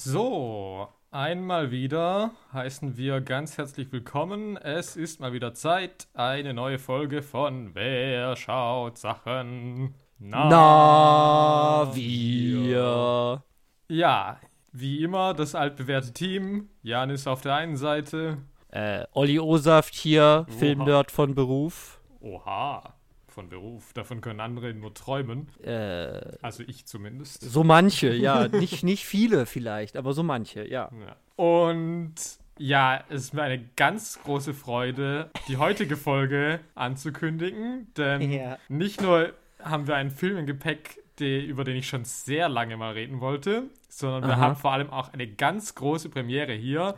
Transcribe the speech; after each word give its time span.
So, 0.00 0.86
einmal 1.10 1.72
wieder 1.72 2.30
heißen 2.52 2.96
wir 2.96 3.20
ganz 3.20 3.58
herzlich 3.58 3.90
willkommen. 3.90 4.56
Es 4.56 4.94
ist 4.94 5.18
mal 5.18 5.32
wieder 5.32 5.54
Zeit, 5.54 6.06
eine 6.14 6.54
neue 6.54 6.78
Folge 6.78 7.20
von 7.20 7.74
Wer 7.74 8.36
schaut 8.36 8.96
Sachen? 8.96 9.96
Na, 10.20 11.90
wir. 11.92 13.42
Ja, 13.88 14.38
wie 14.70 15.02
immer 15.02 15.34
das 15.34 15.56
altbewährte 15.56 16.12
Team. 16.12 16.68
Jan 16.84 17.10
ist 17.10 17.26
auf 17.26 17.40
der 17.40 17.56
einen 17.56 17.76
Seite. 17.76 18.38
Äh, 18.68 19.02
Olli 19.14 19.40
Osaft 19.40 19.96
hier, 19.96 20.46
Filmnerd 20.60 21.10
von 21.10 21.34
Beruf. 21.34 22.00
Oha, 22.20 22.94
von 23.38 23.48
Beruf. 23.48 23.92
Davon 23.92 24.20
können 24.20 24.40
andere 24.40 24.74
nur 24.74 24.92
träumen. 24.94 25.48
Äh, 25.62 26.20
Also 26.42 26.64
ich 26.66 26.86
zumindest. 26.86 27.40
so 27.42 27.62
manche, 27.62 28.12
ja. 28.12 28.48
nicht, 28.48 28.82
nicht 28.82 29.04
viele 29.04 29.46
vielleicht, 29.46 29.96
aber 29.96 30.12
so 30.12 30.24
manche, 30.24 30.68
ja. 30.68 30.90
Ja. 31.06 31.16
Und 31.36 32.14
ja, 32.58 33.04
es 33.08 33.22
ist 33.26 33.34
mir 33.34 33.42
eine 33.42 33.64
ganz 33.76 34.18
große 34.24 34.54
Freude, 34.54 35.30
die 35.46 35.56
heutige 35.56 35.96
Folge 35.96 36.58
anzukündigen, 36.74 37.86
denn 37.96 38.32
Ja. 38.32 38.58
nicht 38.68 39.00
nur 39.00 39.32
haben 39.62 39.86
wir 39.86 39.94
einen 39.94 40.10
Film 40.10 40.36
im 40.38 40.46
Gepäck, 40.46 41.00
die, 41.20 41.44
über 41.44 41.62
den 41.62 41.76
ich 41.76 41.86
schon 41.88 42.04
sehr 42.04 42.48
lange 42.48 42.76
mal 42.76 42.92
reden 42.94 43.20
wollte, 43.20 43.64
sondern 43.88 44.24
wir 44.24 44.34
Aha. 44.34 44.40
haben 44.40 44.56
vor 44.56 44.72
allem 44.72 44.90
auch 44.90 45.12
eine 45.12 45.28
ganz 45.28 45.76
große 45.76 46.08
Premiere 46.08 46.52
hier, 46.54 46.96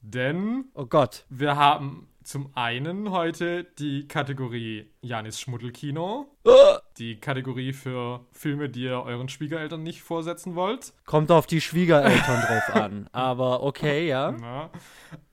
denn 0.00 0.64
Oh 0.74 0.86
Gott. 0.86 1.24
wir 1.28 1.56
haben 1.56 2.08
zum 2.24 2.50
einen 2.54 3.10
heute 3.10 3.64
die 3.78 4.06
Kategorie 4.06 4.90
Janis 5.00 5.40
Schmuddelkino, 5.40 6.26
die 6.98 7.16
Kategorie 7.20 7.72
für 7.72 8.26
Filme, 8.32 8.68
die 8.68 8.84
ihr 8.84 9.02
euren 9.02 9.28
Schwiegereltern 9.28 9.82
nicht 9.82 10.02
vorsetzen 10.02 10.54
wollt. 10.54 10.92
kommt 11.06 11.30
auf 11.30 11.46
die 11.46 11.60
Schwiegereltern 11.60 12.40
drauf 12.40 12.76
an. 12.76 13.08
Aber 13.12 13.62
okay, 13.62 14.06
ja. 14.08 14.32
Na? 14.40 14.70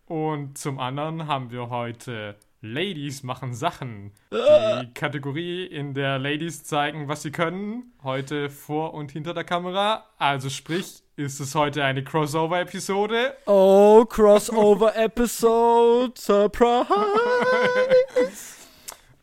Und 0.05 0.57
zum 0.57 0.79
anderen 0.79 1.27
haben 1.27 1.51
wir 1.51 1.69
heute 1.69 2.35
Ladies 2.61 3.23
machen 3.23 3.53
Sachen. 3.53 4.11
Die 4.31 4.93
Kategorie, 4.93 5.65
in 5.65 5.93
der 5.93 6.19
Ladies 6.19 6.63
zeigen, 6.63 7.07
was 7.07 7.21
sie 7.21 7.31
können. 7.31 7.93
Heute 8.03 8.49
vor 8.49 8.93
und 8.93 9.11
hinter 9.11 9.33
der 9.33 9.45
Kamera. 9.45 10.05
Also 10.17 10.49
sprich, 10.49 11.03
ist 11.19 11.39
es 11.41 11.53
heute 11.53 11.83
eine 11.83 12.01
Crossover-Episode? 12.03 13.35
Oh, 13.45 14.05
Crossover-Episode, 14.07 16.13
Surprise. 16.17 16.87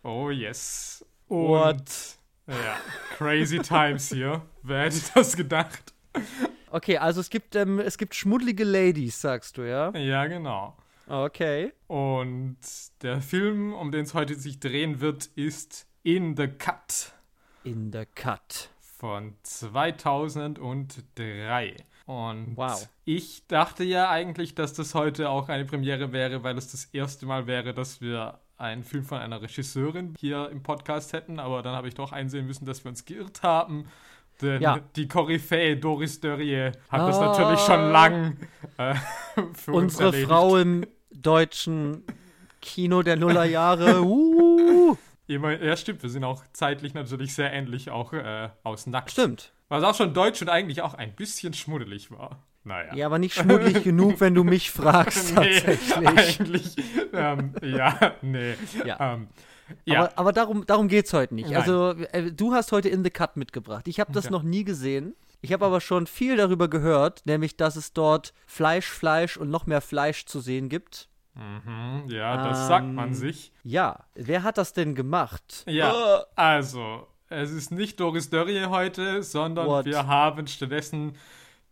Oh 0.02 0.30
yes. 0.30 1.04
Und 1.26 1.48
What? 1.48 2.18
ja, 2.46 2.76
crazy 3.16 3.58
times 3.58 4.10
hier. 4.10 4.42
Wer 4.62 4.84
hätte 4.84 5.00
das 5.14 5.36
gedacht? 5.36 5.92
Okay, 6.70 6.96
also 6.98 7.20
es 7.20 7.28
gibt, 7.28 7.56
ähm, 7.56 7.80
es 7.80 7.98
gibt 7.98 8.14
schmuddelige 8.14 8.62
Ladies, 8.62 9.20
sagst 9.20 9.58
du, 9.58 9.62
ja? 9.62 9.90
Ja, 9.96 10.26
genau. 10.26 10.76
Okay. 11.08 11.72
Und 11.88 12.56
der 13.02 13.20
Film, 13.20 13.74
um 13.74 13.90
den 13.90 14.04
es 14.04 14.14
heute 14.14 14.36
sich 14.36 14.60
drehen 14.60 15.00
wird, 15.00 15.26
ist 15.34 15.88
In 16.04 16.36
the 16.36 16.46
Cut. 16.46 17.10
In 17.64 17.90
the 17.92 18.04
Cut. 18.14 18.70
Von 18.98 19.34
2003. 19.42 21.76
Und 22.06 22.56
Wow. 22.56 22.88
ich 23.04 23.46
dachte 23.48 23.84
ja 23.84 24.08
eigentlich, 24.10 24.54
dass 24.54 24.72
das 24.74 24.94
heute 24.94 25.28
auch 25.28 25.48
eine 25.48 25.64
Premiere 25.64 26.12
wäre, 26.12 26.42
weil 26.44 26.56
es 26.56 26.70
das 26.70 26.84
erste 26.86 27.26
Mal 27.26 27.46
wäre, 27.46 27.74
dass 27.74 28.00
wir 28.00 28.38
einen 28.58 28.84
Film 28.84 29.04
von 29.04 29.18
einer 29.18 29.42
Regisseurin 29.42 30.14
hier 30.18 30.48
im 30.50 30.62
Podcast 30.62 31.12
hätten. 31.12 31.38
Aber 31.40 31.62
dann 31.62 31.74
habe 31.74 31.88
ich 31.88 31.94
doch 31.94 32.12
einsehen 32.12 32.46
müssen, 32.46 32.64
dass 32.64 32.84
wir 32.84 32.90
uns 32.90 33.04
geirrt 33.04 33.42
haben. 33.42 33.86
Denn 34.40 34.62
Ja. 34.62 34.78
die 34.94 35.08
Koryphäe 35.08 35.76
Doris 35.76 36.20
Dörrie 36.20 36.70
hat 36.88 37.08
das 37.08 37.18
Ah. 37.18 37.26
natürlich 37.26 37.60
schon 37.60 37.90
lang 37.90 38.36
äh, 38.78 38.94
für 39.54 39.72
uns 39.72 39.94
Unsere 39.94 40.04
erledigt. 40.06 40.28
Frau 40.28 40.56
im 40.58 40.86
deutschen 41.10 42.04
Kino 42.62 43.02
der 43.02 43.16
Nullerjahre. 43.16 44.00
Uh. 44.02 44.45
Ja, 45.28 45.76
stimmt. 45.76 46.02
Wir 46.02 46.10
sind 46.10 46.24
auch 46.24 46.42
zeitlich 46.52 46.94
natürlich 46.94 47.34
sehr 47.34 47.52
ähnlich, 47.52 47.90
auch 47.90 48.12
äh, 48.12 48.48
aus 48.62 48.86
Nackt. 48.86 49.10
Stimmt. 49.10 49.52
Was 49.68 49.82
auch 49.82 49.94
schon 49.94 50.14
deutsch 50.14 50.40
und 50.42 50.48
eigentlich 50.48 50.82
auch 50.82 50.94
ein 50.94 51.14
bisschen 51.14 51.52
schmuddelig 51.52 52.10
war. 52.10 52.42
Naja. 52.62 52.94
Ja, 52.94 53.06
aber 53.06 53.18
nicht 53.18 53.34
schmuddelig 53.34 53.82
genug, 53.84 54.20
wenn 54.20 54.34
du 54.34 54.44
mich 54.44 54.70
fragst, 54.70 55.36
Nee, 55.36 55.60
tatsächlich. 55.60 55.96
eigentlich, 55.96 56.76
ähm, 57.12 57.54
ja, 57.62 58.14
nee. 58.22 58.54
Ja. 58.84 59.14
Ähm, 59.14 59.28
ja, 59.84 60.00
Aber, 60.04 60.12
aber 60.18 60.32
darum, 60.32 60.66
darum 60.66 60.88
geht's 60.88 61.12
heute 61.12 61.34
nicht. 61.34 61.48
Nein. 61.50 61.56
Also, 61.60 61.90
äh, 62.12 62.30
du 62.32 62.54
hast 62.54 62.70
heute 62.72 62.88
In 62.88 63.02
the 63.02 63.10
Cut 63.10 63.36
mitgebracht. 63.36 63.88
Ich 63.88 63.98
habe 64.00 64.12
das 64.12 64.26
Ja. 64.26 64.30
noch 64.32 64.42
nie 64.44 64.62
gesehen. 64.64 65.14
Ich 65.40 65.52
habe 65.52 65.64
aber 65.66 65.80
schon 65.80 66.06
viel 66.06 66.36
darüber 66.36 66.68
gehört, 66.68 67.22
nämlich, 67.26 67.56
dass 67.56 67.76
es 67.76 67.92
dort 67.92 68.32
Fleisch, 68.46 68.86
Fleisch 68.88 69.36
und 69.36 69.50
noch 69.50 69.66
mehr 69.66 69.80
Fleisch 69.80 70.24
zu 70.26 70.40
sehen 70.40 70.68
gibt. 70.68 71.08
Mhm, 71.36 72.04
ja 72.08 72.48
das 72.48 72.66
sagt 72.66 72.86
man 72.86 73.08
Ähm, 73.08 73.14
sich. 73.14 73.52
Ja, 73.62 74.04
wer 74.14 74.42
hat 74.42 74.58
das 74.58 74.72
denn 74.72 74.94
gemacht? 74.94 75.64
Ja, 75.68 76.24
also, 76.34 77.06
es 77.28 77.50
ist 77.50 77.70
nicht 77.70 78.00
Doris 78.00 78.30
Dörrie 78.30 78.64
heute, 78.66 79.22
sondern 79.22 79.66
What? 79.66 79.84
wir 79.86 80.06
haben 80.06 80.46
stattdessen 80.46 81.12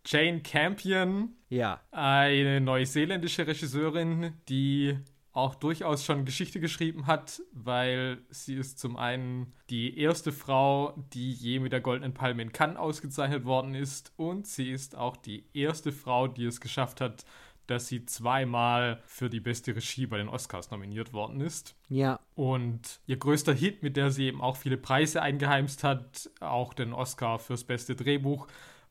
Jane 0.06 0.40
Campion, 0.42 1.30
Ja. 1.48 1.80
eine 1.90 2.60
neuseeländische 2.60 3.46
Regisseurin, 3.46 4.34
die 4.48 4.98
auch 5.32 5.54
durchaus 5.56 6.04
schon 6.04 6.24
Geschichte 6.24 6.60
geschrieben 6.60 7.06
hat, 7.08 7.42
weil 7.52 8.18
sie 8.28 8.54
ist 8.54 8.78
zum 8.78 8.96
einen 8.96 9.52
die 9.70 9.98
erste 9.98 10.30
Frau, 10.30 10.94
die 11.12 11.32
je 11.32 11.58
mit 11.58 11.72
der 11.72 11.80
Goldenen 11.80 12.14
Palme 12.14 12.42
in 12.42 12.52
Cannes 12.52 12.76
ausgezeichnet 12.76 13.44
worden 13.44 13.74
ist 13.74 14.12
und 14.16 14.46
sie 14.46 14.70
ist 14.70 14.94
auch 14.94 15.16
die 15.16 15.44
erste 15.52 15.90
Frau, 15.90 16.28
die 16.28 16.44
es 16.44 16.60
geschafft 16.60 17.00
hat, 17.00 17.24
dass 17.66 17.88
sie 17.88 18.04
zweimal 18.04 19.02
für 19.06 19.30
die 19.30 19.40
beste 19.40 19.74
Regie 19.74 20.06
bei 20.06 20.18
den 20.18 20.28
Oscars 20.28 20.70
nominiert 20.70 21.12
worden 21.12 21.40
ist. 21.40 21.76
Ja. 21.88 22.20
Und 22.34 23.00
ihr 23.06 23.16
größter 23.16 23.52
Hit, 23.54 23.82
mit 23.82 23.96
der 23.96 24.10
sie 24.10 24.26
eben 24.26 24.40
auch 24.40 24.56
viele 24.56 24.76
Preise 24.76 25.22
eingeheimst 25.22 25.84
hat, 25.84 26.30
auch 26.40 26.74
den 26.74 26.92
Oscar 26.92 27.38
fürs 27.38 27.64
beste 27.64 27.96
Drehbuch, 27.96 28.46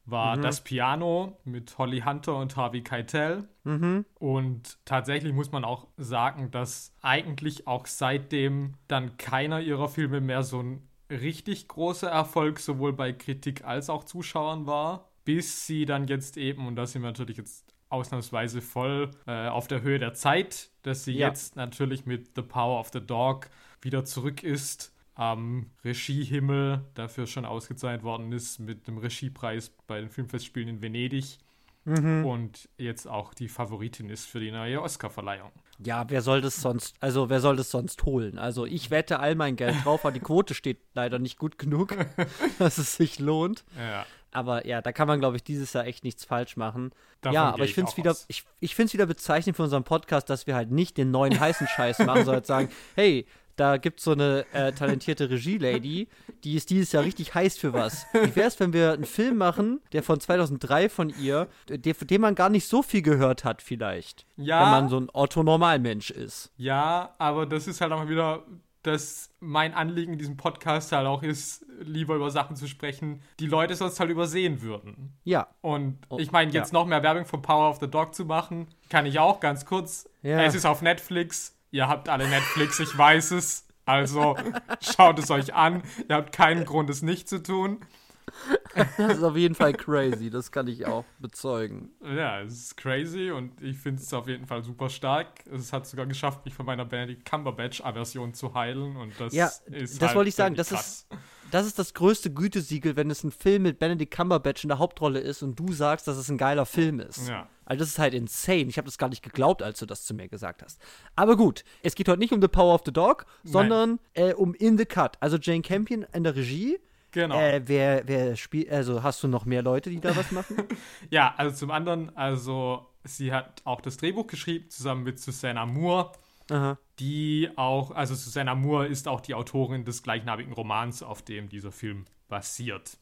war 0.06 0.38
Das 0.38 0.62
Piano 0.62 1.38
mit 1.46 1.78
Holly 1.78 2.02
Hunter 2.02 2.36
und 2.38 2.56
Harvey 2.58 2.82
Keitel. 2.82 3.48
Mhm. 3.64 4.06
Und 4.16 4.78
tatsächlich 4.86 5.34
muss 5.34 5.52
man 5.52 5.64
auch 5.64 5.88
sagen, 5.98 6.52
dass 6.52 6.94
eigentlich 7.02 7.68
auch 7.68 7.86
seitdem 7.86 8.74
dann 8.88 9.18
keiner 9.18 9.62
ihrer 9.62 9.88
Filme 9.88 10.20
mehr 10.20 10.44
so 10.44 10.62
ein 10.62 10.90
richtig 11.10 11.68
großer 11.68 12.10
Erfolg 12.10 12.60
sowohl 12.60 12.94
bei 12.94 13.14
Kritik 13.14 13.64
als 13.64 13.90
auch 13.90 14.04
Zuschauern 14.04 14.66
war, 14.66 15.10
bis 15.26 15.68
sie 15.68 15.86
dann 15.86 16.08
jetzt 16.08 16.38
eben, 16.38 16.68
und 16.68 16.76
da 16.76 16.86
sind 16.86 17.02
wir 17.02 17.10
natürlich 17.10 17.38
jetzt 17.38 17.73
ausnahmsweise 17.94 18.62
voll 18.62 19.12
äh, 19.28 19.48
auf 19.48 19.68
der 19.68 19.82
Höhe 19.82 20.00
der 20.00 20.14
Zeit, 20.14 20.70
dass 20.82 21.06
sie 21.06 21.14
Ja. 21.14 21.28
jetzt 21.30 21.56
natürlich 21.56 22.06
mit 22.06 22.32
The 22.36 22.42
Power 22.42 22.80
of 22.80 22.90
the 22.92 23.00
Dog 23.02 23.50
wieder 23.82 24.04
zurück 24.06 24.44
ist 24.44 24.92
am 25.16 25.68
Regiehimmel, 25.86 26.82
dafür 26.96 27.28
schon 27.28 27.46
ausgezeichnet 27.46 28.04
worden 28.04 28.32
ist 28.32 28.60
mit 28.60 28.88
dem 28.88 28.98
Regiepreis 28.98 29.72
bei 29.88 30.00
den 30.02 30.10
Filmfestspielen 30.10 30.68
in 30.70 30.82
Venedig 30.82 31.38
Mhm. 31.86 32.26
und 32.26 32.70
jetzt 32.78 33.10
auch 33.10 33.34
die 33.34 33.50
Favoritin 33.50 34.10
ist 34.10 34.26
für 34.26 34.40
die 34.40 34.52
neue 34.52 34.82
Oscarverleihung. 34.82 35.52
Ja, 35.84 36.06
wer 36.10 36.22
soll 36.22 36.40
das 36.40 36.62
sonst, 36.62 36.96
also 37.02 37.30
wer 37.30 37.42
soll 37.42 37.58
das 37.58 37.72
sonst 37.72 38.06
holen? 38.06 38.38
Also 38.40 38.66
ich 38.66 38.90
wette 38.90 39.20
all 39.20 39.36
mein 39.36 39.58
Geld 39.58 39.76
drauf, 39.84 40.06
aber 40.06 40.14
die 40.14 40.22
Quote 40.22 40.54
steht 40.54 40.78
leider 40.94 41.20
nicht 41.20 41.38
gut 41.38 41.58
genug, 41.58 41.94
dass 42.60 42.78
es 42.78 42.96
sich 42.96 43.20
lohnt. 43.20 43.66
Ja, 43.78 44.06
Aber 44.34 44.66
ja, 44.68 44.82
da 44.82 44.92
kann 44.92 45.08
man, 45.08 45.20
glaube 45.20 45.36
ich, 45.38 45.44
dieses 45.44 45.74
Jahr 45.74 45.86
echt 45.86 46.04
nichts 46.04 46.26
falsch 46.26 46.58
machen. 46.58 46.92
Davon 47.22 47.34
ja, 47.36 47.50
aber 47.54 47.64
ich 47.64 47.74
finde 47.74 47.92
es 47.92 47.98
wieder, 47.98 48.12
aus. 48.12 48.26
ich, 48.28 48.44
ich 48.60 48.76
find's 48.76 48.94
wieder 48.94 49.06
bezeichnend 49.06 49.56
für 49.56 49.64
unseren 49.64 49.84
Podcast, 49.84 50.30
dass 50.30 50.48
wir 50.48 50.56
halt 50.56 50.72
nicht 50.72 50.98
den 50.98 51.12
neuen 51.12 51.40
heißen 51.40 51.68
Scheiß 51.68 52.00
machen, 52.00 52.26
sondern 52.26 52.44
sagen, 52.44 52.70
hey, 52.96 53.26
da 53.56 53.78
gibt 53.78 54.00
es 54.00 54.06
so 54.06 54.14
eine 54.14 54.46
äh, 54.54 54.72
talentierte 54.72 55.30
Regie-Lady, 55.30 56.08
die 56.44 56.56
ist 56.56 56.72
dieses 56.72 56.92
Jahr 56.92 57.04
richtig 57.04 57.36
heiß 57.36 57.56
für 57.56 57.72
was. 57.72 58.08
Wie 58.12 58.36
wäre 58.36 58.48
es, 58.48 58.60
wenn 58.60 58.74
wir 58.74 58.94
einen 58.94 59.06
Film 59.06 59.38
machen, 59.38 59.80
der 59.92 60.02
von 60.02 60.20
2003 60.20 60.90
von 60.90 61.14
ihr, 61.22 61.48
der, 61.70 61.94
von 61.94 62.08
dem 62.08 62.22
man 62.22 62.34
gar 62.34 62.50
nicht 62.50 62.68
so 62.68 62.82
viel 62.82 63.04
gehört 63.04 63.44
hat 63.44 63.62
vielleicht, 63.62 64.26
Ja. 64.38 64.64
wenn 64.64 64.72
man 64.72 64.90
so 64.90 65.00
ein 65.00 65.08
Otto-Normalmensch 65.14 66.10
ist. 66.10 66.52
ja, 66.58 67.14
aber 67.20 67.46
das 67.46 67.68
ist 67.68 67.80
halt 67.80 67.92
auch 67.92 68.08
wieder, 68.10 68.44
dass 68.84 69.30
mein 69.40 69.74
Anliegen 69.74 70.14
in 70.14 70.20
diesem 70.20 70.38
Podcast 70.38 70.92
halt 70.92 71.08
auch 71.08 71.24
ist, 71.24 71.66
lieber 71.80 72.16
über 72.16 72.30
Sachen 72.32 72.56
zu 72.56 72.68
sprechen, 72.68 73.22
die 73.40 73.48
Leute 73.48 73.76
sonst 73.76 74.00
halt 74.00 74.10
übersehen 74.10 74.62
würden. 74.62 75.18
Ja, 75.24 75.48
Und 75.62 75.98
Oh, 76.10 76.20
ich 76.20 76.32
meine, 76.32 76.52
jetzt 76.52 76.72
ja. 76.74 76.80
noch 76.80 76.86
mehr 76.86 77.02
Werbung 77.04 77.26
von 77.26 77.42
Power 77.42 77.70
of 77.70 77.80
the 77.80 77.90
Dog 77.90 78.14
zu 78.14 78.26
machen, 78.26 78.68
kann 78.90 79.06
ich 79.06 79.20
auch 79.20 79.40
ganz 79.40 79.66
kurz. 79.66 80.10
Ja. 80.22 80.42
Es 80.44 80.56
ist 80.56 80.66
auf 80.66 80.82
Netflix. 80.82 81.58
Ihr 81.72 81.88
habt 81.88 82.08
alle 82.10 82.28
Netflix, 82.28 82.80
ich 82.80 82.96
weiß 82.98 83.32
es. 83.32 83.68
Also 83.86 84.36
schaut 84.80 85.20
es 85.20 85.30
euch 85.32 85.54
an. 85.54 85.84
Ihr 86.08 86.16
habt 86.16 86.32
keinen 86.34 86.64
Grund, 86.66 86.90
es 86.90 87.02
nicht 87.02 87.28
zu 87.28 87.42
tun. 87.44 87.80
das 88.98 89.18
ist 89.18 89.24
auf 89.24 89.36
jeden 89.36 89.56
Fall 89.56 89.74
crazy, 89.74 90.30
das 90.30 90.52
kann 90.52 90.68
ich 90.68 90.86
auch 90.86 91.06
bezeugen. 91.20 91.92
Ja, 92.04 92.42
es 92.42 92.54
ist 92.54 92.78
crazy 92.78 93.32
und 93.32 93.62
ich 93.62 93.78
finde 93.78 94.02
es 94.02 94.14
auf 94.14 94.28
jeden 94.28 94.46
Fall 94.46 94.64
super 94.64 94.90
stark. 94.90 95.28
Es 95.52 95.74
hat 95.74 95.88
sogar 95.88 96.06
geschafft, 96.06 96.46
mich 96.46 96.54
von 96.54 96.66
meiner 96.66 96.86
Benedict 96.86 97.26
Cumberbatch-Aversion 97.26 98.34
zu 98.34 98.54
heilen 98.54 98.96
und 98.96 99.14
das 99.20 99.34
Ja, 99.34 99.48
ist 99.66 100.02
das 100.02 100.10
halt 100.10 100.16
wollte 100.18 100.30
ich 100.30 100.36
sagen, 100.36 100.56
das 100.56 100.72
ist, 100.72 101.08
das 101.52 101.68
ist 101.68 101.78
das 101.78 101.94
größte 101.94 102.34
Gütesiegel, 102.34 102.96
wenn 102.96 103.12
es 103.12 103.24
ein 103.24 103.32
Film 103.32 103.64
mit 103.64 103.80
Benedict 103.80 104.14
Cumberbatch 104.14 104.64
in 104.64 104.70
der 104.70 104.80
Hauptrolle 104.80 105.20
ist 105.20 105.44
und 105.44 105.60
du 105.60 105.72
sagst, 105.72 106.08
dass 106.08 106.18
es 106.18 106.30
ein 106.30 106.38
geiler 106.38 106.66
Film 106.66 107.00
ist. 107.00 107.28
Ja. 107.28 107.48
Also 107.66 107.80
das 107.80 107.90
ist 107.90 108.00
halt 108.00 108.14
insane. 108.14 108.64
Ich 108.64 108.78
habe 108.78 108.86
das 108.86 108.98
gar 108.98 109.10
nicht 109.10 109.24
geglaubt, 109.24 109.62
als 109.62 109.80
du 109.80 109.86
das 109.86 110.04
zu 110.04 110.14
mir 110.14 110.28
gesagt 110.28 110.64
hast. 110.64 110.82
Aber 111.16 111.38
gut, 111.38 111.64
es 111.82 111.96
geht 111.96 112.10
heute 112.10 112.20
nicht 112.20 112.34
um 112.34 112.42
The 112.42 112.48
Power 112.48 112.74
of 112.76 112.82
the 112.86 112.92
Dog, 112.92 113.26
sondern 113.44 114.00
äh, 114.14 114.34
um 114.34 114.54
In 114.54 114.78
the 114.78 114.86
Cut. 114.86 115.18
Also 115.20 115.38
Jane 115.38 115.62
Campion 115.62 116.06
in 116.14 116.24
der 116.24 116.36
Regie. 116.36 116.80
Genau. 117.14 117.40
Äh, 117.40 117.62
wer, 117.66 118.08
wer 118.08 118.36
spielt, 118.36 118.72
also 118.72 119.04
hast 119.04 119.24
du 119.24 119.28
noch 119.28 119.46
mehr 119.46 119.62
Leute, 119.62 119.90
die 119.90 120.00
da 120.00 120.16
was 120.16 120.32
machen? 120.32 120.58
Ja, 121.10 121.34
also 121.38 121.56
zum 121.56 121.72
anderen, 121.72 122.16
also 122.18 122.88
sie 123.04 123.32
hat 123.32 123.62
auch 123.66 123.82
das 123.82 123.98
Drehbuch 123.98 124.28
geschrieben, 124.28 124.70
zusammen 124.70 125.04
mit 125.04 125.20
Susanna 125.20 125.66
Moore, 125.66 126.14
Aha. 126.50 126.78
die 127.00 127.50
auch, 127.56 127.92
also 127.92 128.16
Susanna 128.16 128.56
Moore 128.56 128.88
ist 128.88 129.08
auch 129.08 129.22
die 129.22 129.36
Autorin 129.36 129.86
des 129.86 130.02
gleichnamigen 130.02 130.54
Romans, 130.54 131.04
auf 131.04 131.22
dem 131.22 131.50
dieser 131.50 131.72
Film 131.72 132.06
basiert. 132.30 132.98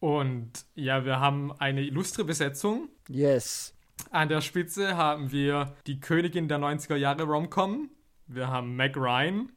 Und 0.00 0.50
ja, 0.74 1.04
wir 1.04 1.20
haben 1.20 1.52
eine 1.52 1.82
illustre 1.82 2.24
Besetzung. 2.24 2.88
Yes. 3.08 3.74
An 4.10 4.28
der 4.28 4.40
Spitze 4.40 4.96
haben 4.96 5.30
wir 5.30 5.74
die 5.86 6.00
Königin 6.00 6.48
der 6.48 6.58
90er 6.58 6.96
Jahre 6.96 7.22
Romcom. 7.22 7.90
Wir 8.26 8.48
haben 8.48 8.74
Meg 8.74 8.96
Ryan. 8.96 9.52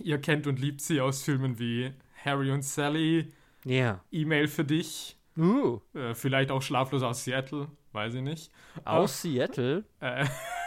Ihr 0.00 0.20
kennt 0.20 0.46
und 0.46 0.60
liebt 0.60 0.80
sie 0.82 1.00
aus 1.00 1.22
Filmen 1.22 1.58
wie 1.58 1.92
Harry 2.24 2.50
und 2.50 2.62
Sally, 2.62 3.32
Ja. 3.64 4.00
E-Mail 4.10 4.48
für 4.48 4.64
dich, 4.64 5.16
Uh. 5.36 5.78
äh, 5.94 6.14
vielleicht 6.14 6.50
auch 6.50 6.62
Schlaflos 6.62 7.02
aus 7.02 7.22
Seattle, 7.24 7.68
weiß 7.92 8.14
ich 8.14 8.22
nicht. 8.22 8.50
Aus 8.84 9.22
Seattle. 9.22 9.84
Äh, 10.00 10.26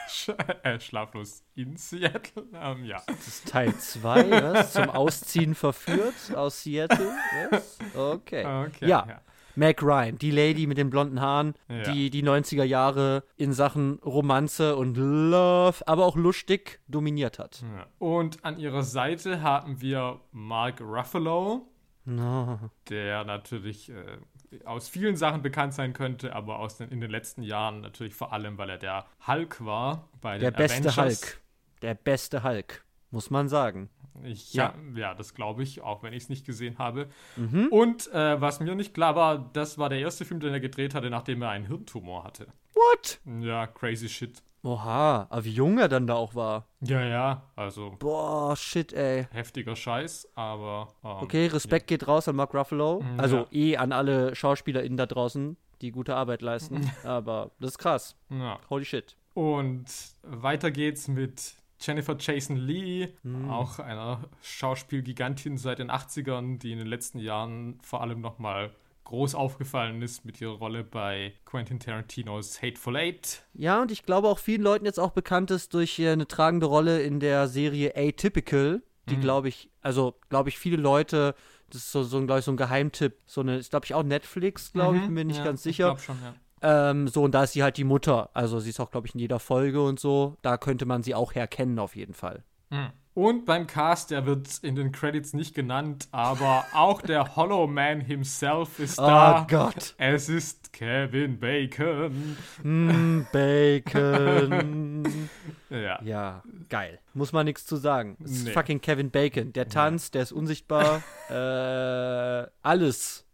sch 0.09 0.29
äh, 0.63 0.79
schlaflos 0.79 1.43
in 1.55 1.77
Seattle? 1.77 2.45
Ähm, 2.53 2.83
ja. 2.85 3.01
Das 3.07 3.27
ist 3.27 3.47
Teil 3.47 3.73
2, 3.75 4.29
was? 4.53 4.73
Zum 4.73 4.89
Ausziehen 4.89 5.55
verführt 5.55 6.13
aus 6.35 6.63
Seattle? 6.63 7.11
Was? 7.49 7.79
Okay. 7.95 8.45
Okay. 8.67 8.87
Ja. 8.87 9.21
Meg 9.55 9.81
Ryan, 9.83 10.17
die 10.17 10.31
Lady 10.31 10.67
mit 10.67 10.77
den 10.77 10.89
blonden 10.89 11.19
Haaren, 11.21 11.53
Ja. 11.69 11.83
die 11.91 12.09
die 12.09 12.23
90er 12.23 12.63
Jahre 12.63 13.23
in 13.37 13.53
Sachen 13.53 13.99
Romanze 14.05 14.75
und 14.75 14.95
Love, 14.97 15.85
aber 15.87 16.05
auch 16.05 16.15
lustig 16.15 16.79
dominiert 16.87 17.39
hat. 17.39 17.61
Ja. 17.61 17.87
Und 17.99 18.43
an 18.45 18.57
ihrer 18.59 18.83
Seite 18.83 19.41
haben 19.41 19.81
wir 19.81 20.19
Mark 20.31 20.81
Ruffalo, 20.81 21.67
No. 22.05 22.59
der 22.89 23.23
natürlich 23.25 23.89
äh, 23.91 24.17
aus 24.65 24.89
vielen 24.89 25.15
Sachen 25.15 25.41
bekannt 25.43 25.73
sein 25.73 25.93
könnte, 25.93 26.35
aber 26.35 26.59
aus 26.59 26.77
den, 26.77 26.89
in 26.89 26.99
den 26.99 27.11
letzten 27.11 27.43
Jahren 27.43 27.81
natürlich 27.81 28.15
vor 28.15 28.33
allem, 28.33 28.57
weil 28.57 28.69
er 28.71 28.77
der 28.79 29.05
Hulk 29.27 29.63
war 29.63 30.09
bei 30.19 30.37
Der 30.39 30.51
den 30.51 30.57
beste 30.57 30.89
Avengers. 30.89 30.97
Hulk. 31.21 31.41
Der 31.83 31.93
beste 31.93 32.43
Hulk, 32.43 32.83
muss 33.11 33.29
man 33.29 33.47
sagen. 33.49 33.89
Ich, 34.23 34.53
Ja. 34.53 34.73
ja. 34.93 34.99
ja, 34.99 35.13
das 35.13 35.33
glaube 35.33 35.63
ich, 35.63 35.81
auch 35.81 36.03
wenn 36.03 36.13
ich 36.13 36.23
es 36.23 36.29
nicht 36.29 36.45
gesehen 36.45 36.77
habe. 36.77 37.07
Mhm. 37.35 37.67
Und 37.71 38.11
äh, 38.13 38.39
was 38.41 38.59
mir 38.59 38.75
nicht 38.75 38.93
klar 38.93 39.15
war, 39.15 39.49
das 39.53 39.77
war 39.77 39.89
der 39.89 39.99
erste 39.99 40.25
Film, 40.25 40.39
den 40.39 40.53
er 40.53 40.59
gedreht 40.59 40.93
hatte, 40.95 41.09
nachdem 41.09 41.41
er 41.41 41.49
einen 41.49 41.65
Hirntumor 41.67 42.23
hatte. 42.23 42.47
What? 42.73 43.19
Ja, 43.41 43.67
crazy 43.67 44.09
shit. 44.09 44.41
Oha, 44.63 45.25
aber 45.31 45.43
wie 45.43 45.51
jung 45.53 45.79
er 45.79 45.87
dann 45.87 46.05
da 46.05 46.13
auch 46.13 46.35
war. 46.35 46.67
Ja, 46.81 47.03
ja, 47.03 47.49
also 47.55 47.95
Boah, 47.97 48.55
shit, 48.55 48.93
ey. 48.93 49.25
heftiger 49.31 49.75
Scheiß, 49.75 50.29
aber. 50.35 50.89
Ähm, 51.03 51.09
Okay, 51.21 51.47
Respekt 51.47 51.87
geht 51.87 52.07
raus 52.07 52.27
an 52.27 52.35
Mark 52.35 52.53
Ruffalo. 52.53 53.01
Mhm, 53.01 53.19
Also 53.19 53.37
ja. 53.37 53.47
eh 53.51 53.77
an 53.77 53.91
alle 53.91 54.35
SchauspielerInnen 54.35 54.97
da 54.97 55.07
draußen, 55.07 55.57
die 55.81 55.91
gute 55.91 56.15
Arbeit 56.15 56.43
leisten. 56.43 56.79
Aber 57.03 57.49
das 57.59 57.71
ist 57.71 57.77
krass. 57.79 58.15
Ja. 58.29 58.59
Holy 58.69 58.85
shit. 58.85 59.17
Und 59.33 59.85
weiter 60.21 60.69
geht's 60.69 61.07
mit 61.07 61.55
Jennifer 61.81 62.15
Jason 62.19 62.55
Lee, 62.57 63.09
Mhm. 63.23 63.49
auch 63.49 63.79
einer 63.79 64.23
Schauspielgigantin 64.41 65.57
seit 65.57 65.79
den 65.79 65.89
80ern, 65.91 66.59
die 66.59 66.71
in 66.71 66.77
den 66.77 66.87
letzten 66.87 67.19
Jahren 67.19 67.79
vor 67.81 68.01
allem 68.01 68.21
nochmal 68.21 68.71
groß 69.03 69.35
aufgefallen 69.35 70.01
ist 70.01 70.23
mit 70.23 70.39
ihrer 70.39 70.53
Rolle 70.53 70.83
bei 70.83 71.33
Quentin 71.45 71.79
Tarantinos 71.79 72.61
Hateful 72.61 72.95
Eight. 72.95 73.43
Ja, 73.53 73.81
und 73.81 73.91
ich 73.91 74.03
glaube 74.03 74.27
auch 74.29 74.39
vielen 74.39 74.61
Leuten 74.61 74.85
jetzt 74.85 74.99
auch 74.99 75.11
bekannt 75.11 75.51
ist 75.51 75.73
durch 75.73 75.99
äh, 75.99 76.11
eine 76.11 76.27
tragende 76.27 76.67
Rolle 76.67 77.01
in 77.01 77.19
der 77.19 77.47
Serie 77.49 77.93
Atypical, 77.95 78.81
die 79.09 79.17
Mhm. 79.17 79.21
glaube 79.21 79.49
ich, 79.49 79.69
also 79.81 80.15
glaube 80.29 80.49
ich 80.49 80.57
viele 80.57 80.77
Leute, 80.77 81.35
das 81.71 81.81
ist 81.83 81.91
so, 81.91 82.03
so, 82.03 82.23
ich, 82.23 82.45
so 82.45 82.51
ein 82.51 82.57
Geheimtipp, 82.57 83.17
so 83.25 83.41
eine, 83.41 83.57
ist 83.57 83.71
glaube 83.71 83.85
ich 83.85 83.93
auch 83.93 84.03
Netflix, 84.03 84.71
glaube 84.71 84.97
ich, 84.97 85.03
bin 85.05 85.13
mir 85.15 85.25
nicht 85.25 85.37
Mhm. 85.39 85.45
Ja, 85.45 85.45
ganz 85.45 85.59
Ich 85.61 85.75
sicher. 85.75 85.85
glaub 85.85 85.99
schon, 85.99 86.21
ja. 86.21 86.35
Ähm, 86.61 87.07
so, 87.07 87.23
und 87.23 87.31
da 87.33 87.43
ist 87.43 87.53
sie 87.53 87.63
halt 87.63 87.77
die 87.77 87.83
Mutter, 87.83 88.29
also 88.33 88.59
sie 88.59 88.69
ist 88.69 88.79
auch 88.79 88.91
glaube 88.91 89.07
ich 89.07 89.13
in 89.15 89.19
jeder 89.19 89.39
Folge 89.39 89.81
und 89.81 89.99
so, 89.99 90.37
da 90.41 90.57
könnte 90.57 90.85
man 90.85 91.01
sie 91.03 91.15
auch 91.15 91.33
herkennen 91.35 91.79
auf 91.79 91.95
jeden 91.95 92.13
Fall. 92.13 92.43
Mhm. 92.69 92.89
Und 93.13 93.45
beim 93.45 93.67
Cast, 93.67 94.11
der 94.11 94.25
wird 94.25 94.47
in 94.61 94.75
den 94.75 94.93
Credits 94.93 95.33
nicht 95.33 95.53
genannt, 95.53 96.07
aber 96.11 96.63
auch 96.73 97.01
der 97.01 97.35
Hollow 97.35 97.67
Man 97.67 97.99
himself 97.99 98.79
ist 98.79 98.97
da. 98.99 99.41
Oh 99.41 99.47
Gott. 99.49 99.95
Es 99.97 100.29
ist 100.29 100.71
Kevin 100.71 101.37
Bacon. 101.37 102.37
Mm, 102.63 103.21
Bacon. 103.31 105.03
Ja. 105.69 106.01
ja, 106.03 106.43
geil. 106.67 106.99
Muss 107.13 107.31
man 107.31 107.45
nichts 107.45 107.65
zu 107.65 107.77
sagen. 107.77 108.17
Es 108.25 108.31
ist 108.31 108.43
Nee. 108.47 108.51
fucking 108.51 108.81
Kevin 108.81 109.09
Bacon. 109.09 109.53
Der 109.53 109.69
tanzt, 109.69 110.15
der 110.15 110.23
ist 110.23 110.33
unsichtbar. 110.33 111.01
äh, 111.29 112.45
alles 112.61 113.25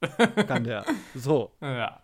kann 0.47 0.63
der. 0.63 0.85
So. 1.15 1.51
Ja. 1.61 1.99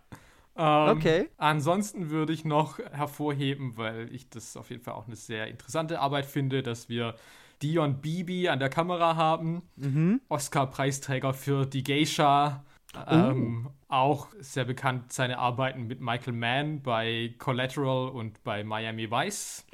Ähm, 0.56 0.88
Okay. 0.98 1.28
Ansonsten 1.36 2.10
würde 2.10 2.32
ich 2.32 2.44
noch 2.44 2.78
hervorheben, 2.78 3.76
weil 3.76 4.12
ich 4.14 4.28
das 4.30 4.56
auf 4.56 4.70
jeden 4.70 4.82
Fall 4.82 4.94
auch 4.94 5.06
eine 5.06 5.16
sehr 5.16 5.48
interessante 5.48 6.00
Arbeit 6.00 6.26
finde, 6.26 6.62
dass 6.62 6.88
wir 6.88 7.14
Dion 7.62 8.00
Bibi 8.00 8.48
an 8.48 8.58
der 8.58 8.68
Kamera 8.68 9.16
haben. 9.16 9.62
Mhm. 9.76 10.20
Oscar-Preisträger 10.28 11.32
für 11.34 11.66
Die 11.66 11.82
Geisha. 11.82 12.64
Ähm, 13.08 13.70
auch 13.88 14.28
sehr 14.38 14.64
bekannt 14.64 15.12
seine 15.12 15.38
Arbeiten 15.38 15.86
mit 15.88 16.00
Michael 16.00 16.34
Mann 16.34 16.82
bei 16.82 17.34
Collateral 17.38 18.08
und 18.10 18.42
bei 18.44 18.62
Miami 18.62 19.10
Vice. 19.10 19.66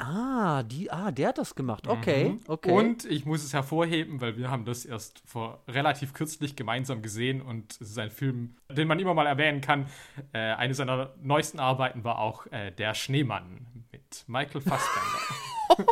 Ah, 0.00 0.62
die, 0.62 0.92
ah, 0.92 1.10
der 1.10 1.28
hat 1.30 1.38
das 1.38 1.56
gemacht. 1.56 1.88
Okay, 1.88 2.28
Mhm. 2.30 2.40
okay. 2.46 2.70
Und 2.70 3.04
ich 3.04 3.26
muss 3.26 3.42
es 3.42 3.52
hervorheben, 3.52 4.20
weil 4.20 4.36
wir 4.36 4.48
haben 4.48 4.64
das 4.64 4.84
erst 4.84 5.20
vor 5.26 5.60
relativ 5.66 6.12
kürzlich 6.14 6.54
gemeinsam 6.54 7.02
gesehen 7.02 7.42
und 7.42 7.72
es 7.80 7.90
ist 7.90 7.98
ein 7.98 8.10
Film, 8.12 8.54
den 8.70 8.86
man 8.86 9.00
immer 9.00 9.12
mal 9.14 9.26
erwähnen 9.26 9.60
kann. 9.60 9.86
Äh, 10.32 10.38
eine 10.38 10.74
seiner 10.74 11.14
neuesten 11.20 11.58
Arbeiten 11.58 12.04
war 12.04 12.18
auch 12.20 12.46
äh, 12.52 12.70
Der 12.70 12.94
Schneemann 12.94 13.66
mit 13.90 14.24
Michael 14.28 14.60
Fassbender. 14.60 15.18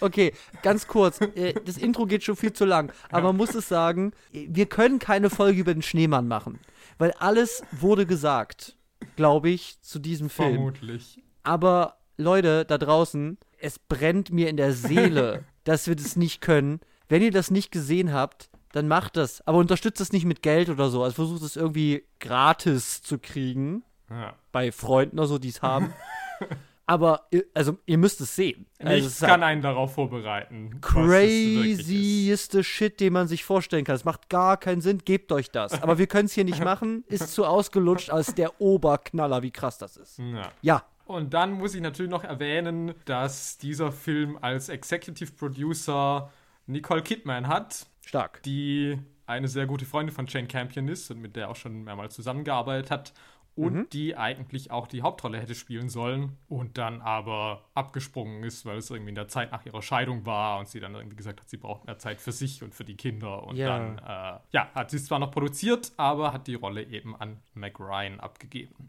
Okay, 0.00 0.32
ganz 0.62 0.88
kurz. 0.88 1.20
äh, 1.20 1.54
Das 1.64 1.76
Intro 1.78 2.06
geht 2.06 2.24
schon 2.24 2.34
viel 2.36 2.52
zu 2.52 2.64
lang. 2.64 2.92
Aber 3.10 3.28
man 3.28 3.36
muss 3.36 3.54
es 3.54 3.68
sagen, 3.68 4.12
wir 4.32 4.66
können 4.66 4.98
keine 4.98 5.30
Folge 5.30 5.60
über 5.60 5.72
den 5.72 5.82
Schneemann 5.82 6.26
machen. 6.26 6.58
Weil 6.98 7.12
alles 7.12 7.62
wurde 7.70 8.04
gesagt, 8.04 8.76
glaube 9.16 9.50
ich, 9.50 9.80
zu 9.80 10.00
diesem 10.00 10.28
Film. 10.28 10.54
Vermutlich. 10.54 11.22
Aber 11.44 11.98
Leute 12.22 12.64
da 12.64 12.78
draußen, 12.78 13.36
es 13.58 13.78
brennt 13.78 14.30
mir 14.32 14.48
in 14.48 14.56
der 14.56 14.72
Seele, 14.72 15.44
dass 15.64 15.86
wir 15.86 15.96
das 15.96 16.16
nicht 16.16 16.40
können. 16.40 16.80
Wenn 17.08 17.22
ihr 17.22 17.30
das 17.30 17.50
nicht 17.50 17.70
gesehen 17.70 18.12
habt, 18.12 18.48
dann 18.72 18.88
macht 18.88 19.16
das. 19.16 19.46
Aber 19.46 19.58
unterstützt 19.58 20.00
es 20.00 20.12
nicht 20.12 20.24
mit 20.24 20.42
Geld 20.42 20.70
oder 20.70 20.88
so. 20.88 21.02
Also 21.02 21.14
versucht 21.16 21.42
es 21.42 21.56
irgendwie 21.56 22.04
gratis 22.20 23.02
zu 23.02 23.18
kriegen. 23.18 23.82
Ja. 24.10 24.34
Bei 24.50 24.72
Freunden 24.72 25.18
oder 25.18 25.28
so, 25.28 25.38
die 25.38 25.48
es 25.50 25.60
haben. 25.62 25.92
Aber, 26.86 27.26
ihr- 27.30 27.44
also, 27.54 27.78
ihr 27.86 27.96
müsst 27.96 28.20
es 28.20 28.34
sehen. 28.34 28.66
Also, 28.80 28.92
Nichts 28.94 29.12
ist 29.14 29.22
halt 29.22 29.30
kann 29.30 29.42
einen 29.44 29.62
darauf 29.62 29.94
vorbereiten. 29.94 30.80
crazyeste 30.80 32.64
Shit, 32.64 33.00
den 33.00 33.12
man 33.12 33.28
sich 33.28 33.44
vorstellen 33.44 33.84
kann. 33.84 33.94
Es 33.94 34.04
macht 34.04 34.28
gar 34.28 34.56
keinen 34.56 34.80
Sinn, 34.80 34.98
gebt 35.04 35.32
euch 35.32 35.50
das. 35.50 35.80
Aber 35.82 35.98
wir 35.98 36.06
können 36.08 36.26
es 36.26 36.32
hier 36.32 36.44
nicht 36.44 36.62
machen. 36.62 37.04
Ist 37.06 37.32
zu 37.32 37.44
ausgelutscht 37.46 38.10
als 38.10 38.34
der 38.34 38.60
Oberknaller, 38.60 39.42
wie 39.42 39.50
krass 39.50 39.78
das 39.78 39.96
ist. 39.96 40.18
Ja. 40.18 40.50
Ja, 40.60 40.84
Und 41.04 41.34
dann 41.34 41.52
muss 41.52 41.74
ich 41.74 41.80
natürlich 41.80 42.10
noch 42.10 42.24
erwähnen, 42.24 42.94
dass 43.04 43.58
dieser 43.58 43.92
Film 43.92 44.38
als 44.40 44.68
Executive 44.68 45.32
Producer 45.32 46.30
Nicole 46.66 47.02
Kidman 47.02 47.48
hat, 47.48 47.86
stark. 48.06 48.42
die 48.44 48.98
eine 49.26 49.48
sehr 49.48 49.66
gute 49.66 49.84
Freundin 49.84 50.14
von 50.14 50.26
Jane 50.26 50.46
Campion 50.46 50.88
ist 50.88 51.10
und 51.10 51.20
mit 51.20 51.36
der 51.36 51.50
auch 51.50 51.56
schon 51.56 51.84
mehrmals 51.84 52.14
zusammengearbeitet 52.14 52.90
hat 52.90 53.12
und 53.54 53.74
Mhm. 53.74 53.86
die 53.92 54.16
eigentlich 54.16 54.70
auch 54.70 54.86
die 54.86 55.02
Hauptrolle 55.02 55.38
hätte 55.38 55.54
spielen 55.54 55.88
sollen 55.90 56.38
und 56.48 56.78
dann 56.78 57.00
aber 57.02 57.64
abgesprungen 57.74 58.42
ist, 58.44 58.64
weil 58.64 58.78
es 58.78 58.88
irgendwie 58.90 59.10
in 59.10 59.14
der 59.14 59.28
Zeit 59.28 59.52
nach 59.52 59.66
ihrer 59.66 59.82
Scheidung 59.82 60.24
war 60.24 60.58
und 60.58 60.68
sie 60.68 60.80
dann 60.80 60.94
irgendwie 60.94 61.16
gesagt 61.16 61.40
hat, 61.40 61.48
sie 61.50 61.58
braucht 61.58 61.84
mehr 61.84 61.98
Zeit 61.98 62.20
für 62.20 62.32
sich 62.32 62.62
und 62.62 62.74
für 62.74 62.84
die 62.84 62.96
Kinder 62.96 63.44
und 63.46 63.56
Ja. 63.56 63.66
dann 63.78 63.98
äh, 63.98 64.40
ja, 64.52 64.70
hat 64.74 64.90
sie 64.90 64.96
es 64.96 65.04
zwar 65.06 65.18
noch 65.18 65.30
produziert, 65.30 65.92
aber 65.98 66.32
hat 66.32 66.46
die 66.46 66.54
Rolle 66.54 66.82
eben 66.84 67.14
an 67.16 67.40
Meg 67.54 67.78
Ryan 67.78 68.20
abgegeben. 68.20 68.88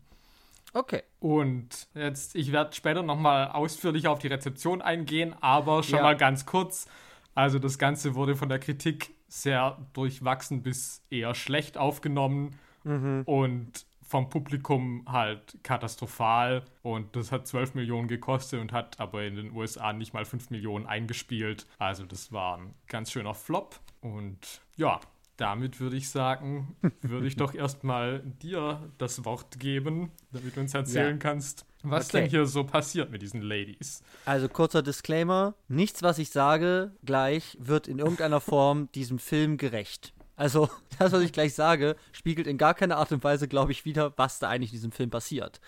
Okay. 0.73 1.03
Und 1.19 1.87
jetzt, 1.93 2.35
ich 2.35 2.51
werde 2.51 2.73
später 2.75 3.03
nochmal 3.03 3.49
ausführlicher 3.49 4.11
auf 4.11 4.19
die 4.19 4.27
Rezeption 4.27 4.81
eingehen, 4.81 5.35
aber 5.41 5.83
schon 5.83 5.97
Ja. 5.97 6.03
mal 6.03 6.17
ganz 6.17 6.45
kurz. 6.45 6.87
Also 7.35 7.59
das 7.59 7.77
Ganze 7.77 8.15
wurde 8.15 8.35
von 8.35 8.49
der 8.49 8.59
Kritik 8.59 9.11
sehr 9.27 9.77
durchwachsen 9.93 10.61
bis 10.63 11.03
eher 11.09 11.33
schlecht 11.35 11.77
aufgenommen. 11.77 12.59
Mhm. 12.83 13.23
Und 13.25 13.85
vom 14.05 14.29
Publikum 14.29 15.03
halt 15.07 15.57
katastrophal 15.63 16.63
und 16.83 17.15
das 17.15 17.31
hat 17.31 17.47
12 17.47 17.73
Millionen 17.73 18.07
gekostet 18.07 18.59
und 18.59 18.71
hat 18.71 18.99
aber 18.99 19.23
in 19.23 19.35
den 19.35 19.55
USA 19.55 19.91
nicht 19.91 20.13
mal 20.13 20.25
5 20.25 20.51
Millionen 20.51 20.85
eingespielt. 20.85 21.65
Also 21.79 22.05
das 22.05 22.31
war 22.31 22.57
ein 22.57 22.75
ganz 22.87 23.11
schöner 23.11 23.33
Flop 23.33 23.79
und 24.01 24.61
ja, 24.75 24.99
damit 25.37 25.79
würde 25.79 25.95
ich 25.95 26.09
sagen, 26.09 26.75
würde 27.01 27.27
ich 27.27 27.35
doch 27.35 27.53
erstmal 27.53 28.19
dir 28.41 28.91
das 28.97 29.25
Wort 29.25 29.59
geben, 29.59 30.11
damit 30.31 30.55
du 30.55 30.61
uns 30.61 30.73
erzählen 30.73 31.15
ja. 31.15 31.17
kannst, 31.17 31.65
was 31.81 32.09
okay. 32.09 32.21
denn 32.21 32.29
hier 32.29 32.45
so 32.45 32.63
passiert 32.63 33.11
mit 33.11 33.21
diesen 33.21 33.41
Ladies. 33.41 34.03
Also 34.25 34.47
kurzer 34.47 34.81
Disclaimer, 34.81 35.55
nichts, 35.67 36.03
was 36.03 36.19
ich 36.19 36.29
sage, 36.29 36.91
gleich 37.03 37.57
wird 37.59 37.87
in 37.87 37.99
irgendeiner 37.99 38.41
Form 38.41 38.89
diesem 38.95 39.19
Film 39.19 39.57
gerecht. 39.57 40.13
Also, 40.35 40.69
das, 40.99 41.11
was 41.11 41.21
ich 41.21 41.33
gleich 41.33 41.53
sage, 41.53 41.95
spiegelt 42.11 42.47
in 42.47 42.57
gar 42.57 42.73
keiner 42.73 42.97
Art 42.97 43.11
und 43.11 43.23
Weise, 43.23 43.47
glaube 43.47 43.71
ich, 43.71 43.85
wieder, 43.85 44.13
was 44.17 44.39
da 44.39 44.49
eigentlich 44.49 44.71
in 44.71 44.77
diesem 44.77 44.91
Film 44.91 45.09
passiert. 45.09 45.59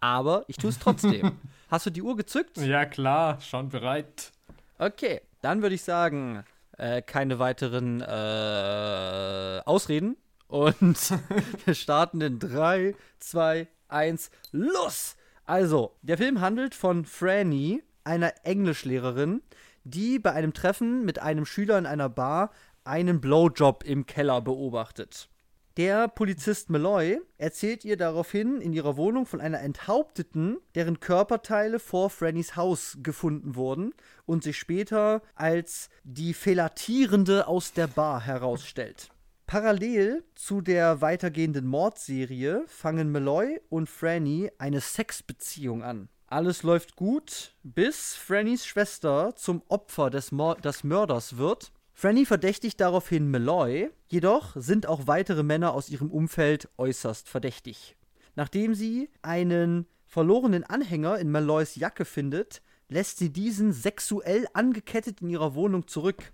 Aber 0.00 0.44
ich 0.48 0.56
tue 0.56 0.70
es 0.70 0.78
trotzdem. 0.78 1.32
Hast 1.70 1.86
du 1.86 1.90
die 1.90 2.02
Uhr 2.02 2.16
gezückt? 2.16 2.58
Ja, 2.58 2.84
klar, 2.84 3.40
schon 3.40 3.70
bereit. 3.70 4.32
Okay, 4.78 5.22
dann 5.40 5.62
würde 5.62 5.74
ich 5.74 5.82
sagen, 5.82 6.44
äh, 6.78 7.02
keine 7.02 7.38
weiteren 7.38 8.00
äh, 8.00 9.60
Ausreden. 9.64 10.16
Und 10.46 10.98
wir 11.64 11.74
starten 11.74 12.20
in 12.20 12.38
3, 12.38 12.94
2, 13.18 13.68
1, 13.88 14.30
los! 14.52 15.16
Also, 15.46 15.96
der 16.02 16.16
Film 16.16 16.40
handelt 16.40 16.74
von 16.74 17.04
Franny, 17.04 17.82
einer 18.02 18.32
Englischlehrerin, 18.44 19.42
die 19.84 20.18
bei 20.18 20.32
einem 20.32 20.54
Treffen 20.54 21.04
mit 21.04 21.18
einem 21.18 21.44
Schüler 21.44 21.78
in 21.78 21.86
einer 21.86 22.08
Bar 22.08 22.50
einen 22.84 23.20
Blowjob 23.20 23.84
im 23.84 24.06
Keller 24.06 24.40
beobachtet. 24.40 25.28
Der 25.76 26.06
Polizist 26.06 26.70
Malloy 26.70 27.20
erzählt 27.36 27.84
ihr 27.84 27.96
daraufhin 27.96 28.60
in 28.60 28.72
ihrer 28.72 28.96
Wohnung 28.96 29.26
von 29.26 29.40
einer 29.40 29.60
Enthaupteten, 29.60 30.58
deren 30.76 31.00
Körperteile 31.00 31.80
vor 31.80 32.10
Frannys 32.10 32.54
Haus 32.54 32.98
gefunden 33.02 33.56
wurden 33.56 33.92
und 34.24 34.44
sich 34.44 34.56
später 34.56 35.20
als 35.34 35.88
die 36.04 36.32
Felatierende 36.32 37.48
aus 37.48 37.72
der 37.72 37.88
Bar 37.88 38.20
herausstellt. 38.20 39.08
Parallel 39.46 40.22
zu 40.36 40.60
der 40.60 41.00
weitergehenden 41.00 41.66
Mordserie 41.66 42.62
fangen 42.68 43.10
Malloy 43.10 43.60
und 43.68 43.90
Franny 43.90 44.52
eine 44.58 44.80
Sexbeziehung 44.80 45.82
an. 45.82 46.08
Alles 46.28 46.62
läuft 46.62 46.94
gut, 46.94 47.56
bis 47.64 48.14
Frannys 48.14 48.64
Schwester 48.64 49.34
zum 49.34 49.60
Opfer 49.68 50.10
des, 50.10 50.30
Mor 50.30 50.54
des 50.54 50.84
Mörders 50.84 51.36
wird 51.36 51.72
Franny 51.96 52.26
verdächtigt 52.26 52.80
daraufhin 52.80 53.30
Malloy, 53.30 53.88
jedoch 54.08 54.56
sind 54.56 54.86
auch 54.86 55.06
weitere 55.06 55.44
Männer 55.44 55.72
aus 55.74 55.88
ihrem 55.88 56.10
Umfeld 56.10 56.68
äußerst 56.76 57.28
verdächtig. 57.28 57.96
Nachdem 58.34 58.74
sie 58.74 59.10
einen 59.22 59.86
verlorenen 60.04 60.64
Anhänger 60.64 61.18
in 61.20 61.30
Malloys 61.30 61.76
Jacke 61.76 62.04
findet, 62.04 62.62
lässt 62.88 63.18
sie 63.18 63.32
diesen 63.32 63.72
sexuell 63.72 64.46
angekettet 64.54 65.22
in 65.22 65.30
ihrer 65.30 65.54
Wohnung 65.54 65.86
zurück. 65.86 66.32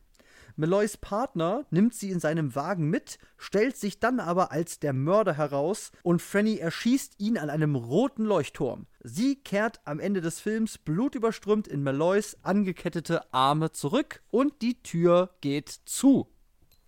Malloys 0.57 0.97
Partner 0.97 1.67
nimmt 1.71 1.95
sie 1.95 2.11
in 2.11 2.21
seinem 2.21 2.55
Wagen 2.55 2.89
mit, 2.89 3.19
stellt 3.37 3.77
sich 3.77 4.01
dann 4.01 4.19
aber 4.19 4.53
als 4.53 4.79
der 4.79 4.95
Mörder 4.95 5.35
heraus 5.35 5.93
und 6.03 6.23
Franny 6.23 6.57
erschießt 6.57 7.21
ihn 7.21 7.37
an 7.37 7.51
einem 7.51 7.77
roten 7.77 8.25
Leuchtturm. 8.25 8.87
Sie 9.03 9.37
kehrt 9.37 9.81
am 9.87 9.99
Ende 9.99 10.21
des 10.21 10.41
Films 10.41 10.77
blutüberströmt 10.77 11.67
in 11.67 11.83
Malloys 11.83 12.37
angekettete 12.43 13.33
Arme 13.33 13.73
zurück 13.73 14.23
und 14.31 14.61
die 14.61 14.83
Tür 14.83 15.31
geht 15.41 15.71
zu. 15.87 16.29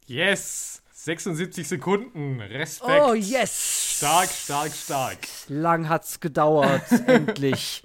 Yes! 0.06 0.82
76 0.92 1.66
Sekunden. 1.66 2.40
Respekt. 2.40 3.02
Oh, 3.02 3.14
yes! 3.14 3.96
Stark, 3.96 4.28
stark, 4.28 4.72
stark. 4.72 5.18
Lang 5.48 5.88
hat's 5.88 6.20
gedauert, 6.20 6.84
endlich. 7.06 7.82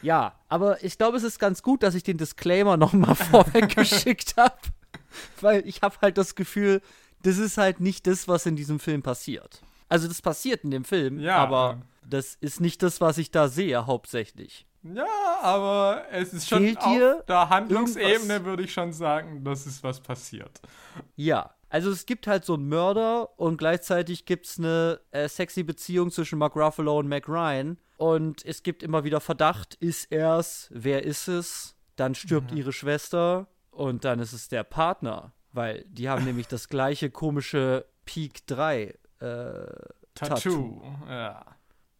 Ja, 0.00 0.38
aber 0.48 0.82
ich 0.84 0.96
glaube, 0.96 1.16
es 1.16 1.24
ist 1.24 1.38
ganz 1.38 1.62
gut, 1.62 1.82
dass 1.82 1.94
ich 1.94 2.04
den 2.04 2.18
Disclaimer 2.18 2.76
nochmal 2.76 3.14
vorweggeschickt 3.30 4.36
habe. 4.36 4.56
Weil 5.40 5.66
ich 5.66 5.82
habe 5.82 5.96
halt 6.00 6.18
das 6.18 6.34
Gefühl, 6.34 6.80
das 7.22 7.38
ist 7.38 7.58
halt 7.58 7.80
nicht 7.80 8.06
das, 8.06 8.28
was 8.28 8.46
in 8.46 8.54
diesem 8.54 8.78
Film 8.78 9.02
passiert. 9.02 9.62
Also 9.88 10.08
das 10.08 10.20
passiert 10.22 10.64
in 10.64 10.70
dem 10.70 10.84
Film, 10.84 11.20
ja, 11.20 11.36
aber 11.36 11.82
das 12.04 12.36
ist 12.40 12.60
nicht 12.60 12.82
das, 12.82 13.00
was 13.00 13.18
ich 13.18 13.30
da 13.30 13.48
sehe, 13.48 13.86
hauptsächlich. 13.86 14.66
Ja, 14.94 15.06
aber 15.42 16.04
es 16.12 16.32
ist 16.32 16.48
schon 16.48 16.62
Fehlt 16.62 16.78
auf 16.78 17.24
der 17.26 17.48
Handlungsebene, 17.48 18.44
würde 18.44 18.62
ich 18.62 18.72
schon 18.72 18.92
sagen, 18.92 19.42
das 19.44 19.66
ist 19.66 19.82
was 19.82 20.00
passiert. 20.00 20.60
Ja, 21.16 21.54
also 21.68 21.90
es 21.90 22.06
gibt 22.06 22.26
halt 22.26 22.44
so 22.44 22.54
einen 22.54 22.68
Mörder 22.68 23.38
und 23.38 23.56
gleichzeitig 23.56 24.24
gibt 24.24 24.46
es 24.46 24.58
eine 24.58 25.00
äh, 25.10 25.28
sexy 25.28 25.62
Beziehung 25.62 26.10
zwischen 26.10 26.38
Mark 26.38 26.54
Ruffalo 26.54 26.98
und 26.98 27.08
Mac 27.08 27.28
Ryan. 27.28 27.78
Und 27.96 28.44
es 28.44 28.62
gibt 28.62 28.82
immer 28.82 29.04
wieder 29.04 29.20
Verdacht, 29.20 29.74
ist 29.74 30.12
er's, 30.12 30.68
wer 30.70 31.02
ist 31.04 31.28
es? 31.28 31.74
Dann 31.96 32.14
stirbt 32.14 32.52
mhm. 32.52 32.58
ihre 32.58 32.72
Schwester 32.72 33.48
und 33.70 34.04
dann 34.04 34.20
ist 34.20 34.32
es 34.32 34.48
der 34.48 34.64
Partner, 34.64 35.32
weil 35.52 35.84
die 35.88 36.08
haben 36.08 36.24
nämlich 36.24 36.46
das 36.46 36.68
gleiche 36.68 37.10
komische 37.10 37.86
Peak 38.04 38.46
3 38.46 38.94
äh, 39.26 39.94
Tattoo. 40.14 40.34
Tattoo. 40.34 40.82
Ja. 41.08 41.44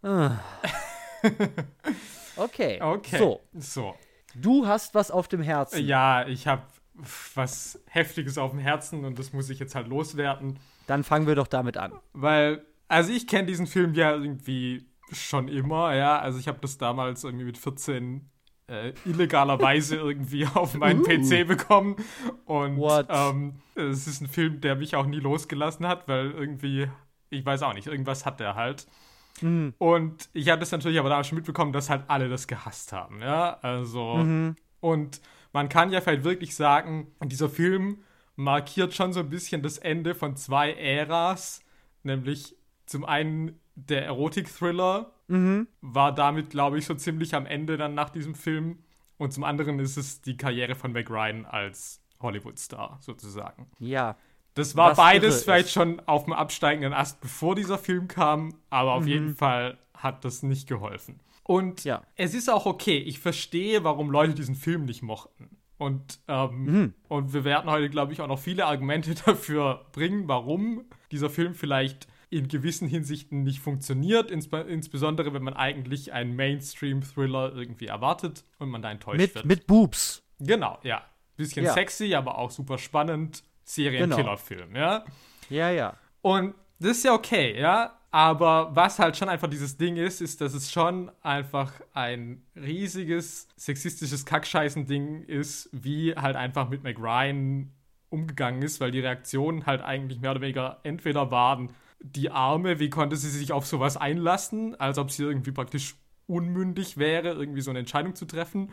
Ah. 0.03 0.39
okay. 2.37 2.81
Okay. 2.81 3.19
So. 3.19 3.41
so. 3.55 3.95
Du 4.35 4.67
hast 4.67 4.95
was 4.95 5.11
auf 5.11 5.29
dem 5.29 5.43
Herzen. 5.43 5.85
Ja, 5.87 6.27
ich 6.27 6.47
habe 6.47 6.63
was 7.35 7.83
Heftiges 7.89 8.39
auf 8.39 8.53
dem 8.53 8.61
Herzen 8.61 9.05
und 9.05 9.19
das 9.19 9.33
muss 9.33 9.51
ich 9.51 9.59
jetzt 9.59 9.75
halt 9.75 9.89
loswerden. 9.89 10.59
Dann 10.87 11.05
fangen 11.05 11.27
wir 11.27 11.35
doch 11.35 11.47
damit 11.47 11.77
an. 11.77 11.93
Weil, 12.13 12.65
also 12.89 13.13
ich 13.13 13.27
kenne 13.27 13.47
diesen 13.47 13.67
Film 13.67 13.95
ja 13.95 14.13
irgendwie 14.13 14.87
schon 15.13 15.49
immer, 15.49 15.95
ja. 15.95 16.19
Also 16.19 16.39
ich 16.39 16.49
habe 16.49 16.59
das 16.61 16.79
damals 16.79 17.25
irgendwie 17.25 17.45
mit 17.45 17.59
14 17.59 18.31
äh, 18.69 18.93
illegalerweise 19.05 19.97
irgendwie 19.97 20.47
auf 20.47 20.75
meinen 20.75 21.01
uh. 21.01 21.05
PC 21.05 21.47
bekommen. 21.47 21.97
Und 22.45 22.81
ähm, 23.09 23.55
es 23.75 24.07
ist 24.07 24.21
ein 24.21 24.29
Film, 24.29 24.61
der 24.61 24.77
mich 24.77 24.97
auch 24.97 25.07
nie 25.07 25.21
losgelassen 25.21 25.87
hat, 25.87 26.09
weil 26.09 26.31
irgendwie, 26.31 26.89
ich 27.31 27.45
weiß 27.45 27.63
auch 27.63 27.75
nicht, 27.75 27.87
irgendwas 27.87 28.27
hat 28.27 28.41
der 28.41 28.55
halt. 28.55 28.87
Mhm. 29.41 29.75
Und 29.79 30.29
ich 30.33 30.49
hatte 30.49 30.63
es 30.63 30.73
natürlich 30.73 30.99
aber 30.99 31.09
damals 31.09 31.29
schon 31.29 31.37
mitbekommen, 31.37 31.73
dass 31.73 31.91
halt 31.91 32.05
alle 32.09 32.29
das 32.29 32.47
gehasst 32.47 32.93
haben, 32.93 33.21
ja. 33.21 33.59
Also, 33.61 34.17
mhm. 34.17 34.57
und 34.81 35.21
man 35.53 35.69
kann 35.69 35.91
ja 35.91 36.01
vielleicht 36.01 36.25
wirklich 36.25 36.55
sagen, 36.55 37.09
dieser 37.25 37.49
Film 37.49 37.99
markiert 38.37 38.95
schon 38.95 39.13
so 39.13 39.21
ein 39.21 39.31
bisschen 39.31 39.63
das 39.63 39.79
Ende 39.79 40.15
von 40.15 40.37
zwei 40.37 40.73
Äras, 40.73 41.61
nämlich 42.03 42.55
zum 42.87 43.05
einen 43.05 43.59
der 43.75 44.05
Erotik-Thriller 44.07 45.13
mhm. 45.29 45.67
war 45.81 46.15
damit, 46.15 46.51
glaube 46.51 46.79
ich, 46.79 46.87
so 46.87 46.95
ziemlich 46.95 47.35
am 47.35 47.47
Ende 47.47 47.77
dann 47.77 47.95
nach 47.95 48.11
diesem 48.11 48.35
Film. 48.35 48.79
Und 49.19 49.33
zum 49.33 49.45
anderen 49.45 49.79
ist 49.79 49.97
es 49.97 50.21
die 50.21 50.37
Karriere 50.37 50.75
von 50.75 50.93
Meg 50.93 51.11
Ryan 51.11 51.47
als 51.47 52.03
Hollywood-Star 52.21 52.99
sozusagen. 53.01 53.71
Ja. 53.79 54.17
Das 54.57 54.75
war 54.75 54.95
beides 54.95 55.45
vielleicht 55.45 55.67
ist. 55.67 55.73
schon 55.73 56.01
auf 56.07 56.25
dem 56.25 56.33
absteigenden 56.33 56.95
Ast, 56.95 57.21
bevor 57.21 57.55
dieser 57.55 57.79
Film 57.79 58.09
kam, 58.09 58.55
aber 58.71 58.95
auf 58.95 59.03
mhm. 59.03 59.09
jeden 59.09 59.35
Fall 59.37 59.79
hat 59.95 60.25
das 60.25 60.43
nicht 60.43 60.67
geholfen. 60.67 61.21
Und 61.45 61.85
ja. 61.85 62.03
es 62.17 62.35
ist 62.35 62.51
auch 62.51 62.67
okay. 62.67 62.99
Ich 62.99 63.21
verstehe, 63.21 63.85
warum 63.85 64.11
Leute 64.11 64.35
diesen 64.35 64.55
Film 64.55 64.87
nicht 64.87 65.03
mochten. 65.03 65.59
Und, 65.79 66.21
ähm, 66.27 66.65
mhm. 66.65 66.95
und 67.09 67.35
wir 67.35 67.45
werden 67.45 67.71
heute, 67.71 67.91
glaube 67.91 68.15
ich, 68.15 68.23
auch 68.23 68.29
noch 68.29 68.39
viele 68.39 68.65
Argumente 68.65 69.15
dafür 69.27 69.87
bringen, 69.93 70.27
warum 70.27 70.87
dieser 71.13 71.29
Film 71.29 71.55
vielleicht 71.55 72.09
in 72.31 72.49
gewissen 72.49 72.89
Hinsichten 72.89 73.43
nicht 73.43 73.61
funktioniert, 73.61 74.31
ins 74.31 74.47
insbesondere 74.47 75.35
wenn 75.35 75.43
man 75.43 75.55
eigentlich 75.55 76.13
einen 76.13 76.35
Mainstream-Thriller 76.35 77.55
irgendwie 77.55 77.87
erwartet 77.87 78.43
und 78.59 78.71
man 78.71 78.83
da 78.83 78.91
enttäuscht 78.91 79.19
mit, 79.19 79.35
wird. 79.35 79.45
Mit 79.45 79.67
Boobs. 79.67 80.23
Genau, 80.41 80.79
ja. 80.83 81.05
Bisschen 81.37 81.67
ja. 81.67 81.75
sexy, 81.75 82.15
aber 82.15 82.39
auch 82.39 82.51
super 82.51 82.79
spannend. 82.79 83.45
Serienkillerfilm, 83.67 84.73
genau. 84.73 84.81
ja? 84.81 85.05
Ja, 85.51 85.71
ja. 85.71 85.97
Und 86.23 86.55
das 86.79 86.99
ist 86.99 87.05
ja 87.05 87.13
okay, 87.13 87.61
ja. 87.61 87.93
Aber 88.11 88.75
was 88.75 88.99
halt 88.99 89.17
schon 89.17 89.29
einfach 89.29 89.49
dieses 89.49 89.77
Ding 89.77 89.97
ist, 89.97 90.23
ist, 90.23 90.41
dass 90.41 90.55
es 90.55 90.73
schon 90.73 91.11
einfach 91.23 91.73
ein 91.93 92.43
riesiges 92.55 93.49
sexistisches 93.57 94.25
Kackscheißen-Ding 94.25 95.25
ist, 95.25 95.69
wie 95.73 96.15
halt 96.15 96.35
einfach 96.35 96.71
mit 96.71 96.83
McRyan 96.83 97.73
umgegangen 98.09 98.63
ist, 98.63 98.81
weil 98.81 98.91
die 98.91 99.01
Reaktionen 99.01 99.67
halt 99.67 99.83
eigentlich 99.83 100.21
mehr 100.21 100.31
oder 100.31 100.41
weniger 100.41 100.81
entweder 100.83 101.31
waren, 101.31 101.73
die 102.01 102.31
Arme, 102.31 102.79
wie 102.79 102.89
konnte 102.89 103.17
sie 103.17 103.29
sich 103.29 103.53
auf 103.53 103.67
sowas 103.67 103.97
einlassen, 103.97 104.79
als 104.81 104.97
ob 104.97 105.11
sie 105.11 105.25
irgendwie 105.25 105.53
praktisch 105.53 105.97
unmündig 106.27 106.97
wäre, 106.97 107.33
irgendwie 107.33 107.61
so 107.61 107.71
eine 107.71 107.81
Entscheidung 107.81 108.15
zu 108.15 108.25
treffen. 108.25 108.73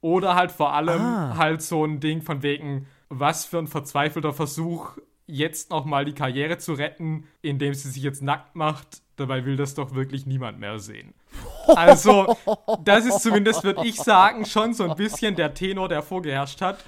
Oder 0.00 0.34
halt 0.34 0.52
vor 0.52 0.74
allem 0.74 1.00
ah. 1.00 1.36
halt 1.36 1.62
so 1.62 1.84
ein 1.84 1.98
Ding 1.98 2.22
von 2.22 2.42
wegen, 2.42 2.86
was 3.20 3.44
für 3.44 3.58
ein 3.58 3.66
verzweifelter 3.66 4.32
Versuch, 4.32 4.98
jetzt 5.26 5.70
nochmal 5.70 6.04
die 6.04 6.12
Karriere 6.14 6.58
zu 6.58 6.74
retten, 6.74 7.26
indem 7.42 7.74
sie 7.74 7.90
sich 7.90 8.02
jetzt 8.02 8.22
nackt 8.22 8.54
macht. 8.56 9.02
Dabei 9.16 9.44
will 9.44 9.56
das 9.56 9.74
doch 9.74 9.94
wirklich 9.94 10.26
niemand 10.26 10.58
mehr 10.58 10.78
sehen. 10.78 11.14
Also, 11.66 12.36
das 12.82 13.06
ist 13.06 13.20
zumindest, 13.20 13.62
würde 13.62 13.86
ich 13.86 13.96
sagen, 13.96 14.44
schon 14.44 14.74
so 14.74 14.84
ein 14.90 14.96
bisschen 14.96 15.36
der 15.36 15.54
Tenor, 15.54 15.88
der 15.88 16.02
vorgeherrscht 16.02 16.60
hat. 16.60 16.84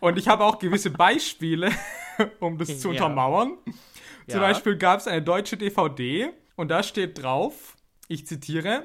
Und 0.00 0.18
ich 0.18 0.28
habe 0.28 0.44
auch 0.44 0.58
gewisse 0.58 0.90
Beispiele, 0.90 1.70
um 2.40 2.58
das 2.58 2.80
zu 2.80 2.90
untermauern. 2.90 3.56
Ja. 4.26 4.34
Zum 4.34 4.40
Beispiel 4.40 4.76
gab 4.76 5.00
es 5.00 5.06
eine 5.06 5.22
deutsche 5.22 5.56
DVD 5.56 6.30
Und 6.56 6.68
da 6.68 6.82
steht 6.82 7.22
drauf, 7.22 7.76
ich 8.08 8.26
zitiere, 8.26 8.84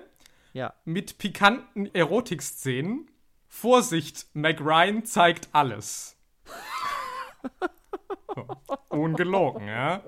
Ja. 0.54 0.74
mit 0.86 1.18
pikanten 1.18 1.94
Erotikszenen. 1.94 3.10
Vorsicht, 3.48 4.28
Mac 4.34 4.60
Ryan 4.62 5.06
zeigt 5.06 5.50
alles. 5.54 6.15
Ungelogen, 8.90 9.68
ja. 9.68 10.02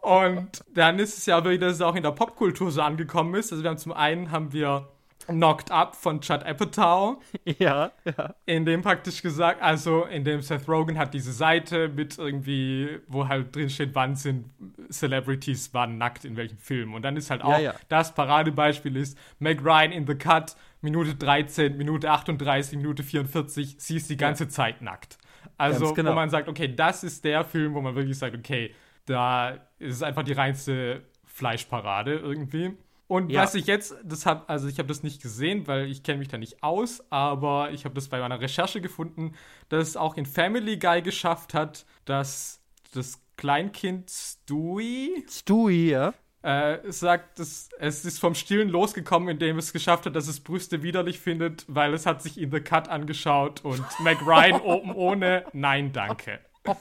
Und 0.00 0.64
dann 0.74 0.98
ist 0.98 1.18
es 1.18 1.26
ja 1.26 1.42
wieder, 1.44 1.66
dass 1.66 1.76
es 1.76 1.82
auch 1.82 1.94
in 1.94 2.02
der 2.02 2.12
Popkultur 2.12 2.70
so 2.70 2.82
angekommen 2.82 3.34
ist. 3.34 3.52
Also 3.52 3.62
wir 3.62 3.70
haben 3.70 3.78
zum 3.78 3.92
einen 3.92 4.30
haben 4.30 4.52
wir 4.52 4.88
Knocked 5.26 5.70
Up 5.70 5.96
von 5.96 6.20
Judd 6.20 6.44
Apatow, 6.44 7.20
Ja, 7.58 7.90
ja. 8.04 8.34
in 8.44 8.64
dem 8.64 8.82
praktisch 8.82 9.22
gesagt, 9.22 9.60
also 9.60 10.04
in 10.04 10.24
dem 10.24 10.40
Seth 10.40 10.68
Rogen 10.68 10.98
hat 10.98 11.14
diese 11.14 11.32
Seite 11.32 11.88
mit 11.88 12.18
irgendwie, 12.18 13.00
wo 13.08 13.26
halt 13.26 13.54
drin 13.54 13.70
steht, 13.70 13.94
wann 13.94 14.14
sind 14.14 14.50
Celebrities 14.90 15.70
wann 15.72 15.98
nackt 15.98 16.24
in 16.24 16.36
welchem 16.36 16.58
Film. 16.58 16.94
Und 16.94 17.02
dann 17.02 17.16
ist 17.16 17.30
halt 17.30 17.42
auch 17.42 17.58
ja. 17.58 17.74
das 17.88 18.14
Paradebeispiel 18.14 18.96
ist 18.96 19.18
Meg 19.38 19.64
Ryan 19.64 19.92
in 19.92 20.06
The 20.06 20.14
Cut, 20.14 20.56
Minute 20.80 21.16
13, 21.16 21.76
Minute 21.76 22.10
38, 22.10 22.78
Minute 22.78 23.02
44, 23.02 23.76
sie 23.78 23.96
ist 23.96 24.08
die 24.08 24.16
ganze 24.16 24.48
Zeit 24.48 24.82
nackt. 24.82 25.18
Also, 25.56 25.94
genau. 25.94 26.10
wo 26.10 26.14
man 26.14 26.30
sagt, 26.30 26.48
okay, 26.48 26.74
das 26.74 27.04
ist 27.04 27.24
der 27.24 27.44
Film, 27.44 27.74
wo 27.74 27.80
man 27.80 27.94
wirklich 27.94 28.18
sagt, 28.18 28.36
okay, 28.36 28.74
da 29.06 29.50
ist 29.78 29.96
es 29.96 30.02
einfach 30.02 30.22
die 30.22 30.32
reinste 30.32 31.02
Fleischparade 31.24 32.14
irgendwie. 32.16 32.76
Und 33.08 33.30
Ja. 33.30 33.42
was 33.42 33.54
ich 33.54 33.66
jetzt, 33.66 33.94
das 34.04 34.26
hab, 34.26 34.50
also 34.50 34.66
ich 34.66 34.78
habe 34.78 34.88
das 34.88 35.02
nicht 35.02 35.22
gesehen, 35.22 35.66
weil 35.68 35.86
ich 35.88 36.02
kenne 36.02 36.18
mich 36.18 36.28
da 36.28 36.38
nicht 36.38 36.62
aus, 36.62 37.04
aber 37.10 37.70
ich 37.70 37.84
habe 37.84 37.94
das 37.94 38.08
bei 38.08 38.18
meiner 38.18 38.40
Recherche 38.40 38.80
gefunden, 38.80 39.32
dass 39.68 39.88
es 39.88 39.96
auch 39.96 40.16
in 40.16 40.26
Family 40.26 40.76
Guy 40.76 41.02
geschafft 41.02 41.54
hat, 41.54 41.86
dass 42.04 42.60
das 42.92 43.20
Kleinkind 43.36 44.10
Stewie 44.10 45.24
Stewie, 45.30 45.90
ja. 45.90 46.14
Äh, 46.46 46.92
sagt, 46.92 47.40
dass 47.40 47.68
es 47.80 48.04
ist 48.04 48.20
vom 48.20 48.36
Stillen 48.36 48.68
losgekommen, 48.68 49.28
indem 49.28 49.58
es 49.58 49.72
geschafft 49.72 50.06
hat, 50.06 50.14
dass 50.14 50.28
es 50.28 50.38
Brüste 50.38 50.84
widerlich 50.84 51.18
findet, 51.18 51.64
weil 51.66 51.92
es 51.92 52.06
hat 52.06 52.22
sich 52.22 52.40
in 52.40 52.52
The 52.52 52.60
Cut 52.60 52.88
angeschaut 52.88 53.64
und 53.64 53.84
Mac 53.98 54.24
Ryan 54.24 54.60
oben 54.60 54.94
ohne, 54.94 55.44
nein, 55.52 55.92
danke. 55.92 56.38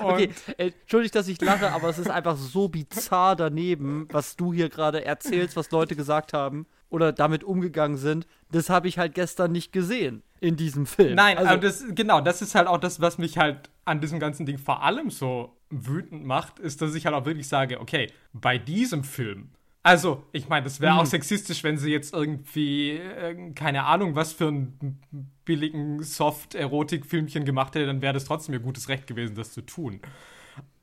Okay, 0.00 0.30
äh, 0.56 0.72
entschuldigt, 0.80 1.14
dass 1.14 1.28
ich 1.28 1.40
lache, 1.40 1.70
aber 1.70 1.90
es 1.90 1.98
ist 1.98 2.10
einfach 2.10 2.36
so 2.36 2.68
bizarr 2.68 3.36
daneben, 3.36 4.08
was 4.10 4.36
du 4.36 4.52
hier 4.52 4.70
gerade 4.70 5.04
erzählst, 5.04 5.54
was 5.54 5.70
Leute 5.70 5.94
gesagt 5.94 6.32
haben 6.32 6.66
oder 6.88 7.12
damit 7.12 7.44
umgegangen 7.44 7.98
sind. 7.98 8.26
Das 8.50 8.70
habe 8.70 8.88
ich 8.88 8.98
halt 8.98 9.14
gestern 9.14 9.52
nicht 9.52 9.70
gesehen 9.70 10.22
in 10.40 10.56
diesem 10.56 10.86
Film. 10.86 11.14
Nein, 11.14 11.36
also, 11.36 11.50
aber 11.50 11.60
das, 11.60 11.84
genau, 11.90 12.22
das 12.22 12.40
ist 12.40 12.54
halt 12.54 12.68
auch 12.68 12.78
das, 12.78 13.00
was 13.00 13.18
mich 13.18 13.36
halt 13.36 13.68
an 13.84 14.00
diesem 14.00 14.20
ganzen 14.20 14.46
Ding 14.46 14.58
vor 14.58 14.82
allem 14.82 15.10
so 15.10 15.56
wütend 15.70 16.24
macht, 16.24 16.58
ist, 16.58 16.82
dass 16.82 16.94
ich 16.94 17.06
halt 17.06 17.14
auch 17.14 17.24
wirklich 17.24 17.48
sage, 17.48 17.80
okay, 17.80 18.08
bei 18.32 18.58
diesem 18.58 19.04
Film, 19.04 19.50
also, 19.84 20.24
ich 20.30 20.48
meine, 20.48 20.62
das 20.64 20.80
wäre 20.80 20.94
auch 20.94 21.06
sexistisch, 21.06 21.64
wenn 21.64 21.76
sie 21.76 21.90
jetzt 21.90 22.14
irgendwie, 22.14 22.92
äh, 22.92 23.52
keine 23.52 23.84
Ahnung, 23.84 24.14
was 24.14 24.32
für 24.32 24.48
einen 24.48 25.00
billigen 25.44 26.02
Soft-Erotik-Filmchen 26.04 27.44
gemacht 27.44 27.74
hätte, 27.74 27.86
dann 27.86 28.00
wäre 28.00 28.12
das 28.12 28.24
trotzdem 28.24 28.54
ihr 28.54 28.60
gutes 28.60 28.88
Recht 28.88 29.08
gewesen, 29.08 29.34
das 29.34 29.52
zu 29.52 29.62
tun. 29.62 30.00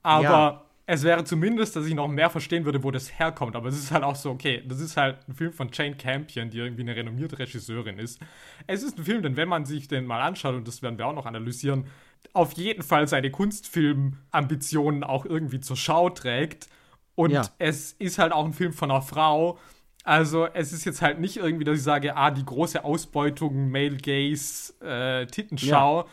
Aber 0.04 0.24
Ja. 0.24 0.69
Es 0.92 1.04
wäre 1.04 1.24
zumindest, 1.24 1.76
dass 1.76 1.86
ich 1.86 1.94
noch 1.94 2.08
mehr 2.08 2.32
verstehen 2.32 2.66
würde, 2.66 2.84
wo 2.84 2.90
das 2.90 3.20
herkommt. 3.20 3.56
Aber 3.56 3.70
es 3.70 3.78
ist 3.78 3.92
halt 3.92 4.04
auch 4.04 4.16
so, 4.16 4.32
okay, 4.32 4.64
das 4.68 4.80
ist 4.80 4.98
halt 4.98 5.20
ein 5.30 5.36
Film 5.36 5.54
von 5.54 5.70
Jane 5.72 5.96
Campion, 5.96 6.50
die 6.50 6.58
irgendwie 6.58 6.82
eine 6.82 6.96
renommierte 6.96 7.38
Regisseurin 7.38 8.00
ist. 8.00 8.20
Es 8.66 8.82
ist 8.82 8.98
ein 8.98 9.06
Film, 9.06 9.22
denn 9.22 9.38
wenn 9.38 9.48
man 9.48 9.66
sich 9.66 9.88
den 9.88 10.08
mal 10.08 10.20
anschaut, 10.20 10.56
und 10.56 10.68
das 10.68 10.82
werden 10.82 10.98
wir 10.98 11.06
auch 11.06 11.14
noch 11.14 11.28
analysieren, 11.28 11.86
auf 12.34 12.54
jeden 12.54 12.82
Fall 12.82 13.08
seine 13.08 13.30
Kunstfilm-Ambitionen 13.30 15.04
auch 15.04 15.26
irgendwie 15.26 15.60
zur 15.60 15.78
Schau 15.78 16.10
trägt. 16.10 16.70
Und 17.14 17.32
Ja. 17.32 17.44
es 17.60 17.92
ist 17.92 18.18
halt 18.18 18.34
auch 18.34 18.46
ein 18.46 18.54
Film 18.54 18.74
von 18.74 18.90
einer 18.90 19.04
Frau. 19.04 19.60
Also 20.04 20.48
es 20.48 20.74
ist 20.74 20.86
jetzt 20.86 21.04
halt 21.04 21.20
nicht 21.20 21.38
irgendwie, 21.38 21.66
dass 21.66 21.78
ich 21.78 21.84
sage, 21.84 22.18
ah, 22.18 22.32
die 22.32 22.46
große 22.46 22.84
Ausbeutung, 22.84 23.70
Male 23.70 23.98
Gaze, 23.98 24.74
äh, 24.82 25.28
Tittenschau, 25.28 26.08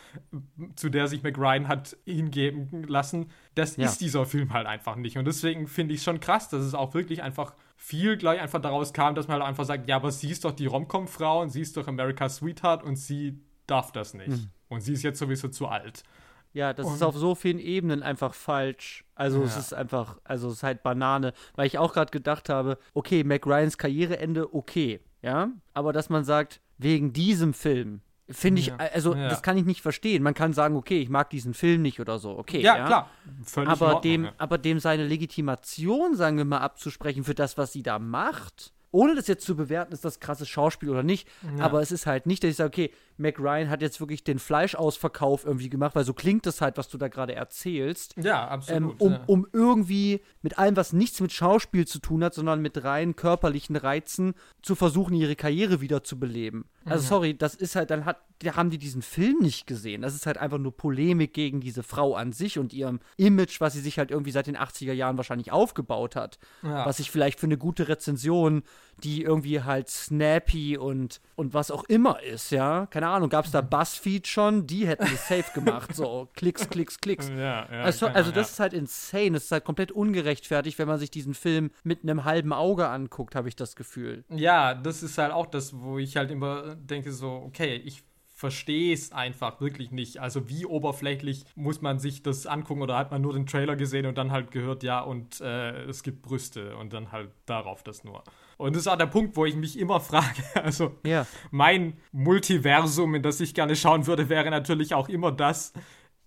zu 0.75 0.90
der 0.90 1.09
sich 1.09 1.23
McRyan 1.23 1.66
hat 1.66 1.97
hingeben 2.04 2.83
lassen. 2.88 3.30
Das 3.57 3.77
Ja. 3.77 3.87
ist 3.87 4.01
dieser 4.01 4.25
Film 4.27 4.53
halt 4.53 4.67
einfach 4.69 4.95
nicht. 4.97 5.17
Und 5.19 5.25
deswegen 5.25 5.67
finde 5.67 5.95
ich 5.95 6.03
schon 6.03 6.21
krass, 6.21 6.49
dass 6.49 6.63
es 6.63 6.75
auch 6.75 6.95
wirklich 6.95 7.23
einfach 7.23 7.55
viel 7.77 8.17
gleich 8.17 8.41
einfach 8.41 8.61
daraus 8.61 8.93
kam, 8.93 9.15
dass 9.17 9.27
man 9.29 9.39
halt 9.41 9.49
einfach 9.49 9.65
sagt, 9.65 9.89
ja, 9.89 9.97
aber 9.97 10.13
sie 10.13 10.31
ist 10.31 10.45
doch 10.45 10.52
die 10.52 10.67
Romcom-Frau 10.67 11.43
und 11.43 11.49
sie 11.50 11.63
ist 11.63 11.76
doch 11.76 11.89
America's 11.89 12.37
Sweetheart 12.37 12.83
und 12.85 12.97
sie 12.97 13.41
darf 13.67 13.91
das 13.93 14.15
nicht. 14.15 14.28
Mhm. 14.28 14.49
Und 14.69 14.80
sie 14.83 14.93
ist 14.93 15.02
jetzt 15.02 15.19
sowieso 15.19 15.49
zu 15.49 15.67
alt. 15.67 16.04
ja, 16.52 16.73
das 16.73 16.87
ist 16.87 17.02
und- 17.02 17.09
auf 17.09 17.17
so 17.19 17.35
vielen 17.35 17.59
Ebenen 17.59 18.02
einfach 18.02 18.33
falsch. 18.33 19.04
Also 19.15 19.43
es 19.43 19.54
Ja. 19.54 19.61
ist 19.61 19.75
einfach, 19.75 20.19
also 20.25 20.49
es 20.49 20.54
ist 20.54 20.63
halt 20.63 20.83
Banane, 20.83 21.35
weil 21.54 21.67
ich 21.67 21.76
auch 21.76 21.93
gerade 21.93 22.11
gedacht 22.11 22.49
habe, 22.49 22.78
okay, 22.95 23.25
Mac 23.25 23.47
Ryans 23.47 23.76
Karriereende, 23.76 24.54
okay, 24.54 25.00
ja, 25.21 25.50
aber 25.75 25.93
dass 25.93 26.09
man 26.09 26.25
sagt, 26.25 26.63
wegen 26.78 27.13
diesem 27.13 27.52
Film, 27.52 28.00
finde 28.28 28.60
ich, 28.60 28.69
Ja. 28.69 28.76
also 28.76 29.15
Ja. 29.15 29.28
das 29.28 29.43
kann 29.43 29.56
ich 29.56 29.65
nicht 29.65 29.82
verstehen. 29.82 30.23
Man 30.23 30.34
kann 30.34 30.52
sagen, 30.52 30.76
okay, 30.76 31.00
ich 31.00 31.08
mag 31.08 31.30
diesen 31.30 31.54
Film 31.54 31.82
nicht 31.82 32.00
oder 32.00 32.19
so, 32.19 32.36
okay. 32.36 32.60
Ja, 32.60 32.86
klar. 32.86 33.10
Völlig 33.45 33.71
aber 33.71 33.86
Ordnung, 33.97 34.02
dem, 34.02 34.25
ja. 34.25 34.32
aber 34.39 34.58
dem 34.58 34.78
seine 34.80 35.06
Legitimation, 35.06 36.17
sagen 36.17 36.36
wir 36.36 36.45
mal, 36.45 36.58
abzusprechen 36.58 37.25
für 37.25 37.34
das, 37.34 37.56
was 37.56 37.73
sie 37.73 37.82
da 37.82 37.99
macht, 37.99 38.73
ohne 38.91 39.15
das 39.15 39.26
jetzt 39.26 39.45
zu 39.45 39.56
bewerten, 39.56 39.93
ist 39.93 40.04
das 40.04 40.21
krasses 40.21 40.49
Schauspiel 40.49 40.89
oder 40.91 41.02
nicht. 41.02 41.28
Aber 41.58 41.82
es 41.82 41.93
ist 41.93 42.06
halt 42.06 42.25
nicht, 42.26 42.43
dass 42.43 42.50
ich 42.50 42.56
sage, 42.56 42.69
okay, 42.69 42.91
Mac 43.19 43.39
Ryan 43.39 43.71
hat 43.71 43.83
jetzt 43.83 44.00
wirklich 44.00 44.25
den 44.25 44.39
Fleischausverkauf 44.39 45.45
irgendwie 45.45 45.71
gemacht, 45.71 45.95
weil 45.95 46.05
so 46.05 46.13
klingt 46.15 46.47
das 46.47 46.61
halt, 46.61 46.76
was 46.76 46.89
du 46.89 46.99
da 46.99 47.09
gerade 47.09 47.35
erzählst. 47.35 48.15
Ja, 48.17 48.45
Ähm, 48.47 48.50
absolut. 48.50 49.00
um, 49.00 49.13
ja. 49.13 49.23
um 49.26 49.47
irgendwie 49.52 50.21
mit 50.43 50.59
allem, 50.59 50.76
was 50.76 50.93
nichts 50.93 51.21
mit 51.21 51.33
Schauspiel 51.33 51.87
zu 51.87 51.99
tun 51.99 52.23
hat, 52.23 52.35
sondern 52.35 52.61
mit 52.61 52.83
rein 52.85 53.17
körperlichen 53.17 53.76
Reizen 53.76 54.35
zu 54.63 54.75
versuchen, 54.75 55.15
ihre 55.15 55.37
Karriere 55.37 55.81
wieder 55.81 56.05
zu 56.05 56.19
beleben. 56.19 56.67
Also 56.85 57.05
sorry, 57.05 57.37
das 57.37 57.57
ist 57.57 57.75
halt, 57.75 57.91
dann 57.91 58.05
hat, 58.05 58.19
da 58.39 58.55
haben 58.55 58.71
die 58.71 58.79
diesen 58.79 59.02
Film 59.02 59.39
nicht 59.41 59.67
gesehen. 59.67 60.02
Das 60.02 60.15
ist 60.15 60.25
halt 60.25 60.39
einfach 60.39 60.59
nur 60.59 60.76
Polemik 60.76 61.33
gegen 61.35 61.61
diese 61.61 61.83
Frau 61.83 62.15
an 62.15 62.31
sich 62.31 62.61
und 62.61 62.73
ihrem 62.73 63.00
Image, 63.17 63.61
was 63.61 63.73
sie 63.73 63.81
sich 63.81 63.99
halt 63.99 64.13
irgendwie 64.13 64.31
seit 64.31 64.47
den 64.47 64.57
80er 64.57 64.93
Jahren 64.93 65.17
wahrscheinlich 65.17 65.50
aufgebaut 65.50 66.15
hat. 66.15 66.39
Ja. 66.63 66.87
Was 66.87 67.00
ich 67.00 67.11
vielleicht 67.11 67.41
für 67.41 67.47
eine 67.47 67.59
gute 67.59 67.89
Rezension, 67.89 68.63
die 69.02 69.23
irgendwie 69.23 69.63
halt 69.63 69.89
snappy 69.89 70.79
und, 70.79 71.21
und 71.35 71.55
was 71.55 71.73
auch 71.73 71.83
immer 71.85 72.23
ist, 72.23 72.50
ja. 72.52 72.87
Keine 72.87 73.05
Ahnung, 73.08 73.28
gab 73.28 73.45
es 73.45 73.50
da 73.50 73.60
Buzzfeed 73.60 74.26
schon? 74.26 74.66
Die 74.66 74.86
hätten 74.86 75.04
das 75.10 75.28
safe 75.28 75.52
gemacht. 75.54 75.95
So, 75.95 76.28
Klicks, 76.34 76.69
Klicks, 76.69 77.00
Klicks. 77.00 77.28
ja, 77.28 77.36
ja, 77.71 77.82
Also, 77.82 78.06
keine 78.06 78.19
also 78.19 78.30
das 78.32 78.52
ist 78.52 78.60
halt 78.60 78.73
insane. 78.73 79.32
Das 79.32 79.45
ist 79.45 79.52
halt 79.52 79.64
komplett 79.64 79.92
ungerechtfertigt, 79.92 80.78
wenn 80.78 80.88
man 80.88 80.99
sich 80.99 81.10
diesen 81.10 81.34
Film 81.34 81.71
mit 81.84 82.02
einem 82.02 82.25
halben 82.25 82.52
Auge 82.52 82.88
anguckt, 82.88 83.34
habe 83.34 83.49
ich 83.49 83.56
das 83.56 83.76
Gefühl. 83.76 84.25
Ja, 84.30 84.75
das 84.75 85.02
ist 85.02 85.19
halt 85.19 85.32
auch 85.32 85.47
das, 85.47 85.78
wo 85.78 85.99
ich 85.99 86.16
halt 86.16 86.30
immer 86.30 86.75
denke, 86.76 87.12
so, 87.12 87.30
okay, 87.47 87.76
ich 87.76 88.02
verstehe 88.36 88.92
es 88.92 89.12
einfach 89.12 89.60
wirklich 89.62 89.90
nicht. 89.90 90.19
Also 90.19 90.49
wie 90.50 90.66
oberflächlich 90.66 91.47
muss 91.54 91.80
man 91.80 91.99
sich 91.99 92.23
das 92.23 92.47
angucken 92.47 92.82
oder 92.82 92.99
hat 92.99 93.10
man 93.10 93.23
nur 93.23 93.32
den 93.32 93.47
Trailer 93.47 93.76
gesehen 93.76 94.04
und 94.04 94.19
dann 94.19 94.30
halt 94.30 94.50
gehört, 94.50 94.82
ja, 94.82 95.00
und 95.00 95.40
äh, 95.40 95.84
es 95.84 96.02
gibt 96.02 96.21
Brüste 96.21 96.76
und 96.76 96.92
dann 96.92 97.12
halt 97.12 97.30
darauf 97.47 97.82
das 97.82 98.04
nur. 98.04 98.23
Und 98.56 98.75
das 98.75 98.82
ist 98.82 98.88
auch 98.88 98.97
der 98.97 99.06
Punkt, 99.06 99.36
wo 99.36 99.45
ich 99.45 99.54
mich 99.54 99.78
immer 99.78 100.00
frage, 100.00 100.42
also 100.54 100.95
Ja. 101.04 101.26
mein 101.50 101.95
Multiversum, 102.12 103.14
in 103.14 103.23
das 103.23 103.40
ich 103.40 103.54
gerne 103.54 103.76
schauen 103.76 104.06
würde, 104.06 104.28
wäre 104.28 104.50
natürlich 104.50 104.95
auch 104.95 105.08
immer 105.08 105.32
das, 105.32 105.73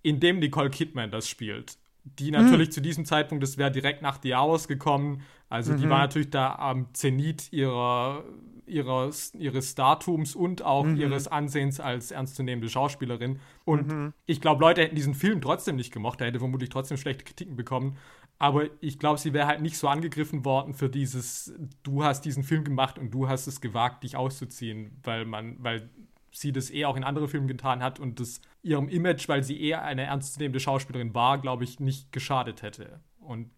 in 0.01 0.19
dem 0.19 0.39
Nicole 0.39 0.69
Kidman 0.69 1.11
das 1.11 1.27
spielt. 1.27 1.77
Die 2.03 2.31
natürlich 2.31 2.71
zu 2.71 2.81
diesem 2.81 3.05
Zeitpunkt, 3.05 3.43
das 3.43 3.57
wäre 3.57 3.71
direkt 3.71 4.01
nach 4.01 4.19
The 4.23 4.33
Hours 4.35 4.67
gekommen. 4.67 5.21
Also 5.49 5.73
die 5.73 5.89
war 5.89 5.99
natürlich 5.99 6.29
da 6.29 6.55
am 6.55 6.87
Zenit 6.93 7.51
ihrer, 7.51 8.23
ihres, 8.65 9.33
ihres 9.35 9.71
Statums 9.71 10.35
und 10.35 10.61
auch 10.63 10.85
ihres 10.87 11.27
Ansehens 11.27 11.79
als 11.79 12.11
ernstzunehmende 12.11 12.69
Schauspielerin. 12.69 13.39
Und 13.65 14.13
ich 14.25 14.39
glaube, 14.41 14.61
Leute 14.61 14.81
hätten 14.81 14.95
diesen 14.95 15.13
Film 15.13 15.41
trotzdem 15.41 15.75
nicht 15.75 15.91
gemocht. 15.91 16.21
Er 16.21 16.27
hätte 16.27 16.39
vermutlich 16.39 16.69
trotzdem 16.69 16.97
schlechte 16.97 17.25
Kritiken 17.25 17.55
bekommen. 17.55 17.97
Aber 18.41 18.67
ich 18.79 18.99
glaube, 18.99 19.19
sie 19.19 19.33
wäre 19.33 19.47
halt 19.47 19.61
nicht 19.61 19.77
so 19.77 19.89
angegriffen 19.89 20.45
worden 20.45 20.73
für 20.73 20.89
dieses, 20.89 21.53
du 21.83 22.05
hast 22.05 22.21
diesen 22.21 22.43
Film 22.43 22.63
gemacht 22.63 22.97
und 22.97 23.11
du 23.11 23.27
hast 23.27 23.47
es 23.47 23.59
gewagt, 23.59 24.03
dich 24.03 24.15
auszuziehen, 24.15 24.97
weil 25.03 25.25
man, 25.25 25.61
weil 25.61 25.89
sie 26.31 26.53
das 26.53 26.71
eh 26.71 26.85
auch 26.85 26.95
in 26.95 27.03
anderen 27.03 27.27
Filmen 27.27 27.49
getan 27.49 27.83
hat 27.83 27.99
und 27.99 28.21
das 28.21 28.39
ihrem 28.63 28.87
Image, 28.87 29.27
weil 29.27 29.43
sie 29.43 29.61
eher 29.61 29.83
eine 29.83 30.03
ernstzunehmende 30.03 30.61
Schauspielerin 30.61 31.13
war, 31.13 31.39
glaube 31.39 31.65
ich, 31.65 31.81
nicht 31.81 32.13
geschadet 32.13 32.61
hätte. 32.61 33.01
Und 33.19 33.51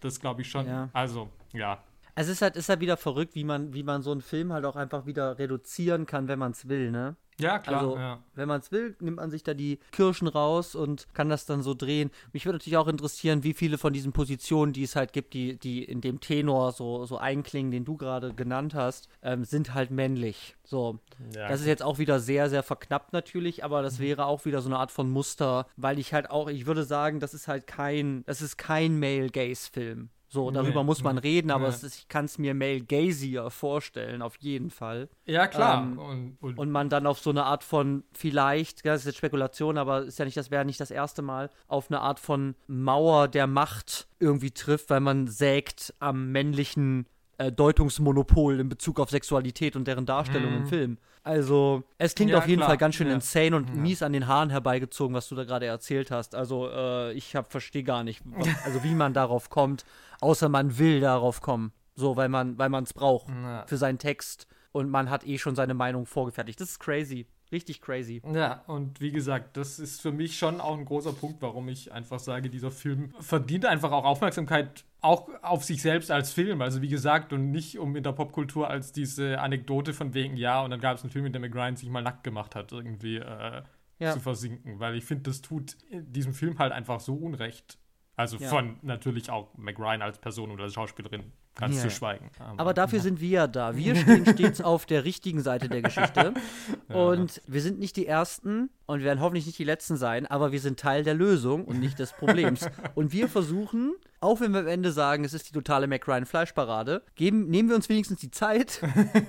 das 0.00 0.20
glaube 0.20 0.42
ich 0.42 0.50
schon. 0.50 0.66
Ja. 0.66 0.90
Also, 0.92 1.30
ja. 1.54 1.82
Es 2.14 2.28
ist 2.28 2.42
halt, 2.42 2.56
ist 2.56 2.68
halt 2.68 2.80
wieder 2.80 2.98
verrückt, 2.98 3.34
wie 3.34 3.44
man, 3.44 3.72
wie 3.72 3.84
man 3.84 4.02
so 4.02 4.12
einen 4.12 4.20
Film 4.20 4.52
halt 4.52 4.66
auch 4.66 4.76
einfach 4.76 5.06
wieder 5.06 5.38
reduzieren 5.38 6.04
kann, 6.04 6.28
wenn 6.28 6.38
man 6.38 6.52
es 6.52 6.68
will, 6.68 6.90
ne? 6.90 7.16
Ja, 7.40 7.58
klar. 7.58 7.80
Also, 7.82 7.96
ja. 7.96 8.18
wenn 8.34 8.48
man 8.48 8.60
es 8.60 8.72
will, 8.72 8.96
nimmt 9.00 9.16
man 9.18 9.30
sich 9.30 9.42
da 9.44 9.54
die 9.54 9.78
Kirschen 9.92 10.26
raus 10.28 10.74
und 10.74 11.06
kann 11.14 11.28
das 11.28 11.46
dann 11.46 11.62
so 11.62 11.74
drehen. 11.74 12.10
Mich 12.32 12.44
würde 12.46 12.58
natürlich 12.58 12.76
auch 12.76 12.88
interessieren, 12.88 13.44
wie 13.44 13.54
viele 13.54 13.78
von 13.78 13.92
diesen 13.92 14.12
Positionen, 14.12 14.72
die 14.72 14.82
es 14.82 14.96
halt 14.96 15.12
gibt, 15.12 15.34
die, 15.34 15.56
die 15.56 15.84
in 15.84 16.00
dem 16.00 16.20
Tenor 16.20 16.72
so, 16.72 17.04
so 17.06 17.16
einklingen, 17.18 17.70
den 17.70 17.84
du 17.84 17.96
gerade 17.96 18.34
genannt 18.34 18.74
hast, 18.74 19.08
ähm, 19.22 19.44
sind 19.44 19.74
halt 19.74 19.90
männlich. 19.90 20.56
So. 20.64 20.98
Ja, 21.34 21.48
das 21.48 21.60
ist 21.60 21.66
jetzt 21.66 21.82
auch 21.82 21.98
wieder 21.98 22.20
sehr, 22.20 22.50
sehr 22.50 22.62
verknappt 22.62 23.12
natürlich, 23.12 23.64
aber 23.64 23.80
Mhm. 23.80 23.84
das 23.84 23.98
wäre 24.00 24.26
auch 24.26 24.44
wieder 24.44 24.60
so 24.60 24.68
eine 24.68 24.78
Art 24.78 24.90
von 24.90 25.08
Muster, 25.10 25.66
weil 25.76 25.98
ich 25.98 26.12
halt 26.12 26.30
auch, 26.30 26.48
ich 26.48 26.66
würde 26.66 26.84
sagen, 26.84 27.20
das 27.20 27.34
ist 27.34 27.46
halt 27.48 27.66
kein, 27.66 28.24
das 28.26 28.42
ist 28.42 28.56
kein 28.58 28.98
Male-Gaze-Film. 28.98 30.10
So, 30.30 30.50
darüber 30.50 30.80
Nee. 30.80 30.86
muss 30.86 31.02
man 31.02 31.16
reden, 31.16 31.50
aber 31.50 31.68
Nee. 31.68 31.74
ist, 31.74 31.84
ich 31.84 32.08
kann 32.08 32.26
es 32.26 32.36
mir 32.36 32.52
male 32.54 32.82
gazier 32.82 33.48
vorstellen, 33.50 34.20
auf 34.20 34.36
jeden 34.36 34.68
Fall. 34.70 35.08
ja, 35.24 35.46
klar. 35.46 35.82
ähm, 35.82 35.98
und, 35.98 36.36
und, 36.40 36.58
Und 36.58 36.70
man 36.70 36.90
dann 36.90 37.06
auf 37.06 37.18
so 37.18 37.30
eine 37.30 37.44
Art 37.44 37.64
von, 37.64 38.04
vielleicht, 38.12 38.84
das 38.84 39.00
ist 39.00 39.06
jetzt 39.06 39.16
Spekulation, 39.18 39.78
aber 39.78 40.02
ist 40.04 40.18
ja 40.18 40.26
nicht, 40.26 40.36
das 40.36 40.50
wäre 40.50 40.66
nicht 40.66 40.80
das 40.80 40.90
erste 40.90 41.22
Mal, 41.22 41.48
auf 41.66 41.90
eine 41.90 42.00
Art 42.00 42.20
von 42.20 42.56
Mauer 42.66 43.28
der 43.28 43.46
Macht 43.46 44.06
irgendwie 44.18 44.50
trifft, 44.50 44.90
weil 44.90 45.00
man 45.00 45.28
sägt 45.28 45.94
am 45.98 46.30
männlichen 46.30 47.06
äh, 47.38 47.50
Deutungsmonopol 47.50 48.60
in 48.60 48.68
Bezug 48.68 49.00
auf 49.00 49.10
Sexualität 49.10 49.76
und 49.76 49.86
deren 49.86 50.06
Darstellung 50.06 50.54
im 50.56 50.66
Film. 50.66 50.98
Also, 51.22 51.82
es 51.98 52.14
klingt 52.14 52.32
Ja, 52.32 52.38
auf 52.38 52.46
jeden 52.48 52.58
klar. 52.60 52.70
Fall 52.70 52.78
ganz 52.78 52.94
schön 52.96 53.08
Ja. 53.08 53.14
insane 53.14 53.54
und 53.56 53.68
Ja. 53.70 53.74
mies 53.76 54.02
an 54.02 54.12
den 54.12 54.26
Haaren 54.26 54.50
herbeigezogen, 54.50 55.14
was 55.14 55.28
du 55.28 55.34
da 55.34 55.44
gerade 55.44 55.66
erzählt 55.66 56.10
hast. 56.10 56.34
Also, 56.34 56.68
äh, 56.68 57.12
ich 57.12 57.36
verstehe 57.48 57.82
gar 57.84 58.02
nicht, 58.04 58.22
was, 58.24 58.48
also 58.64 58.82
wie 58.84 58.94
man 58.94 59.14
darauf 59.14 59.50
kommt, 59.50 59.84
außer 60.20 60.48
man 60.48 60.78
will 60.78 61.00
darauf 61.00 61.40
kommen. 61.40 61.72
So, 61.94 62.16
weil 62.16 62.28
man 62.28 62.58
weil 62.58 62.68
man 62.68 62.84
es 62.84 62.92
braucht 62.94 63.26
für 63.66 63.76
seinen 63.76 63.98
Text 63.98 64.46
und 64.70 64.88
man 64.88 65.10
hat 65.10 65.26
eh 65.26 65.36
schon 65.38 65.56
seine 65.56 65.74
Meinung 65.74 66.06
vorgefertigt. 66.06 66.60
Das 66.60 66.70
ist 66.70 66.78
crazy. 66.78 67.26
Richtig 67.50 67.80
crazy. 67.80 68.20
Ja, 68.32 68.62
und 68.66 69.00
wie 69.00 69.10
gesagt, 69.10 69.56
das 69.56 69.78
ist 69.78 70.02
für 70.02 70.12
mich 70.12 70.36
schon 70.38 70.60
auch 70.60 70.76
ein 70.76 70.84
großer 70.84 71.12
Punkt, 71.14 71.40
warum 71.40 71.68
ich 71.68 71.90
einfach 71.92 72.18
sage, 72.18 72.50
dieser 72.50 72.70
Film 72.70 73.14
verdient 73.20 73.64
einfach 73.64 73.90
auch 73.92 74.04
Aufmerksamkeit, 74.04 74.84
auch 75.00 75.28
auf 75.42 75.64
sich 75.64 75.80
selbst 75.80 76.10
als 76.10 76.32
Film. 76.32 76.60
Also 76.60 76.82
wie 76.82 76.88
gesagt, 76.88 77.32
und 77.32 77.50
nicht 77.50 77.78
um 77.78 77.96
in 77.96 78.02
der 78.02 78.12
Popkultur 78.12 78.68
als 78.68 78.92
diese 78.92 79.40
Anekdote 79.40 79.94
von 79.94 80.12
wegen, 80.12 80.36
ja, 80.36 80.60
und 80.62 80.70
dann 80.70 80.80
gab 80.80 80.96
es 80.96 81.02
einen 81.02 81.10
Film, 81.10 81.24
in 81.24 81.32
dem 81.32 81.40
McRyan 81.42 81.76
sich 81.76 81.88
mal 81.88 82.02
nackt 82.02 82.22
gemacht 82.24 82.54
hat, 82.54 82.70
irgendwie 82.72 83.16
äh, 83.16 83.62
Ja. 83.98 84.12
zu 84.12 84.20
versinken. 84.20 84.78
Weil 84.78 84.94
ich 84.96 85.04
finde, 85.04 85.22
das 85.24 85.40
tut 85.40 85.76
diesem 85.90 86.34
Film 86.34 86.58
halt 86.58 86.72
einfach 86.72 87.00
so 87.00 87.14
Unrecht. 87.14 87.78
Also 88.16 88.36
Ja. 88.36 88.48
von 88.48 88.76
natürlich 88.82 89.30
auch 89.30 89.56
McRyan 89.56 90.02
als 90.02 90.18
Person 90.18 90.50
oder 90.50 90.64
als 90.64 90.74
Schauspielerin 90.74 91.32
ganz 91.58 91.74
Ja, 91.74 91.82
zu 91.82 91.88
ja. 91.88 91.90
schweigen. 91.90 92.30
Aber 92.56 92.72
dafür 92.72 93.00
sind 93.00 93.20
wir 93.20 93.28
ja 93.28 93.46
da. 93.46 93.76
Wir 93.76 93.94
stehen 93.96 94.24
stets 94.24 94.60
auf 94.60 94.86
der 94.86 95.04
richtigen 95.04 95.42
Seite 95.42 95.68
der 95.68 95.82
Geschichte. 95.82 96.32
Und 96.88 97.42
wir 97.46 97.60
sind 97.60 97.78
nicht 97.78 97.96
die 97.96 98.06
Ersten 98.06 98.70
und 98.86 99.02
werden 99.02 99.20
hoffentlich 99.20 99.44
nicht 99.46 99.58
die 99.58 99.64
Letzten 99.64 99.96
sein, 99.96 100.26
aber 100.26 100.52
wir 100.52 100.60
sind 100.60 100.80
Teil 100.80 101.04
der 101.04 101.14
Lösung 101.14 101.66
und 101.66 101.78
nicht 101.80 101.98
des 101.98 102.12
Problems. 102.12 102.66
Und 102.94 103.12
wir 103.12 103.28
versuchen, 103.28 103.92
auch 104.20 104.40
wenn 104.40 104.52
wir 104.52 104.60
am 104.60 104.66
Ende 104.66 104.92
sagen, 104.92 105.24
es 105.24 105.34
ist 105.34 105.48
die 105.48 105.52
totale 105.52 105.86
McRyan-Fleischparade, 105.86 107.02
geben, 107.14 107.48
nehmen 107.48 107.68
wir 107.68 107.76
uns 107.76 107.88
wenigstens 107.88 108.20
die 108.20 108.30
Zeit 108.30 108.80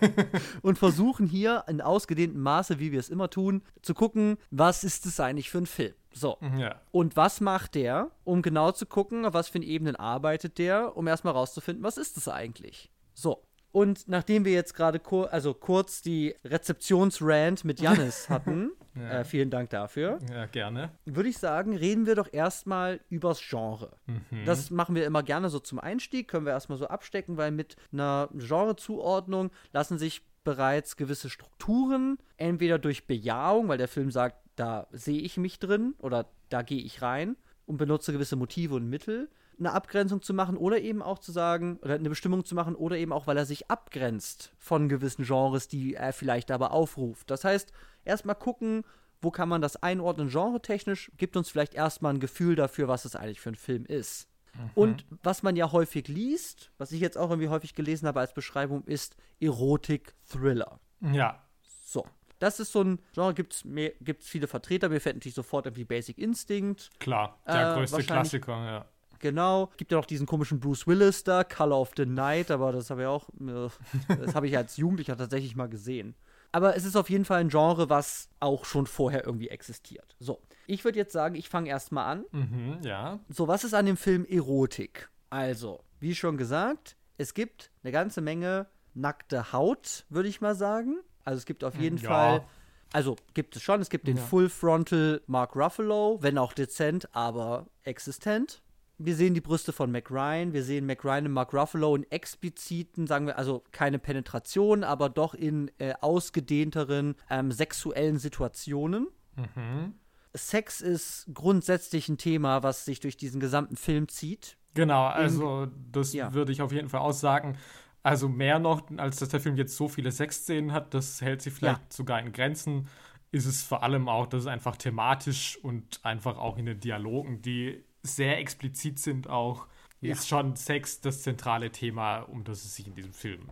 und 0.61 0.77
versuchen 0.77 1.27
hier 1.27 1.63
in 1.67 1.81
ausgedehntem 1.81 2.41
Maße, 2.41 2.79
wie 2.79 2.91
wir 2.91 2.99
es 2.99 3.09
immer 3.09 3.29
tun, 3.29 3.61
zu 3.81 3.93
gucken, 3.93 4.37
was 4.51 4.83
ist 4.83 5.05
es 5.05 5.19
eigentlich 5.19 5.49
für 5.49 5.59
ein 5.59 5.65
Film. 5.65 5.93
So. 6.13 6.37
ja. 6.57 6.81
Und 6.91 7.15
was 7.15 7.39
macht 7.39 7.75
der, 7.75 8.11
um 8.23 8.41
genau 8.41 8.71
zu 8.71 8.85
gucken, 8.85 9.25
auf 9.25 9.33
was 9.33 9.49
für 9.49 9.59
Ebenen 9.59 9.95
arbeitet 9.95 10.57
der, 10.57 10.97
um 10.97 11.07
erstmal 11.07 11.33
rauszufinden, 11.33 11.83
was 11.83 11.97
ist 11.97 12.17
es 12.17 12.27
eigentlich? 12.27 12.91
So. 13.13 13.43
Und 13.71 14.07
nachdem 14.07 14.45
wir 14.45 14.53
jetzt 14.53 14.73
gerade 14.73 14.99
kur 14.99 15.31
also 15.31 15.53
kurz 15.53 16.01
die 16.01 16.35
Rezeptionsrand 16.43 17.65
mit 17.65 17.79
Jannis 17.79 18.29
hatten, 18.29 18.71
Ja. 18.99 19.19
äh, 19.19 19.23
vielen 19.25 19.49
Dank 19.49 19.69
dafür, 19.69 20.19
ja, 20.31 20.45
gerne. 20.47 20.91
würde 21.05 21.29
ich 21.29 21.37
sagen, 21.37 21.75
reden 21.75 22.05
wir 22.05 22.15
doch 22.15 22.31
erstmal 22.31 22.99
übers 23.09 23.41
Genre. 23.47 23.97
Mhm. 24.05 24.45
Das 24.45 24.69
machen 24.71 24.95
wir 24.95 25.05
immer 25.05 25.23
gerne 25.23 25.49
so 25.49 25.59
zum 25.59 25.79
Einstieg, 25.79 26.27
können 26.27 26.45
wir 26.45 26.53
erstmal 26.53 26.77
so 26.77 26.87
abstecken, 26.87 27.37
weil 27.37 27.51
mit 27.51 27.75
einer 27.91 28.29
Genrezuordnung 28.33 29.51
lassen 29.71 29.97
sich 29.97 30.21
bereits 30.43 30.97
gewisse 30.97 31.29
Strukturen, 31.29 32.17
entweder 32.37 32.79
durch 32.79 33.07
Bejahung, 33.07 33.67
weil 33.67 33.77
der 33.77 33.87
Film 33.87 34.11
sagt, 34.11 34.37
da 34.55 34.87
sehe 34.91 35.21
ich 35.21 35.37
mich 35.37 35.59
drin 35.59 35.95
oder 35.99 36.25
da 36.49 36.61
gehe 36.61 36.81
ich 36.81 37.01
rein 37.01 37.35
und 37.65 37.77
benutze 37.77 38.11
gewisse 38.11 38.35
Motive 38.35 38.75
und 38.75 38.89
Mittel, 38.89 39.29
eine 39.59 39.73
Abgrenzung 39.73 40.21
zu 40.21 40.33
machen 40.33 40.57
oder 40.57 40.79
eben 40.79 41.01
auch 41.01 41.19
zu 41.19 41.31
sagen, 41.31 41.79
oder 41.81 41.95
eine 41.95 42.09
Bestimmung 42.09 42.45
zu 42.45 42.55
machen 42.55 42.75
oder 42.75 42.97
eben 42.97 43.11
auch, 43.11 43.27
weil 43.27 43.37
er 43.37 43.45
sich 43.45 43.69
abgrenzt 43.69 44.53
von 44.57 44.89
gewissen 44.89 45.25
Genres, 45.25 45.67
die 45.67 45.95
er 45.95 46.13
vielleicht 46.13 46.49
aber 46.51 46.71
aufruft. 46.71 47.29
Das 47.29 47.43
heißt, 47.43 47.71
erstmal 48.09 48.35
gucken, 48.35 48.83
wo 49.21 49.31
kann 49.31 49.49
man 49.49 49.61
das 49.61 49.81
einordnen, 49.81 50.29
genretechnisch, 50.29 51.11
gibt 51.17 51.35
uns 51.37 51.49
vielleicht 51.49 51.73
erstmal 51.73 52.13
ein 52.13 52.19
Gefühl 52.19 52.55
dafür, 52.55 52.87
was 52.87 53.05
es 53.05 53.15
eigentlich 53.15 53.41
für 53.41 53.49
ein 53.49 53.55
Film 53.55 53.85
ist. 53.85 54.27
Und 54.75 55.05
was 55.23 55.43
man 55.43 55.55
ja 55.55 55.71
häufig 55.71 56.07
liest, 56.07 56.71
was 56.77 56.91
ich 56.91 56.99
jetzt 56.99 57.17
auch 57.17 57.29
irgendwie 57.29 57.49
häufig 57.49 57.75
gelesen 57.75 58.07
habe 58.07 58.19
als 58.19 58.33
Beschreibung, 58.33 58.83
ist 58.83 59.15
Erotik-Thriller. 59.39 60.79
Ja. 61.13 61.41
So. 61.85 62.05
Das 62.39 62.59
ist 62.59 62.71
so 62.71 62.81
ein 62.81 62.99
Genre, 63.13 63.33
gibt 63.33 63.53
es 63.53 63.63
gibt's 64.01 64.27
viele 64.27 64.47
Vertreter. 64.47 64.89
Mir 64.89 65.01
fällt 65.01 65.17
natürlich 65.17 65.35
sofort 65.35 65.65
irgendwie 65.65 65.85
Basic 65.85 66.17
Instinct. 66.17 66.89
Klar, 66.99 67.39
der 67.45 67.73
Äh, 67.73 67.75
größte 67.75 68.03
Klassiker, 68.03 68.65
ja. 68.65 68.85
Genau. 69.19 69.69
Gibt 69.77 69.91
ja 69.91 69.97
noch 69.97 70.05
diesen 70.05 70.25
komischen 70.25 70.59
Bruce 70.59 70.87
Willis 70.87 71.23
da, 71.25 71.43
Color 71.43 71.79
of 71.81 71.91
the 71.97 72.05
Night, 72.05 72.49
aber 72.51 72.71
das 72.71 72.89
habe 72.89 73.01
ich 73.01 73.07
auch, 73.07 73.29
äh, 73.39 73.69
das 74.07 74.35
habe 74.35 74.47
ich 74.47 74.57
als 74.57 74.77
Jugendlicher 74.77 75.17
tatsächlich 75.17 75.55
mal 75.55 75.67
gesehen. 75.67 76.15
Aber 76.51 76.75
es 76.75 76.85
ist 76.85 76.95
auf 76.95 77.09
jeden 77.09 77.25
Fall 77.25 77.41
ein 77.41 77.49
Genre, 77.49 77.89
was 77.89 78.29
auch 78.39 78.65
schon 78.65 78.87
vorher 78.87 79.25
irgendwie 79.25 79.49
existiert. 79.49 80.15
So. 80.19 80.41
Ich 80.67 80.83
würde 80.83 80.97
jetzt 80.97 81.13
sagen, 81.13 81.35
ich 81.35 81.49
fange 81.49 81.69
erstmal 81.69 82.05
an. 82.05 82.25
Mhm, 82.31 82.79
ja. 82.83 83.19
So, 83.29 83.47
was 83.47 83.63
ist 83.63 83.73
an 83.73 83.85
dem 83.85 83.97
Film 83.97 84.25
Erotik? 84.25 85.09
Also, 85.29 85.83
wie 85.99 86.15
schon 86.15 86.37
gesagt, 86.37 86.95
es 87.17 87.33
gibt 87.33 87.71
eine 87.83 87.91
ganze 87.91 88.21
Menge 88.21 88.67
nackte 88.93 89.51
Haut, 89.53 90.05
würde 90.09 90.29
ich 90.29 90.41
mal 90.41 90.55
sagen. 90.55 90.99
Also 91.23 91.37
es 91.37 91.45
gibt 91.45 91.63
auf 91.63 91.75
jeden 91.75 91.97
Ja. 91.97 92.09
Fall, 92.09 92.45
also 92.93 93.15
gibt 93.35 93.55
es 93.55 93.61
schon, 93.61 93.81
es 93.81 93.89
gibt 93.89 94.07
den 94.07 94.17
Ja. 94.17 94.23
Full 94.23 94.49
Frontal 94.49 95.21
Mark 95.27 95.55
Ruffalo, 95.55 96.17
wenn 96.21 96.37
auch 96.39 96.53
dezent, 96.53 97.07
aber 97.15 97.67
existent. 97.83 98.61
Wir 99.01 99.15
sehen 99.15 99.33
die 99.33 99.39
Brüste 99.39 99.71
von 99.71 99.91
Mac 99.91 100.11
Ryan, 100.11 100.51
wir 100.51 100.61
sehen 100.61 100.85
Mac 100.85 101.05
Ryan 101.05 101.27
und 101.27 101.31
Mark 101.31 101.53
Ruffalo 101.53 101.95
in 101.95 102.03
expliziten, 102.11 103.07
sagen 103.07 103.27
wir, 103.27 103.37
also 103.37 103.63
keine 103.71 103.97
Penetration, 103.97 104.83
aber 104.83 105.07
doch 105.07 105.33
in 105.33 105.71
äh, 105.79 105.93
ausgedehnteren 106.01 107.15
ähm, 107.29 107.51
sexuellen 107.53 108.17
Situationen. 108.17 109.07
Mhm. 109.37 109.93
Sex 110.33 110.81
ist 110.81 111.27
grundsätzlich 111.33 112.09
ein 112.09 112.17
Thema, 112.17 112.61
was 112.61 112.83
sich 112.83 112.99
durch 112.99 113.15
diesen 113.15 113.39
gesamten 113.39 113.77
Film 113.77 114.09
zieht. 114.09 114.57
Genau, 114.73 115.05
also 115.05 115.67
das 115.91 116.11
ja. 116.11 116.33
würde 116.33 116.51
ich 116.51 116.61
auf 116.61 116.73
jeden 116.73 116.89
Fall 116.89 116.99
aussagen. 116.99 117.57
Also 118.03 118.27
mehr 118.27 118.59
noch, 118.59 118.83
als 118.97 119.17
dass 119.17 119.29
der 119.29 119.39
Film 119.39 119.55
jetzt 119.55 119.77
so 119.77 119.87
viele 119.87 120.11
Sexszenen 120.11 120.73
hat, 120.73 120.93
das 120.93 121.21
hält 121.21 121.41
sich 121.41 121.53
vielleicht 121.53 121.79
Ja. 121.79 121.87
sogar 121.89 122.19
in 122.19 122.33
Grenzen, 122.33 122.87
ist 123.31 123.45
es 123.45 123.63
vor 123.63 123.81
allem 123.81 124.09
auch, 124.09 124.27
dass 124.27 124.41
es 124.41 124.47
einfach 124.47 124.75
thematisch 124.75 125.57
und 125.63 125.99
einfach 126.03 126.37
auch 126.37 126.57
in 126.57 126.65
den 126.65 126.79
Dialogen, 126.79 127.41
die 127.41 127.83
sehr 128.15 128.37
explizit 128.39 128.99
sind, 128.99 129.29
auch 129.29 129.67
Ja. 130.01 130.13
ist 130.13 130.27
schon 130.27 130.55
Sex 130.55 131.01
das 131.01 131.21
zentrale 131.23 131.71
Thema, 131.71 132.19
um 132.19 132.43
das 132.43 132.63
es 132.63 132.75
sich 132.75 132.87
in 132.87 132.95
diesem 132.95 133.13
Film 133.13 133.49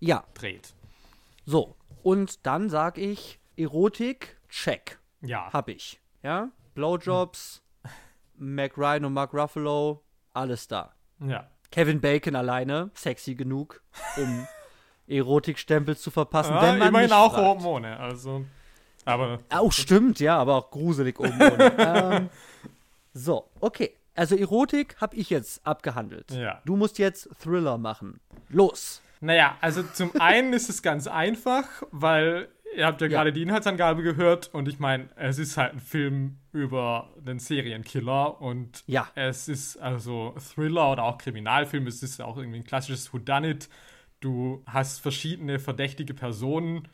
Ja, 0.00 0.24
dreht. 0.34 0.74
so. 1.44 1.74
Und 2.02 2.46
dann 2.46 2.68
sag 2.70 2.98
ich, 2.98 3.38
Erotik, 3.56 4.38
check. 4.48 4.98
Ja. 5.20 5.52
Hab 5.52 5.68
ich. 5.68 6.00
Ja? 6.22 6.50
Blowjobs, 6.74 7.62
Mac 8.36 8.76
Ryan 8.76 9.04
und 9.04 9.12
Mark 9.12 9.32
Ruffalo, 9.34 10.02
alles 10.32 10.66
da. 10.68 10.94
Ja. 11.20 11.48
Kevin 11.70 12.00
Bacon 12.00 12.34
alleine, 12.36 12.90
sexy 12.94 13.34
genug, 13.34 13.82
um 14.16 14.46
Erotikstempel 15.06 15.96
zu 15.96 16.10
verpassen, 16.10 16.54
ja 16.54 16.62
wenn 16.62 16.78
man 16.78 16.88
immerhin 16.88 17.08
mich 17.10 17.16
auch 17.16 17.34
fragt. 17.34 17.46
oben 17.46 17.64
ohne. 17.66 17.98
Also, 17.98 18.44
aber 19.04 19.40
Auch 19.50 19.72
stimmt, 19.72 20.20
ja, 20.20 20.38
aber 20.38 20.56
auch 20.56 20.70
gruselig 20.70 21.18
oben 21.18 21.32
ohne. 21.40 21.74
ähm, 21.78 22.30
so, 23.12 23.48
okay. 23.60 23.92
Also 24.14 24.36
Erotik 24.36 24.96
habe 25.00 25.16
ich 25.16 25.30
jetzt 25.30 25.66
abgehandelt. 25.66 26.30
Ja. 26.32 26.60
Du 26.66 26.76
musst 26.76 26.98
jetzt 26.98 27.28
Thriller 27.42 27.78
machen. 27.78 28.20
Los. 28.50 29.00
Naja, 29.20 29.56
also 29.62 29.82
zum 29.82 30.12
einen 30.20 30.52
ist 30.52 30.68
es 30.68 30.82
ganz 30.82 31.06
einfach, 31.06 31.64
weil 31.92 32.48
ihr 32.76 32.84
habt 32.86 33.00
ja, 33.00 33.06
Ja. 33.06 33.16
gerade 33.18 33.32
die 33.32 33.40
Inhaltsangabe 33.42 34.02
gehört 34.02 34.52
und 34.52 34.68
ich 34.68 34.78
meine, 34.78 35.08
es 35.16 35.38
ist 35.38 35.56
halt 35.56 35.72
ein 35.74 35.80
Film 35.80 36.38
über 36.52 37.10
einen 37.26 37.38
Serienkiller 37.38 38.40
und 38.40 38.84
Ja. 38.86 39.08
es 39.14 39.48
ist 39.48 39.78
also 39.78 40.34
Thriller 40.54 40.92
oder 40.92 41.04
auch 41.04 41.16
Kriminalfilm, 41.18 41.86
es 41.86 42.02
ist 42.02 42.20
auch 42.20 42.36
irgendwie 42.36 42.58
ein 42.58 42.64
klassisches 42.64 43.12
Whodunit. 43.14 43.70
Du 44.20 44.62
hast 44.66 45.00
verschiedene 45.00 45.58
verdächtige 45.58 46.12
Personen 46.14 46.86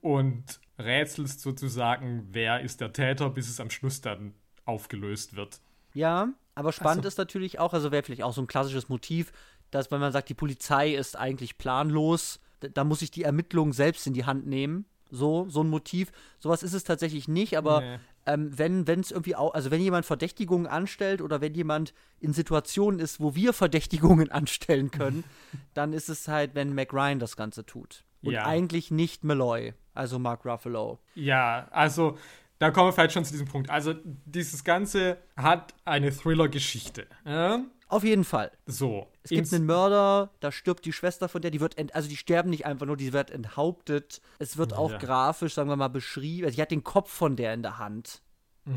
und 0.00 0.44
rätselst 0.78 1.40
sozusagen, 1.40 2.26
wer 2.32 2.60
ist 2.60 2.80
der 2.80 2.92
Täter, 2.92 3.30
bis 3.30 3.48
es 3.48 3.60
am 3.60 3.70
Schluss 3.70 4.00
dann 4.00 4.34
aufgelöst 4.64 5.36
wird. 5.36 5.60
Ja, 5.92 6.28
aber 6.54 6.72
spannend 6.72 7.04
so. 7.04 7.08
ist 7.08 7.18
natürlich 7.18 7.58
auch, 7.58 7.72
also 7.72 7.90
wäre 7.92 8.02
vielleicht 8.02 8.22
auch 8.22 8.32
so 8.32 8.40
ein 8.42 8.46
klassisches 8.46 8.88
Motiv, 8.88 9.32
dass 9.70 9.90
wenn 9.90 10.00
man 10.00 10.12
sagt, 10.12 10.28
die 10.28 10.34
Polizei 10.34 10.94
ist 10.94 11.16
eigentlich 11.16 11.58
planlos, 11.58 12.40
da, 12.60 12.68
da 12.68 12.84
muss 12.84 13.02
ich 13.02 13.10
die 13.10 13.22
Ermittlungen 13.24 13.72
selbst 13.72 14.06
in 14.06 14.12
die 14.14 14.24
Hand 14.24 14.46
nehmen. 14.46 14.86
so, 15.10 15.46
so 15.48 15.62
ein 15.62 15.68
Motiv. 15.70 16.10
Sowas 16.40 16.62
ist 16.64 16.72
es 16.72 16.82
tatsächlich 16.82 17.28
nicht, 17.28 17.56
aber 17.56 17.80
Nee. 17.82 17.98
ähm, 18.26 18.58
wenn 18.58 19.00
es 19.00 19.12
irgendwie 19.12 19.36
auch, 19.36 19.54
also 19.54 19.70
wenn 19.70 19.80
jemand 19.80 20.04
Verdächtigungen 20.06 20.66
anstellt 20.66 21.20
oder 21.22 21.40
wenn 21.40 21.54
jemand 21.54 21.94
in 22.18 22.32
Situationen 22.32 22.98
ist, 22.98 23.20
wo 23.20 23.34
wir 23.36 23.52
Verdächtigungen 23.52 24.30
anstellen 24.32 24.90
können, 24.90 25.22
dann 25.74 25.92
ist 25.92 26.08
es 26.08 26.26
halt, 26.26 26.54
wenn 26.56 26.74
Mac 26.74 26.92
Ryan 26.92 27.20
das 27.20 27.36
Ganze 27.36 27.64
tut. 27.64 28.04
Und 28.22 28.32
Ja. 28.32 28.44
eigentlich 28.46 28.90
nicht 28.90 29.22
Malloy, 29.22 29.74
also 29.92 30.18
Mark 30.18 30.44
Ruffalo. 30.46 30.98
Ja, 31.14 31.68
also 31.70 32.16
da 32.64 32.70
kommen 32.70 32.88
wir 32.88 32.92
vielleicht 32.94 33.12
schon 33.12 33.24
zu 33.26 33.32
diesem 33.32 33.46
Punkt. 33.46 33.68
Also 33.68 33.94
dieses 34.24 34.64
Ganze 34.64 35.18
hat 35.36 35.74
eine 35.84 36.10
Thriller-Geschichte. 36.10 37.06
Ja? 37.26 37.62
Auf 37.88 38.04
jeden 38.04 38.24
Fall. 38.24 38.50
So. 38.64 39.06
Es 39.22 39.28
gibt 39.30 39.52
einen 39.52 39.66
Mörder, 39.66 40.30
da 40.40 40.50
stirbt 40.50 40.84
die 40.86 40.92
Schwester 40.94 41.28
von 41.28 41.42
der, 41.42 41.50
die 41.50 41.60
wird, 41.60 41.76
ent, 41.76 41.94
also 41.94 42.08
die 42.08 42.16
sterben 42.16 42.48
nicht 42.48 42.64
einfach 42.64 42.86
nur, 42.86 42.96
die 42.96 43.12
wird 43.12 43.30
enthauptet. 43.30 44.22
Es 44.38 44.56
wird 44.56 44.72
auch 44.72 44.92
Ja. 44.92 44.98
grafisch, 44.98 45.52
sagen 45.54 45.68
wir 45.68 45.76
mal, 45.76 45.88
beschrieben. 45.88 46.46
Also, 46.46 46.56
sie 46.56 46.62
hat 46.62 46.70
den 46.70 46.84
Kopf 46.84 47.10
von 47.12 47.36
der 47.36 47.52
in 47.52 47.62
der 47.62 47.78
Hand. 47.78 48.22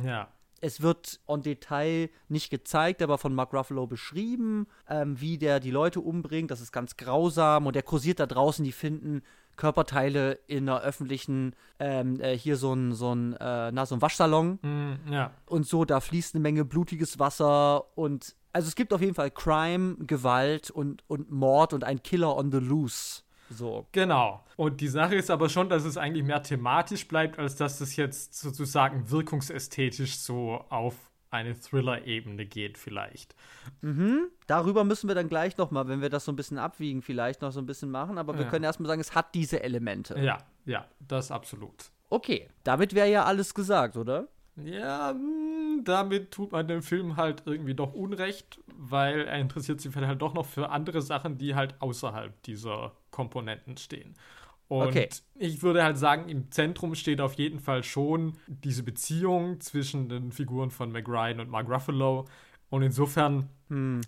ja. 0.04 0.28
Es 0.60 0.82
wird 0.82 1.20
en 1.28 1.44
Detail 1.44 2.10
nicht 2.30 2.50
gezeigt, 2.50 3.04
aber 3.04 3.20
von 3.20 3.36
Mark 3.36 3.54
Ruffalo 3.54 3.86
beschrieben, 3.86 4.66
ähm, 4.90 5.22
wie 5.22 5.38
der 5.38 5.60
die 5.60 5.70
Leute 5.70 6.02
umbringt. 6.02 6.50
Das 6.50 6.62
ist 6.62 6.72
ganz 6.72 6.98
grausam 6.98 7.68
und 7.68 7.76
der 7.76 7.84
kursiert 7.84 8.20
da 8.20 8.26
draußen. 8.26 8.66
Die 8.66 8.72
finden 8.72 9.22
Körperteile 9.58 10.40
in 10.48 10.70
einer 10.70 10.82
öffentlichen, 10.82 11.54
ähm, 11.80 12.22
äh, 12.22 12.38
hier 12.38 12.56
so 12.56 12.74
ein, 12.74 12.94
so 12.94 13.14
ein, 13.14 13.34
äh, 13.34 13.72
na, 13.72 13.86
so 13.86 13.96
ein 13.96 14.02
Waschsalon 14.02 14.60
Mm, 14.62 15.12
ja. 15.12 15.32
und 15.48 15.68
so. 15.68 15.84
Da 15.84 16.00
fließt 16.00 16.36
eine 16.36 16.42
Menge 16.42 16.64
blutiges 16.64 17.20
Wasser 17.20 17.98
und 17.98 18.36
also 18.54 18.70
es 18.70 18.76
gibt 18.76 18.94
auf 18.94 19.02
jeden 19.02 19.14
Fall 19.14 19.30
Crime, 19.30 19.98
Gewalt 20.00 20.72
und, 20.72 21.04
und 21.08 21.30
Mord 21.30 21.74
und 21.74 21.84
ein 21.84 22.02
Killer 22.02 22.36
on 22.36 22.52
the 22.52 22.58
loose. 22.60 23.22
So. 23.50 23.88
Genau. 23.92 24.44
Und 24.56 24.82
die 24.82 24.88
Sache 24.88 25.16
ist 25.16 25.30
aber 25.30 25.48
schon, 25.50 25.70
dass 25.70 25.86
es 25.86 25.98
eigentlich 25.98 26.24
mehr 26.26 26.44
thematisch 26.44 27.08
bleibt, 27.08 27.40
als 27.40 27.56
dass 27.56 27.80
es 27.82 27.96
jetzt 27.96 28.34
sozusagen 28.34 29.10
wirkungsästhetisch 29.10 30.18
so 30.18 30.66
auf 30.70 31.07
eine 31.30 31.60
Thriller-Ebene 31.60 32.46
geht, 32.46 32.78
vielleicht. 32.78 33.36
Darüber 34.48 34.84
müssen 34.84 35.08
wir 35.08 35.16
dann 35.16 35.30
gleich 35.30 35.58
nochmal, 35.58 35.88
wenn 35.88 36.02
wir 36.02 36.10
das 36.10 36.26
so 36.26 36.32
ein 36.32 36.36
bisschen 36.36 36.58
abwiegen, 36.58 37.02
vielleicht 37.02 37.42
noch 37.42 37.52
so 37.52 37.60
ein 37.60 37.66
bisschen 37.66 37.92
machen. 37.92 38.18
Aber 38.18 38.36
wir 38.38 38.44
Ja. 38.46 38.50
können 38.50 38.64
erstmal 38.64 38.88
sagen, 38.88 39.02
es 39.02 39.16
hat 39.16 39.34
diese 39.36 39.62
Elemente. 39.64 40.18
Ja, 40.20 40.38
ja, 40.66 40.86
das 41.00 41.32
absolut. 41.32 41.92
Okay, 42.10 42.48
damit 42.64 42.96
wäre 42.96 43.10
ja 43.10 43.26
alles 43.26 43.54
gesagt, 43.54 43.98
oder? 43.98 44.28
Ja, 44.56 45.14
mm, 45.14 45.84
damit 45.84 46.32
tut 46.32 46.52
man 46.52 46.68
dem 46.68 46.82
Film 46.82 47.16
halt 47.16 47.44
irgendwie 47.46 47.76
doch 47.76 47.94
Unrecht, 47.94 48.60
weil 48.76 49.22
er 49.28 49.38
interessiert 49.40 49.82
sich 49.82 49.96
halt 49.96 50.22
doch 50.22 50.34
noch 50.34 50.46
für 50.46 50.70
andere 50.70 51.02
Sachen, 51.02 51.38
die 51.38 51.54
halt 51.54 51.76
außerhalb 51.80 52.42
dieser 52.44 52.94
Komponenten 53.12 53.78
stehen. 53.78 54.16
Und 54.68 54.88
Okay. 54.88 55.10
ich 55.36 55.62
würde 55.64 55.84
halt 55.84 55.98
sagen, 55.98 56.28
im 56.30 56.52
Zentrum 56.52 56.94
steht 56.96 57.22
auf 57.22 57.34
jeden 57.36 57.60
Fall 57.60 57.84
schon 57.84 58.34
diese 58.48 58.84
Beziehung 58.84 59.62
zwischen 59.62 60.10
den 60.10 60.32
Figuren 60.32 60.72
von 60.72 60.92
Meg 60.92 61.08
Ryan 61.08 61.40
und 61.40 61.50
Mark 61.50 61.70
Ruffalo. 61.70 62.26
Und 62.70 62.82
insofern, 62.82 63.48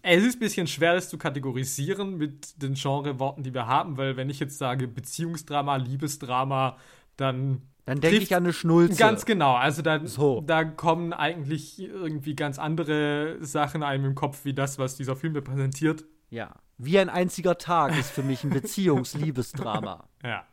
es 0.01 0.23
ist 0.23 0.35
ein 0.35 0.39
bisschen 0.39 0.67
schwer, 0.67 0.93
das 0.95 1.07
zu 1.09 1.17
kategorisieren 1.17 2.17
mit 2.17 2.61
den 2.61 2.73
Genreworten, 2.73 3.41
die 3.43 3.53
wir 3.53 3.67
haben, 3.67 3.95
weil 3.97 4.17
wenn 4.17 4.29
ich 4.29 4.39
jetzt 4.41 4.57
sage 4.57 4.87
Beziehungsdrama, 4.87 5.77
Liebesdrama, 5.77 6.75
dann 7.15 7.61
Dann 7.85 8.01
denke 8.01 8.17
ich 8.17 8.35
an 8.35 8.43
eine 8.43 8.51
Schnulze. 8.53 8.97
Ganz 8.99 9.25
genau. 9.25 9.55
Also 9.55 9.81
da, 9.81 10.05
So. 10.05 10.41
da 10.45 10.65
kommen 10.65 11.13
eigentlich 11.13 11.79
irgendwie 11.79 12.35
ganz 12.35 12.59
andere 12.59 13.37
Sachen 13.41 13.81
einem 13.81 14.03
im 14.05 14.15
Kopf, 14.15 14.43
wie 14.43 14.53
das, 14.53 14.77
was 14.77 14.95
dieser 14.97 15.15
Film 15.15 15.33
mir 15.33 15.41
präsentiert. 15.41 16.03
Ja. 16.29 16.53
Wie 16.81 16.97
ein 16.97 17.09
einziger 17.09 17.57
Tag 17.57 17.97
ist 17.97 18.09
für 18.09 18.23
mich 18.23 18.43
ein 18.43 18.49
Beziehungsliebesdrama. 18.49 20.05
Ja. 20.23 20.45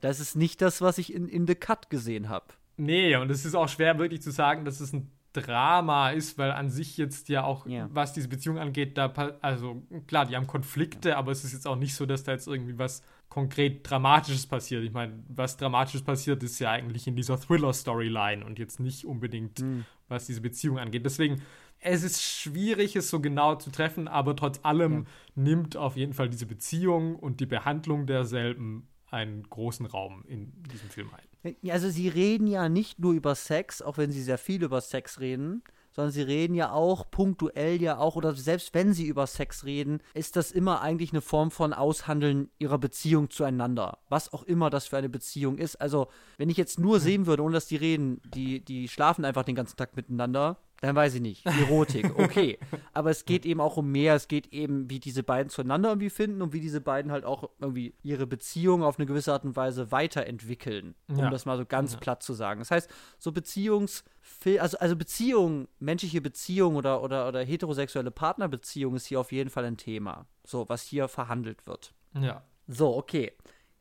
Das 0.00 0.18
ist 0.18 0.34
nicht 0.34 0.60
das, 0.62 0.80
was 0.80 0.98
ich 0.98 1.14
in, 1.14 1.28
in 1.28 1.46
The 1.46 1.54
Cut 1.54 1.90
gesehen 1.90 2.28
habe. 2.28 2.46
Nee, 2.76 3.14
und 3.16 3.30
es 3.30 3.44
ist 3.44 3.54
auch 3.54 3.68
schwer 3.68 3.98
wirklich 3.98 4.20
zu 4.22 4.32
sagen, 4.32 4.64
dass 4.64 4.80
es 4.80 4.92
ein 4.92 5.12
Drama 5.32 6.10
ist, 6.10 6.38
weil 6.38 6.50
an 6.50 6.70
sich 6.70 6.96
jetzt 6.96 7.28
ja 7.28 7.44
auch, 7.44 7.66
Ja. 7.66 7.88
was 7.92 8.12
diese 8.12 8.26
Beziehung 8.28 8.58
angeht, 8.58 8.98
da, 8.98 9.12
also 9.42 9.82
klar, 10.08 10.26
die 10.26 10.34
haben 10.34 10.48
Konflikte, 10.48 11.16
aber 11.16 11.30
es 11.30 11.44
ist 11.44 11.52
jetzt 11.52 11.68
auch 11.68 11.76
nicht 11.76 11.94
so, 11.94 12.04
dass 12.04 12.24
da 12.24 12.32
jetzt 12.32 12.48
irgendwie 12.48 12.78
was 12.78 13.04
konkret 13.28 13.88
Dramatisches 13.88 14.46
passiert. 14.46 14.82
Ich 14.82 14.92
meine, 14.92 15.22
was 15.28 15.56
Dramatisches 15.56 16.02
passiert, 16.02 16.42
ist 16.42 16.58
ja 16.58 16.70
eigentlich 16.72 17.06
in 17.06 17.14
dieser 17.14 17.38
Thriller-Storyline 17.38 18.44
und 18.44 18.58
jetzt 18.58 18.80
nicht 18.80 19.04
unbedingt, 19.04 19.62
was 20.08 20.26
diese 20.26 20.40
Beziehung 20.40 20.80
angeht. 20.80 21.04
Deswegen, 21.04 21.42
es 21.80 22.02
ist 22.02 22.22
schwierig, 22.22 22.96
es 22.96 23.08
so 23.08 23.20
genau 23.20 23.54
zu 23.56 23.70
treffen, 23.70 24.06
aber 24.06 24.36
trotz 24.36 24.60
allem 24.62 25.06
nimmt 25.34 25.76
auf 25.76 25.96
jeden 25.96 26.12
Fall 26.12 26.28
diese 26.28 26.46
Beziehung 26.46 27.16
und 27.16 27.40
die 27.40 27.46
Behandlung 27.46 28.06
derselben 28.06 28.88
einen 29.10 29.42
großen 29.42 29.86
Raum 29.86 30.24
in 30.26 30.52
diesem 30.70 30.88
Film 30.88 31.10
ein. 31.14 31.70
Also 31.70 31.88
sie 31.88 32.08
reden 32.08 32.46
ja 32.46 32.68
nicht 32.68 32.98
nur 32.98 33.12
über 33.12 33.34
Sex, 33.34 33.82
auch 33.82 33.98
wenn 33.98 34.12
sie 34.12 34.22
sehr 34.22 34.38
viel 34.38 34.62
über 34.62 34.80
Sex 34.80 35.20
reden, 35.20 35.62
sondern 35.92 36.12
sie 36.12 36.22
reden 36.22 36.54
ja 36.54 36.70
auch 36.70 37.10
punktuell 37.10 37.80
ja 37.82 37.98
auch, 37.98 38.14
oder 38.14 38.34
selbst 38.34 38.74
wenn 38.74 38.92
sie 38.92 39.06
über 39.06 39.26
Sex 39.26 39.64
reden, 39.64 40.00
ist 40.14 40.36
das 40.36 40.52
immer 40.52 40.82
eigentlich 40.82 41.12
eine 41.12 41.20
Form 41.20 41.50
von 41.50 41.72
Aushandeln 41.72 42.50
ihrer 42.58 42.78
Beziehung 42.78 43.30
zueinander. 43.30 43.98
Was 44.08 44.32
auch 44.32 44.44
immer 44.44 44.70
das 44.70 44.86
für 44.86 44.98
eine 44.98 45.08
Beziehung 45.08 45.58
ist. 45.58 45.76
Also, 45.76 46.08
wenn 46.38 46.48
ich 46.48 46.56
jetzt 46.56 46.78
nur 46.78 47.00
sehen 47.00 47.26
würde, 47.26 47.42
ohne 47.42 47.54
dass 47.54 47.66
die 47.66 47.76
reden, 47.76 48.20
die, 48.34 48.64
die 48.64 48.88
schlafen 48.88 49.24
einfach 49.24 49.44
den 49.44 49.56
ganzen 49.56 49.76
Tag 49.76 49.96
miteinander, 49.96 50.58
dann 50.80 50.96
weiß 50.96 51.14
ich 51.14 51.20
nicht. 51.20 51.44
Erotik, 51.46 52.10
okay. 52.18 52.58
Aber 52.94 53.10
es 53.10 53.24
geht 53.26 53.44
eben 53.44 53.60
auch 53.60 53.76
um 53.76 53.90
mehr. 53.92 54.14
Es 54.14 54.28
geht 54.28 54.52
eben, 54.52 54.88
wie 54.88 54.98
diese 54.98 55.22
beiden 55.22 55.50
zueinander 55.50 55.90
irgendwie 55.90 56.10
finden 56.10 56.40
und 56.42 56.52
wie 56.52 56.60
diese 56.60 56.80
beiden 56.80 57.12
halt 57.12 57.24
auch 57.24 57.50
irgendwie 57.60 57.94
ihre 58.02 58.26
Beziehung 58.26 58.82
auf 58.82 58.98
eine 58.98 59.06
gewisse 59.06 59.32
Art 59.32 59.44
und 59.44 59.56
Weise 59.56 59.92
weiterentwickeln. 59.92 60.94
Um 61.08 61.18
Ja. 61.18 61.30
das 61.30 61.44
mal 61.44 61.58
so 61.58 61.66
ganz 61.66 61.96
platt 61.96 62.22
zu 62.22 62.32
sagen. 62.32 62.60
Das 62.60 62.70
heißt, 62.70 62.90
so 63.18 63.32
Beziehungs, 63.32 64.04
also, 64.58 64.78
also 64.78 64.96
Beziehung, 64.96 65.68
menschliche 65.78 66.20
Beziehung 66.20 66.76
oder, 66.76 67.02
oder, 67.02 67.28
oder 67.28 67.42
heterosexuelle 67.44 68.10
Partnerbeziehung 68.10 68.94
ist 68.96 69.06
hier 69.06 69.20
auf 69.20 69.32
jeden 69.32 69.50
Fall 69.50 69.64
ein 69.64 69.76
Thema. 69.76 70.26
So, 70.44 70.68
was 70.68 70.82
hier 70.82 71.08
verhandelt 71.08 71.66
wird. 71.66 71.92
Ja. 72.18 72.42
So, 72.66 72.96
okay. 72.96 73.32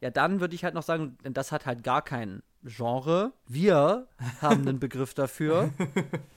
Ja, 0.01 0.09
dann 0.09 0.39
würde 0.39 0.55
ich 0.55 0.63
halt 0.63 0.73
noch 0.73 0.83
sagen, 0.83 1.17
denn 1.23 1.33
das 1.33 1.51
hat 1.51 1.65
halt 1.65 1.83
gar 1.83 2.01
kein 2.01 2.41
Genre. 2.63 3.31
Wir 3.47 4.07
haben 4.41 4.67
einen 4.67 4.79
Begriff 4.79 5.13
dafür. 5.13 5.69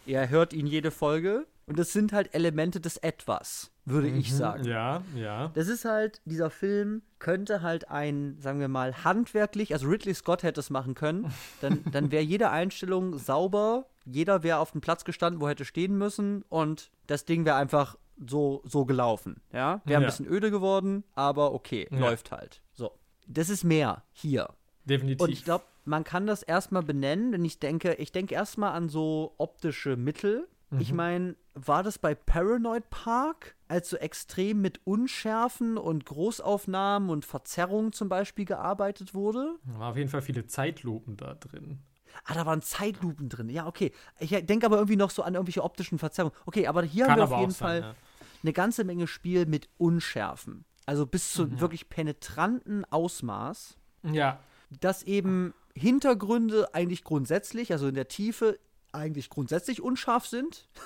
Ihr 0.07 0.29
hört 0.31 0.53
ihn 0.53 0.67
jede 0.67 0.91
Folge. 0.91 1.47
Und 1.67 1.79
es 1.79 1.93
sind 1.93 2.13
halt 2.13 2.35
Elemente 2.35 2.81
des 2.81 2.97
Etwas, 2.97 3.71
würde 3.85 4.09
ich 4.09 4.35
sagen. 4.35 4.65
Ja, 4.65 5.03
ja. 5.15 5.49
Das 5.55 5.69
ist 5.69 5.85
halt, 5.85 6.21
dieser 6.25 6.51
Film 6.51 7.03
könnte 7.21 7.63
halt 7.63 7.89
ein, 7.89 8.37
sagen 8.41 8.59
wir 8.59 8.67
mal, 8.69 9.05
handwerklich, 9.05 9.73
also 9.73 9.87
Ridley 9.89 10.13
Scott 10.13 10.43
hätte 10.43 10.59
es 10.59 10.71
machen 10.71 10.95
können, 10.95 11.33
dann, 11.61 11.85
dann 11.93 12.11
wäre 12.11 12.25
jede 12.25 12.51
Einstellung 12.51 13.17
sauber, 13.17 13.87
jeder 14.05 14.43
wäre 14.43 14.59
auf 14.59 14.73
dem 14.73 14.81
Platz 14.81 15.05
gestanden, 15.05 15.41
wo 15.41 15.49
hätte 15.49 15.65
stehen 15.65 15.97
müssen 15.97 16.43
und 16.49 16.91
das 17.07 17.25
Ding 17.27 17.45
wäre 17.45 17.57
einfach 17.57 17.97
so, 18.27 18.61
so 18.65 18.85
gelaufen, 18.85 19.41
ja? 19.53 19.81
Wäre 19.85 20.01
ein 20.01 20.03
Ja. 20.03 20.09
bisschen 20.09 20.27
öde 20.27 20.51
geworden, 20.51 21.05
aber 21.15 21.55
okay, 21.55 21.87
Ja. 21.93 21.99
läuft 22.01 22.33
halt. 22.33 22.61
So. 22.73 22.91
Das 23.29 23.49
ist 23.49 23.63
mehr 23.63 24.03
hier. 24.13 24.49
Definitiv. 24.85 25.21
Und 25.23 25.31
ich 25.31 25.45
glaube, 25.45 25.65
man 25.85 26.05
kann 26.05 26.27
das 26.27 26.43
erstmal 26.43 26.83
benennen, 26.83 27.33
wenn 27.33 27.45
ich 27.45 27.59
denke, 27.59 27.95
ich 27.95 28.13
denke 28.13 28.35
erstmal 28.35 28.73
an 28.73 28.89
so 28.89 29.35
optische 29.39 29.97
Mittel. 29.97 30.49
Ich 30.79 30.95
meine, 30.95 31.37
war 31.53 31.83
das 31.83 31.99
bei 31.99 32.15
Paranoid 32.15 32.89
Park, 32.89 33.57
als 33.69 33.91
so 33.91 33.99
extrem 33.99 34.63
mit 34.63 34.81
Unschärfen 34.87 35.77
und 35.77 36.07
Großaufnahmen 36.07 37.11
und 37.11 37.27
Verzerrungen 37.27 37.93
zum 37.93 38.09
Beispiel 38.09 38.47
gearbeitet 38.47 39.13
wurde? 39.13 39.57
Da 39.67 39.79
war 39.79 39.91
auf 39.91 39.99
jeden 39.99 40.09
Fall 40.09 40.23
viele 40.23 40.47
Zeitlupen 40.47 41.19
da 41.19 41.35
drin. 41.35 41.81
Ah, 42.25 42.33
da 42.33 42.47
waren 42.47 42.63
Zeitlupen 42.63 43.29
drin. 43.29 43.51
Ja, 43.51 43.67
okay. 43.67 43.93
Ich 44.19 44.31
denke 44.31 44.65
aber 44.65 44.77
irgendwie 44.77 44.97
noch 44.97 45.11
so 45.11 45.23
an 45.23 45.35
irgendwelche 45.35 45.63
optischen 45.63 45.99
Verzerrungen. 45.99 46.35
Okay, 46.47 46.67
aber 46.67 46.83
hier 46.85 47.05
haben 47.05 47.11
Kann 47.11 47.19
wir 47.19 47.25
aber 47.25 47.35
auf 47.35 47.41
jeden 47.41 47.53
sein, 47.53 47.67
Fall 47.69 47.81
ja. 47.91 47.95
eine 48.43 48.53
ganze 48.55 48.85
Menge 48.85 49.07
Spiel 49.07 49.45
mit 49.45 49.69
Unschärfen. 49.77 50.65
Also 50.87 51.05
bis 51.07 51.37
Mhm. 51.37 51.37
zu 51.37 51.61
wirklich 51.61 51.91
penetranten 51.91 52.87
Ausmaß. 52.91 53.77
Ja, 54.11 54.41
dass 54.81 55.03
eben 55.03 55.53
Hintergründe 55.75 56.75
eigentlich 56.75 57.05
grundsätzlich, 57.05 57.73
also 57.73 57.89
in 57.89 57.95
der 57.95 58.09
Tiefe, 58.09 58.59
eigentlich 58.93 59.31
grundsätzlich 59.31 59.81
unscharf 59.83 60.27
sind. 60.27 60.69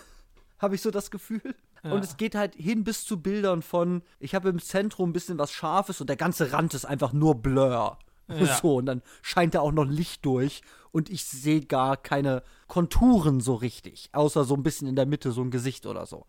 habe 0.58 0.74
ich 0.74 0.82
so 0.82 0.90
das 0.90 1.10
Gefühl. 1.10 1.54
Ja. 1.82 1.92
Und 1.92 2.02
es 2.04 2.16
geht 2.16 2.34
halt 2.34 2.54
hin 2.54 2.84
bis 2.84 3.04
zu 3.04 3.20
Bildern 3.20 3.62
von, 3.62 4.02
ich 4.18 4.34
habe 4.34 4.48
im 4.48 4.60
Zentrum 4.60 5.10
ein 5.10 5.12
bisschen 5.12 5.38
was 5.38 5.52
Scharfes 5.52 6.00
und 6.00 6.08
der 6.08 6.16
ganze 6.16 6.52
Rand 6.52 6.74
ist 6.74 6.84
einfach 6.84 7.12
nur 7.12 7.36
Blur. 7.36 7.98
Ja. 8.28 8.56
So, 8.56 8.78
und 8.78 8.86
dann 8.86 9.02
scheint 9.22 9.54
da 9.54 9.60
auch 9.60 9.70
noch 9.70 9.84
Licht 9.84 10.26
durch 10.26 10.62
und 10.90 11.10
ich 11.10 11.24
sehe 11.24 11.60
gar 11.60 11.96
keine 11.96 12.42
Konturen 12.66 13.38
so 13.38 13.54
richtig, 13.54 14.08
außer 14.10 14.42
so 14.42 14.54
ein 14.54 14.64
bisschen 14.64 14.88
in 14.88 14.96
der 14.96 15.06
Mitte 15.06 15.30
so 15.30 15.42
ein 15.42 15.52
Gesicht 15.52 15.86
oder 15.86 16.06
so. 16.06 16.26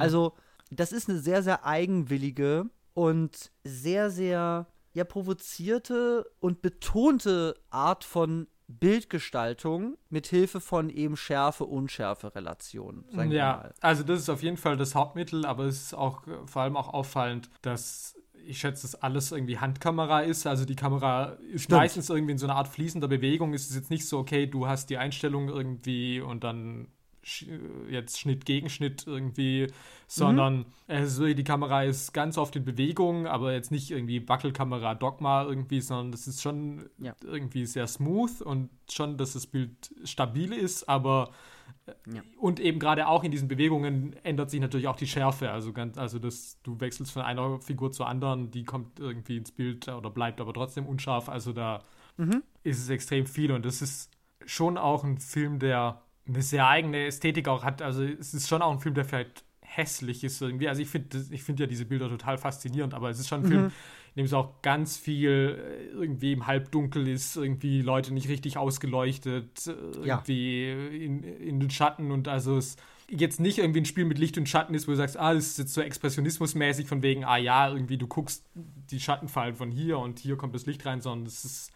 Also, 0.00 0.34
das 0.72 0.90
ist 0.90 1.08
eine 1.08 1.20
sehr, 1.20 1.44
sehr 1.44 1.64
eigenwillige 1.64 2.64
und 2.94 3.52
sehr, 3.62 4.10
sehr 4.10 4.66
ja, 4.96 5.04
provozierte 5.04 6.24
und 6.40 6.62
betonte 6.62 7.54
Art 7.68 8.02
von 8.02 8.46
Bildgestaltung 8.66 9.98
mit 10.08 10.26
Hilfe 10.26 10.58
von 10.58 10.88
eben 10.88 11.18
Schärfe-Unschärfe-Relationen. 11.18 13.04
ja. 13.30 13.70
Also 13.82 14.04
das 14.04 14.20
ist 14.20 14.30
auf 14.30 14.42
jeden 14.42 14.56
Fall 14.56 14.78
das 14.78 14.94
Hauptmittel, 14.94 15.44
aber 15.44 15.64
es 15.64 15.82
ist 15.82 15.94
auch 15.94 16.22
vor 16.46 16.62
allem 16.62 16.78
auch 16.78 16.94
auffallend, 16.94 17.50
dass 17.60 18.16
ich 18.46 18.58
schätze, 18.58 18.86
dass 18.86 18.94
alles 19.02 19.32
irgendwie 19.32 19.58
Handkamera 19.58 20.20
ist. 20.20 20.46
Also 20.46 20.64
die 20.64 20.76
Kamera 20.76 21.36
ist 21.52 21.64
Stimmt. 21.64 21.80
meistens 21.80 22.08
irgendwie 22.08 22.32
in 22.32 22.38
so 22.38 22.46
einer 22.46 22.56
Art 22.56 22.68
fließender 22.68 23.06
Bewegung. 23.06 23.52
Es 23.52 23.68
ist 23.68 23.76
jetzt 23.76 23.90
nicht 23.90 24.06
so, 24.06 24.18
okay, 24.18 24.46
du 24.46 24.66
hast 24.66 24.88
die 24.88 24.96
Einstellung 24.96 25.50
irgendwie 25.50 26.22
und 26.22 26.42
dann 26.42 26.88
jetzt 27.90 28.18
Schnitt 28.18 28.44
gegen 28.44 28.68
Schnitt 28.68 29.06
irgendwie, 29.06 29.66
sondern 30.06 30.66
ist 30.86 31.18
wirklich, 31.18 31.36
die 31.36 31.44
Kamera 31.44 31.82
ist 31.82 32.12
ganz 32.12 32.38
oft 32.38 32.54
in 32.56 32.64
Bewegung, 32.64 33.26
aber 33.26 33.52
jetzt 33.52 33.70
nicht 33.70 33.90
irgendwie 33.90 34.28
Wackelkamera, 34.28 34.94
Dogma 34.94 35.44
irgendwie, 35.44 35.80
sondern 35.80 36.12
das 36.12 36.26
ist 36.26 36.42
schon 36.42 36.88
Ja. 36.98 37.14
irgendwie 37.24 37.66
sehr 37.66 37.86
smooth 37.86 38.40
und 38.42 38.70
schon, 38.90 39.16
dass 39.16 39.32
das 39.32 39.46
Bild 39.46 39.92
stabil 40.04 40.52
ist, 40.52 40.88
aber 40.88 41.30
Ja. 42.12 42.22
und 42.38 42.60
eben 42.60 42.78
gerade 42.78 43.08
auch 43.08 43.24
in 43.24 43.30
diesen 43.32 43.48
Bewegungen 43.48 44.14
ändert 44.24 44.50
sich 44.50 44.60
natürlich 44.60 44.86
auch 44.86 44.96
die 44.96 45.06
Schärfe. 45.06 45.50
Also 45.50 45.72
ganz, 45.72 45.98
also 45.98 46.18
dass 46.18 46.60
du 46.62 46.80
wechselst 46.80 47.12
von 47.12 47.22
einer 47.22 47.60
Figur 47.60 47.90
zur 47.92 48.06
anderen, 48.06 48.50
die 48.52 48.64
kommt 48.64 49.00
irgendwie 49.00 49.36
ins 49.36 49.50
Bild 49.52 49.88
oder 49.88 50.10
bleibt 50.10 50.40
aber 50.40 50.52
trotzdem 50.52 50.86
unscharf. 50.86 51.28
Also 51.28 51.52
da 51.52 51.82
ist 52.62 52.78
es 52.78 52.88
extrem 52.88 53.26
viel 53.26 53.50
und 53.52 53.64
das 53.66 53.82
ist 53.82 54.10
schon 54.46 54.78
auch 54.78 55.04
ein 55.04 55.18
Film, 55.18 55.58
der 55.58 56.02
eine 56.28 56.42
sehr 56.42 56.66
eigene 56.68 57.06
Ästhetik 57.06 57.48
auch 57.48 57.62
hat. 57.64 57.82
Also 57.82 58.02
es 58.02 58.34
ist 58.34 58.48
schon 58.48 58.62
auch 58.62 58.72
ein 58.72 58.80
Film, 58.80 58.94
der 58.94 59.04
vielleicht 59.04 59.44
hässlich 59.60 60.24
ist 60.24 60.40
irgendwie. 60.40 60.68
Also 60.68 60.82
ich 60.82 60.88
finde 60.88 61.24
ich 61.30 61.42
finde 61.42 61.64
ja 61.64 61.66
diese 61.66 61.84
Bilder 61.84 62.08
total 62.08 62.38
faszinierend, 62.38 62.94
aber 62.94 63.10
es 63.10 63.18
ist 63.18 63.28
schon 63.28 63.42
ein 63.42 63.48
Film, 63.48 63.64
in 63.66 63.72
dem 64.16 64.24
es 64.26 64.32
auch 64.32 64.62
ganz 64.62 64.96
viel 64.96 65.58
äh, 65.58 65.86
irgendwie 65.94 66.32
im 66.32 66.46
Halbdunkel 66.46 67.06
ist, 67.08 67.36
irgendwie 67.36 67.82
Leute 67.82 68.14
nicht 68.14 68.28
richtig 68.28 68.56
ausgeleuchtet, 68.56 69.66
äh, 69.66 70.06
Ja. 70.06 70.16
irgendwie 70.16 71.04
in, 71.04 71.22
in 71.22 71.60
den 71.60 71.70
Schatten 71.70 72.10
und 72.10 72.26
also 72.28 72.56
es 72.56 72.76
jetzt 73.08 73.38
nicht 73.38 73.58
irgendwie 73.58 73.80
ein 73.82 73.84
Spiel 73.84 74.04
mit 74.04 74.18
Licht 74.18 74.36
und 74.38 74.48
Schatten 74.48 74.74
ist, 74.74 74.88
wo 74.88 74.92
du 74.92 74.96
sagst, 74.96 75.16
ah, 75.16 75.32
das 75.34 75.46
ist 75.46 75.58
jetzt 75.58 75.74
so 75.74 75.80
expressionismusmäßig 75.80 76.86
von 76.88 77.02
wegen, 77.02 77.24
ah 77.24 77.36
ja, 77.36 77.68
irgendwie 77.70 77.98
du 77.98 78.06
guckst 78.08 78.44
die 78.54 78.98
Schatten 78.98 79.28
fallen 79.28 79.54
von 79.54 79.70
hier 79.70 79.98
und 79.98 80.18
hier 80.18 80.36
kommt 80.36 80.54
das 80.54 80.66
Licht 80.66 80.84
rein, 80.86 81.00
sondern 81.00 81.26
es 81.26 81.44
ist, 81.44 81.72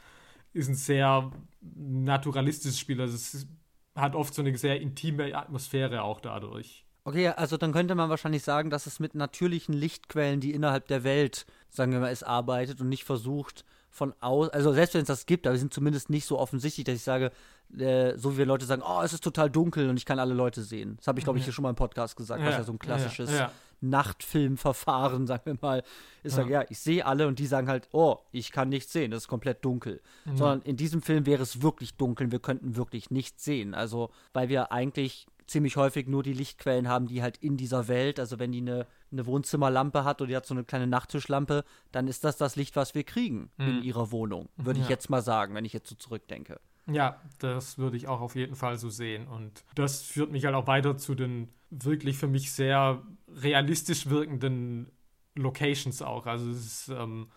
ist 0.55 0.69
ein 0.69 0.75
sehr 0.75 1.31
naturalistisches 1.77 2.79
Spiel. 2.79 3.01
Also 3.01 3.15
es 3.15 3.35
ist, 3.35 3.49
hat 3.95 4.15
oft 4.15 4.35
so 4.35 4.43
eine 4.43 4.57
sehr 4.57 4.81
intime 4.81 5.37
Atmosphäre 5.37 6.03
auch 6.03 6.21
dadurch. 6.21 6.85
Okay, 7.05 7.29
also 7.29 7.57
dann 7.57 7.73
könnte 7.73 7.95
man 7.95 8.11
wahrscheinlich 8.11 8.43
sagen, 8.43 8.71
dass 8.71 8.87
es 8.87 9.01
mit 9.01 9.15
natürlichen 9.15 9.73
Lichtquellen, 9.75 10.41
die 10.41 10.53
innerhalb 10.53 10.87
der 10.87 11.03
Welt, 11.03 11.47
sagen 11.71 11.93
wir 11.93 12.01
mal, 12.01 12.13
es 12.13 12.23
arbeitet 12.23 12.81
und 12.81 12.89
nicht 12.89 13.05
versucht 13.05 13.65
von 13.91 14.15
aus, 14.21 14.51
also 14.51 14.73
selbst 14.73 14.95
wenn 14.95 15.01
es 15.03 15.09
das 15.09 15.27
gibt, 15.27 15.47
aber 15.47 15.57
sind 15.57 15.75
zumindest 15.75 16.11
nicht 16.11 16.25
so 16.25 16.39
offensichtlich, 16.39 16.85
dass 16.85 16.95
ich 16.95 17.03
sage, 17.03 17.33
äh, 17.77 18.17
so 18.17 18.35
wie 18.35 18.39
wir 18.39 18.47
Leute 18.47 18.67
sagen, 18.67 18.83
oh, 18.87 19.01
es 19.03 19.13
ist 19.13 19.25
total 19.25 19.51
dunkel 19.51 19.89
und 19.89 19.97
ich 19.97 20.05
kann 20.05 20.19
alle 20.19 20.35
Leute 20.35 20.63
sehen. 20.63 20.97
Das 20.99 21.09
habe 21.09 21.19
ich, 21.19 21.25
glaube 21.25 21.39
ich, 21.39 21.45
hier 21.45 21.53
schon 21.53 21.63
mal 21.63 21.71
im 21.71 21.77
Podcast 21.77 22.17
gesagt, 22.17 22.45
was 22.45 22.57
ja 22.57 22.63
so 22.63 22.73
ein 22.73 22.79
klassisches 22.79 23.31
Ja, 23.31 23.37
ja. 23.37 23.53
Nachtfilmverfahren, 23.81 25.27
sagen 25.27 25.43
wir 25.47 25.59
mal, 25.61 25.83
ist 26.23 26.35
sagen, 26.37 26.51
ja, 26.51 26.65
ich 26.69 26.79
sehe 26.79 27.05
alle 27.05 27.27
und 27.27 27.39
die 27.39 27.47
sagen 27.47 27.69
halt, 27.69 27.89
oh, 27.93 28.19
ich 28.33 28.53
kann 28.53 28.69
nichts 28.69 28.93
sehen, 28.93 29.11
das 29.11 29.25
ist 29.25 29.29
komplett 29.29 29.65
dunkel. 29.65 30.01
Sondern 30.35 30.63
in 30.63 30.77
diesem 30.77 31.03
Film 31.03 31.27
wäre 31.27 31.43
es 31.43 31.63
wirklich 31.63 31.95
dunkel, 31.97 32.31
wir 32.33 32.39
könnten 32.41 32.77
wirklich 32.77 33.11
nichts 33.11 33.45
sehen. 33.45 33.75
Also, 33.75 34.11
weil 34.33 34.49
wir 34.49 34.73
eigentlich 34.73 35.27
ziemlich 35.47 35.77
häufig 35.77 36.07
nur 36.07 36.23
die 36.23 36.33
Lichtquellen 36.33 36.87
haben, 36.87 37.09
die 37.09 37.23
halt 37.23 37.37
in 37.39 37.57
dieser 37.57 37.89
Welt, 37.89 38.21
also 38.21 38.39
wenn 38.39 38.53
die 38.53 38.61
eine, 38.61 38.87
eine 39.11 39.27
Wohnzimmerlampe 39.27 40.05
hat 40.05 40.21
oder 40.21 40.29
die 40.29 40.37
hat 40.37 40.47
so 40.47 40.55
eine 40.55 40.63
kleine 40.63 40.87
Nachttischlampe, 40.87 41.65
dann 41.91 42.07
ist 42.07 42.23
das 42.23 42.37
das 42.37 42.55
Licht, 42.55 42.77
was 42.77 42.95
wir 42.95 43.03
kriegen 43.03 43.51
in 43.59 43.83
ihrer 43.83 44.13
Wohnung, 44.13 44.49
würde 44.57 44.79
ich 44.79 44.85
Ja. 44.87 44.91
jetzt 44.91 45.11
mal 45.11 45.23
sagen, 45.23 45.55
wenn 45.57 45.65
ich 45.65 45.73
jetzt 45.73 45.89
so 45.89 45.97
zurückdenke. 45.97 46.61
Ja, 46.93 47.21
das 47.39 47.79
würde 47.79 47.97
ich 47.97 48.09
auch 48.09 48.21
auf 48.21 48.35
jeden 48.37 48.55
Fall 48.57 48.79
so 48.79 48.89
sehen. 48.91 49.27
Und 49.29 49.65
das 49.75 50.03
führt 50.03 50.31
mich 50.31 50.45
halt 50.45 50.55
auch 50.55 50.67
weiter 50.67 50.97
zu 50.97 51.15
den 51.15 51.49
wirklich 51.71 52.17
für 52.19 52.27
mich 52.29 52.53
sehr 52.53 53.03
realistisch 53.29 54.09
wirkenden 54.09 54.91
Locations 55.35 56.03
auch. 56.03 56.27
Also 56.27 56.51
es 56.51 56.67
ist 56.67 56.89
ähm, 56.89 57.31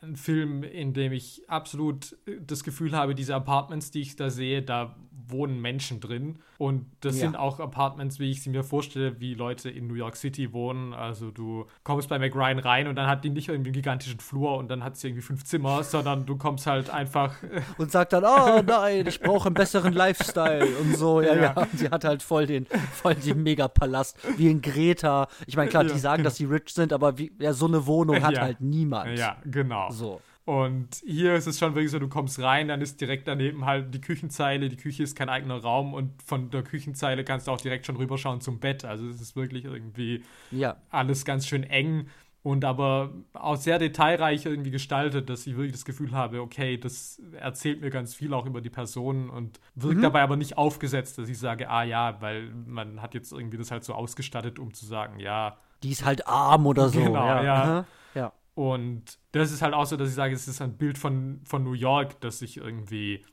ein 0.00 0.16
Film, 0.16 0.62
in 0.62 0.92
dem 0.92 1.12
ich 1.12 1.42
absolut 1.48 2.16
das 2.40 2.62
Gefühl 2.64 2.92
habe, 2.92 3.14
diese 3.14 3.34
Apartments, 3.34 3.90
die 3.90 4.00
ich 4.02 4.16
da 4.16 4.30
sehe, 4.30 4.62
da 4.62 4.96
wohnen 5.30 5.60
Menschen 5.60 6.00
drin. 6.00 6.38
Und 6.56 6.86
das 7.00 7.16
Ja. 7.16 7.26
sind 7.26 7.36
auch 7.36 7.60
Apartments, 7.60 8.18
wie 8.18 8.30
ich 8.30 8.42
sie 8.42 8.48
mir 8.48 8.64
vorstelle, 8.64 9.20
wie 9.20 9.34
Leute 9.34 9.68
in 9.68 9.86
New 9.86 9.94
York 9.94 10.16
City 10.16 10.54
wohnen. 10.54 10.94
Also 10.94 11.30
du 11.30 11.66
kommst 11.84 12.08
bei 12.08 12.18
McRyan 12.18 12.58
rein 12.58 12.88
und 12.88 12.96
dann 12.96 13.06
hat 13.06 13.24
die 13.24 13.30
nicht 13.30 13.48
irgendwie 13.48 13.68
einen 13.68 13.74
gigantischen 13.74 14.20
Flur 14.20 14.56
und 14.56 14.68
dann 14.70 14.82
hat 14.82 14.96
sie 14.96 15.08
irgendwie 15.08 15.22
fünf 15.22 15.44
Zimmer, 15.44 15.82
sondern 15.84 16.24
du 16.24 16.36
kommst 16.36 16.66
halt 16.66 16.88
einfach 16.88 17.34
Und 17.76 17.90
sagt 17.92 18.14
dann, 18.14 18.24
oh 18.24 18.62
nein, 18.66 19.06
ich 19.06 19.20
brauche 19.20 19.48
einen 19.48 19.54
besseren 19.54 19.92
Lifestyle 19.92 20.78
und 20.78 20.96
so. 20.96 21.20
Ja, 21.20 21.34
ja. 21.34 21.42
Ja. 21.42 21.52
Und 21.62 21.78
sie 21.78 21.90
hat 21.90 22.04
halt 22.04 22.22
voll 22.22 22.46
den, 22.46 22.66
voll 22.92 23.14
den 23.16 23.42
Megapalast, 23.42 24.16
wie 24.38 24.50
in 24.50 24.62
Greta. 24.62 25.28
Ich 25.46 25.56
meine, 25.56 25.68
klar, 25.68 25.84
die 25.84 25.90
Ja, 25.90 25.98
sagen, 25.98 26.24
dass 26.24 26.36
sie 26.36 26.46
rich 26.46 26.70
sind, 26.70 26.92
aber 26.94 27.18
wie, 27.18 27.32
ja, 27.38 27.52
so 27.52 27.66
eine 27.66 27.86
Wohnung 27.86 28.22
hat 28.22 28.40
halt 28.40 28.60
niemand. 28.62 29.18
Ja, 29.18 29.36
genau. 29.44 29.87
So. 29.90 30.20
Und 30.44 31.02
hier 31.04 31.34
ist 31.34 31.46
es 31.46 31.58
schon 31.58 31.74
wirklich 31.74 31.90
so, 31.90 31.98
du 31.98 32.08
kommst 32.08 32.40
rein, 32.40 32.68
dann 32.68 32.80
ist 32.80 33.00
direkt 33.02 33.28
daneben 33.28 33.66
halt 33.66 33.92
die 33.94 34.00
Küchenzeile. 34.00 34.70
Die 34.70 34.78
Küche 34.78 35.02
ist 35.02 35.14
kein 35.14 35.28
eigener 35.28 35.58
Raum 35.60 35.92
und 35.92 36.22
von 36.22 36.50
der 36.50 36.62
Küchenzeile 36.62 37.22
kannst 37.22 37.46
du 37.48 37.50
auch 37.52 37.60
direkt 37.60 37.84
schon 37.84 37.96
rüberschauen 37.96 38.40
zum 38.40 38.58
Bett. 38.58 38.84
Also 38.86 39.06
es 39.08 39.20
ist 39.20 39.36
wirklich 39.36 39.66
irgendwie 39.66 40.24
Ja. 40.50 40.76
alles 40.88 41.26
ganz 41.26 41.46
schön 41.46 41.64
eng 41.64 42.08
und 42.42 42.64
aber 42.64 43.12
auch 43.34 43.56
sehr 43.56 43.78
detailreich 43.78 44.46
irgendwie 44.46 44.70
gestaltet, 44.70 45.28
dass 45.28 45.46
ich 45.46 45.54
wirklich 45.54 45.72
das 45.72 45.84
Gefühl 45.84 46.12
habe, 46.12 46.40
okay, 46.40 46.78
das 46.78 47.20
erzählt 47.38 47.82
mir 47.82 47.90
ganz 47.90 48.14
viel 48.14 48.32
auch 48.32 48.46
über 48.46 48.62
die 48.62 48.70
Person 48.70 49.28
und 49.28 49.60
wirkt 49.74 50.02
dabei 50.02 50.22
aber 50.22 50.36
nicht 50.36 50.56
aufgesetzt, 50.56 51.18
dass 51.18 51.28
ich 51.28 51.38
sage, 51.38 51.68
ah 51.68 51.82
ja, 51.82 52.22
weil 52.22 52.50
man 52.66 53.02
hat 53.02 53.12
jetzt 53.12 53.32
irgendwie 53.32 53.58
das 53.58 53.70
halt 53.70 53.84
so 53.84 53.92
ausgestattet, 53.92 54.58
um 54.58 54.72
zu 54.72 54.86
sagen, 54.86 55.18
ja, 55.20 55.58
Die 55.82 55.90
ist 55.90 56.06
halt 56.06 56.26
arm 56.26 56.66
oder 56.66 56.88
so. 56.88 57.04
Genau, 57.04 57.26
ja. 57.26 57.44
ja. 57.44 57.86
Ja. 58.14 58.32
Und 58.58 59.20
das 59.30 59.52
ist 59.52 59.62
halt 59.62 59.72
auch 59.72 59.86
so, 59.86 59.96
dass 59.96 60.08
ich 60.08 60.16
sage, 60.16 60.34
es 60.34 60.48
ist 60.48 60.60
ein 60.60 60.76
Bild 60.76 60.98
von, 60.98 61.40
von 61.44 61.62
New 61.62 61.74
York, 61.74 62.20
das 62.20 62.42
ich 62.42 62.56
irgendwie 62.56 63.24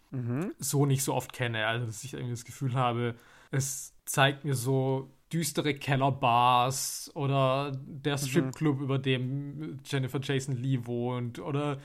so 0.60 0.86
nicht 0.86 1.02
so 1.02 1.16
oft 1.16 1.34
kenne. 1.34 1.66
Also, 1.66 1.88
dass 1.88 2.04
ich 2.04 2.14
irgendwie 2.14 2.34
das 2.34 2.46
Gefühl 2.46 2.76
habe, 2.76 3.16
es 3.50 3.96
zeigt 4.06 4.46
mir 4.46 4.54
so 4.54 5.10
düstere 5.34 5.74
Kellerbars 5.74 7.10
oder 7.16 7.72
der 7.88 8.20
Stripclub, 8.20 8.82
über 8.82 9.00
dem 9.00 9.80
Jennifer 9.84 10.20
Jason 10.22 10.58
Lee 10.58 10.82
wohnt 10.84 11.40
oder 11.40 11.80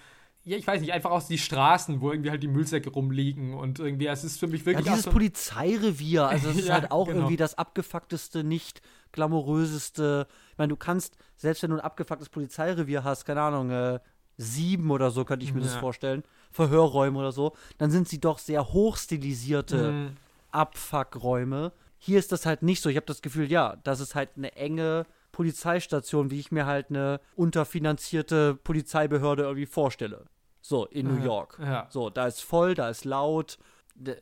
ja, 0.45 0.57
ich 0.57 0.67
weiß 0.67 0.81
nicht, 0.81 0.93
einfach 0.93 1.11
aus 1.11 1.27
die 1.29 1.39
Straßen, 1.39 2.01
wo 2.01 2.11
irgendwie 2.11 2.31
halt 2.31 2.43
die 2.43 2.49
Müllsäcke 2.49 2.91
rumliegen 2.91 3.55
und 3.55 3.79
irgendwie, 3.79 4.07
es 4.07 4.25
ist 4.25 4.39
für 4.39 4.47
mich 4.47 4.63
Ja, 4.63 4.67
wirklich 4.67 4.89
auch 4.89 4.93
dieses 4.93 5.05
so, 5.05 5.11
Polizeirevier, 5.11 6.27
also 6.27 6.49
das 6.49 6.57
ist 6.61 6.69
Ja, 6.69 6.75
halt 6.75 6.91
auch 6.93 7.07
genau. 7.07 7.19
irgendwie 7.21 7.37
das 7.37 7.57
abgefuckteste, 7.59 8.43
nicht 8.45 8.81
glamouröseste. 9.13 10.27
Ich 10.53 10.59
meine, 10.59 10.69
du 10.71 10.77
kannst, 10.77 11.17
selbst 11.37 11.63
wenn 11.63 11.71
du 11.71 11.77
ein 11.77 11.81
abgefucktes 11.83 12.29
Polizeirevier 12.29 13.05
hast, 13.05 13.25
keine 13.25 13.43
Ahnung, 13.43 13.71
äh, 13.71 14.01
sieben 14.37 14.91
oder 14.91 15.11
so, 15.11 15.25
könnte 15.25 15.45
ich 15.45 15.53
mir 15.53 15.61
das 15.61 15.75
Ja. 15.75 15.81
vorstellen, 15.81 16.25
Verhörräume 16.51 17.19
oder 17.19 17.33
so, 17.33 17.55
dann 17.79 17.91
sind 17.91 18.09
sie 18.09 18.21
doch 18.21 18.39
sehr 18.39 18.73
hochstilisierte 18.73 19.93
Mhm. 19.93 20.17
Abfuckräume. 20.53 21.73
Hier 21.99 22.19
ist 22.19 22.33
das 22.33 22.47
halt 22.47 22.63
nicht 22.63 22.81
so. 22.83 22.89
Ich 22.89 22.97
habe 22.97 23.07
das 23.07 23.21
Gefühl, 23.23 23.51
ja, 23.51 23.77
das 23.85 24.01
ist 24.01 24.15
halt 24.15 24.31
eine 24.37 24.55
enge 24.57 25.07
Polizeistation, 25.41 26.31
wie 26.31 26.39
ich 26.39 26.53
mir 26.53 26.67
halt 26.67 26.91
eine 26.91 27.19
unterfinanzierte 27.35 28.55
Polizeibehörde 28.57 29.43
irgendwie 29.45 29.67
vorstelle. 29.67 30.27
So, 30.61 30.85
in 30.87 31.07
New 31.09 31.23
York. 31.25 31.59
ja. 31.63 31.87
So, 31.91 32.11
da 32.11 32.27
ist 32.27 32.43
voll, 32.43 32.75
da 32.75 32.91
ist 32.91 33.05
laut. 33.07 33.59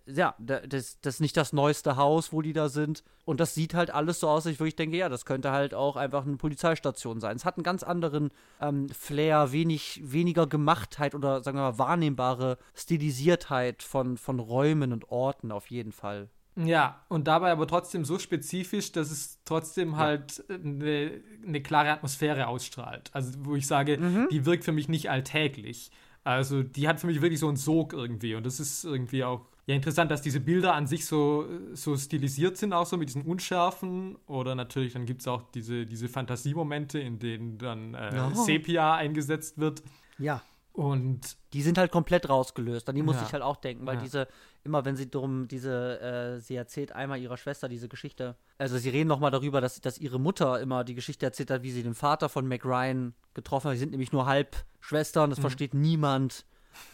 Ja, 0.07 0.35
da- 0.38 0.61
das, 0.61 1.00
das 1.00 1.14
ist 1.16 1.20
nicht 1.20 1.37
das 1.37 1.52
neueste 1.52 1.96
Haus, 1.96 2.33
wo 2.33 2.40
die 2.42 2.52
da 2.52 2.68
sind. 2.68 3.02
Und 3.24 3.38
das 3.40 3.54
sieht 3.54 3.74
halt 3.74 3.90
alles 3.90 4.20
so 4.20 4.28
aus, 4.28 4.44
dass 4.44 4.52
ich 4.52 4.59
wirklich 4.61 4.76
denke, 4.76 4.96
ja, 4.96 5.09
das 5.09 5.24
könnte 5.24 5.50
halt 5.52 5.74
auch 5.74 5.96
einfach 5.96 6.24
eine 6.26 6.37
Polizeistation 6.37 7.20
sein. 7.20 7.37
Es 7.37 7.44
hat 7.44 7.57
einen 7.57 7.64
ganz 7.64 7.83
anderen 7.83 8.31
ähm, 8.61 8.88
Flair, 8.88 9.50
wenig, 9.52 10.00
weniger 10.04 10.46
Gemachtheit 10.46 11.14
oder 11.14 11.42
sagen 11.42 11.59
wir 11.59 11.62
mal 11.72 11.78
wahrnehmbare 11.78 12.59
Stilisiertheit 12.74 13.83
von, 13.83 14.16
von 14.16 14.38
Räumen 14.40 14.92
und 14.92 15.11
Orten 15.11 15.52
auf 15.52 15.66
jeden 15.70 15.92
Fall. 15.92 16.28
Ja, 16.64 17.04
und 17.08 17.28
dabei 17.28 17.52
aber 17.52 17.68
trotzdem 17.68 18.04
so 18.04 18.18
spezifisch, 18.18 18.90
dass 18.90 19.12
es 19.12 19.38
trotzdem 19.44 19.96
halt 19.96 20.42
eine, 20.48 21.12
eine 21.46 21.62
klare 21.62 21.90
Atmosphäre 21.90 22.48
ausstrahlt. 22.48 23.10
Also, 23.12 23.32
wo 23.44 23.54
ich 23.54 23.66
sage, 23.66 24.26
die 24.30 24.44
wirkt 24.44 24.64
für 24.64 24.72
mich 24.72 24.88
nicht 24.88 25.08
alltäglich. 25.08 25.90
Also, 26.24 26.62
die 26.64 26.88
hat 26.88 26.98
für 27.00 27.06
mich 27.06 27.22
wirklich 27.22 27.38
so 27.40 27.46
einen 27.48 27.56
Sog 27.56 27.92
irgendwie. 27.92 28.34
Und 28.34 28.44
das 28.44 28.58
ist 28.58 28.84
irgendwie 28.84 29.22
auch 29.22 29.46
ja 29.66 29.76
interessant, 29.76 30.10
dass 30.10 30.20
diese 30.20 30.40
Bilder 30.40 30.74
an 30.74 30.86
sich 30.86 31.06
so, 31.06 31.46
so 31.74 31.96
stilisiert 31.96 32.56
sind, 32.56 32.72
auch 32.72 32.86
so 32.86 32.96
mit 32.96 33.08
diesen 33.08 33.22
Unschärfen. 33.22 34.16
Oder 34.26 34.54
natürlich, 34.56 34.94
dann 34.94 35.06
gibt 35.06 35.20
es 35.20 35.28
auch 35.28 35.42
diese, 35.54 35.86
diese 35.86 36.08
Fantasiemomente, 36.08 36.98
in 36.98 37.20
denen 37.20 37.58
dann 37.58 37.94
äh, 37.94 38.16
Ja. 38.16 38.34
Sepia 38.34 38.96
eingesetzt 38.96 39.58
wird. 39.58 39.82
Ja. 40.18 40.42
Und 40.78 41.36
Die 41.54 41.62
sind 41.62 41.76
halt 41.76 41.90
komplett 41.90 42.28
rausgelöst. 42.28 42.88
An 42.88 42.94
die 42.94 43.02
muss 43.02 43.16
Ja. 43.16 43.22
ich 43.26 43.32
halt 43.32 43.42
auch 43.42 43.56
denken, 43.56 43.84
weil 43.84 43.96
Ja. 43.96 44.00
diese, 44.02 44.28
immer 44.62 44.84
wenn 44.84 44.94
sie 44.94 45.10
drum, 45.10 45.48
diese, 45.48 46.00
äh, 46.00 46.38
sie 46.40 46.54
erzählt 46.54 46.92
einmal 46.92 47.18
ihrer 47.18 47.36
Schwester 47.36 47.68
diese 47.68 47.88
Geschichte. 47.88 48.36
Also 48.58 48.78
sie 48.78 48.90
reden 48.90 49.08
nochmal 49.08 49.32
darüber, 49.32 49.60
dass, 49.60 49.80
dass 49.80 49.98
ihre 49.98 50.20
Mutter 50.20 50.60
immer 50.60 50.84
die 50.84 50.94
Geschichte 50.94 51.26
erzählt 51.26 51.50
hat, 51.50 51.62
wie 51.64 51.72
sie 51.72 51.82
den 51.82 51.94
Vater 51.94 52.28
von 52.28 52.46
Mac 52.46 52.64
Ryan 52.64 53.14
getroffen 53.34 53.68
hat. 53.68 53.74
Die 53.74 53.78
sind 53.80 53.90
nämlich 53.90 54.12
nur 54.12 54.26
Halbschwestern, 54.26 55.32
es 55.32 55.40
versteht 55.40 55.74
niemand, 55.74 56.44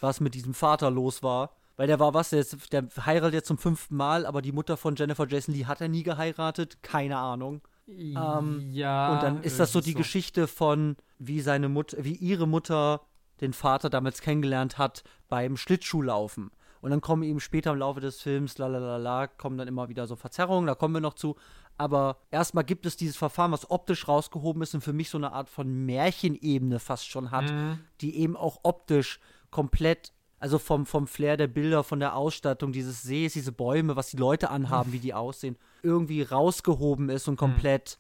was 0.01 0.21
mit 0.21 0.35
diesem 0.35 0.55
Vater 0.55 0.91
los 0.91 1.23
war. 1.23 1.55
Weil 1.77 1.89
der 1.89 1.99
war 2.01 2.15
was, 2.15 2.31
der, 2.31 2.39
ist, 2.39 2.73
der 2.73 2.89
heiratet 3.05 3.35
jetzt 3.35 3.49
zum 3.49 3.59
fünften 3.59 3.97
Mal, 3.97 4.25
aber 4.25 4.41
die 4.41 4.53
Mutter 4.53 4.77
von 4.79 4.95
Jennifer 4.97 5.27
Jason 5.29 5.53
Lee 5.55 5.67
hat 5.67 5.81
er 5.83 5.89
nie 5.89 6.05
geheiratet. 6.05 6.79
Keine 6.83 7.19
Ahnung. 7.19 7.61
Ähm, 7.87 8.61
ja. 8.73 9.13
und 9.13 9.23
dann 9.23 9.43
ist 9.43 9.61
das 9.61 9.73
so 9.73 9.81
die 9.83 9.93
Geschichte 9.93 10.47
von, 10.47 10.97
wie 11.19 11.41
seine 11.43 11.69
Mutter, 11.69 12.03
wie 12.03 12.15
ihre 12.15 12.47
Mutter 12.49 13.03
den 13.41 13.53
Vater 13.53 13.91
damals 13.91 14.21
kennengelernt 14.21 14.79
hat 14.79 15.05
beim 15.29 15.57
Schlittschuhlaufen. 15.57 16.51
Und 16.81 16.91
dann 16.91 17.01
kommen 17.01 17.23
eben 17.23 17.41
später 17.41 17.73
im 17.73 17.79
Laufe 17.79 18.01
des 18.01 18.21
Films, 18.21 18.59
la 18.59 18.67
la 18.67 18.79
la 18.79 18.97
la, 18.99 19.27
kommen 19.27 19.57
dann 19.57 19.69
immer 19.69 19.89
wieder 19.89 20.07
so 20.07 20.17
Verzerrungen, 20.17 20.67
da 20.67 20.75
kommen 20.75 20.93
wir 20.95 21.01
noch 21.01 21.15
zu. 21.15 21.35
Aber 21.79 22.19
erstmal 22.31 22.63
gibt 22.63 22.85
es 22.87 22.97
dieses 22.97 23.17
Verfahren, 23.17 23.53
was 23.53 23.71
optisch 23.71 24.07
rausgehoben 24.07 24.63
ist 24.63 24.75
und 24.75 24.83
für 24.83 24.93
mich 24.93 25.09
so 25.11 25.19
eine 25.19 25.33
Art 25.33 25.49
von 25.49 25.87
Märchenebene 25.87 26.79
fast 26.79 27.09
schon 27.09 27.31
hat, 27.31 27.51
Mhm. 27.51 27.79
die 28.01 28.17
eben 28.19 28.37
auch 28.37 28.61
optisch 28.63 29.19
komplett, 29.51 30.13
also 30.39 30.59
vom, 30.59 30.85
vom 30.85 31.07
Flair 31.07 31.37
der 31.39 31.47
Bilder, 31.49 31.83
von 31.85 32.01
der 32.01 32.15
Ausstattung 32.17 32.71
dieses 32.73 33.03
Sees, 33.03 33.33
diese 33.33 33.51
Bäume, 33.53 33.97
was 33.97 34.11
die 34.11 34.19
Leute 34.19 34.51
anhaben, 34.51 34.93
wie 34.93 34.99
die 34.99 35.15
aussehen, 35.15 35.57
irgendwie 35.83 36.23
rausgehoben 36.23 37.09
ist 37.09 37.27
und 37.29 37.37
komplett, 37.37 37.99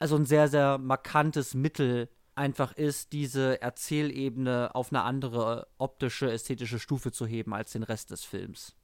also 0.00 0.16
ein 0.16 0.26
sehr, 0.26 0.48
sehr 0.48 0.78
markantes 0.78 1.54
Mittel 1.54 2.08
einfach 2.36 2.72
ist, 2.72 3.12
diese 3.12 3.60
Erzählebene 3.62 4.74
auf 4.74 4.92
eine 4.92 5.02
andere 5.02 5.66
optische, 5.78 6.30
ästhetische 6.30 6.78
Stufe 6.78 7.10
zu 7.12 7.26
heben 7.26 7.54
als 7.54 7.72
den 7.72 7.82
Rest 7.82 8.10
des 8.10 8.24
Films. 8.24 8.76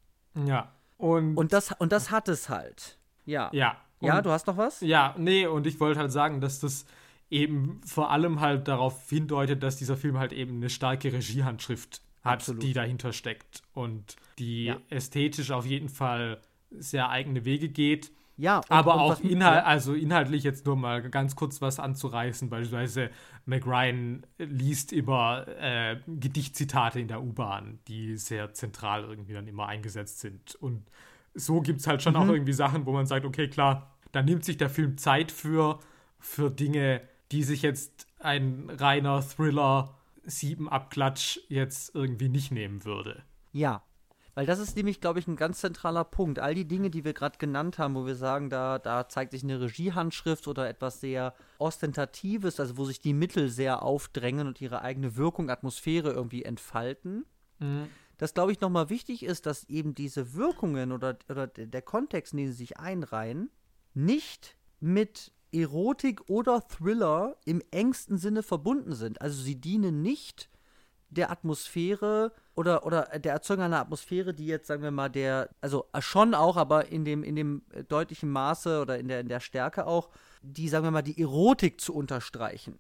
Ja. 0.47 0.73
Und, 0.97 1.37
Und 1.37 1.53
das, 1.53 1.73
und 1.79 1.93
das 1.93 2.11
hat 2.11 2.29
es 2.29 2.49
halt. 2.49 2.99
Ja. 3.27 3.51
ja. 3.53 3.77
Ja, 4.01 4.17
Und- 4.17 4.27
du 4.27 4.31
hast 4.31 4.47
noch 4.47 4.57
was? 4.57 4.81
Ja, 4.81 5.15
nee, 5.19 5.47
und 5.47 5.67
ich 5.67 5.79
wollte 5.81 6.01
halt 6.01 6.11
sagen, 6.13 6.41
dass 6.41 6.61
das 6.61 6.87
eben 7.31 7.81
vor 7.85 8.11
allem 8.11 8.41
halt 8.41 8.69
darauf 8.69 9.09
hindeutet, 9.09 9.63
dass 9.63 9.77
dieser 9.77 9.97
Film 9.97 10.19
halt 10.19 10.33
eben 10.33 10.57
eine 10.57 10.71
starke 10.71 11.13
Regiehandschrift 11.13 12.03
hat, 12.23 12.35
Absolut. 12.35 12.63
die 12.63 12.73
dahinter 12.73 13.13
steckt 13.13 13.63
und 13.75 14.17
die 14.39 14.65
Ja. 14.67 14.77
ästhetisch 14.91 15.51
auf 15.51 15.67
jeden 15.67 15.89
Fall 15.89 16.41
sehr 16.71 17.09
eigene 17.11 17.45
Wege 17.45 17.69
geht. 17.69 18.13
Ja, 18.37 18.59
und, 18.59 18.71
Aber 18.71 18.95
und 18.95 19.01
auch 19.01 19.21
Inhalt, 19.21 19.65
also 19.65 19.95
inhaltlich 19.95 20.43
jetzt 20.43 20.67
nur 20.67 20.77
mal 20.77 21.03
ganz 21.11 21.37
kurz 21.37 21.61
was 21.61 21.79
anzureißen. 21.79 22.49
Beispielsweise 22.49 23.11
McRyan 23.45 24.27
liest 24.39 24.93
immer 24.93 25.47
äh, 25.61 25.99
Gedichtzitate 26.07 27.01
in 27.01 27.09
der 27.09 27.23
U-Bahn, 27.23 27.79
die 27.89 28.17
sehr 28.17 28.53
zentral 28.55 29.05
irgendwie 29.05 29.35
dann 29.35 29.47
immer 29.47 29.67
eingesetzt 29.67 30.21
sind. 30.21 30.55
Und 30.57 30.83
so 31.35 31.61
gibt 31.61 31.81
es 31.81 31.87
halt 31.87 32.03
schon 32.03 32.17
auch 32.17 32.29
irgendwie 32.29 32.53
Sachen, 32.53 32.87
wo 32.87 32.93
man 32.93 33.07
sagt, 33.07 33.25
okay, 33.25 33.49
klar, 33.49 33.95
da 34.13 34.23
nimmt 34.23 34.45
sich 34.45 34.57
der 34.57 34.71
Film 34.71 34.99
Zeit 34.99 35.33
für, 35.33 35.79
für 36.19 36.51
Dinge, 36.51 37.03
die 37.33 37.43
sich 37.43 37.63
jetzt 37.63 38.07
ein 38.19 38.71
reiner 38.71 39.23
Thriller 39.23 39.95
sieben 40.25 40.69
Abklatsch 40.69 41.39
jetzt 41.49 41.95
irgendwie 41.95 42.29
nicht 42.29 42.53
nehmen 42.53 42.85
würde. 42.85 43.23
Ja, 43.53 43.83
weil 44.35 44.47
das 44.47 44.59
ist 44.59 44.77
nämlich, 44.77 45.01
glaube 45.01 45.19
ich, 45.19 45.27
ein 45.27 45.37
ganz 45.37 45.61
zentraler 45.61 46.05
Punkt. 46.05 46.39
All 46.39 46.55
die 46.55 46.67
Dinge, 46.67 46.91
die 46.91 47.05
wir 47.05 47.13
gerade 47.13 47.39
genannt 47.39 47.79
haben, 47.79 47.95
wo 47.95 48.07
wir 48.07 48.15
sagen, 48.15 48.49
da, 48.49 48.79
da 48.79 49.09
zeigt 49.09 49.33
sich 49.33 49.43
eine 49.43 49.61
Regiehandschrift 49.61 50.49
oder 50.49 50.69
etwas 50.69 51.01
sehr 51.01 51.35
Ostentatives, 51.59 52.59
also 52.59 52.77
wo 52.79 52.85
sich 52.85 53.01
die 53.01 53.15
Mittel 53.15 53.49
sehr 53.49 53.83
aufdrängen 53.83 54.47
und 54.47 54.61
ihre 54.61 54.83
eigene 54.83 55.17
Wirkung, 55.17 55.51
Atmosphäre 55.51 56.13
irgendwie 56.13 56.45
entfalten. 56.45 57.27
Das, 58.19 58.35
glaube 58.35 58.53
ich, 58.53 58.61
nochmal 58.61 58.89
wichtig 58.89 59.23
ist, 59.25 59.47
dass 59.47 59.65
eben 59.65 59.95
diese 59.95 60.35
Wirkungen 60.35 60.93
oder, 60.93 61.19
oder 61.29 61.47
der 61.47 61.83
Kontext, 61.83 62.33
in 62.33 62.39
den 62.39 62.47
sie 62.49 62.59
sich 62.59 62.79
einreihen, 62.79 63.51
nicht 63.95 64.57
mit 64.81 65.33
Erotik 65.53 66.29
oder 66.29 66.67
Thriller 66.67 67.37
im 67.45 67.63
engsten 67.71 68.17
Sinne 68.17 68.43
verbunden 68.43 68.95
sind. 68.95 69.21
Also 69.21 69.43
sie 69.43 69.61
dienen 69.61 70.03
nicht 70.03 70.49
der 71.13 71.31
Atmosphäre 71.31 72.33
oder, 72.55 72.85
oder 72.87 73.03
der 73.19 73.33
Erzeugung 73.33 73.65
einer 73.65 73.81
Atmosphäre, 73.81 74.35
die 74.35 74.47
jetzt, 74.47 74.67
sagen 74.67 74.83
wir 74.83 74.91
mal, 74.91 75.09
der, 75.09 75.51
also 75.61 75.87
äh, 75.93 76.01
schon 76.01 76.35
auch, 76.35 76.57
aber 76.57 76.89
in 76.89 77.05
dem, 77.05 77.23
in 77.23 77.37
dem 77.37 77.63
äh, 77.73 77.85
deutlichen 77.85 78.31
Maße 78.31 78.81
oder 78.81 78.99
in 78.99 79.09
der, 79.09 79.21
in 79.21 79.29
der 79.29 79.41
Stärke 79.41 79.87
auch, 79.87 80.11
die, 80.43 80.69
sagen 80.69 80.85
wir 80.85 80.91
mal, 80.91 81.03
die 81.03 81.21
Erotik 81.21 81.81
zu 81.81 81.95
unterstreichen 81.95 82.79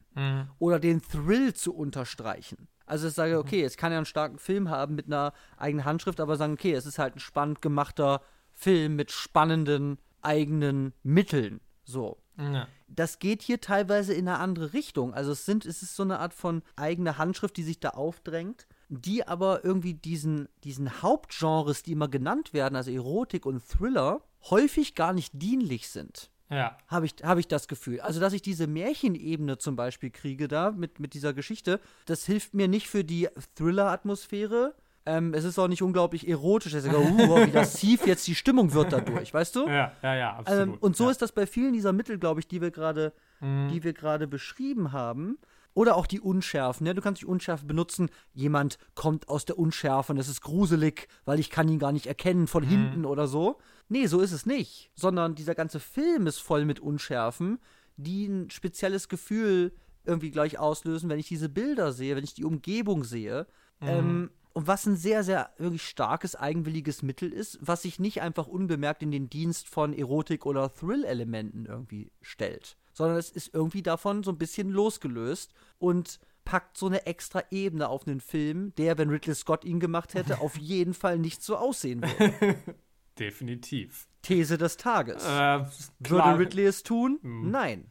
oder 0.58 0.80
den 0.80 1.00
Thrill 1.00 1.54
zu 1.54 1.72
unterstreichen. 1.74 2.66
Also 2.86 3.06
ich 3.06 3.14
sage, 3.14 3.38
okay, 3.38 3.62
es 3.62 3.76
kann 3.76 3.92
ja 3.92 3.98
einen 3.98 4.06
starken 4.06 4.38
Film 4.38 4.68
haben 4.68 4.96
mit 4.96 5.06
einer 5.06 5.32
eigenen 5.56 5.84
Handschrift, 5.84 6.20
aber 6.20 6.36
sagen, 6.36 6.54
okay, 6.54 6.72
es 6.72 6.86
ist 6.86 6.98
halt 6.98 7.14
ein 7.14 7.20
spannend 7.20 7.62
gemachter 7.62 8.20
Film 8.52 8.96
mit 8.96 9.12
spannenden 9.12 9.98
eigenen 10.22 10.92
Mitteln. 11.04 11.60
So 11.84 12.21
Ja. 12.42 12.68
das 12.88 13.18
geht 13.18 13.42
hier 13.42 13.60
teilweise 13.60 14.14
in 14.14 14.28
eine 14.28 14.38
andere 14.38 14.72
Richtung. 14.72 15.14
Also 15.14 15.32
es 15.32 15.46
sind, 15.46 15.66
es 15.66 15.82
ist 15.82 15.96
so 15.96 16.02
eine 16.02 16.18
Art 16.18 16.34
von 16.34 16.62
eigene 16.76 17.18
Handschrift, 17.18 17.56
die 17.56 17.62
sich 17.62 17.80
da 17.80 17.90
aufdrängt, 17.90 18.66
die 18.88 19.26
aber 19.26 19.64
irgendwie 19.64 19.94
diesen, 19.94 20.48
diesen 20.64 21.02
Hauptgenres, 21.02 21.82
die 21.82 21.92
immer 21.92 22.08
genannt 22.08 22.52
werden, 22.52 22.76
also 22.76 22.90
Erotik 22.90 23.46
und 23.46 23.66
Thriller, 23.66 24.22
häufig 24.50 24.94
gar 24.94 25.12
nicht 25.12 25.32
dienlich 25.34 25.88
sind. 25.88 26.30
Ja. 26.52 26.76
Habe 26.86 27.06
ich, 27.06 27.14
hab 27.22 27.38
ich 27.38 27.48
das 27.48 27.66
Gefühl. 27.66 28.00
Also, 28.00 28.20
dass 28.20 28.34
ich 28.34 28.42
diese 28.42 28.66
Märchenebene 28.66 29.56
zum 29.56 29.74
Beispiel 29.74 30.10
kriege 30.10 30.48
da 30.48 30.70
mit, 30.70 31.00
mit 31.00 31.14
dieser 31.14 31.32
Geschichte, 31.32 31.80
das 32.04 32.26
hilft 32.26 32.52
mir 32.52 32.68
nicht 32.68 32.88
für 32.88 33.04
die 33.04 33.28
Thriller-Atmosphäre. 33.54 34.74
Ähm, 35.04 35.34
es 35.34 35.44
ist 35.44 35.58
auch 35.58 35.68
nicht 35.68 35.82
unglaublich 35.82 36.28
erotisch. 36.28 36.74
Ich 36.74 36.82
sage, 36.82 36.98
uh, 36.98 37.46
wie 37.46 37.50
lassiv 37.50 38.06
jetzt 38.06 38.26
die 38.26 38.34
Stimmung 38.34 38.72
wird 38.72 38.92
dadurch, 38.92 39.34
weißt 39.34 39.56
du? 39.56 39.66
Ja, 39.66 39.92
ja, 40.02 40.14
ja, 40.14 40.36
absolut. 40.36 40.68
Ähm, 40.68 40.78
und 40.80 40.96
so 40.96 41.04
ja. 41.04 41.10
ist 41.10 41.22
das 41.22 41.32
bei 41.32 41.46
vielen 41.46 41.72
dieser 41.72 41.92
Mittel, 41.92 42.18
glaube 42.18 42.40
ich, 42.40 42.46
die 42.46 42.60
wir 42.60 42.70
gerade, 42.70 43.12
die 43.40 43.82
wir 43.82 43.92
gerade 43.92 44.28
beschrieben 44.28 44.92
haben. 44.92 45.38
Oder 45.74 45.96
auch 45.96 46.06
die 46.06 46.20
Unschärfen. 46.20 46.84
Ne? 46.84 46.94
Du 46.94 47.00
kannst 47.00 47.22
die 47.22 47.26
Unschärfe 47.26 47.64
benutzen. 47.64 48.10
Jemand 48.34 48.78
kommt 48.94 49.28
aus 49.28 49.46
der 49.46 49.58
Unschärfe 49.58 50.12
und 50.12 50.18
es 50.18 50.28
ist 50.28 50.42
gruselig, 50.42 51.08
weil 51.24 51.40
ich 51.40 51.50
kann 51.50 51.68
ihn 51.68 51.78
gar 51.78 51.92
nicht 51.92 52.06
erkennen 52.06 52.46
von 52.46 52.62
hinten 52.62 53.06
oder 53.06 53.26
so. 53.26 53.58
Nee, 53.88 54.06
so 54.06 54.20
ist 54.20 54.32
es 54.32 54.44
nicht. 54.44 54.90
Sondern 54.94 55.34
dieser 55.34 55.54
ganze 55.54 55.80
Film 55.80 56.26
ist 56.26 56.38
voll 56.38 56.66
mit 56.66 56.78
Unschärfen, 56.78 57.58
die 57.96 58.26
ein 58.26 58.50
spezielles 58.50 59.08
Gefühl 59.08 59.72
irgendwie 60.04 60.30
gleich 60.30 60.58
auslösen, 60.58 61.08
wenn 61.08 61.18
ich 61.18 61.28
diese 61.28 61.48
Bilder 61.48 61.92
sehe, 61.92 62.16
wenn 62.16 62.24
ich 62.24 62.34
die 62.34 62.44
Umgebung 62.44 63.02
sehe. 63.02 63.46
Ähm, 63.80 64.30
und 64.54 64.66
was 64.66 64.86
ein 64.86 64.96
sehr, 64.96 65.24
sehr 65.24 65.50
wirklich 65.58 65.82
starkes, 65.82 66.36
eigenwilliges 66.36 67.02
Mittel 67.02 67.32
ist, 67.32 67.58
was 67.60 67.82
sich 67.82 67.98
nicht 67.98 68.22
einfach 68.22 68.46
unbemerkt 68.46 69.02
in 69.02 69.10
den 69.10 69.28
Dienst 69.30 69.68
von 69.68 69.92
Erotik- 69.92 70.46
oder 70.46 70.72
Thrill-Elementen 70.72 71.66
irgendwie 71.66 72.12
stellt. 72.20 72.76
Sondern 72.92 73.16
es 73.16 73.30
ist 73.30 73.54
irgendwie 73.54 73.82
davon 73.82 74.22
so 74.22 74.30
ein 74.30 74.38
bisschen 74.38 74.68
losgelöst 74.70 75.54
und 75.78 76.18
packt 76.44 76.76
so 76.76 76.86
eine 76.86 77.06
extra 77.06 77.42
Ebene 77.50 77.88
auf 77.88 78.06
einen 78.06 78.20
Film, 78.20 78.74
der, 78.76 78.98
wenn 78.98 79.08
Ridley 79.10 79.34
Scott 79.34 79.64
ihn 79.64 79.80
gemacht 79.80 80.14
hätte, 80.14 80.40
auf 80.40 80.56
jeden 80.58 80.94
Fall 80.94 81.18
nicht 81.18 81.42
so 81.42 81.56
aussehen 81.56 82.02
würde. 82.02 82.56
Definitiv. 83.18 84.08
These 84.22 84.58
des 84.58 84.76
Tages. 84.76 85.24
Äh, 85.24 85.64
Würde 86.00 86.38
Ridley 86.38 86.64
es 86.64 86.82
tun? 86.82 87.18
Nein. 87.22 87.90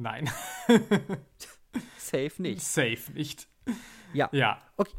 Nein, 0.00 0.30
Safe 1.98 2.30
nicht. 2.38 2.62
safe 2.62 3.12
nicht. 3.12 3.48
Ja. 4.12 4.28
Ja. 4.32 4.62
Okay. 4.76 4.94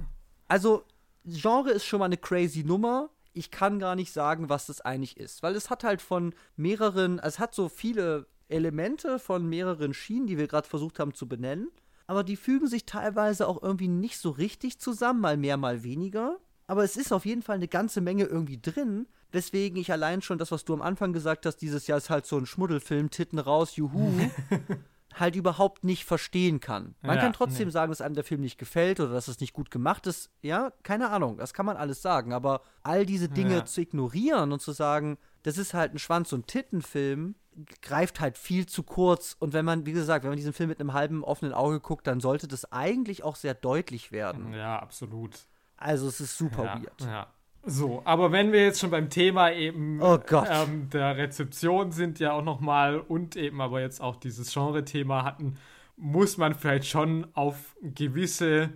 Also, 0.49 0.84
Genre 1.30 1.72
ist 1.72 1.86
schon 1.86 2.00
mal 2.00 2.06
eine 2.06 2.18
crazy 2.18 2.64
Nummer. 2.64 3.10
Ich 3.34 3.52
kann 3.52 3.80
gar 3.80 3.96
nicht 3.96 4.12
sagen, 4.12 4.50
was 4.50 4.66
das 4.66 4.82
eigentlich 4.82 5.18
ist. 5.18 5.44
Weil 5.44 5.56
es 5.56 5.70
hat 5.70 5.84
halt 5.84 6.02
von 6.02 6.34
mehreren, 6.56 7.20
es 7.20 7.40
hat 7.40 7.54
so 7.54 7.70
viele 7.70 8.28
Elemente 8.48 9.20
von 9.20 9.48
mehreren 9.48 9.94
Schienen, 9.94 10.28
die 10.28 10.38
wir 10.38 10.48
gerade 10.48 10.68
versucht 10.68 11.00
haben 11.00 11.14
zu 11.14 11.28
benennen. 11.28 11.70
Aber 12.08 12.24
die 12.24 12.36
fügen 12.36 12.68
sich 12.68 12.86
teilweise 12.86 13.48
auch 13.48 13.62
irgendwie 13.62 13.88
nicht 13.88 14.18
so 14.18 14.32
richtig 14.32 14.80
zusammen, 14.80 15.22
mal 15.22 15.38
mehr, 15.38 15.58
mal 15.58 15.84
weniger. 15.84 16.40
Aber 16.66 16.84
es 16.84 16.98
ist 16.98 17.14
auf 17.14 17.26
jeden 17.26 17.44
Fall 17.44 17.58
eine 17.58 17.68
ganze 17.68 18.02
Menge 18.02 18.26
irgendwie 18.26 18.60
drin. 18.60 19.08
Weswegen 19.32 19.80
ich 19.80 19.92
allein 19.92 20.24
schon 20.24 20.40
das, 20.40 20.52
was 20.52 20.66
du 20.66 20.74
am 20.74 20.82
Anfang 20.82 21.14
gesagt 21.14 21.46
hast, 21.46 21.58
dieses 21.58 21.86
Jahr 21.86 22.00
ist 22.00 22.10
halt 22.10 22.26
so 22.26 22.38
ein 22.38 22.48
Schmuddelfilm, 22.48 23.12
Titten 23.12 23.38
raus, 23.38 23.76
juhu, 23.76 24.12
halt 25.20 25.36
überhaupt 25.36 25.84
nicht 25.84 26.06
verstehen 26.06 26.60
kann. 26.60 26.96
Man 27.02 27.16
Ja, 27.18 27.22
kann 27.24 27.34
trotzdem 27.34 27.68
nee. 27.68 27.72
sagen, 27.72 27.92
dass 27.92 28.02
einem 28.02 28.16
der 28.16 28.24
Film 28.24 28.42
nicht 28.42 28.58
gefällt 28.58 29.00
oder 29.00 29.12
dass 29.14 29.28
es 29.28 29.40
nicht 29.40 29.54
gut 29.54 29.72
gemacht 29.72 30.08
ist. 30.08 30.30
Ja, 30.42 30.72
keine 30.84 31.10
Ahnung, 31.10 31.38
das 31.38 31.54
kann 31.54 31.66
man 31.66 31.78
alles 31.78 32.02
sagen. 32.02 32.34
Aber 32.34 32.62
all 32.84 33.06
diese 33.06 33.30
Dinge 33.30 33.56
Ja. 33.58 33.66
zu 33.66 33.82
ignorieren 33.82 34.52
und 34.52 34.62
zu 34.62 34.72
sagen, 34.72 35.18
das 35.44 35.58
ist 35.58 35.74
halt 35.74 35.94
ein 35.94 36.00
Schwanz- 36.00 36.34
und 36.34 36.48
Tittenfilm, 36.48 37.36
greift 37.82 38.20
halt 38.22 38.38
viel 38.38 38.66
zu 38.68 38.84
kurz. 38.84 39.36
Und 39.40 39.54
wenn 39.54 39.66
man, 39.66 39.86
wie 39.86 39.92
gesagt, 39.92 40.24
wenn 40.24 40.32
man 40.32 40.38
diesen 40.38 40.54
Film 40.54 40.70
mit 40.70 40.80
einem 40.80 40.94
halben 40.94 41.24
offenen 41.24 41.54
Auge 41.54 41.80
guckt, 41.80 42.08
dann 42.08 42.20
sollte 42.22 42.48
das 42.48 42.72
eigentlich 42.72 43.24
auch 43.24 43.36
sehr 43.36 43.54
deutlich 43.54 44.12
werden. 44.12 44.54
Ja, 44.54 44.80
absolut. 44.80 45.38
Also 45.78 46.08
es 46.08 46.20
ist 46.22 46.38
super 46.38 46.64
Ja, 46.66 46.82
weird. 46.82 47.02
ja. 47.02 47.28
So, 47.70 48.02
aber 48.06 48.32
wenn 48.32 48.52
wir 48.52 48.64
jetzt 48.64 48.80
schon 48.80 48.90
beim 48.92 49.10
Thema 49.10 49.52
eben 49.52 50.02
Oh 50.02 50.18
Gott. 50.18 50.48
ähm, 50.50 50.90
der 50.90 51.18
Rezeption 51.18 51.92
sind 51.92 52.20
ja 52.20 52.34
auch 52.34 52.44
noch 52.44 52.60
mal 52.60 53.00
und 53.00 53.36
eben 53.36 53.62
aber 53.62 53.82
jetzt 53.82 54.02
auch 54.02 54.16
dieses 54.16 54.54
Genre-Thema 54.54 55.24
hatten, 55.24 55.58
muss 55.98 56.38
man 56.38 56.56
vielleicht 56.56 56.86
schon 56.88 57.28
auf 57.34 57.76
gewisse 57.82 58.70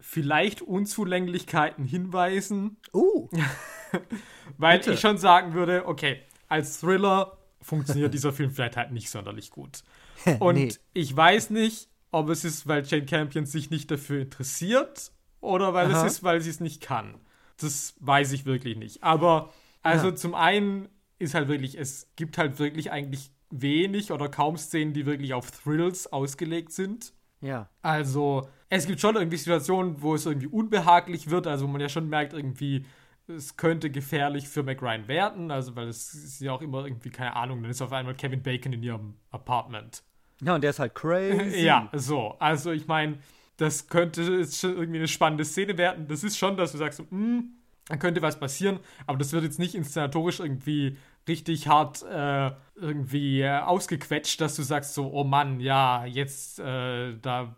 vielleicht 0.00 0.60
Unzulänglichkeiten 0.62 1.84
hinweisen, 1.84 2.76
Uh, 2.92 3.28
weil 4.58 4.78
Bitte. 4.78 4.92
ich 4.92 5.00
schon 5.00 5.18
sagen 5.18 5.54
würde, 5.54 5.86
okay, 5.86 6.20
als 6.48 6.80
Thriller 6.80 7.38
funktioniert 7.62 8.12
dieser 8.12 8.32
Film 8.32 8.50
vielleicht 8.50 8.76
halt 8.76 8.92
nicht 8.92 9.08
sonderlich 9.10 9.50
gut. 9.50 9.82
Und 10.40 10.56
Nee. 10.56 10.74
ich 10.92 11.16
weiß 11.16 11.50
nicht, 11.50 11.88
ob 12.10 12.28
es 12.28 12.44
ist, 12.44 12.66
weil 12.68 12.84
Jane 12.84 13.06
Campion 13.06 13.46
sich 13.46 13.70
nicht 13.70 13.90
dafür 13.90 14.22
interessiert 14.22 15.12
oder 15.40 15.74
weil 15.74 15.86
Aha. 15.90 16.04
es 16.06 16.12
ist, 16.12 16.22
weil 16.24 16.40
sie 16.40 16.50
es 16.50 16.60
nicht 16.60 16.82
kann. 16.82 17.14
Das 17.58 17.94
weiß 18.00 18.32
ich 18.32 18.46
wirklich 18.46 18.76
nicht. 18.76 19.02
Aber 19.02 19.52
also 19.82 20.08
Ja. 20.08 20.14
zum 20.14 20.34
einen 20.34 20.88
ist 21.18 21.34
halt 21.34 21.48
wirklich, 21.48 21.78
es 21.78 22.10
gibt 22.16 22.38
halt 22.38 22.58
wirklich 22.58 22.90
eigentlich 22.90 23.30
wenig 23.50 24.10
oder 24.12 24.28
kaum 24.28 24.56
Szenen, 24.56 24.92
die 24.92 25.06
wirklich 25.06 25.34
auf 25.34 25.50
Thrills 25.50 26.12
ausgelegt 26.12 26.72
sind. 26.72 27.12
Ja. 27.40 27.68
Also, 27.82 28.48
es 28.70 28.86
gibt 28.86 29.00
schon 29.00 29.14
irgendwie 29.16 29.36
Situationen, 29.36 30.02
wo 30.02 30.14
es 30.14 30.26
irgendwie 30.26 30.46
unbehaglich 30.48 31.30
wird, 31.30 31.46
also 31.46 31.66
wo 31.66 31.70
man 31.70 31.80
ja 31.80 31.88
schon 31.88 32.08
merkt, 32.08 32.32
irgendwie, 32.32 32.86
es 33.28 33.56
könnte 33.56 33.90
gefährlich 33.90 34.48
für 34.48 34.62
McRyan 34.62 35.06
werden, 35.08 35.50
also 35.50 35.76
weil 35.76 35.88
es 35.88 36.12
ist 36.14 36.40
ja 36.40 36.52
auch 36.52 36.62
immer 36.62 36.84
irgendwie, 36.84 37.10
keine 37.10 37.36
Ahnung, 37.36 37.62
dann 37.62 37.70
ist 37.70 37.82
auf 37.82 37.92
einmal 37.92 38.14
Kevin 38.14 38.42
Bacon 38.42 38.72
in 38.72 38.82
ihrem 38.82 39.14
Apartment. 39.30 40.02
Ja, 40.42 40.54
und 40.56 40.62
der 40.62 40.70
ist 40.70 40.78
halt 40.78 40.94
crazy. 40.96 41.64
Ja, 41.64 41.90
so. 41.92 42.34
Also, 42.38 42.72
ich 42.72 42.86
meine, 42.86 43.18
das 43.56 43.88
könnte 43.88 44.22
jetzt 44.22 44.60
schon 44.60 44.76
irgendwie 44.76 44.98
eine 44.98 45.08
spannende 45.08 45.44
Szene 45.44 45.78
werden. 45.78 46.08
Das 46.08 46.24
ist 46.24 46.36
schon, 46.36 46.56
dass 46.56 46.72
du 46.72 46.78
sagst, 46.78 47.02
hm, 47.10 47.50
dann 47.86 47.98
könnte 47.98 48.22
was 48.22 48.40
passieren, 48.40 48.80
aber 49.06 49.18
das 49.18 49.32
wird 49.32 49.44
jetzt 49.44 49.58
nicht 49.58 49.74
inszenatorisch 49.74 50.40
irgendwie 50.40 50.96
richtig 51.28 51.68
hart 51.68 52.02
äh, 52.02 52.50
irgendwie 52.74 53.40
äh, 53.40 53.58
ausgequetscht, 53.58 54.40
dass 54.40 54.56
du 54.56 54.62
sagst 54.62 54.94
so, 54.94 55.10
oh 55.12 55.24
Mann, 55.24 55.60
ja, 55.60 56.04
jetzt 56.04 56.58
äh, 56.58 57.16
da 57.20 57.56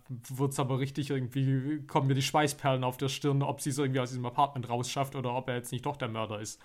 es 0.48 0.60
aber 0.60 0.78
richtig 0.78 1.10
irgendwie, 1.10 1.84
kommen 1.86 2.08
mir 2.08 2.14
die 2.14 2.22
Schweißperlen 2.22 2.84
auf 2.84 2.96
der 2.96 3.08
Stirn, 3.08 3.42
ob 3.42 3.60
sie 3.60 3.70
es 3.70 3.78
irgendwie 3.78 4.00
aus 4.00 4.10
diesem 4.10 4.26
Apartment 4.26 4.68
rausschafft 4.68 5.16
oder 5.16 5.34
ob 5.34 5.48
er 5.48 5.56
jetzt 5.56 5.72
nicht 5.72 5.86
doch 5.86 5.96
der 5.96 6.08
Mörder 6.08 6.40
ist. 6.40 6.60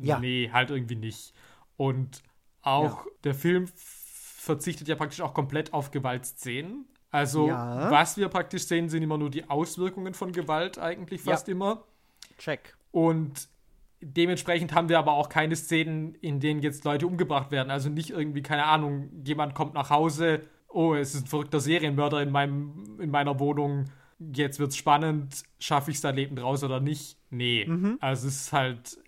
Ja. 0.00 0.18
Nee, 0.18 0.50
halt 0.52 0.70
irgendwie 0.70 0.96
nicht. 0.96 1.34
Und 1.76 2.22
auch 2.62 3.04
ja. 3.04 3.12
der 3.24 3.34
Film 3.34 3.68
verzichtet 3.74 4.88
ja 4.88 4.96
praktisch 4.96 5.20
auch 5.20 5.34
komplett 5.34 5.72
auf 5.72 5.90
Gewaltszenen. 5.90 6.86
Also, 7.12 7.46
ja. 7.46 7.90
was 7.90 8.16
wir 8.16 8.28
praktisch 8.28 8.64
sehen, 8.64 8.88
sind 8.88 9.02
immer 9.02 9.18
nur 9.18 9.30
die 9.30 9.48
Auswirkungen 9.48 10.14
von 10.14 10.32
Gewalt, 10.32 10.78
eigentlich 10.78 11.20
fast 11.20 11.46
ja. 11.46 11.52
immer. 11.52 11.84
Check. 12.38 12.74
Und 12.90 13.48
dementsprechend 14.00 14.74
haben 14.74 14.88
wir 14.88 14.98
aber 14.98 15.12
auch 15.12 15.28
keine 15.28 15.54
Szenen, 15.54 16.14
in 16.16 16.40
denen 16.40 16.62
jetzt 16.62 16.84
Leute 16.84 17.06
umgebracht 17.06 17.50
werden. 17.50 17.70
Also 17.70 17.90
nicht 17.90 18.10
irgendwie, 18.10 18.42
keine 18.42 18.64
Ahnung, 18.64 19.10
jemand 19.24 19.54
kommt 19.54 19.74
nach 19.74 19.90
Hause, 19.90 20.40
oh, 20.68 20.94
es 20.94 21.14
ist 21.14 21.24
ein 21.24 21.26
verrückter 21.26 21.60
Serienmörder 21.60 22.22
in, 22.22 22.30
meinem, 22.30 22.98
in 22.98 23.10
meiner 23.10 23.38
Wohnung, 23.38 23.84
jetzt 24.18 24.58
wird's 24.58 24.76
spannend, 24.76 25.42
schaffe 25.58 25.90
ich 25.90 25.98
es 25.98 26.00
da 26.00 26.10
lebend 26.10 26.40
raus 26.42 26.64
oder 26.64 26.80
nicht? 26.80 27.18
Nee. 27.30 27.66
Mhm. 27.68 27.98
Also 28.00 28.28
es 28.28 28.36
ist 28.36 28.52
halt 28.54 28.98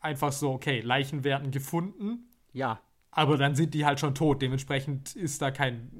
einfach 0.00 0.30
so, 0.32 0.52
okay, 0.52 0.80
Leichen 0.80 1.24
werden 1.24 1.50
gefunden. 1.50 2.28
Ja. 2.52 2.80
Aber 3.10 3.36
dann 3.36 3.54
sind 3.54 3.74
die 3.74 3.84
halt 3.84 4.00
schon 4.00 4.14
tot. 4.14 4.42
Dementsprechend 4.42 5.16
ist 5.16 5.42
da 5.42 5.50
kein 5.50 5.90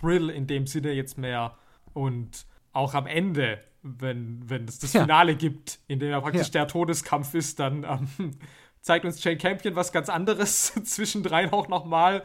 Thrill 0.00 0.30
in 0.30 0.46
dem 0.46 0.66
Sinne 0.66 0.92
jetzt 0.92 1.18
mehr. 1.18 1.56
Und 1.92 2.46
auch 2.72 2.94
am 2.94 3.06
Ende 3.06 3.60
wenn, 3.84 4.48
wenn 4.48 4.64
es 4.64 4.78
das 4.78 4.92
Finale 4.92 5.32
ja. 5.32 5.38
gibt, 5.38 5.78
in 5.86 5.98
dem 6.00 6.10
ja 6.10 6.20
praktisch 6.20 6.48
ja. 6.48 6.52
der 6.52 6.68
Todeskampf 6.68 7.34
ist, 7.34 7.60
dann 7.60 7.84
ähm, 7.84 8.30
zeigt 8.80 9.04
uns 9.04 9.22
Jane 9.22 9.36
Campion 9.36 9.76
was 9.76 9.92
ganz 9.92 10.08
anderes 10.08 10.72
zwischendrin 10.84 11.50
auch 11.52 11.68
nochmal. 11.68 12.22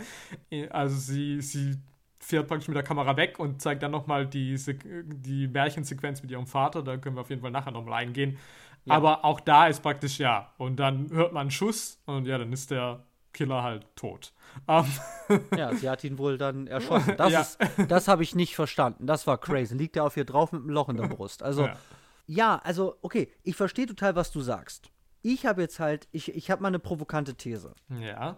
Also 0.70 0.96
sie, 0.96 1.42
sie 1.42 1.76
fährt 2.20 2.48
praktisch 2.48 2.70
mit 2.70 2.76
der 2.76 2.84
Kamera 2.84 3.18
weg 3.18 3.40
und 3.40 3.62
zeigt 3.62 3.84
dann 3.84 3.92
nochmal 3.92 4.26
die, 4.26 4.58
die 5.06 5.48
Märchensequenz 5.48 6.22
mit 6.22 6.32
ihrem 6.32 6.48
Vater. 6.48 6.82
Da 6.82 6.98
können 6.98 7.18
wir 7.18 7.22
auf 7.22 7.30
jeden 7.30 7.42
Fall 7.42 7.52
nachher 7.52 7.72
nochmal 7.72 8.06
eingehen. 8.06 8.38
Ja. 8.86 8.96
Aber 8.96 9.26
auch 9.26 9.42
da 9.42 9.68
ist 9.68 9.84
praktisch 9.84 10.18
ja. 10.18 10.54
Und 10.58 10.78
dann 10.78 11.10
hört 11.12 11.34
man 11.34 11.42
einen 11.42 11.52
Schuss 11.52 12.02
und 12.06 12.26
ja, 12.26 12.38
dann 12.38 12.54
ist 12.54 12.72
der 12.72 13.06
Killer 13.34 13.64
halt 13.64 13.86
tot. 13.96 14.34
Um. 14.68 14.86
Ähm. 15.30 15.42
Ja, 15.56 15.76
sie 15.76 15.88
hat 15.88 16.04
ihn 16.04 16.18
wohl 16.18 16.40
dann 16.40 16.66
erschossen. 16.66 17.16
Das, 17.18 17.58
ja. 17.60 17.86
das 17.86 18.08
habe 18.08 18.24
ich 18.24 18.34
nicht 18.34 18.56
verstanden. 18.56 19.06
Das 19.06 19.28
war 19.28 19.38
crazy. 19.38 19.76
Liegt 19.76 19.96
er 19.96 20.04
auf 20.04 20.18
ihr 20.18 20.26
drauf 20.26 20.52
mit 20.52 20.64
einem 20.64 20.72
Loch 20.72 20.90
in 20.90 20.98
der 20.98 21.08
Brust. 21.08 21.44
Also, 21.44 21.68
ja, 21.68 21.78
ja 22.26 22.62
also, 22.64 22.98
okay, 23.04 23.32
ich 23.44 23.56
verstehe 23.56 23.86
total, 23.86 24.16
was 24.16 24.32
du 24.32 24.42
sagst. 24.42 24.90
Ich 25.22 25.46
habe 25.46 25.62
jetzt 25.62 25.80
halt, 25.80 26.08
ich, 26.12 26.34
ich 26.34 26.50
habe 26.50 26.64
mal 26.64 26.70
eine 26.70 26.80
provokante 26.80 27.36
These. 27.36 27.76
Ja. 28.00 28.38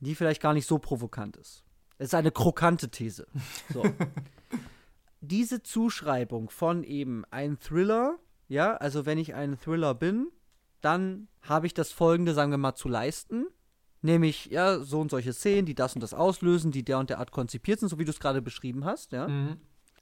Die 0.00 0.16
vielleicht 0.16 0.42
gar 0.42 0.52
nicht 0.52 0.66
so 0.66 0.78
provokant 0.80 1.36
ist. 1.36 1.64
Es 1.98 2.08
ist 2.08 2.14
eine 2.14 2.32
krokante 2.32 2.90
These. 2.90 3.28
So. 3.72 3.84
Diese 5.20 5.62
Zuschreibung 5.62 6.50
von 6.50 6.82
eben 6.82 7.24
ein 7.30 7.60
Thriller, 7.60 8.18
ja, 8.48 8.74
also 8.78 9.06
wenn 9.06 9.18
ich 9.18 9.34
ein 9.34 9.56
Thriller 9.60 9.94
bin, 9.94 10.32
dann 10.80 11.28
habe 11.42 11.68
ich 11.68 11.74
das 11.74 11.92
folgende, 11.92 12.34
sagen 12.34 12.50
wir 12.50 12.58
mal, 12.58 12.74
zu 12.74 12.88
leisten 12.88 13.46
Nämlich, 14.02 14.46
ja, 14.46 14.80
so 14.80 15.00
und 15.00 15.10
solche 15.10 15.32
Szenen, 15.32 15.64
die 15.64 15.76
das 15.76 15.94
und 15.94 16.00
das 16.00 16.12
auslösen, 16.12 16.72
die 16.72 16.84
der 16.84 16.98
und 16.98 17.08
der 17.08 17.20
Art 17.20 17.30
konzipiert 17.30 17.80
sind, 17.80 17.88
so 17.88 17.98
wie 17.98 18.04
du 18.04 18.10
es 18.10 18.20
gerade 18.20 18.42
beschrieben 18.42 18.84
hast, 18.84 19.12
ja. 19.12 19.28
Mhm. 19.28 19.58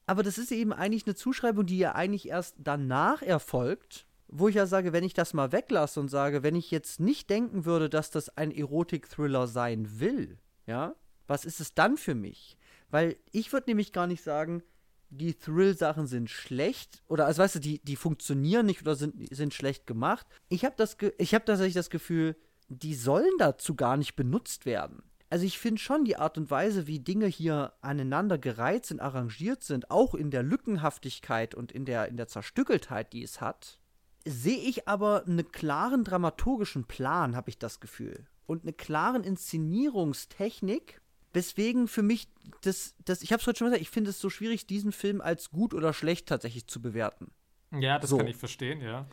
Aber 0.07 0.23
das 0.23 0.39
ist 0.39 0.51
eben 0.51 0.73
eigentlich 0.73 1.07
eine 1.07 1.15
Zuschreibung, 1.15 1.67
die 1.67 1.79
ja 1.79 1.95
eigentlich 1.95 2.29
erst 2.29 2.57
danach 2.59 3.23
erfolgt, 3.23 4.07
wo 4.27 4.49
ich 4.49 4.55
ja 4.55 4.67
sage, 4.67 4.93
wenn 4.93 5.05
ich 5.05 5.15
das 5.15 5.35
mal 5.35 5.53
weglasse 5.53 6.01
und 6.01 6.09
sage, 6.09 6.43
wenn 6.43 6.57
ich 6.57 6.71
jetzt 6.71 6.99
nicht 6.99 7.29
denken 7.31 7.65
würde, 7.65 7.89
dass 7.89 8.11
das 8.11 8.37
ein 8.37 8.51
Erotik-Thriller 8.51 9.47
sein 9.47 10.01
will, 10.01 10.39
ja, 10.67 10.95
was 11.27 11.45
ist 11.45 11.61
es 11.61 11.75
dann 11.75 11.97
für 11.97 12.15
mich? 12.15 12.57
Weil 12.91 13.17
ich 13.31 13.53
würde 13.53 13.71
nämlich 13.71 13.93
gar 13.93 14.07
nicht 14.07 14.23
sagen, 14.23 14.63
die 15.11 15.35
Thrill-Sachen 15.35 16.07
sind 16.07 16.31
schlecht 16.31 17.03
oder 17.09 17.27
also 17.27 17.43
weißt 17.43 17.57
du, 17.57 17.59
die, 17.59 17.81
die 17.81 17.97
funktionieren 17.97 18.67
nicht 18.67 18.83
oder 18.83 18.95
sind, 18.95 19.15
sind 19.35 19.53
schlecht 19.53 19.87
gemacht. 19.87 20.27
Ich 20.49 20.65
habe 20.65 20.75
das, 20.77 20.97
ich 21.19 21.35
habe 21.35 21.45
tatsächlich 21.45 21.75
das 21.75 21.91
Gefühl, 21.91 22.37
die 22.71 22.95
sollen 22.95 23.33
dazu 23.39 23.75
gar 23.75 23.97
nicht 23.97 24.17
benutzt 24.17 24.65
werden. 24.65 25.03
Also 25.29 25.45
ich 25.45 25.59
finde 25.59 25.81
schon 25.81 26.05
die 26.05 26.17
Art 26.17 26.39
und 26.39 26.51
Weise, 26.51 26.87
wie 26.87 26.99
Dinge 26.99 27.27
hier 27.27 27.73
aneinander 27.83 28.39
gereiht 28.39 28.87
sind, 28.87 29.01
arrangiert 29.01 29.63
sind, 29.63 29.91
auch 29.91 30.15
in 30.15 30.31
der 30.31 30.43
Lückenhaftigkeit 30.43 31.55
und 31.55 31.71
in 31.71 31.85
der, 31.85 32.09
in 32.09 32.17
der 32.17 32.27
Zerstückeltheit, 32.27 33.13
die 33.13 33.23
es 33.23 33.41
hat, 33.41 33.79
sehe 34.25 34.59
ich 34.59 34.89
aber 34.89 35.25
einen 35.27 35.51
klaren 35.51 36.05
dramaturgischen 36.05 36.85
Plan, 36.85 37.37
habe 37.37 37.51
ich 37.51 37.59
das 37.59 37.81
Gefühl. 37.81 38.27
Und 38.47 38.63
eine 38.63 38.73
klaren 38.73 39.23
Inszenierungstechnik, 39.23 41.01
weswegen 41.33 41.87
für 41.87 42.03
mich 42.03 42.29
das, 42.63 42.97
das 43.05 43.23
ich 43.23 43.33
habe 43.33 43.41
es 43.41 43.47
heute 43.47 43.59
schon 43.59 43.67
gesagt, 43.67 43.83
ich 43.83 43.91
finde 43.91 44.11
es 44.11 44.21
so 44.21 44.31
schwierig, 44.31 44.67
diesen 44.67 44.91
Film 44.91 45.21
als 45.21 45.51
gut 45.51 45.75
oder 45.75 45.93
schlecht 45.93 46.27
tatsächlich 46.27 46.67
zu 46.67 46.83
bewerten. 46.83 47.31
Ja, 47.73 48.01
das 48.01 48.11
so. 48.11 48.19
kann 48.19 48.27
ich 48.27 48.37
verstehen, 48.37 48.81
ja. 48.81 49.07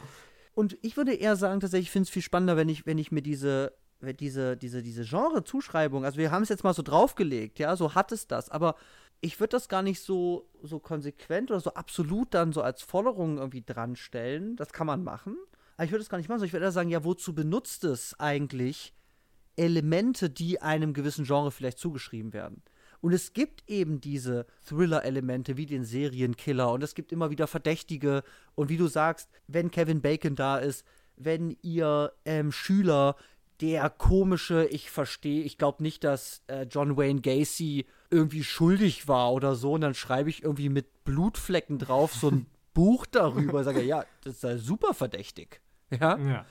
Und 0.58 0.76
ich 0.82 0.98
würde 0.98 1.14
eher 1.14 1.36
sagen, 1.36 1.60
tatsächlich, 1.60 1.90
ich 1.90 1.92
finde 1.92 2.08
es 2.08 2.10
viel 2.10 2.24
spannender, 2.24 2.58
wenn 2.58 2.68
ich, 2.68 2.88
wenn 2.88 2.98
ich 2.98 3.12
mir 3.12 3.22
diese, 3.22 3.74
diese, 4.02 4.58
diese, 4.58 4.82
diese 4.82 5.04
Genre-Zuschreibung, 5.04 6.04
also 6.04 6.18
wir 6.18 6.32
haben 6.32 6.42
es 6.42 6.50
jetzt 6.50 6.64
mal 6.64 6.74
so 6.74 6.82
draufgelegt, 6.82 7.60
ja, 7.60 7.76
so 7.76 7.94
hat 7.94 8.12
es 8.12 8.26
das, 8.26 8.50
aber 8.50 8.74
ich 9.22 9.40
würde 9.40 9.52
das 9.52 9.70
gar 9.70 9.84
nicht 9.84 10.02
so, 10.02 10.50
so 10.64 10.80
konsequent 10.80 11.52
oder 11.52 11.60
so 11.60 11.76
absolut 11.76 12.34
dann 12.34 12.54
so 12.54 12.64
als 12.64 12.82
Forderung 12.82 13.38
irgendwie 13.38 13.62
dran 13.62 13.96
stellen. 13.96 14.56
Das 14.56 14.74
kann 14.74 14.88
man 14.88 15.04
machen. 15.04 15.38
Aber 15.76 15.86
ich 15.86 15.92
würde 15.92 16.02
das 16.02 16.10
gar 16.10 16.18
nicht 16.18 16.28
machen, 16.28 16.40
sondern 16.40 16.48
ich 16.48 16.54
würde 16.54 16.66
eher 16.66 16.72
sagen, 16.72 16.90
ja, 16.90 17.04
wozu 17.04 17.36
benutzt 17.36 17.84
es 17.84 18.20
eigentlich 18.20 18.96
Elemente, 19.58 20.32
die 20.32 20.60
einem 20.60 20.94
gewissen 20.94 21.26
Genre 21.26 21.52
vielleicht 21.52 21.78
zugeschrieben 21.78 22.34
werden? 22.34 22.64
Und 23.02 23.14
es 23.14 23.34
gibt 23.34 23.64
eben 23.70 24.02
diese 24.02 24.46
Thriller-Elemente 24.68 25.58
wie 25.58 25.66
den 25.66 25.84
Serienkiller 25.84 26.72
und 26.72 26.84
es 26.84 26.96
gibt 26.96 27.12
immer 27.12 27.30
wieder 27.30 27.48
Verdächtige. 27.48 28.24
Und 28.56 28.70
wie 28.70 28.78
du 28.78 28.88
sagst, 28.88 29.30
wenn 29.48 29.72
Kevin 29.72 30.02
Bacon 30.02 30.36
da 30.36 30.58
ist, 30.58 30.86
wenn 31.16 31.58
ihr 31.62 32.14
ähm, 32.26 32.52
Schüler 32.52 33.16
der 33.62 33.90
komische, 33.90 34.66
ich 34.66 34.92
verstehe, 34.92 35.44
ich 35.44 35.58
glaube 35.58 35.82
nicht, 35.82 36.04
dass 36.04 36.42
äh, 36.48 36.64
John 36.70 36.96
Wayne 36.96 37.22
Gacy 37.22 37.86
irgendwie 38.10 38.44
schuldig 38.44 39.08
war 39.08 39.34
oder 39.34 39.56
so. 39.56 39.74
Und 39.74 39.82
dann 39.82 39.96
schreibe 39.96 40.30
ich 40.30 40.44
irgendwie 40.44 40.70
mit 40.70 41.04
Blutflecken 41.04 41.80
drauf 41.80 42.14
so 42.14 42.30
ein 42.30 42.46
Buch 42.74 43.06
darüber. 43.06 43.64
Sage, 43.64 43.82
ja, 43.82 44.06
das 44.24 44.36
ist 44.36 44.44
ja 44.44 44.58
super 44.58 44.94
verdächtig. 44.94 45.62
Ja? 45.90 46.18
ja. 46.18 46.46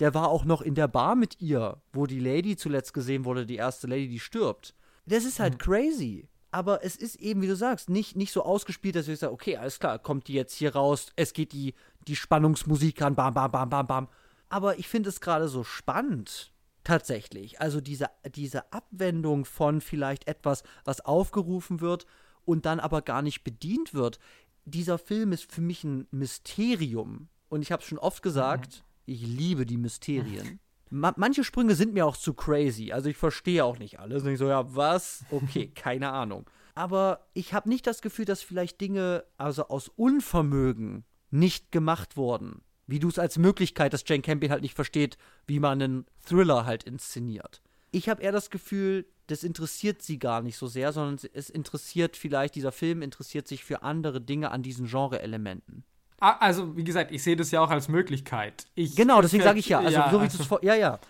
Der 0.00 0.14
war 0.14 0.28
auch 0.28 0.44
noch 0.44 0.62
in 0.62 0.74
der 0.74 0.88
Bar 0.88 1.16
mit 1.16 1.40
ihr, 1.40 1.80
wo 1.92 2.06
die 2.06 2.20
Lady 2.20 2.56
zuletzt 2.56 2.92
gesehen 2.92 3.24
wurde, 3.24 3.46
die 3.46 3.56
erste 3.56 3.86
Lady, 3.86 4.08
die 4.08 4.20
stirbt. 4.20 4.74
Das 5.06 5.24
ist 5.24 5.40
halt 5.40 5.54
mhm. 5.54 5.58
crazy. 5.58 6.28
Aber 6.50 6.84
es 6.84 6.96
ist 6.96 7.16
eben, 7.16 7.40
wie 7.40 7.46
du 7.46 7.56
sagst, 7.56 7.88
nicht, 7.88 8.14
nicht 8.14 8.30
so 8.30 8.42
ausgespielt, 8.42 8.94
dass 8.94 9.08
ich 9.08 9.18
sage, 9.18 9.32
okay, 9.32 9.56
alles 9.56 9.78
klar, 9.78 9.98
kommt 9.98 10.28
die 10.28 10.34
jetzt 10.34 10.54
hier 10.54 10.74
raus, 10.74 11.06
es 11.16 11.32
geht 11.32 11.52
die, 11.52 11.74
die 12.06 12.14
Spannungsmusik 12.14 13.00
an, 13.00 13.14
bam, 13.14 13.32
bam, 13.32 13.50
bam, 13.50 13.70
bam, 13.70 13.86
bam. 13.86 14.08
Aber 14.50 14.78
ich 14.78 14.86
finde 14.86 15.08
es 15.08 15.22
gerade 15.22 15.48
so 15.48 15.64
spannend, 15.64 16.52
tatsächlich. 16.84 17.60
Also 17.62 17.80
diese, 17.80 18.10
diese 18.34 18.70
Abwendung 18.70 19.46
von 19.46 19.80
vielleicht 19.80 20.28
etwas, 20.28 20.62
was 20.84 21.00
aufgerufen 21.00 21.80
wird 21.80 22.06
und 22.44 22.66
dann 22.66 22.80
aber 22.80 23.00
gar 23.00 23.22
nicht 23.22 23.44
bedient 23.44 23.94
wird. 23.94 24.18
Dieser 24.66 24.98
Film 24.98 25.32
ist 25.32 25.50
für 25.50 25.62
mich 25.62 25.84
ein 25.84 26.06
Mysterium. 26.10 27.28
Und 27.48 27.62
ich 27.62 27.72
habe 27.72 27.82
es 27.82 27.88
schon 27.88 27.98
oft 27.98 28.22
gesagt, 28.22 28.84
mhm. 29.06 29.14
ich 29.14 29.22
liebe 29.22 29.64
die 29.64 29.78
Mysterien. 29.78 30.60
Ma 30.94 31.14
manche 31.16 31.42
Sprünge 31.42 31.74
sind 31.74 31.94
mir 31.94 32.04
auch 32.04 32.18
zu 32.18 32.34
crazy. 32.34 32.92
Also 32.92 33.08
ich 33.08 33.16
verstehe 33.16 33.64
auch 33.64 33.78
nicht 33.78 33.98
alles. 33.98 34.24
Und 34.24 34.32
ich 34.32 34.38
so, 34.38 34.46
ja, 34.46 34.74
was? 34.74 35.24
Okay, 35.30 35.68
keine 35.74 36.12
Ahnung. 36.12 36.48
Aber 36.74 37.26
ich 37.32 37.54
habe 37.54 37.70
nicht 37.70 37.86
das 37.86 38.02
Gefühl, 38.02 38.26
dass 38.26 38.42
vielleicht 38.42 38.78
Dinge 38.80 39.24
also 39.38 39.68
aus 39.68 39.88
Unvermögen 39.88 41.04
nicht 41.30 41.72
gemacht 41.72 42.18
wurden. 42.18 42.60
Wie 42.86 42.98
du 42.98 43.08
es 43.08 43.18
als 43.18 43.38
Möglichkeit, 43.38 43.94
dass 43.94 44.04
Jane 44.06 44.20
Campion 44.20 44.52
halt 44.52 44.60
nicht 44.60 44.74
versteht, 44.74 45.16
wie 45.46 45.60
man 45.60 45.80
einen 45.80 46.06
Thriller 46.26 46.66
halt 46.66 46.84
inszeniert. 46.84 47.62
Ich 47.90 48.10
habe 48.10 48.22
eher 48.22 48.32
das 48.32 48.50
Gefühl, 48.50 49.06
das 49.28 49.44
interessiert 49.44 50.02
sie 50.02 50.18
gar 50.18 50.42
nicht 50.42 50.58
so 50.58 50.66
sehr, 50.66 50.92
sondern 50.92 51.18
es 51.32 51.48
interessiert 51.48 52.18
vielleicht, 52.18 52.54
dieser 52.54 52.72
Film 52.72 53.00
interessiert 53.00 53.48
sich 53.48 53.64
für 53.64 53.82
andere 53.82 54.20
Dinge 54.20 54.50
an 54.50 54.62
diesen 54.62 54.86
Genre-Elementen. 54.86 55.84
Ah, 56.22 56.36
also, 56.38 56.76
wie 56.76 56.84
gesagt, 56.84 57.10
ich 57.10 57.20
sehe 57.20 57.34
das 57.34 57.50
ja 57.50 57.60
auch 57.60 57.70
als 57.70 57.88
Möglichkeit. 57.88 58.68
Ich, 58.76 58.94
genau, 58.94 59.20
deswegen 59.20 59.42
sage 59.42 59.58
ich 59.58 59.68
ja. 59.68 59.80
Also, 59.80 59.90
ja, 59.90 60.08
so 60.08 60.20
wie 60.20 60.22
also, 60.22 60.44
vor. 60.44 60.62
Ja, 60.62 60.76
ja. 60.76 61.00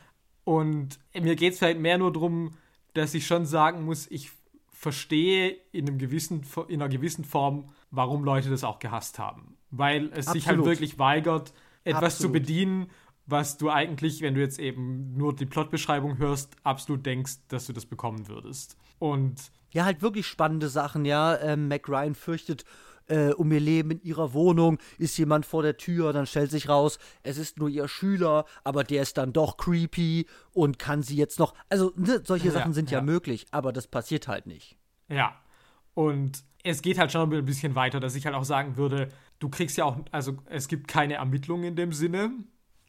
Und 0.44 0.98
mir 1.12 1.36
geht 1.36 1.52
es 1.52 1.58
vielleicht 1.58 1.80
mehr 1.80 1.98
nur 1.98 2.14
darum, 2.14 2.54
dass 2.94 3.12
ich 3.12 3.26
schon 3.26 3.44
sagen 3.44 3.84
muss, 3.84 4.10
ich 4.10 4.30
verstehe 4.70 5.58
in, 5.70 5.86
einem 5.86 5.98
gewissen, 5.98 6.46
in 6.68 6.80
einer 6.80 6.88
gewissen 6.88 7.26
Form, 7.26 7.68
warum 7.90 8.24
Leute 8.24 8.48
das 8.48 8.64
auch 8.64 8.78
gehasst 8.78 9.18
haben. 9.18 9.58
Weil 9.70 10.06
es 10.06 10.28
Absolut. 10.28 10.32
sich 10.32 10.48
halt 10.48 10.64
wirklich 10.64 10.98
weigert, 10.98 11.52
etwas 11.84 12.14
Absolut. 12.14 12.28
zu 12.28 12.32
bedienen, 12.32 12.90
was 13.26 13.58
du 13.58 13.68
eigentlich, 13.68 14.22
wenn 14.22 14.34
du 14.34 14.40
jetzt 14.40 14.58
eben 14.58 15.14
nur 15.14 15.36
die 15.36 15.44
Plotbeschreibung 15.44 16.16
hörst, 16.16 16.56
absolut 16.62 17.04
denkst, 17.04 17.34
dass 17.48 17.66
du 17.66 17.74
das 17.74 17.84
bekommen 17.84 18.28
würdest. 18.28 18.78
Und. 18.98 19.52
Ja, 19.72 19.84
halt 19.84 20.00
wirklich 20.00 20.26
spannende 20.26 20.70
Sachen, 20.70 21.04
ja. 21.04 21.38
Ähm, 21.38 21.68
Mac 21.68 21.86
Ryan 21.86 22.14
fürchtet 22.14 22.64
äh, 23.09 23.30
um 23.30 23.50
ihr 23.53 23.61
Leben 23.61 23.90
in 23.92 24.03
ihrer 24.03 24.32
Wohnung, 24.32 24.78
ist 24.98 25.16
jemand 25.18 25.46
vor 25.46 25.62
der 25.62 25.76
Tür, 25.76 26.12
dann 26.12 26.26
stellt 26.26 26.50
sich 26.50 26.68
raus, 26.68 26.98
es 27.22 27.38
ist 27.38 27.59
nur 27.59 27.68
ihr 27.68 27.88
Schüler, 27.88 28.44
aber 28.64 28.84
der 28.84 29.03
ist 29.03 29.18
dann 29.18 29.32
doch 29.32 29.57
creepy 29.57 30.26
und 30.53 30.78
kann 30.78 31.03
sie 31.03 31.16
jetzt 31.16 31.38
noch. 31.38 31.55
Also, 31.68 31.92
ne, 31.96 32.22
solche 32.24 32.48
ja, 32.48 32.53
Sachen 32.53 32.72
sind 32.72 32.90
ja. 32.90 32.98
ja 32.98 33.05
möglich, 33.05 33.46
aber 33.50 33.72
das 33.72 33.86
passiert 33.86 34.28
halt 34.28 34.46
nicht. 34.46 34.76
Ja. 35.09 35.36
Und 35.94 36.44
es 36.62 36.82
geht 36.82 36.98
halt 36.98 37.12
schon 37.12 37.32
ein 37.32 37.44
bisschen 37.44 37.74
weiter, 37.74 38.00
dass 38.00 38.14
ich 38.14 38.24
halt 38.26 38.34
auch 38.34 38.44
sagen 38.44 38.76
würde, 38.76 39.09
du 39.38 39.48
kriegst 39.48 39.76
ja 39.76 39.84
auch, 39.84 39.98
also 40.11 40.36
es 40.46 40.68
gibt 40.68 40.88
keine 40.88 41.14
Ermittlungen 41.14 41.64
in 41.64 41.76
dem 41.76 41.92
Sinne. 41.92 42.30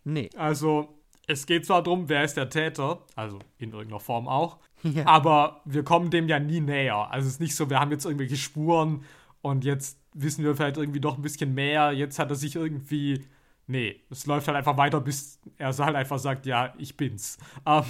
Nee. 0.04 0.30
Also, 0.36 1.04
es 1.28 1.46
geht 1.46 1.66
zwar 1.66 1.84
darum, 1.84 2.10
wer 2.10 2.24
ist 2.24 2.36
der 2.36 2.50
Täter, 2.50 3.02
also 3.16 3.40
in 3.58 3.72
irgendeiner 3.72 4.00
Form 4.00 4.28
auch, 4.28 4.58
ja. 4.84 5.06
aber 5.06 5.62
wir 5.66 5.84
kommen 5.84 6.10
dem 6.10 6.28
ja 6.28 6.40
nie 6.40 6.60
näher. 6.60 7.12
Also 7.12 7.28
es 7.28 7.36
ist 7.36 7.40
nicht 7.42 7.56
so, 7.56 7.70
wir 7.70 7.80
haben 7.80 7.92
jetzt 7.92 8.06
irgendwelche 8.06 8.38
Spuren 8.38 9.04
und 9.44 9.66
jetzt 9.66 10.00
wissen 10.14 10.44
wir 10.44 10.56
vielleicht 10.56 10.78
irgendwie 10.78 11.02
doch 11.02 11.18
ein 11.18 11.22
bisschen 11.22 11.54
mehr. 11.54 11.92
Jetzt 11.92 12.18
hat 12.18 12.30
er 12.30 12.36
sich 12.36 12.56
irgendwie. 12.56 13.28
Nee, 13.68 14.02
es 14.10 14.26
läuft 14.26 14.48
halt 14.48 14.58
einfach 14.58 14.78
weiter, 14.78 15.00
bis 15.02 15.40
er 15.58 15.78
halt 15.78 15.96
einfach 15.96 16.18
sagt, 16.18 16.46
ja, 16.46 16.74
ich 16.78 16.98
bin's. 16.98 17.38
Ähm, 17.66 17.84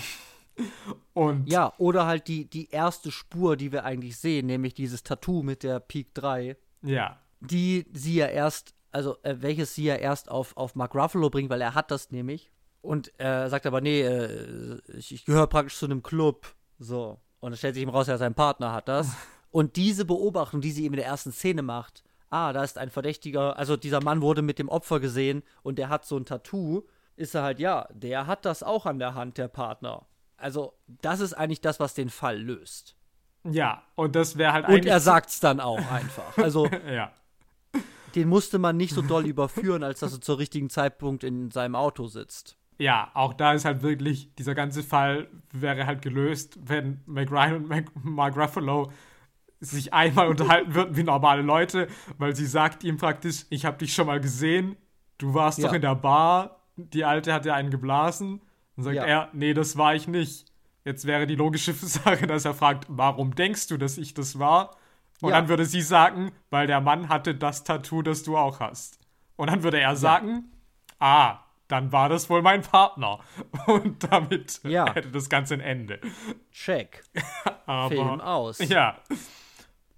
und 1.14 1.48
ja, 1.48 1.74
oder 1.78 2.06
halt 2.06 2.28
die, 2.28 2.50
die 2.50 2.70
erste 2.70 3.12
Spur, 3.12 3.56
die 3.56 3.72
wir 3.72 3.86
eigentlich 3.86 4.18
sehen, 4.18 4.48
nämlich 4.48 4.74
dieses 4.74 5.04
Tattoo 5.04 5.44
mit 5.44 5.64
der 5.64 5.80
Peak 5.80 6.14
3. 6.16 6.58
Ja. 6.82 7.20
Die 7.40 7.86
sie 7.94 8.16
ja 8.16 8.28
erst, 8.28 8.74
also 8.92 9.18
äh, 9.22 9.36
welches 9.40 9.76
sie 9.76 9.86
ja 9.86 9.96
erst 9.96 10.30
auf, 10.30 10.58
auf 10.58 10.76
Mark 10.76 10.96
Ruffalo 10.96 11.30
bringt, 11.30 11.50
weil 11.50 11.62
er 11.62 11.76
hat 11.76 11.92
das 11.92 12.12
nämlich. 12.12 12.52
Und 12.82 13.12
er 13.20 13.50
sagt 13.50 13.68
aber, 13.68 13.80
nee, 13.80 14.02
äh, 14.02 14.80
ich, 14.98 15.14
ich 15.14 15.26
gehöre 15.26 15.48
praktisch 15.48 15.78
zu 15.78 15.86
einem 15.86 16.02
Club. 16.02 16.56
So. 16.80 17.20
Und 17.40 17.54
es 17.54 17.60
stellt 17.60 17.76
sich 17.76 17.84
ihm 17.84 17.90
raus, 17.90 18.08
ja, 18.08 18.18
sein 18.18 18.34
Partner 18.34 18.74
hat 18.74 18.88
das. 18.88 19.16
Und 19.54 19.76
diese 19.76 20.04
Beobachtung, 20.04 20.62
die 20.62 20.72
sie 20.72 20.84
eben 20.84 20.96
in 20.96 21.00
der 21.00 21.06
ersten 21.06 21.32
Szene 21.32 21.62
macht, 21.62 22.04
ah, 22.32 22.54
da 22.54 22.64
ist 22.64 22.80
ein 22.80 22.90
Verdächtiger, 22.90 23.56
also 23.56 23.78
dieser 23.78 24.04
Mann 24.04 24.24
wurde 24.24 24.42
mit 24.42 24.58
dem 24.58 24.68
Opfer 24.68 25.00
gesehen 25.00 25.44
und 25.62 25.78
der 25.78 25.90
hat 25.90 26.06
so 26.06 26.18
ein 26.18 26.26
Tattoo, 26.26 26.88
ist 27.18 27.36
er 27.36 27.44
halt, 27.44 27.60
ja, 27.60 27.88
der 27.94 28.26
hat 28.26 28.46
das 28.46 28.64
auch 28.64 28.88
an 28.88 28.98
der 28.98 29.14
Hand, 29.14 29.38
der 29.38 29.48
Partner. 29.48 30.08
Also, 30.38 30.74
das 30.88 31.20
ist 31.20 31.34
eigentlich 31.34 31.62
das, 31.62 31.80
was 31.80 31.94
den 31.94 32.10
Fall 32.10 32.42
löst. 32.42 32.96
Ja, 33.48 33.84
und 33.94 34.16
das 34.16 34.40
wäre 34.40 34.54
halt 34.54 34.66
eigentlich. 34.66 34.86
Und 34.86 34.88
er 34.88 35.00
sagt's 35.00 35.40
dann 35.40 35.60
auch 35.60 35.92
einfach. 35.92 36.36
Also, 36.40 36.66
ja. 36.92 37.12
den 38.16 38.30
musste 38.30 38.58
man 38.58 38.76
nicht 38.76 38.96
so 38.96 39.04
doll 39.04 39.28
überführen, 39.28 39.84
als 39.84 40.00
dass 40.00 40.14
er 40.14 40.22
zur 40.22 40.40
richtigen 40.40 40.72
Zeitpunkt 40.72 41.24
in 41.24 41.52
seinem 41.52 41.76
Auto 41.76 42.08
sitzt. 42.08 42.58
Ja, 42.80 43.12
auch 43.14 43.36
da 43.36 43.54
ist 43.54 43.66
halt 43.66 43.84
wirklich, 43.84 44.34
dieser 44.34 44.56
ganze 44.56 44.82
Fall 44.82 45.28
wäre 45.52 45.86
halt 45.86 46.02
gelöst, 46.02 46.58
wenn 46.60 47.02
McRyan 47.06 47.58
und 47.58 47.68
Mac 47.68 47.86
Mark 48.04 48.36
Ruffalo 48.36 48.92
sich 49.64 49.94
einmal 49.94 50.28
unterhalten 50.28 50.76
würden 50.76 50.96
wie 50.96 51.04
normale 51.04 51.42
Leute, 51.42 51.88
weil 52.18 52.36
sie 52.36 52.46
sagt 52.46 52.84
ihm 52.84 52.98
praktisch, 52.98 53.46
ich 53.50 53.66
habe 53.66 53.78
dich 53.78 53.94
schon 53.94 54.08
mal 54.08 54.20
gesehen, 54.20 54.76
du 55.18 55.34
warst 55.34 55.60
ja. 55.60 55.68
doch 55.68 55.74
in 55.74 55.82
der 55.82 55.96
Bar, 55.96 56.62
die 56.76 57.06
Alte 57.06 57.34
hat 57.34 57.46
ja 57.46 57.54
einen 57.54 57.70
geblasen. 57.70 58.42
Dann 58.76 58.86
sagt 58.86 58.96
ja. 58.96 59.06
er, 59.06 59.30
nee, 59.34 59.54
das 59.54 59.78
war 59.78 59.96
ich 59.96 60.08
nicht. 60.08 60.46
Jetzt 60.84 61.06
wäre 61.06 61.28
die 61.28 61.36
logische 61.36 61.74
Sache, 61.74 62.28
dass 62.28 62.46
er 62.46 62.54
fragt, 62.54 62.86
warum 62.90 63.36
denkst 63.36 63.68
du, 63.68 63.78
dass 63.78 63.98
ich 63.98 64.14
das 64.14 64.40
war? 64.40 64.76
Und 65.22 65.30
ja. 65.30 65.40
dann 65.40 65.48
würde 65.48 65.66
sie 65.66 65.82
sagen, 65.82 66.32
weil 66.50 66.68
der 66.68 66.82
Mann 66.82 67.08
hatte 67.08 67.34
das 67.34 67.64
Tattoo, 67.64 68.02
das 68.02 68.24
du 68.24 68.38
auch 68.38 68.60
hast. 68.60 69.00
Und 69.36 69.50
dann 69.50 69.64
würde 69.64 69.80
er 69.80 69.96
sagen, 69.96 70.52
ah, 71.00 71.40
dann 71.68 71.92
war 71.92 72.10
das 72.10 72.30
wohl 72.30 72.42
mein 72.42 72.62
Partner. 72.62 73.20
Und 73.68 74.12
damit 74.12 74.62
hätte 74.64 75.10
das 75.12 75.30
Ganze 75.30 75.54
ein 75.56 75.62
Ende. 75.62 76.02
Check. 76.52 77.04
Aber, 77.66 77.90
Film 77.90 78.22
aus. 78.22 78.60
Ja. 78.60 78.98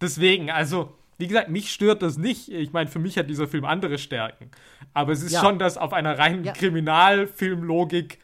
Deswegen, 0.05 0.51
also, 0.51 0.93
wie 1.17 1.25
gesagt, 1.25 1.49
mich 1.49 1.71
stört 1.71 2.03
das 2.03 2.19
nicht. 2.19 2.49
Ich 2.49 2.73
meine, 2.73 2.87
für 2.87 2.99
mich 2.99 3.17
hat 3.17 3.27
dieser 3.27 3.47
Film 3.47 3.65
andere 3.65 3.97
Stärken. 3.97 4.51
Aber 4.93 5.11
es 5.13 5.23
ist 5.23 5.31
ja. 5.31 5.41
schon, 5.41 5.57
dass 5.57 5.77
auf 5.77 5.93
einer 5.93 6.19
reinen 6.19 6.43
ja. 6.43 6.53
Kriminalfilmlogik 6.53 8.19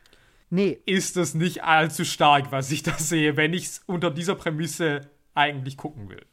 nee. 0.52 0.78
ist 0.86 1.18
das 1.18 1.34
nicht 1.34 1.64
allzu 1.64 2.06
stark, 2.06 2.52
was 2.52 2.70
ich 2.70 2.84
da 2.84 2.94
sehe, 3.00 3.36
wenn 3.36 3.54
ich 3.54 3.66
es 3.66 3.82
unter 3.88 4.12
dieser 4.12 4.36
Prämisse 4.36 5.02
eigentlich 5.34 5.76
gucken 5.76 6.08
will. 6.10 6.24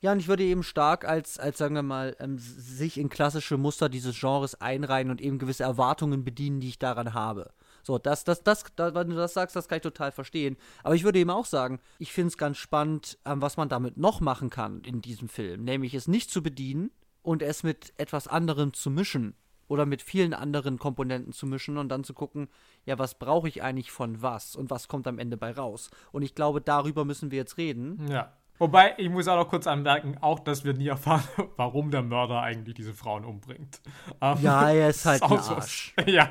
Ja, 0.00 0.12
und 0.12 0.20
ich 0.20 0.28
würde 0.28 0.44
eben 0.44 0.62
stark 0.62 1.04
als, 1.04 1.38
als 1.38 1.58
sagen 1.58 1.74
wir 1.74 1.82
mal, 1.82 2.16
ähm, 2.18 2.38
sich 2.38 2.96
in 2.96 3.10
klassische 3.10 3.58
Muster 3.58 3.90
dieses 3.90 4.18
Genres 4.18 4.58
einreihen 4.58 5.10
und 5.10 5.20
eben 5.20 5.38
gewisse 5.38 5.64
Erwartungen 5.64 6.24
bedienen, 6.24 6.60
die 6.60 6.68
ich 6.68 6.78
daran 6.78 7.12
habe. 7.12 7.50
So, 7.88 7.96
das, 7.96 8.22
das, 8.22 8.42
das, 8.42 8.64
das, 8.76 8.94
wenn 8.94 9.08
du 9.08 9.16
das 9.16 9.32
sagst, 9.32 9.56
das 9.56 9.66
kann 9.66 9.76
ich 9.76 9.82
total 9.82 10.12
verstehen. 10.12 10.58
Aber 10.82 10.94
ich 10.94 11.04
würde 11.04 11.20
eben 11.20 11.30
auch 11.30 11.46
sagen, 11.46 11.80
ich 11.98 12.12
finde 12.12 12.28
es 12.28 12.36
ganz 12.36 12.58
spannend, 12.58 13.16
ähm, 13.24 13.40
was 13.40 13.56
man 13.56 13.70
damit 13.70 13.96
noch 13.96 14.20
machen 14.20 14.50
kann 14.50 14.82
in 14.82 15.00
diesem 15.00 15.30
Film. 15.30 15.64
Nämlich 15.64 15.94
es 15.94 16.06
nicht 16.06 16.30
zu 16.30 16.42
bedienen 16.42 16.90
und 17.22 17.40
es 17.40 17.62
mit 17.62 17.94
etwas 17.96 18.28
anderem 18.28 18.74
zu 18.74 18.90
mischen. 18.90 19.36
Oder 19.68 19.86
mit 19.86 20.02
vielen 20.02 20.34
anderen 20.34 20.78
Komponenten 20.78 21.32
zu 21.32 21.46
mischen 21.46 21.78
und 21.78 21.88
dann 21.88 22.04
zu 22.04 22.12
gucken, 22.12 22.48
ja, 22.84 22.98
was 22.98 23.18
brauche 23.18 23.48
ich 23.48 23.62
eigentlich 23.62 23.90
von 23.90 24.20
was 24.20 24.54
und 24.54 24.68
was 24.68 24.86
kommt 24.88 25.06
am 25.06 25.18
Ende 25.18 25.38
bei 25.38 25.52
raus. 25.52 25.88
Und 26.12 26.20
ich 26.20 26.34
glaube, 26.34 26.60
darüber 26.60 27.06
müssen 27.06 27.30
wir 27.30 27.38
jetzt 27.38 27.56
reden. 27.56 28.06
Ja. 28.10 28.36
Wobei, 28.58 28.94
ich 28.96 29.08
muss 29.08 29.28
auch 29.28 29.36
noch 29.36 29.48
kurz 29.48 29.66
anmerken, 29.66 30.16
auch, 30.20 30.40
dass 30.40 30.64
wir 30.64 30.74
nie 30.74 30.88
erfahren, 30.88 31.22
warum 31.56 31.90
der 31.90 32.02
Mörder 32.02 32.40
eigentlich 32.40 32.74
diese 32.74 32.92
Frauen 32.92 33.24
umbringt. 33.24 33.80
Um, 34.20 34.42
ja, 34.42 34.70
er 34.70 34.90
ist 34.90 35.04
halt 35.06 35.22
ist 35.22 35.30
ein 35.30 35.38
Arsch. 35.38 35.94
So, 35.96 36.04
ja. 36.10 36.30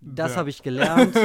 Das 0.00 0.36
habe 0.36 0.48
ich 0.50 0.62
gelernt. 0.62 1.16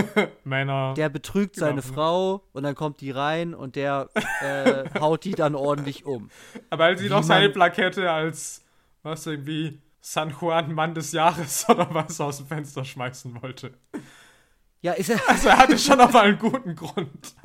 Männer. 0.43 0.93
Der 0.95 1.09
betrügt 1.09 1.55
seine 1.55 1.81
genau. 1.81 1.93
Frau 1.93 2.43
und 2.51 2.63
dann 2.63 2.75
kommt 2.75 3.01
die 3.01 3.11
rein 3.11 3.53
und 3.53 3.75
der 3.75 4.09
äh, 4.41 4.99
haut 4.99 5.23
die 5.23 5.31
dann 5.31 5.55
ordentlich 5.55 6.05
um. 6.05 6.29
Aber 6.69 6.85
als 6.85 6.99
sie 6.99 7.09
noch 7.09 7.23
seine 7.23 7.49
Plakette 7.49 8.11
als, 8.11 8.65
was 9.03 9.25
irgendwie, 9.25 9.81
San 10.01 10.35
Juan 10.39 10.71
Mann 10.73 10.93
des 10.93 11.13
Jahres 11.13 11.67
oder 11.67 11.87
was 11.91 12.21
aus 12.21 12.37
dem 12.37 12.45
Fenster 12.45 12.85
schmeißen 12.85 13.41
wollte. 13.41 13.73
Ja, 14.81 14.93
ist 14.93 15.09
er. 15.09 15.19
Also 15.27 15.49
er 15.49 15.57
hatte 15.57 15.77
schon 15.77 15.99
auf 15.99 16.15
einen 16.15 16.37
guten 16.37 16.75
Grund. 16.75 17.35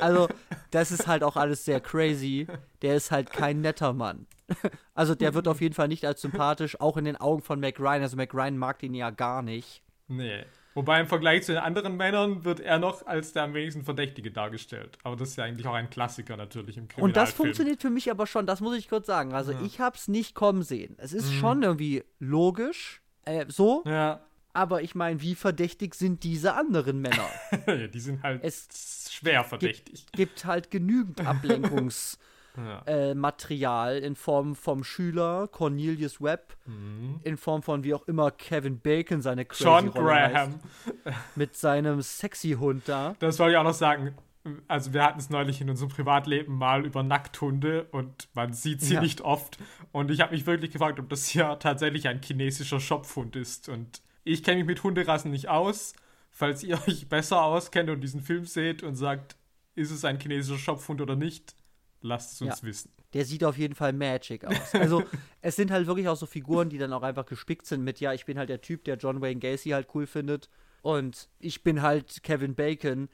Also, 0.00 0.28
das 0.70 0.90
ist 0.90 1.06
halt 1.06 1.22
auch 1.22 1.36
alles 1.36 1.64
sehr 1.64 1.80
crazy. 1.80 2.46
Der 2.82 2.96
ist 2.96 3.10
halt 3.10 3.30
kein 3.30 3.60
netter 3.60 3.92
Mann. 3.92 4.26
Also, 4.94 5.14
der 5.14 5.34
wird 5.34 5.48
auf 5.48 5.60
jeden 5.60 5.74
Fall 5.74 5.88
nicht 5.88 6.06
als 6.06 6.22
sympathisch, 6.22 6.80
auch 6.80 6.96
in 6.96 7.04
den 7.04 7.16
Augen 7.16 7.42
von 7.42 7.60
Mac 7.60 7.78
Ryan. 7.78 8.02
Also, 8.02 8.16
Mac 8.16 8.32
Ryan 8.32 8.56
mag 8.56 8.78
den 8.78 8.94
ja 8.94 9.10
gar 9.10 9.42
nicht. 9.42 9.82
Nee. 10.08 10.44
Wobei 10.76 11.00
im 11.00 11.06
Vergleich 11.06 11.42
zu 11.42 11.52
den 11.52 11.62
anderen 11.62 11.96
Männern 11.96 12.44
wird 12.44 12.60
er 12.60 12.78
noch 12.78 13.06
als 13.06 13.32
der 13.32 13.44
am 13.44 13.54
wenigsten 13.54 13.82
Verdächtige 13.82 14.30
dargestellt. 14.30 14.98
Aber 15.04 15.16
das 15.16 15.30
ist 15.30 15.36
ja 15.36 15.44
eigentlich 15.44 15.66
auch 15.66 15.72
ein 15.72 15.88
Klassiker 15.88 16.36
natürlich 16.36 16.76
im 16.76 16.86
Kriminalfilm. 16.86 17.04
Und 17.04 17.16
das 17.16 17.32
funktioniert 17.32 17.80
für 17.80 17.88
mich 17.88 18.10
aber 18.10 18.26
schon, 18.26 18.46
das 18.46 18.60
muss 18.60 18.76
ich 18.76 18.90
kurz 18.90 19.06
sagen. 19.06 19.32
Also 19.32 19.52
ja. 19.52 19.62
ich 19.62 19.80
hab's 19.80 20.06
nicht 20.06 20.34
kommen 20.34 20.62
sehen. 20.62 20.94
Es 20.98 21.14
ist 21.14 21.30
mhm. 21.30 21.34
schon 21.38 21.62
irgendwie 21.62 22.04
logisch, 22.18 23.00
äh, 23.24 23.46
so. 23.48 23.84
Ja. 23.86 24.20
Aber 24.56 24.80
ich 24.80 24.94
meine, 24.94 25.20
wie 25.20 25.34
verdächtig 25.34 25.94
sind 25.94 26.24
diese 26.24 26.54
anderen 26.54 27.02
Männer? 27.02 27.28
die 27.92 28.00
sind 28.00 28.22
halt 28.22 28.42
es 28.42 29.10
schwer 29.12 29.44
verdächtig. 29.44 30.06
Gibt, 30.06 30.16
gibt 30.16 30.46
halt 30.46 30.70
genügend 30.70 31.20
Ablenkungsmaterial 31.26 33.94
ja. 33.94 34.02
äh, 34.02 34.06
in 34.06 34.16
Form 34.16 34.56
vom 34.56 34.82
Schüler 34.82 35.46
Cornelius 35.48 36.22
Webb, 36.22 36.56
mhm. 36.64 37.20
in 37.22 37.36
Form 37.36 37.62
von 37.62 37.84
wie 37.84 37.92
auch 37.92 38.08
immer 38.08 38.30
Kevin 38.30 38.80
Bacon 38.80 39.20
seine 39.20 39.44
crazy 39.44 39.64
John 39.64 39.88
Rolle 39.88 40.06
Graham 40.06 40.54
heißt, 41.04 41.36
mit 41.36 41.54
seinem 41.54 42.00
sexy 42.00 42.52
Hund 42.52 42.84
da. 42.86 43.14
Das 43.18 43.38
wollte 43.38 43.52
ich 43.52 43.58
auch 43.58 43.64
noch 43.64 43.74
sagen. 43.74 44.14
Also 44.68 44.94
wir 44.94 45.02
hatten 45.02 45.18
es 45.18 45.28
neulich 45.28 45.60
in 45.60 45.68
unserem 45.68 45.90
Privatleben 45.90 46.56
mal 46.56 46.86
über 46.86 47.02
Nackthunde 47.02 47.88
und 47.90 48.28
man 48.32 48.54
sieht 48.54 48.80
sie 48.80 48.94
ja. 48.94 49.02
nicht 49.02 49.20
oft. 49.20 49.58
Und 49.92 50.10
ich 50.10 50.22
habe 50.22 50.32
mich 50.32 50.46
wirklich 50.46 50.70
gefragt, 50.70 50.98
ob 50.98 51.10
das 51.10 51.26
hier 51.26 51.58
tatsächlich 51.58 52.08
ein 52.08 52.22
chinesischer 52.22 52.80
Schopfhund 52.80 53.36
ist. 53.36 53.68
Und 53.68 54.00
ich 54.26 54.42
kenne 54.42 54.58
mich 54.58 54.66
mit 54.66 54.82
Hunderassen 54.82 55.30
nicht 55.30 55.48
aus. 55.48 55.94
Falls 56.30 56.62
ihr 56.62 56.78
euch 56.88 57.08
besser 57.08 57.42
auskennt 57.42 57.88
und 57.88 58.00
diesen 58.00 58.20
Film 58.20 58.44
seht 58.44 58.82
und 58.82 58.96
sagt, 58.96 59.36
ist 59.74 59.90
es 59.90 60.04
ein 60.04 60.20
chinesischer 60.20 60.58
Schopfhund 60.58 61.00
oder 61.00 61.16
nicht, 61.16 61.54
lasst 62.02 62.32
es 62.34 62.42
uns 62.42 62.60
ja. 62.60 62.68
wissen. 62.68 62.92
Der 63.14 63.24
sieht 63.24 63.44
auf 63.44 63.56
jeden 63.56 63.74
Fall 63.74 63.92
magic 63.92 64.44
aus. 64.44 64.74
Also, 64.74 65.04
es 65.40 65.56
sind 65.56 65.70
halt 65.70 65.86
wirklich 65.86 66.08
auch 66.08 66.16
so 66.16 66.26
Figuren, 66.26 66.68
die 66.68 66.78
dann 66.78 66.92
auch 66.92 67.02
einfach 67.02 67.24
gespickt 67.24 67.66
sind 67.66 67.84
mit, 67.84 68.00
ja, 68.00 68.12
ich 68.12 68.26
bin 68.26 68.36
halt 68.36 68.50
der 68.50 68.60
Typ, 68.60 68.84
der 68.84 68.96
John 68.96 69.20
Wayne 69.20 69.40
Gacy 69.40 69.70
halt 69.70 69.88
cool 69.94 70.06
findet 70.06 70.50
und 70.86 71.28
ich 71.40 71.64
bin 71.64 71.82
halt 71.82 72.22
Kevin 72.22 72.54
Bacon, 72.54 73.08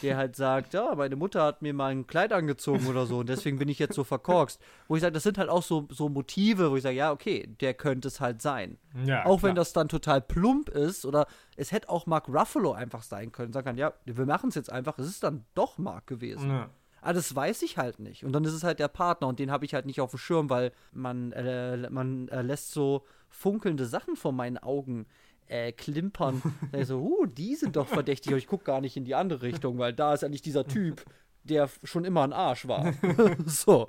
der 0.00 0.16
halt 0.16 0.34
sagt, 0.34 0.72
ja, 0.72 0.94
meine 0.94 1.14
Mutter 1.14 1.42
hat 1.42 1.60
mir 1.60 1.74
mal 1.74 1.92
ein 1.92 2.06
Kleid 2.06 2.32
angezogen 2.32 2.86
oder 2.86 3.04
so 3.04 3.18
und 3.18 3.28
deswegen 3.28 3.58
bin 3.58 3.68
ich 3.68 3.78
jetzt 3.78 3.94
so 3.94 4.02
verkorkst. 4.02 4.58
Wo 4.86 4.96
ich 4.96 5.02
sage, 5.02 5.12
das 5.12 5.24
sind 5.24 5.36
halt 5.36 5.50
auch 5.50 5.62
so, 5.62 5.86
so 5.90 6.08
Motive, 6.08 6.70
wo 6.70 6.76
ich 6.76 6.82
sage, 6.82 6.96
ja, 6.96 7.12
okay, 7.12 7.46
der 7.60 7.74
könnte 7.74 8.08
es 8.08 8.22
halt 8.22 8.40
sein. 8.40 8.78
Ja, 9.04 9.26
auch 9.26 9.40
klar. 9.40 9.50
wenn 9.50 9.56
das 9.56 9.74
dann 9.74 9.90
total 9.90 10.22
plump 10.22 10.70
ist 10.70 11.04
oder 11.04 11.26
es 11.54 11.70
hätte 11.70 11.90
auch 11.90 12.06
Mark 12.06 12.28
Ruffalo 12.28 12.72
einfach 12.72 13.02
sein 13.02 13.30
können. 13.30 13.52
Sagen 13.52 13.66
kann, 13.66 13.76
ja, 13.76 13.92
wir 14.06 14.24
machen 14.24 14.48
es 14.48 14.54
jetzt 14.54 14.72
einfach, 14.72 14.98
es 14.98 15.06
ist 15.06 15.22
dann 15.22 15.44
doch 15.52 15.76
Mark 15.76 16.06
gewesen. 16.06 16.48
Ja. 16.48 16.70
Aber 17.02 17.12
das 17.12 17.36
weiß 17.36 17.60
ich 17.60 17.76
halt 17.76 17.98
nicht. 17.98 18.24
Und 18.24 18.32
dann 18.32 18.44
ist 18.44 18.54
es 18.54 18.64
halt 18.64 18.78
der 18.78 18.88
Partner 18.88 19.28
und 19.28 19.38
den 19.38 19.50
habe 19.50 19.66
ich 19.66 19.74
halt 19.74 19.84
nicht 19.84 20.00
auf 20.00 20.12
dem 20.12 20.18
Schirm, 20.18 20.48
weil 20.48 20.72
man, 20.92 21.32
äh, 21.32 21.90
man 21.90 22.28
äh, 22.28 22.40
lässt 22.40 22.72
so 22.72 23.04
funkelnde 23.28 23.84
Sachen 23.84 24.16
vor 24.16 24.32
meinen 24.32 24.56
Augen 24.56 25.06
äh, 25.48 25.72
klimpern. 25.72 26.42
da 26.72 26.84
so, 26.84 27.00
uh, 27.00 27.26
die 27.26 27.56
sind 27.56 27.76
doch 27.76 27.88
verdächtig, 27.88 28.32
aber 28.32 28.38
ich 28.38 28.46
gucke 28.46 28.64
gar 28.64 28.80
nicht 28.80 28.96
in 28.96 29.04
die 29.04 29.14
andere 29.14 29.42
Richtung, 29.42 29.78
weil 29.78 29.92
da 29.92 30.14
ist 30.14 30.24
eigentlich 30.24 30.42
dieser 30.42 30.66
Typ, 30.66 31.04
der 31.44 31.68
schon 31.84 32.04
immer 32.04 32.22
ein 32.22 32.32
Arsch 32.32 32.68
war. 32.68 32.94
so. 33.46 33.88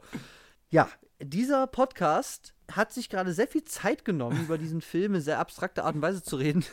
Ja, 0.69 0.89
dieser 1.21 1.67
Podcast 1.67 2.53
hat 2.71 2.93
sich 2.93 3.09
gerade 3.09 3.33
sehr 3.33 3.47
viel 3.47 3.63
Zeit 3.63 4.05
genommen, 4.05 4.41
über 4.41 4.57
diesen 4.57 4.81
Film 4.81 5.15
in 5.15 5.21
sehr 5.21 5.39
abstrakter 5.39 5.83
Art 5.83 5.95
und 5.95 6.01
Weise 6.01 6.23
zu 6.23 6.35
reden. 6.35 6.63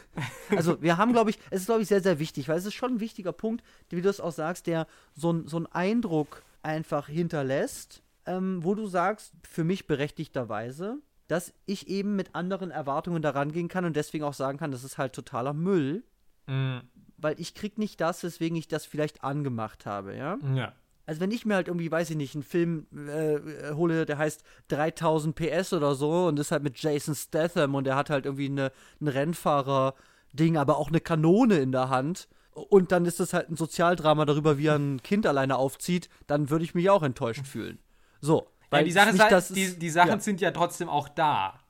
Also, 0.50 0.80
wir 0.82 0.98
haben, 0.98 1.12
glaube 1.12 1.30
ich, 1.30 1.38
es 1.50 1.62
ist, 1.62 1.66
glaube 1.66 1.82
ich, 1.82 1.88
sehr, 1.88 2.02
sehr 2.02 2.18
wichtig, 2.18 2.48
weil 2.48 2.58
es 2.58 2.66
ist 2.66 2.74
schon 2.74 2.94
ein 2.94 3.00
wichtiger 3.00 3.32
Punkt, 3.32 3.64
wie 3.88 4.02
du 4.02 4.08
es 4.08 4.20
auch 4.20 4.32
sagst, 4.32 4.66
der 4.66 4.86
so, 5.14 5.46
so 5.46 5.56
einen 5.56 5.66
Eindruck 5.66 6.42
einfach 6.62 7.08
hinterlässt, 7.08 8.02
ähm, 8.26 8.62
wo 8.62 8.74
du 8.74 8.86
sagst, 8.86 9.32
für 9.48 9.64
mich 9.64 9.86
berechtigterweise, 9.86 10.98
dass 11.28 11.52
ich 11.66 11.88
eben 11.88 12.16
mit 12.16 12.34
anderen 12.34 12.70
Erwartungen 12.70 13.22
daran 13.22 13.52
gehen 13.52 13.68
kann 13.68 13.84
und 13.84 13.96
deswegen 13.96 14.24
auch 14.24 14.34
sagen 14.34 14.58
kann, 14.58 14.70
das 14.70 14.84
ist 14.84 14.98
halt 14.98 15.12
totaler 15.12 15.52
Müll. 15.52 16.04
Mhm. 16.46 16.82
Weil 17.18 17.40
ich 17.40 17.54
krieg 17.54 17.78
nicht 17.78 18.00
das, 18.00 18.22
weswegen 18.22 18.56
ich 18.56 18.68
das 18.68 18.84
vielleicht 18.84 19.24
angemacht 19.24 19.86
habe, 19.86 20.14
ja? 20.16 20.38
Ja. 20.54 20.72
Also 21.06 21.20
wenn 21.20 21.30
ich 21.30 21.46
mir 21.46 21.54
halt 21.54 21.68
irgendwie, 21.68 21.90
weiß 21.90 22.10
ich 22.10 22.16
nicht, 22.16 22.34
einen 22.34 22.42
Film 22.42 22.86
äh, 22.92 23.72
hole, 23.72 24.06
der 24.06 24.18
heißt 24.18 24.42
3000 24.68 25.34
PS 25.36 25.72
oder 25.72 25.94
so 25.94 26.26
und 26.26 26.38
ist 26.38 26.50
halt 26.50 26.64
mit 26.64 26.78
Jason 26.78 27.14
Statham 27.14 27.76
und 27.76 27.84
der 27.84 27.96
hat 27.96 28.10
halt 28.10 28.26
irgendwie 28.26 28.46
eine, 28.46 28.72
ein 29.00 29.08
Rennfahrer-Ding, 29.08 30.56
aber 30.56 30.76
auch 30.78 30.88
eine 30.88 31.00
Kanone 31.00 31.58
in 31.58 31.70
der 31.70 31.88
Hand 31.90 32.28
und 32.56 32.90
dann 32.90 33.04
ist 33.04 33.20
das 33.20 33.32
halt 33.32 33.50
ein 33.50 33.56
Sozialdrama 33.56 34.24
darüber, 34.24 34.58
wie 34.58 34.66
er 34.66 34.76
ein 34.76 35.02
Kind 35.02 35.26
alleine 35.26 35.56
aufzieht, 35.56 36.08
dann 36.26 36.50
würde 36.50 36.64
ich 36.64 36.74
mich 36.74 36.90
auch 36.90 37.02
enttäuscht 37.02 37.46
fühlen. 37.46 37.78
So. 38.20 38.48
Weil 38.70 38.80
ja, 38.80 38.84
die, 38.84 38.92
Sache 38.92 39.12
nicht, 39.12 39.32
ist, 39.32 39.56
die, 39.56 39.78
die 39.78 39.90
Sachen 39.90 40.10
ja. 40.10 40.20
sind 40.20 40.40
ja 40.40 40.50
trotzdem 40.50 40.88
auch 40.88 41.08
da. 41.08 41.60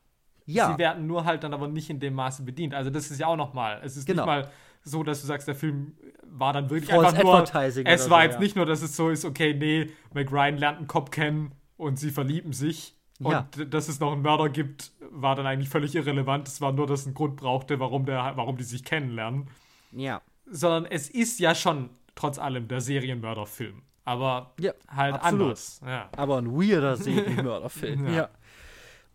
Ja. 0.46 0.72
Sie 0.72 0.78
werden 0.78 1.06
nur 1.06 1.24
halt 1.24 1.44
dann 1.44 1.52
aber 1.52 1.68
nicht 1.68 1.90
in 1.90 2.00
dem 2.00 2.14
Maße 2.14 2.42
bedient. 2.42 2.74
Also 2.74 2.90
das 2.90 3.10
ist 3.10 3.18
ja 3.18 3.26
auch 3.26 3.36
nochmal. 3.36 3.80
Es 3.82 3.96
ist 3.96 4.06
genau. 4.06 4.22
nicht 4.22 4.26
mal 4.26 4.50
so, 4.82 5.02
dass 5.02 5.20
du 5.20 5.26
sagst, 5.26 5.48
der 5.48 5.56
Film 5.56 5.96
war 6.22 6.52
dann 6.52 6.70
wirklich 6.70 6.90
False 6.90 7.08
einfach 7.08 7.22
nur. 7.22 7.42
Es 7.84 8.08
war 8.10 8.20
so, 8.20 8.24
jetzt 8.24 8.34
ja. 8.34 8.40
nicht 8.40 8.56
nur, 8.56 8.66
dass 8.66 8.82
es 8.82 8.96
so 8.96 9.10
ist, 9.10 9.24
okay, 9.24 9.54
nee, 9.54 9.90
McRyan 10.14 10.56
lernt 10.56 10.78
einen 10.78 10.86
Cop 10.86 11.10
kennen 11.10 11.52
und 11.76 11.98
sie 11.98 12.10
verlieben 12.10 12.52
sich. 12.52 12.94
Ja. 13.18 13.48
Und 13.56 13.74
dass 13.74 13.88
es 13.88 13.98
noch 13.98 14.12
einen 14.12 14.22
Mörder 14.22 14.48
gibt, 14.48 14.92
war 15.10 15.34
dann 15.34 15.46
eigentlich 15.46 15.68
völlig 15.68 15.94
irrelevant. 15.94 16.46
Es 16.46 16.60
war 16.60 16.72
nur, 16.72 16.86
dass 16.86 17.00
es 17.00 17.06
einen 17.06 17.14
Grund 17.14 17.36
brauchte, 17.36 17.80
warum, 17.80 18.04
der, 18.04 18.32
warum 18.36 18.56
die 18.56 18.64
sich 18.64 18.84
kennenlernen. 18.84 19.48
Ja. 19.92 20.22
Sondern 20.46 20.84
es 20.84 21.08
ist 21.08 21.40
ja 21.40 21.54
schon 21.54 21.90
trotz 22.14 22.38
allem 22.38 22.68
der 22.68 22.80
Serienmörderfilm. 22.80 23.82
Aber 24.06 24.54
ja, 24.58 24.72
halt 24.88 25.16
absolut. 25.16 25.42
anders. 25.42 25.80
Ja. 25.84 26.08
Aber 26.16 26.38
ein 26.38 26.50
weirder 26.52 26.96
Serienmörderfilm. 26.96 28.06
ja. 28.06 28.12
ja. 28.12 28.30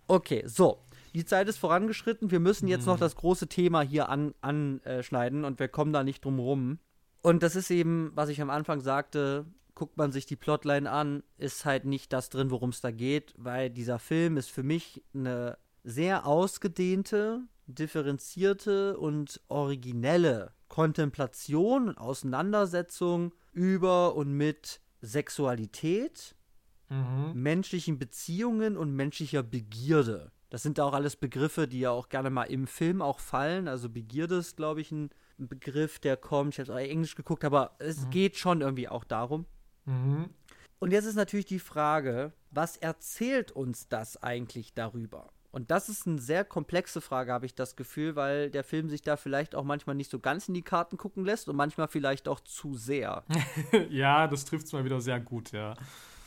Okay, 0.08 0.44
so 0.46 0.84
die 1.14 1.26
Zeit 1.26 1.48
ist 1.48 1.58
vorangeschritten. 1.58 2.32
Wir 2.32 2.39
müssen 2.39 2.68
jetzt 2.68 2.82
mhm. 2.82 2.94
noch 2.94 3.00
das 3.00 3.16
große 3.16 3.48
Thema 3.48 3.82
hier 3.82 4.10
an, 4.10 4.34
anschneiden 4.42 5.46
und 5.46 5.60
wir 5.60 5.68
kommen 5.68 5.94
da 5.94 6.04
nicht 6.04 6.24
drum 6.24 6.39
rum. 6.39 6.80
Und 7.22 7.44
das 7.44 7.56
ist 7.56 7.70
eben, 7.70 8.12
was 8.16 8.30
ich 8.30 8.42
am 8.42 8.50
Anfang 8.50 8.80
sagte, 8.80 9.46
guckt 9.76 9.98
man 9.98 10.12
sich 10.12 10.26
die 10.26 10.36
Plotline 10.36 10.89
an, 10.89 11.24
ist 11.38 11.66
halt 11.66 11.86
nicht 11.86 12.14
das 12.14 12.30
drin, 12.30 12.52
worum 12.52 12.70
es 12.70 12.82
da 12.82 12.92
geht, 12.92 13.34
weil 13.38 13.70
dieser 13.70 14.00
Film 14.00 14.38
ist 14.38 14.52
für 14.52 14.64
mich 14.64 15.04
eine 15.14 15.58
sehr 15.84 16.26
ausgedehnte, 16.26 17.42
differenzierte 17.68 18.98
und 18.98 19.42
originelle 19.48 20.54
Kontemplation 20.68 21.89
und 21.89 21.98
Auseinandersetzung 21.98 23.34
über 23.52 24.16
und 24.16 24.34
mit 24.34 24.82
Sexualität, 25.02 26.36
mhm. 26.89 27.32
menschlichen 27.34 27.99
Beziehungen 27.99 28.78
und 28.78 28.95
menschlicher 28.95 29.43
Begierde. 29.43 30.32
Das 30.49 30.64
sind 30.64 30.80
auch 30.80 30.93
alles 30.93 31.16
Begriffe, 31.16 31.68
die 31.68 31.80
ja 31.80 31.91
auch 31.91 32.10
gerne 32.10 32.30
mal 32.30 32.43
im 32.43 32.68
Film 32.68 33.02
auch 33.02 33.20
fallen. 33.20 33.68
Also 33.68 33.89
Begierde 33.89 34.36
ist, 34.36 34.58
glaube 34.58 34.82
ich, 34.82 34.91
ein 34.91 35.10
Begriff, 35.38 35.99
der 35.99 36.18
kommt. 36.18 36.54
Ich 36.54 36.60
habe 36.60 36.72
es 36.72 36.76
auch 36.76 36.89
Englisch 36.89 37.16
geguckt, 37.16 37.45
aber 37.45 37.76
es 37.80 38.06
mhm. 38.06 38.10
geht 38.10 38.38
schon 38.38 38.62
irgendwie 38.62 38.89
auch 38.89 39.06
darum. 39.06 39.45
Mhm. 39.86 40.30
Und 40.80 40.91
jetzt 40.91 41.06
ist 41.06 41.16
natürlich 41.16 41.45
die 41.45 41.60
Frage, 41.60 42.34
was 42.49 42.76
erzählt 42.76 43.52
uns 43.52 43.88
das 43.88 44.22
eigentlich 44.22 44.74
darüber? 44.74 45.32
Und 45.52 45.70
das 45.70 45.89
ist 45.89 46.08
eine 46.08 46.20
sehr 46.20 46.45
komplexe 46.45 47.02
Frage, 47.02 47.34
habe 47.34 47.45
ich 47.45 47.54
das 47.54 47.76
Gefühl, 47.76 48.16
weil 48.16 48.49
der 48.49 48.64
Film 48.64 48.89
sich 48.89 49.02
da 49.02 49.18
vielleicht 49.18 49.54
auch 49.54 49.66
manchmal 49.66 49.95
nicht 49.95 50.10
so 50.10 50.20
ganz 50.20 50.47
in 50.47 50.54
die 50.54 50.62
Karten 50.62 50.97
gucken 50.97 51.26
lässt 51.26 51.49
und 51.49 51.58
manchmal 51.58 51.89
vielleicht 51.89 52.28
auch 52.28 52.39
zu 52.39 52.76
sehr. 52.76 53.24
ja, 53.89 54.28
das 54.28 54.45
trifft 54.45 54.68
es 54.68 54.74
mal 54.74 54.86
wieder 54.86 55.02
sehr 55.02 55.20
gut, 55.20 55.52
ja. 55.52 55.76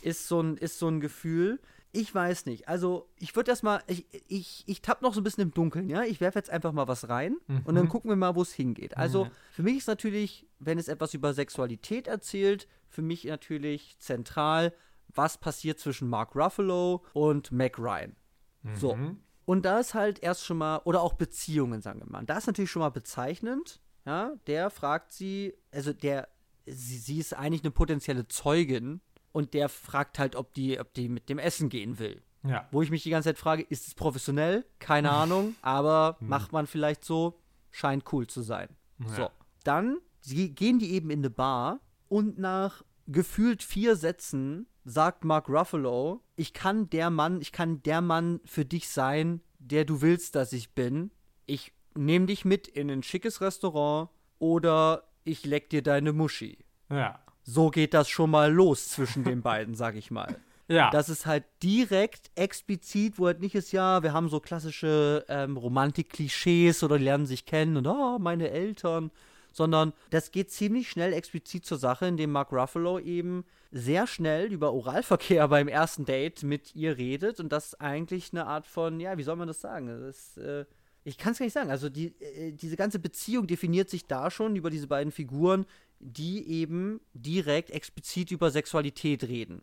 Ist 0.03 0.29
so 0.29 0.43
ein, 0.43 0.59
ist 0.59 0.79
so 0.79 0.89
ein 0.89 1.01
Gefühl. 1.01 1.59
Ich 1.93 2.14
weiß 2.14 2.47
nicht. 2.47 2.68
Also, 2.68 3.09
ich 3.18 3.35
würde 3.37 3.53
erstmal, 3.53 3.81
ich, 3.87 4.05
ich, 4.29 4.64
ich 4.66 4.83
tapp 4.83 5.01
noch 5.01 5.14
so 5.14 5.20
ein 5.20 5.25
bisschen 5.25 5.45
im 5.45 5.55
Dunkeln, 5.55 5.89
ja. 5.89 6.03
Ich 6.03 6.20
werfe 6.20 6.39
jetzt 6.39 6.51
einfach 6.51 6.72
mal 6.72 6.89
was 6.89 7.09
rein 7.09 7.37
mhm. 7.47 7.62
und 7.64 7.77
dann 7.77 7.89
gucken 7.89 8.11
wir 8.11 8.16
mal, 8.16 8.35
wo 8.35 8.43
es 8.43 8.53
hingeht. 8.53 8.97
Also, 8.97 9.27
mhm. 9.27 9.31
für 9.53 9.62
mich 9.62 9.77
ist 9.79 9.87
natürlich, 9.87 10.47
wenn 10.59 10.79
es 10.79 10.89
etwas 10.89 11.14
über 11.14 11.33
Sexualität 11.33 12.09
erzählt, 12.09 12.68
für 12.89 13.03
mich 13.03 13.25
natürlich 13.25 13.97
zentral, 14.01 14.75
was 15.14 15.39
passiert 15.39 15.79
zwischen 15.79 16.09
Mark 16.09 16.35
Ruffalo 16.35 17.05
und 17.12 17.53
Mac 17.53 17.79
Ryan. 17.79 18.16
Mhm. 18.65 18.77
So. 18.77 18.99
Und 19.47 19.65
da 19.65 19.79
ist 19.79 19.95
halt 19.95 20.19
erst 20.21 20.45
schon 20.45 20.59
mal, 20.59 20.81
oder 20.85 21.03
auch 21.03 21.12
Beziehungen, 21.12 21.81
sagen 21.83 22.01
wir 22.01 22.11
mal. 22.11 22.25
Da 22.25 22.37
ist 22.39 22.47
natürlich 22.47 22.71
schon 22.71 22.81
mal 22.81 22.91
bezeichnend, 22.91 23.81
ja. 24.07 24.33
Der 24.47 24.71
fragt 24.71 25.12
sie, 25.12 25.55
also 25.73 25.93
der, 25.93 26.29
sie, 26.67 26.99
sie 26.99 27.19
ist 27.19 27.35
eigentlich 27.35 27.62
eine 27.62 27.71
potenzielle 27.71 28.29
Zeugin 28.29 29.01
und 29.33 29.55
der 29.55 29.69
fragt 29.69 30.19
halt, 30.19 30.37
ob 30.37 30.53
die, 30.55 30.79
ob 30.79 30.93
die 30.95 31.09
mit 31.09 31.29
dem 31.29 31.39
Essen 31.39 31.69
gehen 31.69 31.99
will. 31.99 32.23
Ja. 32.43 32.69
Wo 32.71 32.83
ich 32.83 32.91
mich 32.91 33.03
die 33.03 33.11
ganze 33.11 33.31
Zeit 33.31 33.39
frage, 33.39 33.62
ist 33.62 33.89
es 33.89 33.95
professionell? 33.95 34.67
Keine 34.79 35.11
Ahnung, 35.12 35.55
aber 35.62 36.17
hm. 36.19 36.29
macht 36.29 36.53
man 36.53 36.67
vielleicht 36.67 37.05
so, 37.05 37.41
scheint 37.71 38.12
cool 38.12 38.27
zu 38.27 38.43
sein. 38.43 38.69
Ja. 38.99 39.09
So, 39.09 39.31
dann 39.65 39.99
gehen 40.23 40.79
die 40.79 40.93
eben 40.93 41.11
in 41.11 41.21
eine 41.21 41.31
Bar 41.31 41.81
und 42.09 42.39
nach 42.39 42.83
gefühlt 43.07 43.62
vier 43.62 43.97
Sätzen 43.97 44.67
sagt 44.85 45.24
Mark 45.24 45.49
Ruffalo, 45.49 46.22
ich 46.37 46.53
kann 46.53 46.91
der 46.91 47.11
Mann, 47.11 47.41
ich 47.41 47.53
kann 47.53 47.82
der 47.82 48.01
Mann 48.01 48.41
für 48.45 48.64
dich 48.64 48.89
sein, 48.89 49.41
der 49.59 49.85
du 49.85 50.03
willst, 50.03 50.35
dass 50.35 50.53
ich 50.53 50.74
bin. 50.74 51.11
Ich 51.47 51.72
nehme 51.95 52.26
dich 52.26 52.45
mit 52.45 52.68
in 52.68 52.91
ein 52.91 53.03
schickes 53.03 53.41
Restaurant 53.41 54.11
oder 54.39 55.05
ich 55.24 55.45
leck 55.45 55.70
dir 55.70 55.82
deine 55.82 56.12
Muschi. 56.12 56.59
Ja 56.91 57.24
so 57.45 57.70
geht 57.70 57.95
das 57.95 58.09
schon 58.09 58.30
mal 58.30 58.53
los 58.53 58.89
zwischen 58.89 59.22
den 59.24 59.43
beiden, 59.43 59.74
sag 59.74 59.95
ich 59.95 60.11
mal. 60.11 60.37
Ja. 60.66 60.91
Das 60.91 61.11
ist 61.11 61.26
halt 61.26 61.45
direkt 61.62 62.30
explizit, 62.37 63.18
wo 63.18 63.26
halt 63.26 63.41
nicht 63.41 63.55
ist, 63.55 63.72
ja, 63.72 64.03
wir 64.03 64.14
haben 64.14 64.30
so 64.30 64.41
klassische 64.41 65.24
ähm, 65.28 65.59
Romantik-Klischees 65.59 66.82
oder 66.82 66.99
lernen 66.99 67.26
sich 67.26 67.45
kennen 67.45 67.76
und 67.76 67.87
oh, 67.87 68.18
meine 68.18 68.51
Eltern, 68.51 69.11
sondern 69.53 69.93
das 70.09 70.30
geht 70.30 70.51
ziemlich 70.51 70.89
schnell 70.89 71.12
explizit 71.12 71.66
zur 71.66 71.76
Sache, 71.76 72.07
indem 72.07 72.32
Mark 72.32 72.51
Ruffalo 72.51 72.99
eben 72.99 73.45
sehr 73.75 74.07
schnell 74.07 74.53
über 74.53 74.72
Oralverkehr 74.72 75.47
beim 75.49 75.68
ersten 75.68 76.05
Date 76.05 76.43
mit 76.45 76.75
ihr 76.75 76.97
redet 76.97 77.41
und 77.41 77.53
das 77.53 77.75
eigentlich 77.81 78.33
eine 78.33 78.47
Art 78.47 78.66
von, 78.66 79.01
ja, 79.01 79.18
wie 79.18 79.25
soll 79.25 79.37
man 79.37 79.49
das 79.49 79.61
sagen? 79.61 79.87
Das 79.87 80.37
äh, 80.37 80.64
ich 81.05 81.18
kann 81.18 81.33
es 81.33 81.39
gar 81.39 81.47
nicht 81.47 81.53
sagen. 81.53 81.70
Also 81.70 81.91
die, 81.91 82.14
äh, 82.20 82.53
diese 82.53 82.77
ganze 82.77 82.99
Beziehung 82.99 83.47
definiert 83.47 83.91
sich 83.91 84.07
da 84.07 84.31
schon 84.31 84.57
über 84.57 84.70
diese 84.70 84.87
beiden 84.87 85.12
Figuren, 85.12 85.66
die 86.01 86.49
eben 86.49 87.01
direkt 87.12 87.70
explizit 87.70 88.31
über 88.31 88.51
Sexualität 88.51 89.25
reden. 89.25 89.62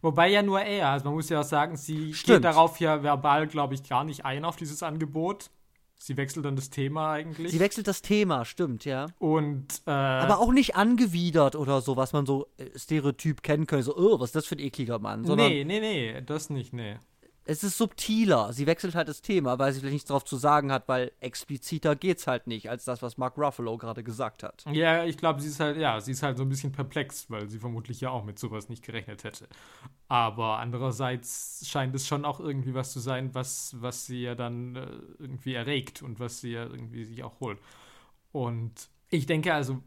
Wobei 0.00 0.28
ja 0.28 0.42
nur 0.42 0.60
er, 0.60 0.88
also 0.88 1.04
man 1.04 1.14
muss 1.14 1.28
ja 1.28 1.40
auch 1.40 1.44
sagen, 1.44 1.76
sie 1.76 2.14
Stimmt. 2.14 2.38
geht 2.38 2.44
darauf 2.44 2.80
ja 2.80 3.02
verbal, 3.02 3.46
glaube 3.46 3.74
ich, 3.74 3.88
gar 3.88 4.04
nicht 4.04 4.24
ein 4.24 4.44
auf 4.44 4.56
dieses 4.56 4.82
Angebot. 4.82 5.50
Sie 6.00 6.16
wechselt 6.16 6.44
dann 6.44 6.56
das 6.56 6.70
Thema 6.70 7.12
eigentlich. 7.12 7.52
Sie 7.52 7.60
wechselt 7.60 7.88
das 7.88 8.02
Thema, 8.02 8.44
stimmt, 8.44 8.84
ja. 8.84 9.06
Und 9.18 9.82
äh, 9.86 9.90
aber 9.90 10.38
auch 10.38 10.52
nicht 10.52 10.76
angewidert 10.76 11.56
oder 11.56 11.80
so, 11.80 11.96
was 11.96 12.12
man 12.12 12.24
so 12.24 12.46
äh, 12.56 12.66
stereotyp 12.78 13.42
kennen 13.42 13.66
könnte, 13.66 13.82
so, 13.84 13.96
oh, 13.96 14.20
was 14.20 14.28
ist 14.28 14.36
das 14.36 14.46
für 14.46 14.54
ein 14.54 14.60
ekliger 14.60 15.00
Mann. 15.00 15.24
Sondern 15.24 15.48
nee, 15.48 15.64
nee, 15.64 15.80
nee, 15.80 16.22
das 16.22 16.50
nicht, 16.50 16.72
nee 16.72 16.96
es 17.48 17.64
ist 17.64 17.78
subtiler. 17.78 18.52
Sie 18.52 18.66
wechselt 18.66 18.94
halt 18.94 19.08
das 19.08 19.22
Thema, 19.22 19.58
weil 19.58 19.72
sie 19.72 19.80
vielleicht 19.80 19.94
nichts 19.94 20.08
drauf 20.08 20.22
zu 20.22 20.36
sagen 20.36 20.70
hat, 20.70 20.86
weil 20.86 21.12
expliziter 21.20 21.96
geht's 21.96 22.26
halt 22.26 22.46
nicht, 22.46 22.68
als 22.68 22.84
das, 22.84 23.00
was 23.00 23.16
Mark 23.16 23.38
Ruffalo 23.38 23.78
gerade 23.78 24.04
gesagt 24.04 24.42
hat. 24.42 24.66
Ja, 24.70 25.04
ich 25.06 25.16
glaube, 25.16 25.40
sie 25.40 25.48
ist 25.48 25.58
halt, 25.58 25.78
ja, 25.78 25.98
sie 25.98 26.12
ist 26.12 26.22
halt 26.22 26.36
so 26.36 26.42
ein 26.42 26.50
bisschen 26.50 26.72
perplex, 26.72 27.30
weil 27.30 27.48
sie 27.48 27.58
vermutlich 27.58 28.02
ja 28.02 28.10
auch 28.10 28.22
mit 28.22 28.38
sowas 28.38 28.68
nicht 28.68 28.84
gerechnet 28.84 29.24
hätte. 29.24 29.48
Aber 30.08 30.58
andererseits 30.58 31.66
scheint 31.66 31.94
es 31.94 32.06
schon 32.06 32.26
auch 32.26 32.38
irgendwie 32.38 32.74
was 32.74 32.92
zu 32.92 33.00
sein, 33.00 33.30
was, 33.32 33.74
was 33.80 34.04
sie 34.04 34.24
ja 34.24 34.34
dann 34.34 34.76
äh, 34.76 34.86
irgendwie 35.18 35.54
erregt 35.54 36.02
und 36.02 36.20
was 36.20 36.42
sie 36.42 36.52
ja 36.52 36.64
irgendwie 36.64 37.04
sich 37.04 37.24
auch 37.24 37.40
holt. 37.40 37.58
Und 38.30 38.90
ich 39.08 39.24
denke 39.24 39.54
also, 39.54 39.82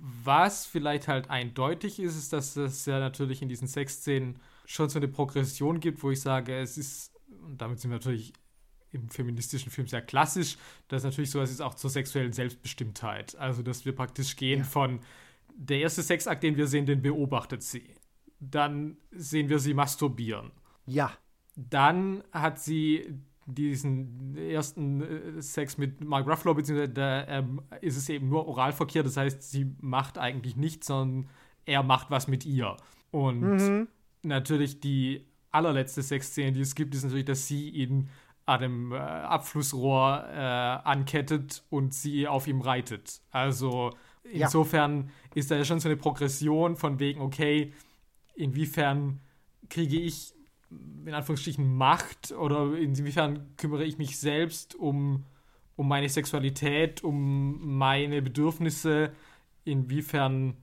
was 0.00 0.64
vielleicht 0.64 1.08
halt 1.08 1.28
eindeutig 1.28 1.98
ist, 1.98 2.16
ist, 2.16 2.32
dass 2.32 2.54
das 2.54 2.86
ja 2.86 3.00
natürlich 3.00 3.42
in 3.42 3.48
diesen 3.48 3.66
Sexszenen 3.66 4.38
schon 4.70 4.88
so 4.88 5.00
eine 5.00 5.08
Progression 5.08 5.80
gibt, 5.80 6.00
wo 6.04 6.12
ich 6.12 6.20
sage, 6.20 6.56
es 6.56 6.78
ist, 6.78 7.12
und 7.42 7.60
damit 7.60 7.80
sind 7.80 7.90
wir 7.90 7.96
natürlich 7.96 8.32
im 8.92 9.08
feministischen 9.08 9.70
Film 9.70 9.88
sehr 9.88 10.00
klassisch, 10.00 10.56
dass 10.86 11.02
natürlich 11.02 11.30
sowas 11.30 11.50
ist 11.50 11.60
auch 11.60 11.74
zur 11.74 11.90
sexuellen 11.90 12.32
Selbstbestimmtheit. 12.32 13.36
Also, 13.36 13.62
dass 13.62 13.84
wir 13.84 13.94
praktisch 13.94 14.36
gehen 14.36 14.60
ja. 14.60 14.64
von 14.64 15.00
der 15.56 15.80
erste 15.80 16.02
Sexakt, 16.02 16.44
den 16.44 16.56
wir 16.56 16.68
sehen, 16.68 16.86
den 16.86 17.02
beobachtet 17.02 17.64
sie. 17.64 17.96
dann 18.38 18.96
sehen 19.10 19.48
wir 19.48 19.58
sie 19.58 19.74
masturbieren. 19.74 20.52
Ja. 20.86 21.12
Dann 21.56 22.22
hat 22.32 22.60
sie 22.60 23.18
diesen 23.46 24.36
ersten 24.36 25.02
äh, 25.02 25.42
Sex 25.42 25.78
mit 25.78 26.02
Mark 26.02 26.28
Ruffalo, 26.28 26.54
beziehungsweise 26.54 26.92
da 26.92 27.26
ähm, 27.26 27.60
ist 27.80 27.96
es 27.96 28.08
eben 28.08 28.28
nur 28.28 28.46
Oralverkehr, 28.46 29.02
das 29.02 29.16
heißt, 29.16 29.42
sie 29.42 29.74
macht 29.80 30.16
eigentlich 30.16 30.56
nichts, 30.56 30.86
sondern 30.86 31.28
er 31.66 31.82
macht 31.82 32.10
was 32.10 32.28
mit 32.28 32.46
ihr. 32.46 32.76
Und 33.10 33.40
mhm. 33.40 33.88
Natürlich 34.22 34.80
die 34.80 35.26
allerletzte 35.50 36.02
Sexszene, 36.02 36.52
die 36.52 36.60
es 36.60 36.74
gibt, 36.74 36.94
ist 36.94 37.04
natürlich, 37.04 37.24
dass 37.24 37.46
sie 37.46 37.68
ihn 37.70 38.08
an 38.46 38.60
dem 38.60 38.92
äh, 38.92 38.96
Abflussrohr 38.96 40.24
äh, 40.28 40.38
ankettet 40.38 41.62
und 41.70 41.94
sie 41.94 42.26
auf 42.26 42.46
ihm 42.46 42.60
reitet. 42.60 43.20
Also 43.30 43.92
insofern 44.24 45.04
ja. 45.04 45.10
ist 45.34 45.50
da 45.50 45.56
ja 45.56 45.64
schon 45.64 45.80
so 45.80 45.88
eine 45.88 45.96
Progression 45.96 46.76
von 46.76 46.98
wegen, 46.98 47.20
okay, 47.20 47.72
inwiefern 48.34 49.20
kriege 49.68 50.00
ich 50.00 50.34
in 51.04 51.14
Anführungsstrichen 51.14 51.76
Macht 51.76 52.32
oder 52.32 52.76
inwiefern 52.76 53.56
kümmere 53.56 53.84
ich 53.84 53.98
mich 53.98 54.18
selbst 54.18 54.74
um, 54.74 55.24
um 55.76 55.88
meine 55.88 56.08
Sexualität, 56.08 57.02
um 57.02 57.76
meine 57.78 58.22
Bedürfnisse, 58.22 59.12
inwiefern 59.64 60.56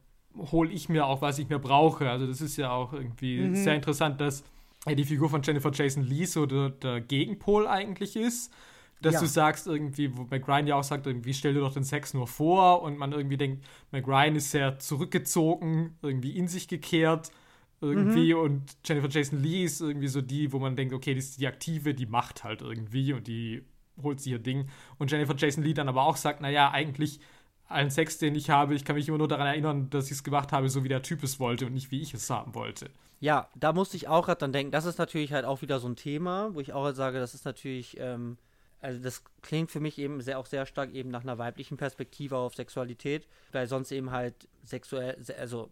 hole 0.52 0.72
ich 0.72 0.90
mir 0.90 1.06
auch, 1.06 1.22
was 1.22 1.40
ich 1.40 1.50
mir 1.50 1.60
brauche. 1.60 2.10
Also 2.10 2.28
das 2.28 2.42
ist 2.42 2.58
ja 2.58 2.72
auch 2.72 2.94
irgendwie 2.94 3.40
mhm. 3.40 3.56
sehr 3.56 3.76
interessant, 3.76 4.22
dass 4.22 4.44
die 4.88 5.04
Figur 5.04 5.30
von 5.30 5.42
Jennifer 5.42 5.72
Jason 5.72 6.04
Lee 6.04 6.26
so 6.26 6.46
der, 6.46 6.70
der 6.70 7.02
Gegenpol 7.02 7.68
eigentlich 7.68 8.16
ist. 8.16 8.54
Dass 9.00 9.16
ja. 9.16 9.20
du 9.20 9.28
sagst, 9.28 9.68
irgendwie, 9.68 10.18
wo 10.18 10.24
McRyan 10.24 10.66
ja 10.66 10.76
auch 10.76 10.84
sagt, 10.84 11.06
irgendwie 11.06 11.34
stell 11.34 11.54
dir 11.54 11.60
doch 11.60 11.74
den 11.74 11.84
Sex 11.84 12.16
nur 12.16 12.26
vor 12.26 12.82
und 12.82 12.98
man 12.98 13.12
irgendwie 13.12 13.38
denkt, 13.38 13.64
McRyan 13.92 14.36
ist 14.36 14.50
sehr 14.50 14.80
zurückgezogen, 14.80 15.96
irgendwie 16.02 16.36
in 16.36 16.48
sich 16.48 16.68
gekehrt 16.68 17.32
irgendwie 17.80 18.34
mhm. 18.34 18.40
und 18.40 18.78
Jennifer 18.86 19.10
Jason 19.10 19.42
Lee 19.42 19.64
ist 19.64 19.82
irgendwie 19.82 20.08
so 20.08 20.22
die, 20.22 20.52
wo 20.52 20.60
man 20.60 20.76
denkt, 20.76 20.94
okay, 20.94 21.14
die 21.14 21.20
ist 21.20 21.40
die 21.40 21.48
Aktive, 21.48 21.94
die 21.94 22.08
macht 22.08 22.44
halt 22.44 22.62
irgendwie 22.62 23.14
und 23.14 23.28
die 23.28 23.64
holt 24.02 24.20
sich 24.20 24.32
ihr 24.32 24.40
Ding. 24.40 24.68
Und 24.98 25.12
Jennifer 25.12 25.36
Jason 25.36 25.64
Lee 25.64 25.74
dann 25.74 25.90
aber 25.90 26.04
auch 26.04 26.18
sagt, 26.18 26.42
naja, 26.42 26.72
eigentlich 26.72 27.20
allen 27.68 27.90
Sex, 27.90 28.18
den 28.18 28.36
ich 28.36 28.50
habe, 28.50 28.76
ich 28.76 28.86
kann 28.86 28.96
mich 28.96 29.08
immer 29.08 29.18
nur 29.18 29.28
daran 29.28 29.48
erinnern, 29.48 29.90
dass 29.90 30.06
ich 30.06 30.14
es 30.14 30.24
gemacht 30.24 30.52
habe, 30.52 30.70
so 30.70 30.84
wie 30.84 30.90
der 30.90 31.02
Typ 31.02 31.24
es 31.24 31.40
wollte 31.40 31.66
und 31.66 31.74
nicht 31.74 31.92
wie 31.92 32.02
ich 32.02 32.14
es 32.14 32.30
haben 32.30 32.56
wollte. 32.56 32.90
Ja, 33.20 33.50
da 33.56 33.74
musste 33.74 33.98
ich 33.98 34.08
auch 34.08 34.26
gerade 34.26 34.40
dann 34.40 34.54
denken, 34.54 34.72
das 34.72 34.86
ist 34.86 35.00
natürlich 35.00 35.34
halt 35.34 35.46
auch 35.46 35.62
wieder 35.62 35.80
so 35.80 35.88
ein 35.88 35.96
Thema, 35.96 36.54
wo 36.54 36.60
ich 36.60 36.74
auch 36.74 36.86
halt 36.86 36.96
sage, 36.96 37.20
das 37.20 37.34
ist 37.34 37.46
natürlich, 37.46 38.00
ähm, 38.00 38.38
also 38.80 39.02
das 39.02 39.24
klingt 39.42 39.72
für 39.72 39.80
mich 39.80 39.98
eben 39.98 40.22
sehr, 40.22 40.40
auch 40.40 40.46
sehr 40.46 40.66
stark 40.66 40.92
eben 40.94 41.10
nach 41.10 41.24
einer 41.24 41.38
weiblichen 41.38 41.78
Perspektive 41.78 42.38
auf 42.38 42.56
Sexualität, 42.56 43.28
weil 43.52 43.68
sonst 43.68 43.92
eben 43.92 44.12
halt 44.12 44.48
sexuell, 44.64 45.18
also 45.40 45.72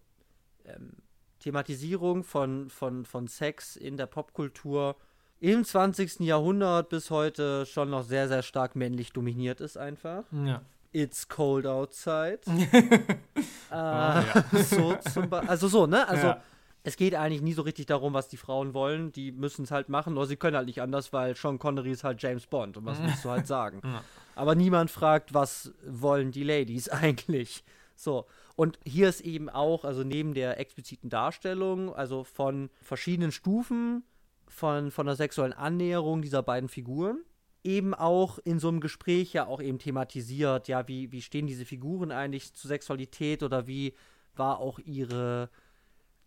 ähm, 0.66 0.94
Thematisierung 1.40 2.24
von, 2.24 2.70
von, 2.70 3.06
von 3.06 3.28
Sex 3.28 3.76
in 3.76 3.98
der 3.98 4.08
Popkultur 4.08 4.96
im 5.40 5.64
20. 5.64 6.22
Jahrhundert 6.22 6.90
bis 6.90 7.12
heute 7.12 7.66
schon 7.66 7.90
noch 7.92 8.04
sehr, 8.04 8.28
sehr 8.28 8.42
stark 8.42 8.76
männlich 8.76 9.12
dominiert 9.12 9.62
ist 9.62 9.78
einfach. 9.78 10.24
Ja. 10.32 10.62
It's 10.96 11.28
cold 11.28 11.66
outside. 11.66 12.40
äh, 12.48 13.12
oh, 13.70 13.74
ja. 13.74 14.46
so 14.64 14.98
also 15.30 15.68
so, 15.68 15.88
ne? 15.88 16.08
Also 16.08 16.28
ja. 16.28 16.42
es 16.84 16.96
geht 16.96 17.16
eigentlich 17.16 17.42
nie 17.42 17.52
so 17.52 17.64
richtig 17.64 17.88
darum, 17.88 18.14
was 18.14 18.30
die 18.30 18.38
Frauen 18.38 18.74
wollen. 18.74 19.12
Die 19.12 19.34
müssen 19.34 19.64
es 19.64 19.72
halt 19.72 19.90
machen, 19.90 20.16
oder 20.16 20.26
sie 20.26 20.38
können 20.38 20.56
halt 20.56 20.68
nicht 20.68 20.82
anders, 20.82 21.12
weil 21.12 21.36
Sean 21.36 21.60
Connery 21.60 21.92
ist 21.92 22.06
halt 22.06 22.24
James 22.24 22.48
Bond. 22.48 22.78
Und 22.78 22.86
was 22.86 23.04
willst 23.04 23.26
du 23.26 23.30
halt 23.30 23.46
sagen? 23.46 23.82
Ja. 23.84 24.04
Aber 24.36 24.56
niemand 24.56 24.90
fragt, 24.90 25.34
was 25.34 25.74
wollen 25.86 26.32
die 26.32 26.44
Ladies 26.46 26.88
eigentlich? 26.90 27.66
So. 27.98 28.26
Und 28.56 28.80
hier 28.86 29.10
ist 29.10 29.20
eben 29.20 29.50
auch, 29.50 29.84
also 29.84 30.06
neben 30.06 30.34
der 30.34 30.62
expliziten 30.62 31.10
Darstellung, 31.10 31.94
also 31.94 32.24
von 32.24 32.70
verschiedenen 32.82 33.34
Stufen 33.34 34.04
von, 34.48 34.92
von 34.92 35.08
der 35.08 35.16
sexuellen 35.16 35.52
Annäherung 35.52 36.22
dieser 36.22 36.42
beiden 36.42 36.70
Figuren, 36.70 37.20
eben 37.66 37.94
auch 37.94 38.38
in 38.44 38.60
so 38.60 38.68
einem 38.68 38.80
Gespräch 38.80 39.34
ja 39.34 39.48
auch 39.48 39.62
eben 39.62 39.80
thematisiert, 39.80 40.68
ja, 40.68 40.88
wie, 40.88 41.12
wie 41.12 41.22
stehen 41.22 41.48
diese 41.48 41.66
Figuren 41.66 42.12
eigentlich 42.12 42.54
zur 42.54 42.70
Sexualität 42.70 43.44
oder 43.44 43.68
wie 43.68 43.94
war 44.36 44.60
auch 44.60 44.80
ihre, 44.80 45.50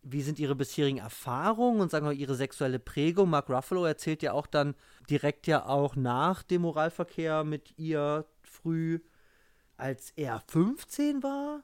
wie 0.02 0.22
sind 0.22 0.38
ihre 0.38 0.56
bisherigen 0.56 0.98
Erfahrungen 0.98 1.80
und 1.80 1.90
sagen 1.90 2.06
wir 2.06 2.12
ihre 2.12 2.34
sexuelle 2.34 2.78
Prägung. 2.78 3.30
Mark 3.30 3.48
Ruffalo 3.48 3.84
erzählt 3.84 4.22
ja 4.22 4.32
auch 4.32 4.46
dann 4.46 4.74
direkt 5.08 5.46
ja 5.46 5.66
auch 5.66 5.94
nach 5.96 6.42
dem 6.42 6.62
Moralverkehr 6.62 7.44
mit 7.44 7.78
ihr 7.78 8.26
früh, 8.42 9.00
als 9.76 10.12
er 10.16 10.42
15 10.48 11.22
war. 11.22 11.62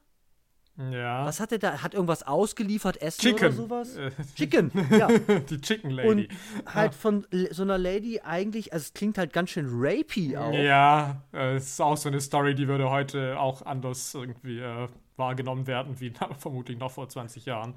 Ja. 0.77 1.25
Was 1.25 1.39
hat 1.39 1.53
er 1.53 1.59
da? 1.59 1.83
Hat 1.83 1.95
irgendwas 1.95 2.25
ausgeliefert, 2.25 3.01
Essen 3.01 3.21
Chicken. 3.21 3.47
oder 3.47 3.53
sowas? 3.53 3.97
Äh, 3.97 4.11
Chicken, 4.35 4.73
ja. 4.91 5.07
Die 5.51 5.61
Chicken 5.61 5.91
Lady. 5.91 6.09
Und 6.09 6.29
halt 6.67 6.95
von 6.95 7.27
so 7.51 7.63
einer 7.63 7.79
Lady 7.79 8.21
eigentlich, 8.21 8.73
also 8.73 8.83
es 8.83 8.93
klingt 8.93 9.17
halt 9.17 9.33
ganz 9.33 9.51
schön 9.51 9.69
rapey 9.71 10.37
auch. 10.37 10.53
Ja, 10.53 11.23
äh, 11.33 11.55
es 11.55 11.67
ist 11.67 11.81
auch 11.81 11.97
so 11.97 12.09
eine 12.09 12.21
Story, 12.21 12.57
die 12.57 12.67
würde 12.67 12.91
heute 12.91 13.39
auch 13.39 13.63
anders 13.63 14.15
irgendwie 14.15 14.59
äh, 14.59 14.89
wahrgenommen 15.17 15.69
werden, 15.69 16.01
wie 16.01 16.13
vermutlich 16.39 16.79
noch 16.79 16.91
vor 16.91 17.09
20 17.09 17.47
Jahren. 17.47 17.75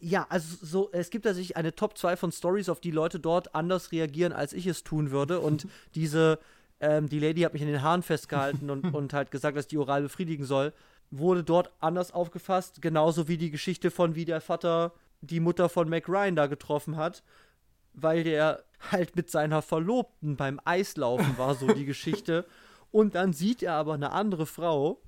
Ja, 0.00 0.26
also 0.30 0.56
so, 0.62 0.90
es 0.92 1.10
gibt 1.10 1.26
da 1.26 1.34
sich 1.34 1.56
eine 1.58 1.74
Top 1.74 1.98
2 1.98 2.16
von 2.16 2.32
Stories, 2.32 2.70
auf 2.70 2.80
die 2.80 2.90
Leute 2.90 3.20
dort 3.20 3.54
anders 3.54 3.92
reagieren, 3.92 4.32
als 4.32 4.54
ich 4.54 4.66
es 4.66 4.84
tun 4.84 5.10
würde. 5.10 5.38
Und 5.38 5.68
diese, 5.94 6.38
ähm, 6.80 7.10
die 7.10 7.20
Lady 7.20 7.42
hat 7.42 7.52
mich 7.52 7.62
in 7.62 7.68
den 7.68 7.82
Haaren 7.82 8.02
festgehalten 8.02 8.70
und, 8.70 8.94
und 8.94 9.12
halt 9.12 9.30
gesagt, 9.30 9.56
dass 9.56 9.68
die 9.68 9.76
oral 9.76 10.02
befriedigen 10.02 10.46
soll 10.46 10.72
wurde 11.12 11.44
dort 11.44 11.70
anders 11.78 12.12
aufgefasst, 12.12 12.80
genauso 12.80 13.28
wie 13.28 13.36
die 13.36 13.50
Geschichte 13.50 13.90
von 13.90 14.14
wie 14.14 14.24
der 14.24 14.40
Vater 14.40 14.92
die 15.20 15.40
Mutter 15.40 15.68
von 15.68 15.88
Mac 15.88 16.08
Ryan 16.08 16.34
da 16.34 16.46
getroffen 16.46 16.96
hat, 16.96 17.22
weil 17.92 18.24
der 18.24 18.64
halt 18.90 19.14
mit 19.14 19.30
seiner 19.30 19.62
Verlobten 19.62 20.36
beim 20.36 20.58
Eislaufen 20.64 21.38
war, 21.38 21.54
so 21.54 21.72
die 21.72 21.84
Geschichte. 21.92 22.46
Und 22.90 23.14
dann 23.14 23.32
sieht 23.32 23.62
er 23.62 23.74
aber 23.74 23.94
eine 23.94 24.12
andere 24.12 24.46
Frau, 24.46 25.00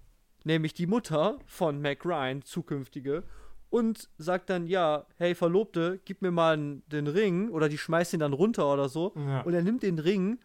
nämlich 0.44 0.74
die 0.74 0.86
Mutter 0.86 1.38
von 1.46 1.80
Mac 1.80 2.05
Ryan, 2.05 2.42
zukünftige, 2.42 3.24
und 3.70 4.09
sagt 4.18 4.50
dann, 4.50 4.66
ja, 4.68 5.07
hey 5.16 5.34
Verlobte, 5.34 6.00
gib 6.05 6.22
mir 6.22 6.30
mal 6.30 6.82
den 6.86 7.07
Ring, 7.09 7.48
oder 7.48 7.68
die 7.68 7.78
schmeißt 7.78 8.12
ihn 8.12 8.20
dann 8.20 8.34
runter 8.34 8.72
oder 8.72 8.88
so. 8.88 9.14
Ja. 9.16 9.40
Und 9.40 9.55
er 9.55 9.62
nimmt 9.62 9.82
den 9.82 9.98
Ring 9.98 10.38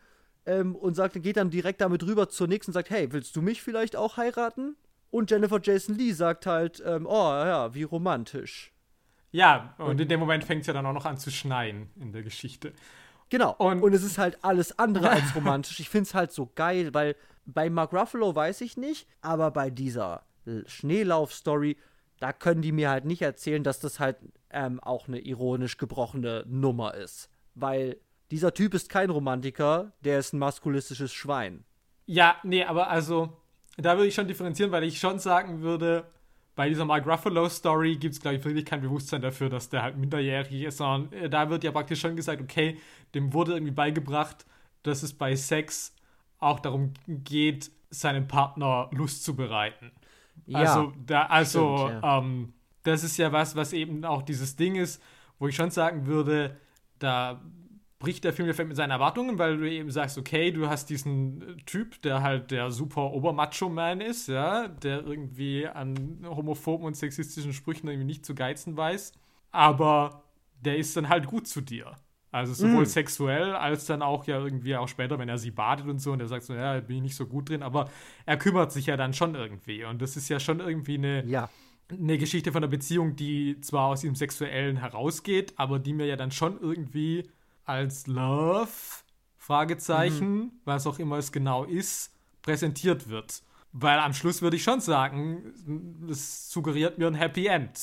ähm, 0.46 0.74
und 0.76 0.96
sagt, 0.96 1.22
geht 1.22 1.38
dann 1.38 1.52
direkt 1.52 1.82
damit 1.82 2.02
rüber 2.04 2.30
zur 2.30 2.48
nächsten 2.48 2.72
und 2.72 2.74
sagt, 2.74 2.90
hey, 2.90 3.12
willst 3.12 3.36
du 3.36 3.42
mich 3.42 3.62
vielleicht 3.62 3.96
auch 3.96 4.18
heiraten? 4.18 4.78
Und 5.12 5.32
Jennifer 5.32 5.60
Jason 5.62 5.96
Lee 5.96 6.12
sagt 6.12 6.46
halt, 6.46 6.82
ähm, 6.86 7.06
oh 7.06 7.32
ja, 7.32 7.74
wie 7.74 7.84
romantisch. 7.84 8.72
Ja, 9.32 9.76
und, 9.78 10.00
in 10.00 10.08
dem 10.08 10.20
Moment 10.20 10.44
fängt 10.44 10.62
es 10.62 10.68
ja 10.68 10.74
dann 10.74 10.86
auch 10.86 10.94
noch 10.94 11.06
an 11.06 11.18
zu 11.18 11.32
schneien 11.32 11.90
in 12.00 12.12
der 12.12 12.24
Geschichte. 12.24 12.74
Genau. 13.30 13.56
Und, 13.58 13.82
und 13.82 13.94
es 13.94 14.04
ist 14.04 14.18
halt 14.18 14.44
alles 14.44 14.78
andere 14.80 15.10
als 15.12 15.36
romantisch. 15.36 15.80
Ich 15.80 15.90
finde 15.90 16.04
es 16.04 16.14
halt 16.14 16.32
so 16.32 16.52
geil, 16.56 16.94
weil 16.94 17.16
bei 17.46 17.70
Mark 17.70 17.94
Ruffalo 17.94 18.36
weiß 18.36 18.62
ich 18.62 18.78
nicht, 18.78 19.08
aber 19.22 19.52
bei 19.52 19.70
dieser 19.70 20.24
Schneelauf-Story, 20.66 21.78
da 22.20 22.34
können 22.34 22.62
die 22.62 22.72
mir 22.72 22.90
halt 22.90 23.06
nicht 23.06 23.22
erzählen, 23.22 23.64
dass 23.64 23.80
das 23.80 24.00
halt 24.00 24.18
ähm, 24.50 24.80
auch 24.80 25.08
eine 25.08 25.20
ironisch 25.20 25.78
gebrochene 25.78 26.44
Nummer 26.48 26.96
ist. 26.96 27.30
Weil 27.56 27.98
dieser 28.32 28.54
Typ 28.54 28.74
ist 28.74 28.90
kein 28.90 29.10
Romantiker, 29.10 29.94
der 30.02 30.20
ist 30.20 30.34
ein 30.34 30.40
maskulistisches 30.40 31.14
Schwein. 31.14 31.66
Ja, 32.06 32.38
nee, 32.44 32.64
aber 32.64 32.90
also 32.90 33.38
da 33.82 33.96
würde 33.96 34.08
ich 34.08 34.16
schon 34.16 34.28
differenzieren, 34.28 34.72
weil 34.72 34.84
ich 34.84 35.00
schon 35.00 35.20
sagen 35.20 35.62
würde, 35.62 36.06
bei 36.56 36.68
dieser 36.68 36.86
Mark 36.86 37.08
Ruffalo-Story 37.08 37.96
gibt 37.96 38.16
es, 38.16 38.22
glaube 38.22 38.38
ich, 38.38 38.44
wirklich 38.44 38.66
kein 38.66 38.82
Bewusstsein 38.82 39.22
dafür, 39.22 39.50
dass 39.50 39.70
der 39.70 39.82
halt 39.82 39.98
minderjährig 39.98 40.64
ist, 40.64 40.78
sondern 40.78 41.14
äh, 41.14 41.30
da 41.30 41.50
wird 41.50 41.64
ja 41.64 41.72
praktisch 41.72 42.02
schon 42.02 42.16
gesagt, 42.16 42.42
okay, 42.42 42.78
dem 43.14 43.34
wurde 43.34 43.54
irgendwie 43.54 43.72
beigebracht, 43.72 44.46
dass 44.84 45.04
es 45.04 45.14
bei 45.14 45.36
Sex 45.36 45.96
auch 46.40 46.60
darum 46.60 46.94
geht, 47.08 47.72
seinem 47.90 48.28
Partner 48.28 48.90
Lust 48.92 49.24
zu 49.24 49.36
bereiten. 49.36 49.92
Ja, 50.46 50.60
also, 50.60 50.94
da, 51.06 51.24
also 51.28 51.78
stimmt, 51.78 52.04
ja. 52.04 52.18
ähm, 52.18 52.54
das 52.84 53.04
ist 53.04 53.18
ja 53.18 53.32
was, 53.32 53.56
was 53.56 53.74
eben 53.74 54.04
auch 54.06 54.22
dieses 54.22 54.56
Ding 54.56 54.76
ist, 54.76 55.02
wo 55.38 55.48
ich 55.48 55.56
schon 55.56 55.72
sagen 55.72 56.06
würde, 56.06 56.58
da 57.00 57.42
bricht 58.00 58.24
der 58.24 58.32
Film 58.32 58.50
ja 58.50 58.64
mit 58.64 58.78
seinen 58.78 58.92
Erwartungen, 58.92 59.38
weil 59.38 59.58
du 59.58 59.70
eben 59.70 59.92
sagst, 59.92 60.18
okay, 60.18 60.52
du 60.52 60.70
hast 60.70 60.90
diesen 60.90 61.42
äh, 61.42 61.62
Typ, 61.66 62.02
der 62.02 62.22
halt 62.22 62.50
der 62.50 62.72
super 62.72 63.12
Obermacho-Man 63.12 64.00
ist, 64.00 64.30
ja, 64.30 64.70
der 64.70 65.06
irgendwie 65.06 65.68
an 65.68 66.26
homophoben 66.26 66.88
und 66.88 66.96
sexistischen 66.96 67.52
Sprüchen 67.52 67.90
irgendwie 67.90 68.06
nicht 68.06 68.26
zu 68.26 68.34
geizen 68.34 68.78
weiß, 68.78 69.12
aber 69.52 70.24
der 70.62 70.78
ist 70.78 70.96
dann 70.96 71.10
halt 71.10 71.28
gut 71.28 71.48
zu 71.48 71.62
dir. 71.62 71.92
Also 72.32 72.54
sowohl 72.54 72.84
mm. 72.84 72.86
sexuell 72.86 73.56
als 73.56 73.86
dann 73.86 74.04
auch 74.04 74.28
ja 74.28 74.38
irgendwie 74.38 74.76
auch 74.76 74.88
später, 74.88 75.18
wenn 75.18 75.30
er 75.30 75.40
sie 75.40 75.50
badet 75.50 75.88
und 75.88 76.00
so 76.00 76.12
und 76.12 76.20
er 76.20 76.28
sagt 76.28 76.44
so, 76.44 76.54
ja, 76.54 76.80
bin 76.80 76.98
ich 76.98 77.02
nicht 77.02 77.16
so 77.16 77.26
gut 77.26 77.50
drin, 77.50 77.64
aber 77.64 77.90
er 78.26 78.38
kümmert 78.38 78.72
sich 78.72 78.86
ja 78.86 78.98
dann 78.98 79.14
schon 79.14 79.34
irgendwie 79.34 79.84
und 79.84 80.00
das 80.02 80.16
ist 80.16 80.30
ja 80.30 80.40
schon 80.40 80.60
irgendwie 80.60 80.94
eine, 81.00 81.26
ja. 81.26 81.50
eine 81.90 82.20
Geschichte 82.20 82.52
von 82.52 82.62
der 82.62 82.70
Beziehung, 82.70 83.16
die 83.16 83.60
zwar 83.62 83.88
aus 83.88 84.04
ihm 84.04 84.14
Sexuellen 84.14 84.78
herausgeht, 84.78 85.54
aber 85.56 85.80
die 85.80 85.94
mir 85.94 86.06
ja 86.06 86.18
dann 86.18 86.30
schon 86.30 86.60
irgendwie 86.62 87.28
als 87.70 88.08
Love, 88.08 88.68
Fragezeichen, 89.38 90.38
mhm. 90.38 90.52
was 90.66 90.86
auch 90.88 91.00
immer 91.00 91.18
es 91.18 91.32
genau 91.32 91.64
ist, 91.64 92.14
präsentiert 92.42 93.10
wird. 93.10 93.44
Weil 93.72 94.00
am 94.00 94.14
Schluss 94.14 94.42
würde 94.42 94.56
ich 94.58 94.64
schon 94.64 94.82
sagen, 94.82 95.54
es 96.10 96.50
suggeriert 96.52 96.98
mir 96.98 97.08
ein 97.08 97.14
Happy 97.14 97.46
End. 97.48 97.80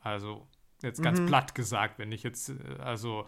also, 0.00 0.46
Jetzt 0.82 1.00
ganz 1.02 1.24
platt 1.26 1.54
gesagt, 1.54 1.98
wenn 1.98 2.10
ich 2.10 2.22
jetzt, 2.24 2.50
äh, 2.50 2.54
also, 2.80 3.24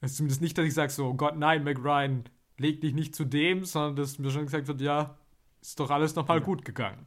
es 0.00 0.12
ist 0.12 0.16
zumindest 0.18 0.42
nicht, 0.42 0.56
dass 0.58 0.66
ich 0.66 0.74
sage 0.74 0.92
so, 0.92 1.06
oh 1.06 1.14
Gott, 1.14 1.36
nein, 1.36 1.64
Mac 1.64 1.78
Ryan, 1.78 2.24
leg 2.58 2.80
dich 2.82 2.92
nicht 2.92 3.16
zu 3.16 3.24
dem, 3.24 3.64
sondern 3.64 3.96
dass 3.96 4.18
mir 4.18 4.30
schon 4.30 4.44
gesagt 4.44 4.68
wird, 4.68 4.80
ja, 4.80 5.16
ist 5.60 5.80
doch 5.80 5.90
alles 5.90 6.14
nochmal 6.14 6.38
Ja. 6.38 6.44
gut 6.44 6.64
gegangen. 6.64 7.06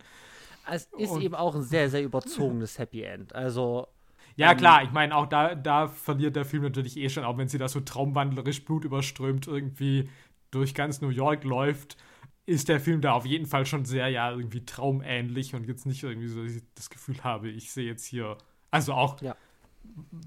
Es 0.70 0.86
ist 0.98 1.12
Und- 1.12 1.22
eben 1.22 1.36
auch 1.36 1.56
ein 1.56 1.62
sehr, 1.64 1.90
sehr 1.90 2.04
überzogenes 2.04 2.80
Happy 2.80 3.04
End. 3.04 3.34
Also, 3.36 3.88
Ja, 4.36 4.52
Ähm, 4.52 4.58
klar, 4.58 4.84
ich 4.84 4.92
meine, 4.92 5.16
auch 5.16 5.28
da, 5.28 5.56
da 5.56 5.88
verliert 5.88 6.36
der 6.36 6.46
Film 6.46 6.64
natürlich 6.64 6.98
eh 6.98 7.10
schon, 7.10 7.24
auch 7.24 7.38
wenn 7.38 7.48
sie 7.48 7.58
da 7.58 7.68
so 7.70 7.80
traumwandlerisch 7.80 8.66
blutüberströmt 8.66 9.48
irgendwie 9.48 10.10
durch 10.52 10.74
ganz 10.76 11.02
New 11.02 11.10
York 11.10 11.44
läuft, 11.44 11.98
ist 12.46 12.68
der 12.70 12.80
Film 12.80 13.02
da 13.02 13.14
auf 13.14 13.26
jeden 13.26 13.46
Fall 13.46 13.66
schon 13.66 13.86
sehr, 13.86 14.10
ja, 14.10 14.30
irgendwie 14.32 14.66
traumähnlich 14.66 15.56
und 15.56 15.66
jetzt 15.68 15.86
nicht 15.86 16.04
irgendwie 16.04 16.28
so, 16.28 16.44
dass 16.44 16.54
ich 16.56 16.64
das 16.76 16.90
Gefühl 16.90 17.24
habe, 17.24 17.50
ich 17.50 17.72
sehe 17.72 17.86
jetzt 17.88 18.06
hier, 18.06 18.38
also 18.72 18.94
auch, 18.94 19.22
Ja. 19.22 19.36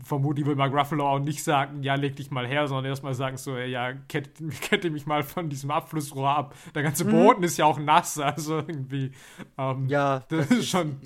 Vermutlich 0.05 0.47
will 0.47 0.55
Mark 0.55 0.73
Ruffalo 0.73 1.07
auch 1.07 1.19
nicht 1.19 1.43
sagen, 1.43 1.83
ja, 1.83 1.95
leg 1.95 2.17
dich 2.17 2.31
mal 2.31 2.47
her, 2.47 2.67
sondern 2.67 2.87
erstmal 2.87 3.15
sagen 3.15 3.37
so, 3.37 3.57
ja, 3.57 3.93
kette, 4.09 4.31
kette 4.61 4.91
mich 4.91 5.07
mal 5.07 5.23
von 5.23 5.49
diesem 5.49 5.71
Abflussrohr 5.71 6.31
ab. 6.31 6.55
Der 6.75 6.83
ganze 6.83 7.05
Boden 7.05 7.43
ist 7.43 7.57
ja 7.57 7.65
auch 7.67 7.79
nass, 7.79 8.19
also 8.19 8.59
irgendwie, 8.59 9.13
ähm, 9.57 9.85
Mhm. 9.85 9.89
ja, 9.89 10.21
das 10.29 10.51
ist 10.51 10.69
schon 10.69 11.01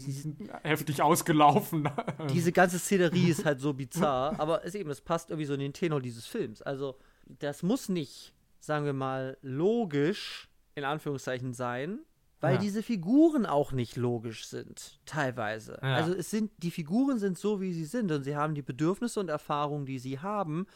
heftig 0.62 1.02
ausgelaufen. 1.02 1.88
diese 2.32 2.52
ganze 2.52 2.78
Szenerie 2.78 3.30
ist 3.30 3.44
halt 3.44 3.60
so 3.60 3.72
bizarr, 3.72 4.38
aber 4.38 4.64
es 4.64 4.74
eben, 4.74 4.90
es 4.90 5.00
passt 5.00 5.30
irgendwie 5.30 5.46
so 5.46 5.54
in 5.54 5.60
den 5.60 5.72
Tenor 5.72 6.00
dieses 6.00 6.26
Films. 6.26 6.62
Also, 6.62 6.96
das 7.26 7.62
muss 7.62 7.88
nicht, 7.88 8.32
sagen 8.60 8.84
wir 8.84 8.92
mal, 8.92 9.36
logisch, 9.42 10.48
in 10.74 10.84
Anführungszeichen, 10.84 11.52
sein, 11.52 11.98
weil 12.42 12.54
Ja. 12.56 12.60
diese 12.60 12.82
Figuren 12.82 13.46
auch 13.46 13.72
nicht 13.72 13.96
logisch 13.96 14.46
sind, 14.46 14.98
teilweise. 15.06 15.78
Ja. 15.82 15.94
Also, 15.94 16.12
es 16.12 16.28
sind, 16.30 16.50
die 16.58 16.70
Figuren 16.70 17.18
sind 17.18 17.38
so, 17.38 17.60
wie 17.62 17.72
sie 17.72 17.86
sind 17.86 18.12
und 18.12 18.24
sie 18.24 18.36
haben 18.36 18.54
die 18.54 18.62
Bedürfnisse 18.62 19.18
und 19.20 19.30
Erfahrungen, 19.30 19.86
die 19.86 19.98
sie 19.98 20.18
haben 20.18 20.66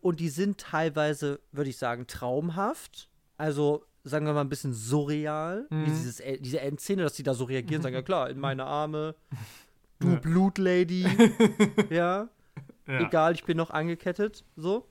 und 0.00 0.18
die 0.18 0.30
sind 0.30 0.58
teilweise, 0.58 1.38
würde 1.52 1.70
ich 1.70 1.76
sagen, 1.78 2.06
traumhaft. 2.08 3.08
Also, 3.36 3.84
sagen 4.04 4.26
wir 4.26 4.32
mal, 4.32 4.40
ein 4.40 4.48
bisschen 4.48 4.72
surreal, 4.74 5.66
wie 5.70 5.76
Mhm. 5.76 5.84
dieses, 5.84 6.22
diese 6.40 6.60
Endszene, 6.60 7.02
dass 7.04 7.14
sie 7.14 7.22
da 7.22 7.34
so 7.34 7.44
reagieren, 7.44 7.82
sagen, 7.82 7.94
ja 7.94 8.02
klar, 8.02 8.28
in 8.30 8.40
meine 8.40 8.64
Arme, 8.64 9.14
du 10.00 10.08
Ja. 10.08 10.18
Blutlady, 10.18 11.04
ja, 11.90 12.28
Ja. 12.88 13.00
egal, 13.06 13.34
ich 13.34 13.44
bin 13.44 13.56
noch 13.56 13.70
angekettet, 13.70 14.44
so. 14.56 14.88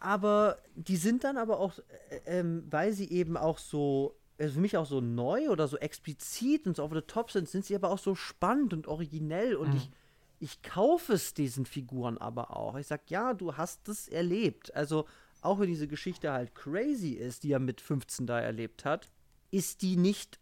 Aber 0.00 0.58
die 0.74 0.96
sind 0.96 1.22
dann 1.24 1.36
aber 1.36 1.58
auch, 1.60 1.78
äh, 2.10 2.38
ähm, 2.40 2.64
weil 2.70 2.92
sie 2.92 3.10
eben 3.10 3.36
auch 3.36 3.58
so, 3.58 4.16
also 4.38 4.54
für 4.54 4.60
mich 4.60 4.76
auch 4.76 4.86
so 4.86 5.00
neu 5.00 5.48
oder 5.50 5.66
so 5.68 5.76
explizit 5.78 6.66
und 6.66 6.76
so 6.76 6.84
over 6.84 6.96
the 6.96 7.06
top 7.06 7.30
sind, 7.30 7.48
sind 7.48 7.64
sie 7.64 7.74
aber 7.74 7.90
auch 7.90 7.98
so 7.98 8.14
spannend 8.14 8.72
und 8.74 8.86
originell 8.86 9.54
und 9.56 9.70
Mhm. 9.70 9.76
ich, 9.76 9.90
ich 10.38 10.62
kaufe 10.62 11.14
es 11.14 11.32
diesen 11.34 11.64
Figuren 11.64 12.18
aber 12.18 12.54
auch. 12.56 12.76
Ich 12.76 12.86
sag, 12.86 13.10
ja, 13.10 13.32
du 13.34 13.56
hast 13.56 13.88
es 13.88 14.08
erlebt. 14.08 14.74
Also, 14.74 15.06
auch 15.40 15.58
wenn 15.60 15.68
diese 15.68 15.88
Geschichte 15.88 16.30
halt 16.32 16.54
crazy 16.54 17.12
ist, 17.12 17.42
die 17.44 17.52
er 17.52 17.58
mit 17.60 17.80
15 17.80 18.26
da 18.26 18.38
erlebt 18.40 18.84
hat, 18.84 19.10
ist 19.50 19.80
die 19.82 19.96
nicht 19.96 20.38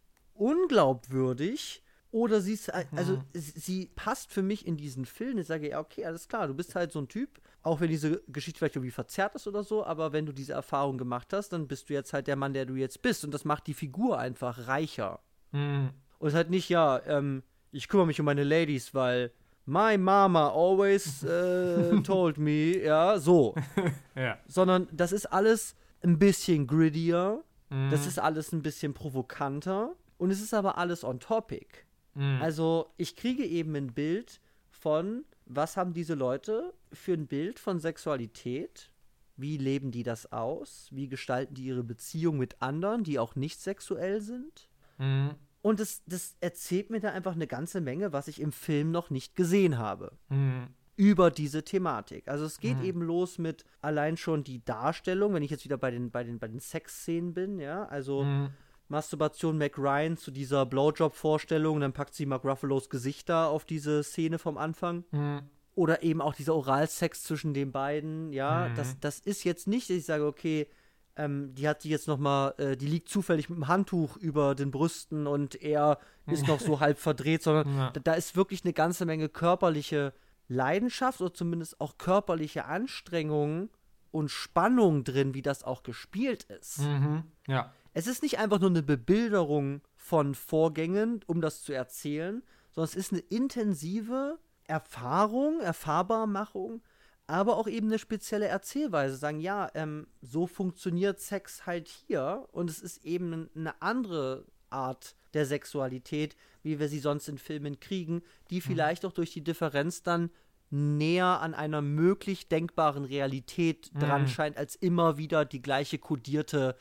unglaubwürdig 0.69 1.83
oder 2.11 2.41
sie 2.41 2.53
ist, 2.55 2.73
halt- 2.73 2.89
also 2.93 3.19
sie- 3.33 3.59
sie 3.61 3.87
passt 3.95 4.33
für 4.33 4.43
mich 4.43 4.67
in 4.67 4.77
diesen 4.77 5.05
Film. 5.05 5.39
Ich 5.39 5.47
sage, 5.47 5.69
ja, 5.71 5.81
okay, 5.81 6.05
alles 6.05 6.29
klar, 6.29 6.47
du 6.47 6.55
bist 6.55 6.75
halt 6.75 6.93
so 6.93 7.01
ein 7.01 7.09
Typ, 7.09 7.41
auch 7.65 7.81
wenn 7.81 7.89
diese 7.89 8.23
Geschichte 8.29 8.59
vielleicht 8.59 8.77
irgendwie 8.77 8.91
verzerrt 8.93 9.35
ist 9.35 9.47
oder 9.49 9.65
so, 9.65 9.85
aber 9.85 10.13
wenn 10.13 10.27
du 10.27 10.33
diese 10.33 10.53
Erfahrung 10.53 10.99
gemacht 10.99 11.33
hast, 11.33 11.49
dann 11.53 11.67
bist 11.67 11.89
du 11.89 11.95
jetzt 11.95 12.13
halt 12.13 12.27
der 12.29 12.37
Mann, 12.37 12.55
der 12.55 12.67
du 12.67 12.77
jetzt 12.77 13.03
bist 13.03 13.25
und 13.25 13.33
das 13.35 13.45
macht 13.45 13.67
die 13.67 13.75
Figur 13.75 14.19
einfach 14.19 14.69
reicher. 14.69 15.21
Mhm. 15.53 15.91
Und 16.19 16.29
es 16.29 16.35
ist 16.35 16.37
halt 16.37 16.51
nicht, 16.51 16.69
ja, 16.69 17.01
ähm, 17.07 17.43
ich 17.73 17.89
kümmere 17.89 18.07
mich 18.07 18.21
um 18.21 18.27
meine 18.27 18.45
Ladies, 18.45 18.95
weil 18.95 19.33
my 19.67 19.99
mama 19.99 20.51
always 20.51 21.23
äh, 21.25 22.01
told 22.03 22.39
me, 22.39 22.79
ja, 22.83 23.19
so. 23.19 23.55
Ja. 24.15 24.39
Sondern 24.47 24.87
das 24.93 25.11
ist 25.11 25.27
alles 25.27 25.75
ein 26.03 26.19
bisschen 26.19 26.67
grittier, 26.67 27.43
Mhm. 27.71 27.91
das 27.91 28.07
ist 28.07 28.19
alles 28.19 28.53
ein 28.53 28.63
bisschen 28.63 28.93
provokanter 28.93 29.95
und 30.19 30.31
es 30.31 30.41
ist 30.43 30.53
aber 30.55 30.77
alles 30.79 31.03
on 31.03 31.19
topic. 31.19 31.87
Mhm. 32.15 32.39
Also 32.41 32.93
ich 32.99 33.17
kriege 33.17 33.45
eben 33.45 33.75
ein 33.75 33.93
Bild 33.95 34.41
von, 34.71 35.25
was 35.47 35.77
haben 35.77 35.93
diese 35.93 36.15
Leute 36.15 36.75
für 36.93 37.13
ein 37.15 37.27
Bild 37.27 37.59
von 37.59 37.79
Sexualität? 37.79 38.91
Wie 39.37 39.57
leben 39.57 39.91
die 39.91 40.03
das 40.05 40.33
aus? 40.33 40.89
Wie 40.93 41.09
gestalten 41.09 41.55
die 41.55 41.65
ihre 41.65 41.83
Beziehung 41.83 42.39
mit 42.39 42.63
anderen, 42.63 43.03
die 43.05 43.19
auch 43.19 43.35
nicht 43.35 43.61
sexuell 43.61 44.21
sind? 44.21 44.69
Mhm. 44.99 45.31
Und 45.61 45.81
das, 45.81 46.03
das 46.07 46.37
erzählt 46.41 46.91
mir 46.91 47.01
da 47.01 47.11
einfach 47.13 47.33
eine 47.35 47.47
ganze 47.47 47.81
Menge, 47.81 48.13
was 48.13 48.29
ich 48.29 48.41
im 48.41 48.53
Film 48.53 48.91
noch 48.91 49.11
nicht 49.11 49.35
gesehen 49.35 49.79
habe. 49.79 50.13
Mhm. 50.29 50.69
Über 50.97 51.33
diese 51.33 51.65
Thematik. 51.65 52.29
Also 52.29 52.45
es 52.45 52.61
geht 52.61 52.79
Mhm. 52.79 52.85
eben 52.85 53.03
los 53.03 53.39
mit 53.39 53.65
allein 53.81 54.17
schon 54.17 54.45
die 54.45 54.65
Darstellung, 54.65 55.35
wenn 55.35 55.43
ich 55.43 55.51
jetzt 55.51 55.65
wieder 55.65 55.79
bei 55.79 55.91
den, 55.91 56.11
bei 56.13 56.23
den, 56.23 56.39
bei 56.39 56.47
den 56.47 56.61
Sexszenen 56.61 57.35
bin, 57.35 57.59
ja. 57.59 57.87
Also 57.87 58.23
Mhm. 58.23 58.51
Masturbation 58.89 59.59
Mac 59.59 59.79
Ryan 59.79 60.17
zu 60.17 60.31
dieser 60.31 60.67
Blowjob-Vorstellung, 60.67 61.81
dann 61.81 61.93
packt 61.93 62.15
sie 62.15 62.27
Mark 62.27 62.45
Ruffalos 62.45 62.91
Gesicht 62.91 63.29
da 63.29 63.47
auf 63.49 63.65
diese 63.65 64.03
Szene 64.03 64.39
vom 64.39 64.59
Anfang. 64.59 65.05
Mhm. 65.11 65.43
Oder 65.75 66.03
eben 66.03 66.21
auch 66.21 66.35
dieser 66.35 66.55
Oralsex 66.55 67.23
zwischen 67.25 67.53
den 67.55 67.73
beiden, 67.73 68.33
ja, 68.33 68.69
Mhm. 68.69 68.75
das, 68.77 69.01
das 69.01 69.19
ist 69.21 69.43
jetzt 69.45 69.67
nicht, 69.67 69.91
dass 69.91 69.97
ich 69.97 70.05
sage, 70.05 70.25
okay, 70.27 70.69
ähm, 71.17 71.55
die 71.55 71.69
hat 71.69 71.85
die 71.85 71.89
jetzt 71.91 72.09
noch 72.09 72.19
mal, 72.19 72.55
äh, 72.59 72.77
die 72.77 72.87
liegt 72.87 73.09
zufällig 73.09 73.49
mit 73.49 73.57
dem 73.59 73.69
Handtuch 73.69 74.17
über 74.17 74.55
den 74.55 74.71
Brüsten 74.71 75.27
und 75.27 75.61
er 75.63 75.99
ist 76.27 76.47
noch 76.49 76.61
so 76.61 76.81
halb 76.81 76.99
verdreht, 76.99 77.43
sondern 77.43 77.77
Ja. 77.77 77.91
da, 77.91 78.01
da 78.01 78.15
ist 78.15 78.35
wirklich 78.37 78.65
eine 78.65 78.73
ganze 78.73 79.05
Menge 79.07 79.29
körperliche 79.29 80.13
Leidenschaft 80.49 81.21
oder 81.21 81.33
zumindest 81.33 81.81
auch 81.81 81.99
körperliche 81.99 82.65
Anstrengung 82.67 83.71
und 84.11 84.31
Spannung 84.31 85.03
drin, 85.05 85.35
wie 85.35 85.43
das 85.43 85.65
auch 85.65 85.83
gespielt 85.83 86.45
ist. 86.45 86.81
Mhm. 86.81 87.25
Ja. 87.49 87.73
Es 87.95 88.07
ist 88.07 88.23
nicht 88.23 88.39
einfach 88.39 88.61
nur 88.61 88.71
eine 88.71 88.83
Bebilderung 88.83 89.81
von 89.95 90.35
Vorgängen, 90.35 91.21
um 91.27 91.41
das 91.41 91.63
zu 91.63 91.73
erzählen, 91.73 92.43
sondern 92.73 92.91
es 92.91 92.97
ist 92.97 93.13
eine 93.13 93.23
intensive 93.23 94.39
Erfahrung, 94.65 95.61
Erfahrbarmachung, 95.61 96.83
aber 97.27 97.57
auch 97.57 97.69
eben 97.69 97.87
eine 97.87 97.99
spezielle 97.99 98.47
Erzählweise. 98.47 99.17
Sagen, 99.17 99.41
ja, 99.41 99.71
ähm, 99.75 100.09
so 100.21 100.47
funktioniert 100.47 101.21
Sex 101.21 101.67
halt 101.67 101.89
hier 101.89 102.49
und 102.53 102.69
es 102.69 102.81
ist 102.81 103.05
eben 103.05 103.49
eine 103.55 103.81
andere 103.81 104.45
Art 104.71 105.15
der 105.33 105.47
Sexualität, 105.47 106.37
wie 106.63 106.79
wir 106.81 106.89
sie 106.89 106.99
sonst 106.99 107.29
in 107.29 107.39
Filmen 107.39 107.79
kriegen, 107.81 108.23
die 108.51 108.61
vielleicht 108.61 109.05
auch 109.05 109.13
durch 109.13 109.33
die 109.33 109.45
Differenz 109.45 110.03
dann 110.03 110.31
näher 110.71 111.41
an 111.41 111.55
einer 111.55 111.83
möglich 111.83 112.49
denkbaren 112.49 113.05
Realität 113.05 113.91
dran 113.95 114.23
Mhm. 114.23 114.29
scheint, 114.29 114.57
als 114.57 114.75
immer 114.75 115.17
wieder 115.17 115.45
die 115.45 115.63
gleiche 115.63 115.99
kodierte 115.99 116.77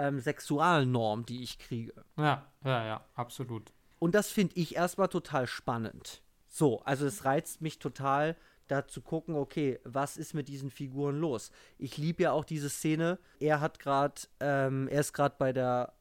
ähm, 0.00 0.20
Sexualnorm, 0.20 1.26
die 1.26 1.42
ich 1.42 1.58
kriege. 1.58 1.92
Ja, 2.16 2.46
ja, 2.64 2.84
ja, 2.84 3.04
absolut. 3.14 3.72
Und 3.98 4.14
das 4.14 4.30
finde 4.30 4.56
ich 4.56 4.76
erstmal 4.76 5.08
total 5.08 5.46
spannend. 5.46 6.22
So, 6.48 6.80
also 6.82 7.06
es 7.06 7.24
reizt 7.24 7.60
mich 7.60 7.78
total, 7.78 8.36
da 8.66 8.86
zu 8.86 9.02
gucken, 9.02 9.34
okay, 9.34 9.78
was 9.84 10.16
ist 10.16 10.34
mit 10.34 10.48
diesen 10.48 10.70
Figuren 10.70 11.18
los? 11.18 11.50
Ich 11.78 11.98
liebe 11.98 12.22
ja 12.22 12.32
auch 12.32 12.44
diese 12.44 12.70
Szene. 12.70 13.18
Er 13.40 13.60
hat 13.60 13.78
gerade, 13.78 14.22
ähm, 14.40 14.88
er 14.88 15.00
ist 15.00 15.12
gerade 15.12 15.34
bei 15.38 15.52
der, 15.52 15.92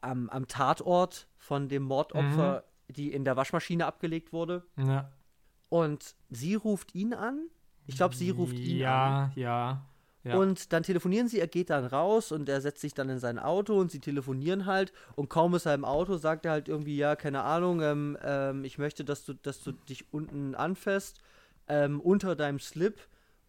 am, 0.00 0.28
am 0.30 0.46
Tatort 0.48 1.28
von 1.36 1.68
dem 1.68 1.82
Mordopfer, 1.82 2.64
die 2.88 3.12
in 3.12 3.24
der 3.24 3.36
Waschmaschine 3.36 3.86
abgelegt 3.86 4.32
wurde. 4.32 4.64
Ja. 4.76 5.10
Und 5.68 6.14
sie 6.30 6.54
ruft 6.54 6.94
ihn 6.94 7.14
an. 7.14 7.48
Ich 7.86 7.96
glaube, 7.96 8.14
sie 8.14 8.30
ruft 8.30 8.54
ihn 8.54 8.84
an. 8.84 9.32
ja, 9.32 9.32
ja, 9.34 9.86
ja. 10.24 10.36
Und 10.38 10.72
dann 10.72 10.82
telefonieren 10.82 11.28
sie, 11.28 11.38
er 11.38 11.46
geht 11.46 11.70
dann 11.70 11.84
raus 11.84 12.32
und 12.32 12.48
er 12.48 12.60
setzt 12.60 12.80
sich 12.80 12.94
dann 12.94 13.08
in 13.10 13.18
sein 13.18 13.38
Auto 13.38 13.78
und 13.78 13.90
sie 13.90 14.00
telefonieren 14.00 14.64
halt 14.66 14.92
und 15.16 15.28
kaum 15.28 15.54
ist 15.54 15.66
er 15.66 15.74
im 15.74 15.84
Auto, 15.84 16.16
sagt 16.16 16.46
er 16.46 16.52
halt 16.52 16.68
irgendwie, 16.68 16.96
ja, 16.96 17.14
keine 17.14 17.42
Ahnung, 17.42 17.80
ähm, 17.82 18.18
ähm, 18.22 18.64
ich 18.64 18.78
möchte, 18.78 19.04
dass 19.04 19.24
du, 19.24 19.34
dass 19.34 19.62
du 19.62 19.72
dich 19.72 20.12
unten 20.12 20.54
anfasst, 20.54 21.20
ähm, 21.68 22.00
unter 22.00 22.34
deinem 22.36 22.58
Slip 22.58 22.98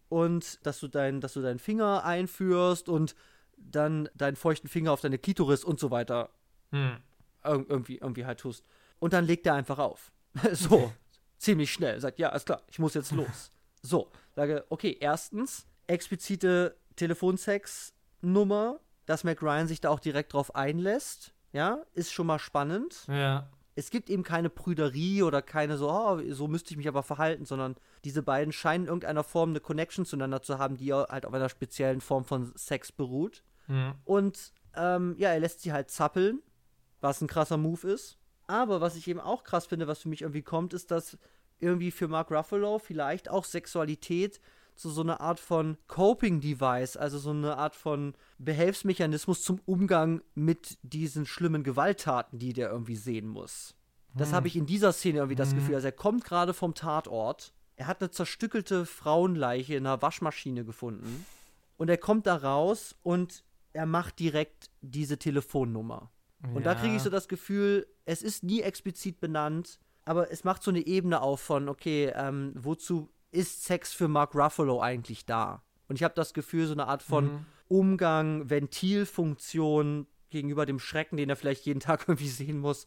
und 0.08 0.64
dass 0.66 0.78
du, 0.80 0.88
dein, 0.88 1.20
dass 1.20 1.32
du 1.32 1.40
deinen 1.42 1.58
Finger 1.58 2.04
einführst 2.04 2.88
und 2.88 3.14
dann 3.56 4.08
deinen 4.14 4.36
feuchten 4.36 4.68
Finger 4.68 4.92
auf 4.92 5.00
deine 5.00 5.18
Klitoris 5.18 5.64
und 5.64 5.80
so 5.80 5.90
weiter 5.90 6.28
Hm. 6.72 6.98
irg- 7.42 7.66
irgendwie, 7.68 7.96
irgendwie 7.96 8.26
halt 8.26 8.40
tust. 8.40 8.64
Und 8.98 9.12
dann 9.12 9.24
legt 9.24 9.46
er 9.46 9.54
einfach 9.54 9.78
auf. 9.78 10.12
so, 10.52 10.92
ziemlich 11.38 11.72
schnell. 11.72 11.98
Sagt, 12.00 12.18
ja, 12.18 12.28
ist 12.30 12.46
klar, 12.46 12.62
ich 12.68 12.78
muss 12.78 12.94
jetzt 12.94 13.12
los. 13.12 13.50
So, 13.82 14.10
sage, 14.34 14.64
okay, 14.68 14.96
erstens, 14.98 15.64
explizite 15.86 16.76
Telefonsex-Nummer, 16.96 18.80
dass 19.06 19.24
Mac 19.24 19.42
Ryan 19.42 19.68
sich 19.68 19.80
da 19.80 19.90
auch 19.90 20.00
direkt 20.00 20.32
drauf 20.32 20.54
einlässt. 20.54 21.32
Ja, 21.52 21.84
ist 21.94 22.12
schon 22.12 22.26
mal 22.26 22.38
spannend. 22.38 23.04
Ja. 23.08 23.48
Es 23.74 23.90
gibt 23.90 24.10
eben 24.10 24.22
keine 24.22 24.48
Prüderie 24.48 25.22
oder 25.22 25.42
keine 25.42 25.76
so, 25.76 25.90
oh, 25.90 26.20
so 26.30 26.48
müsste 26.48 26.70
ich 26.70 26.76
mich 26.76 26.88
aber 26.88 27.02
verhalten, 27.02 27.44
sondern 27.44 27.76
diese 28.04 28.22
beiden 28.22 28.52
scheinen 28.52 28.84
in 28.84 28.88
irgendeiner 28.88 29.22
Form 29.22 29.50
eine 29.50 29.60
Connection 29.60 30.06
zueinander 30.06 30.40
zu 30.42 30.58
haben, 30.58 30.76
die 30.76 30.92
halt 30.92 31.26
auf 31.26 31.34
einer 31.34 31.48
speziellen 31.48 32.00
Form 32.00 32.24
von 32.24 32.52
Sex 32.56 32.90
beruht. 32.90 33.42
Hm. 33.66 33.94
Und 34.04 34.52
ähm, 34.74 35.14
ja, 35.18 35.30
er 35.30 35.40
lässt 35.40 35.60
sie 35.60 35.72
halt 35.72 35.90
zappeln, 35.90 36.42
was 37.00 37.20
ein 37.20 37.28
krasser 37.28 37.58
Move 37.58 37.86
ist. 37.88 38.18
Aber 38.46 38.80
was 38.80 38.96
ich 38.96 39.08
eben 39.08 39.20
auch 39.20 39.44
krass 39.44 39.66
finde, 39.66 39.86
was 39.86 40.00
für 40.00 40.08
mich 40.08 40.22
irgendwie 40.22 40.42
kommt, 40.42 40.72
ist, 40.72 40.90
dass 40.90 41.18
irgendwie 41.58 41.90
für 41.90 42.08
Mark 42.08 42.30
Ruffalo 42.30 42.78
vielleicht 42.78 43.28
auch 43.28 43.44
Sexualität 43.44 44.40
zu 44.76 44.90
so 44.90 45.02
einer 45.02 45.20
Art 45.20 45.40
von 45.40 45.76
Coping-Device, 45.88 46.96
also 46.96 47.18
so 47.18 47.30
eine 47.30 47.56
Art 47.56 47.74
von 47.74 48.14
Behelfsmechanismus 48.38 49.42
zum 49.42 49.60
Umgang 49.64 50.22
mit 50.34 50.78
diesen 50.82 51.26
schlimmen 51.26 51.62
Gewalttaten, 51.62 52.38
die 52.38 52.52
der 52.52 52.70
irgendwie 52.70 52.96
sehen 52.96 53.28
muss. 53.28 53.74
Das 54.14 54.32
habe 54.32 54.48
ich 54.48 54.56
in 54.56 54.64
dieser 54.64 54.92
Szene 54.92 55.18
irgendwie 55.18 55.36
das 55.36 55.54
Gefühl. 55.54 55.74
Also 55.74 55.88
er 55.88 55.92
kommt 55.92 56.24
gerade 56.24 56.54
vom 56.54 56.74
Tatort, 56.74 57.52
er 57.76 57.86
hat 57.86 58.00
eine 58.00 58.10
zerstückelte 58.10 58.86
Frauenleiche 58.86 59.74
in 59.74 59.86
einer 59.86 60.00
Waschmaschine 60.00 60.64
gefunden 60.64 61.26
und 61.76 61.90
er 61.90 61.98
kommt 61.98 62.26
da 62.26 62.36
raus 62.36 62.94
und 63.02 63.44
er 63.74 63.84
macht 63.84 64.18
direkt 64.18 64.70
diese 64.80 65.18
Telefonnummer. 65.18 66.10
Und 66.54 66.64
da 66.64 66.74
kriege 66.74 66.96
ich 66.96 67.02
so 67.02 67.10
das 67.10 67.28
Gefühl, 67.28 67.86
es 68.04 68.22
ist 68.22 68.42
nie 68.42 68.60
explizit 68.60 69.20
benannt, 69.20 69.78
aber 70.04 70.30
es 70.30 70.44
macht 70.44 70.62
so 70.62 70.70
eine 70.70 70.86
Ebene 70.86 71.20
auf 71.20 71.40
von, 71.40 71.68
okay, 71.68 72.12
ähm, 72.14 72.52
wozu 72.54 73.10
ist 73.30 73.64
Sex 73.64 73.92
für 73.92 74.08
Mark 74.08 74.34
Ruffalo 74.34 74.80
eigentlich 74.80 75.26
da? 75.26 75.62
Und 75.88 75.96
ich 75.96 76.02
habe 76.04 76.14
das 76.14 76.34
Gefühl, 76.34 76.66
so 76.66 76.72
eine 76.72 76.86
Art 76.88 77.02
von 77.02 77.24
Mhm. 77.26 77.46
Umgang, 77.68 78.48
Ventilfunktion 78.48 80.06
gegenüber 80.30 80.66
dem 80.66 80.78
Schrecken, 80.78 81.16
den 81.16 81.28
er 81.30 81.36
vielleicht 81.36 81.66
jeden 81.66 81.80
Tag 81.80 82.04
irgendwie 82.08 82.28
sehen 82.28 82.58
muss, 82.58 82.86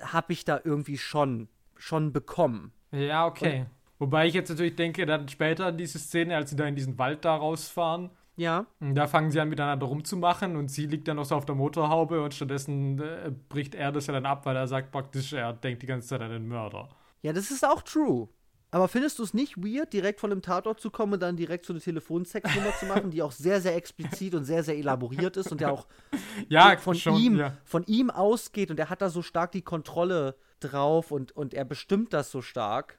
habe 0.00 0.32
ich 0.32 0.44
da 0.44 0.60
irgendwie 0.64 0.98
schon, 0.98 1.48
schon 1.76 2.12
bekommen. 2.12 2.72
Ja, 2.92 3.26
okay. 3.26 3.66
Wobei 3.98 4.26
ich 4.26 4.34
jetzt 4.34 4.50
natürlich 4.50 4.76
denke, 4.76 5.06
dann 5.06 5.28
später 5.28 5.72
diese 5.72 5.98
Szene, 5.98 6.36
als 6.36 6.50
sie 6.50 6.56
da 6.56 6.66
in 6.66 6.74
diesen 6.76 6.98
Wald 6.98 7.24
da 7.24 7.34
rausfahren, 7.36 8.10
Ja, 8.36 8.66
da 8.80 9.06
fangen 9.06 9.30
sie 9.30 9.40
an 9.40 9.48
miteinander 9.48 9.86
rumzumachen 9.86 10.56
und 10.56 10.70
sie 10.70 10.86
liegt 10.86 11.08
dann 11.08 11.16
noch 11.16 11.24
so 11.24 11.34
auf 11.34 11.46
der 11.46 11.54
Motorhaube 11.54 12.22
und 12.22 12.34
stattdessen 12.34 13.00
äh, 13.00 13.32
bricht 13.48 13.74
er 13.74 13.92
das 13.92 14.06
ja 14.06 14.12
dann 14.12 14.26
ab, 14.26 14.44
weil 14.44 14.54
er 14.56 14.68
sagt 14.68 14.92
praktisch, 14.92 15.32
er 15.32 15.54
denkt 15.54 15.82
die 15.82 15.86
ganze 15.86 16.08
Zeit 16.08 16.20
an 16.20 16.30
den 16.30 16.46
Mörder. 16.46 16.90
ja, 17.22 17.32
das 17.32 17.50
ist 17.50 17.64
auch 17.64 17.80
true. 17.82 18.28
Aber 18.70 18.88
findest 18.88 19.18
du 19.18 19.22
es 19.22 19.32
nicht 19.32 19.56
weird, 19.56 19.92
direkt 19.92 20.20
von 20.20 20.30
dem 20.30 20.42
Tatort 20.42 20.80
zu 20.80 20.90
kommen 20.90 21.14
und 21.14 21.20
dann 21.20 21.36
direkt 21.36 21.64
so 21.66 21.72
eine 21.72 21.80
Telefonsexnummer 21.80 22.72
zu 22.78 22.86
machen, 22.86 23.10
die 23.10 23.22
auch 23.22 23.32
sehr, 23.32 23.60
sehr 23.60 23.76
explizit 23.76 24.34
und 24.34 24.44
sehr, 24.44 24.62
sehr 24.64 24.76
elaboriert 24.76 25.36
ist 25.36 25.52
und 25.52 25.60
ja 25.60 25.70
auch 25.70 25.86
Ja, 26.48 26.76
von 26.76 26.96
schon, 26.96 27.16
ihm, 27.16 27.36
ja. 27.36 27.56
von 27.64 27.84
ihm 27.86 28.10
ausgeht 28.10 28.70
und 28.70 28.78
er 28.78 28.90
hat 28.90 29.02
da 29.02 29.08
so 29.08 29.22
stark 29.22 29.52
die 29.52 29.62
Kontrolle 29.62 30.36
drauf 30.60 31.12
und, 31.12 31.32
und 31.32 31.54
er 31.54 31.64
bestimmt 31.64 32.12
das 32.12 32.30
so 32.30 32.42
stark. 32.42 32.98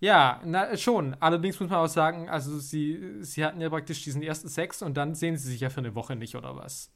Ja, 0.00 0.40
na, 0.44 0.76
schon. 0.76 1.16
Allerdings 1.20 1.60
muss 1.60 1.70
man 1.70 1.78
auch 1.78 1.88
sagen, 1.88 2.28
also 2.28 2.58
sie, 2.58 3.16
sie 3.20 3.44
hatten 3.44 3.60
ja 3.60 3.70
praktisch 3.70 4.02
diesen 4.02 4.22
ersten 4.22 4.48
Sex 4.48 4.82
und 4.82 4.96
dann 4.96 5.14
sehen 5.14 5.36
sie 5.36 5.48
sich 5.50 5.60
ja 5.60 5.70
für 5.70 5.78
eine 5.78 5.94
Woche 5.94 6.16
nicht 6.16 6.34
oder 6.34 6.56
was. 6.56 6.90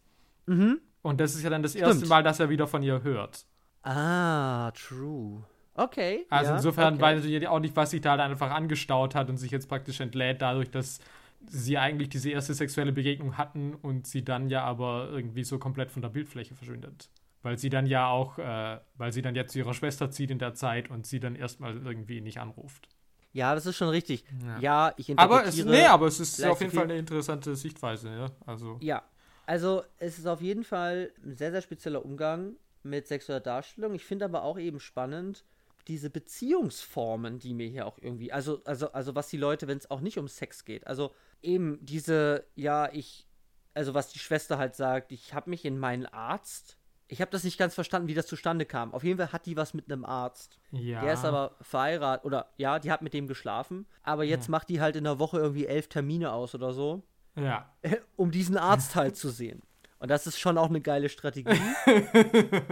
Mhm. 0.46 0.80
Und 1.02 1.20
das 1.20 1.34
ist 1.34 1.42
ja 1.42 1.50
dann 1.50 1.62
das 1.62 1.74
erste 1.74 1.96
Stimmt. 1.96 2.10
Mal, 2.10 2.22
dass 2.22 2.40
er 2.40 2.50
wieder 2.50 2.66
von 2.66 2.82
ihr 2.82 3.02
hört. 3.02 3.46
Ah, 3.82 4.72
true. 4.72 5.44
Okay. 5.78 6.26
Also 6.28 6.50
ja, 6.50 6.56
insofern 6.56 6.94
okay. 6.94 7.02
weiß 7.02 7.24
ich 7.24 7.48
auch 7.48 7.60
nicht, 7.60 7.76
was 7.76 7.92
sich 7.92 8.00
da 8.00 8.10
halt 8.12 8.20
einfach 8.20 8.50
angestaut 8.50 9.14
hat 9.14 9.30
und 9.30 9.36
sich 9.36 9.52
jetzt 9.52 9.68
praktisch 9.68 10.00
entlädt 10.00 10.42
dadurch, 10.42 10.70
dass 10.70 10.98
sie 11.46 11.78
eigentlich 11.78 12.08
diese 12.08 12.30
erste 12.30 12.52
sexuelle 12.52 12.90
Begegnung 12.90 13.38
hatten 13.38 13.76
und 13.76 14.08
sie 14.08 14.24
dann 14.24 14.50
ja 14.50 14.64
aber 14.64 15.08
irgendwie 15.10 15.44
so 15.44 15.60
komplett 15.60 15.92
von 15.92 16.02
der 16.02 16.08
Bildfläche 16.08 16.56
verschwindet. 16.56 17.08
Weil 17.42 17.58
sie 17.58 17.70
dann 17.70 17.86
ja 17.86 18.08
auch, 18.08 18.38
äh, 18.38 18.80
weil 18.96 19.12
sie 19.12 19.22
dann 19.22 19.36
ja 19.36 19.46
zu 19.46 19.60
ihrer 19.60 19.72
Schwester 19.72 20.10
zieht 20.10 20.32
in 20.32 20.40
der 20.40 20.54
Zeit 20.54 20.90
und 20.90 21.06
sie 21.06 21.20
dann 21.20 21.36
erstmal 21.36 21.76
irgendwie 21.76 22.20
nicht 22.20 22.40
anruft. 22.40 22.88
Ja, 23.32 23.54
das 23.54 23.64
ist 23.66 23.76
schon 23.76 23.90
richtig. 23.90 24.24
Ja. 24.44 24.58
Ja, 24.58 24.94
ich 24.96 25.16
Aber 25.16 25.44
es, 25.44 25.56
interpretiere. 25.56 25.84
nee, 25.84 25.86
aber 25.86 26.06
es 26.08 26.18
ist 26.18 26.44
auf 26.44 26.60
jeden 26.60 26.72
Fall 26.72 26.84
eine 26.84 26.98
interessante 26.98 27.54
Sichtweise, 27.54 28.10
ja. 28.10 28.30
Also. 28.46 28.78
Ja, 28.80 29.04
also 29.46 29.84
es 29.98 30.18
ist 30.18 30.26
auf 30.26 30.40
jeden 30.40 30.64
Fall 30.64 31.12
ein 31.24 31.36
sehr, 31.36 31.52
sehr 31.52 31.62
spezieller 31.62 32.04
Umgang 32.04 32.56
mit 32.82 33.06
sexueller 33.06 33.40
Darstellung. 33.40 33.94
Ich 33.94 34.04
finde 34.04 34.24
aber 34.24 34.42
auch 34.42 34.58
eben 34.58 34.80
spannend, 34.80 35.44
diese 35.89 36.11
Beziehungsformen, 36.11 37.39
die 37.39 37.55
mir 37.55 37.68
hier 37.68 37.86
auch 37.86 37.99
irgendwie, 38.01 38.32
also, 38.32 38.62
also, 38.64 38.93
also 38.93 39.14
was 39.14 39.28
die 39.28 39.36
Leute, 39.36 39.66
wenn 39.66 39.78
es 39.78 39.91
auch 39.91 40.01
nicht 40.01 40.18
um 40.18 40.28
Sex 40.28 40.64
geht, 40.64 40.86
also 40.86 41.12
eben 41.43 41.78
diese, 41.84 42.47
ja, 42.55 42.93
ich, 42.93 43.26
also 43.74 43.95
was 43.95 44.09
die 44.09 44.18
Schwester 44.18 44.59
halt 44.59 44.74
sagt, 44.74 45.12
ich 45.12 45.34
habe 45.34 45.51
mich 45.51 45.64
in 45.64 45.78
meinen 45.78 46.07
Arzt, 46.07 46.76
ich 47.09 47.22
habe 47.22 47.30
das 47.30 47.43
nicht 47.43 47.59
ganz 47.59 47.74
verstanden, 47.74 48.07
wie 48.09 48.14
das 48.14 48.26
zustande 48.26 48.66
kam. 48.66 48.93
Auf 48.93 49.03
jeden 49.03 49.16
Fall 49.16 49.32
hat 49.32 49.47
die 49.47 49.57
was 49.57 49.72
mit 49.72 49.91
einem 49.91 50.05
Arzt. 50.05 50.61
Ja. 50.72 51.01
Der 51.01 51.14
ist 51.14 51.24
aber 51.24 51.57
verheiratet, 51.62 52.26
oder 52.26 52.53
ja, 52.59 52.78
die 52.78 52.93
hat 52.93 53.01
mit 53.01 53.14
dem 53.14 53.26
geschlafen, 53.26 53.86
aber 54.03 54.24
jetzt 54.24 54.49
macht 54.51 54.68
die 54.68 54.82
halt 54.82 54.95
in 54.95 55.05
der 55.05 55.18
Woche 55.18 55.39
irgendwie 55.39 55.66
elf 55.66 55.89
Termine 55.89 56.32
aus 56.32 56.55
oder 56.55 56.72
so 56.74 57.03
Ja. 57.34 57.72
um 58.16 58.30
diesen 58.30 58.59
Arzt 58.59 58.95
halt 58.95 59.16
zu 59.16 59.30
sehen. 59.30 59.62
Und 60.01 60.11
das 60.11 60.26
ist 60.26 60.38
schon 60.38 60.59
auch 60.59 60.68
eine 60.68 60.80
geile 60.80 61.09
Strategie. 61.09 61.51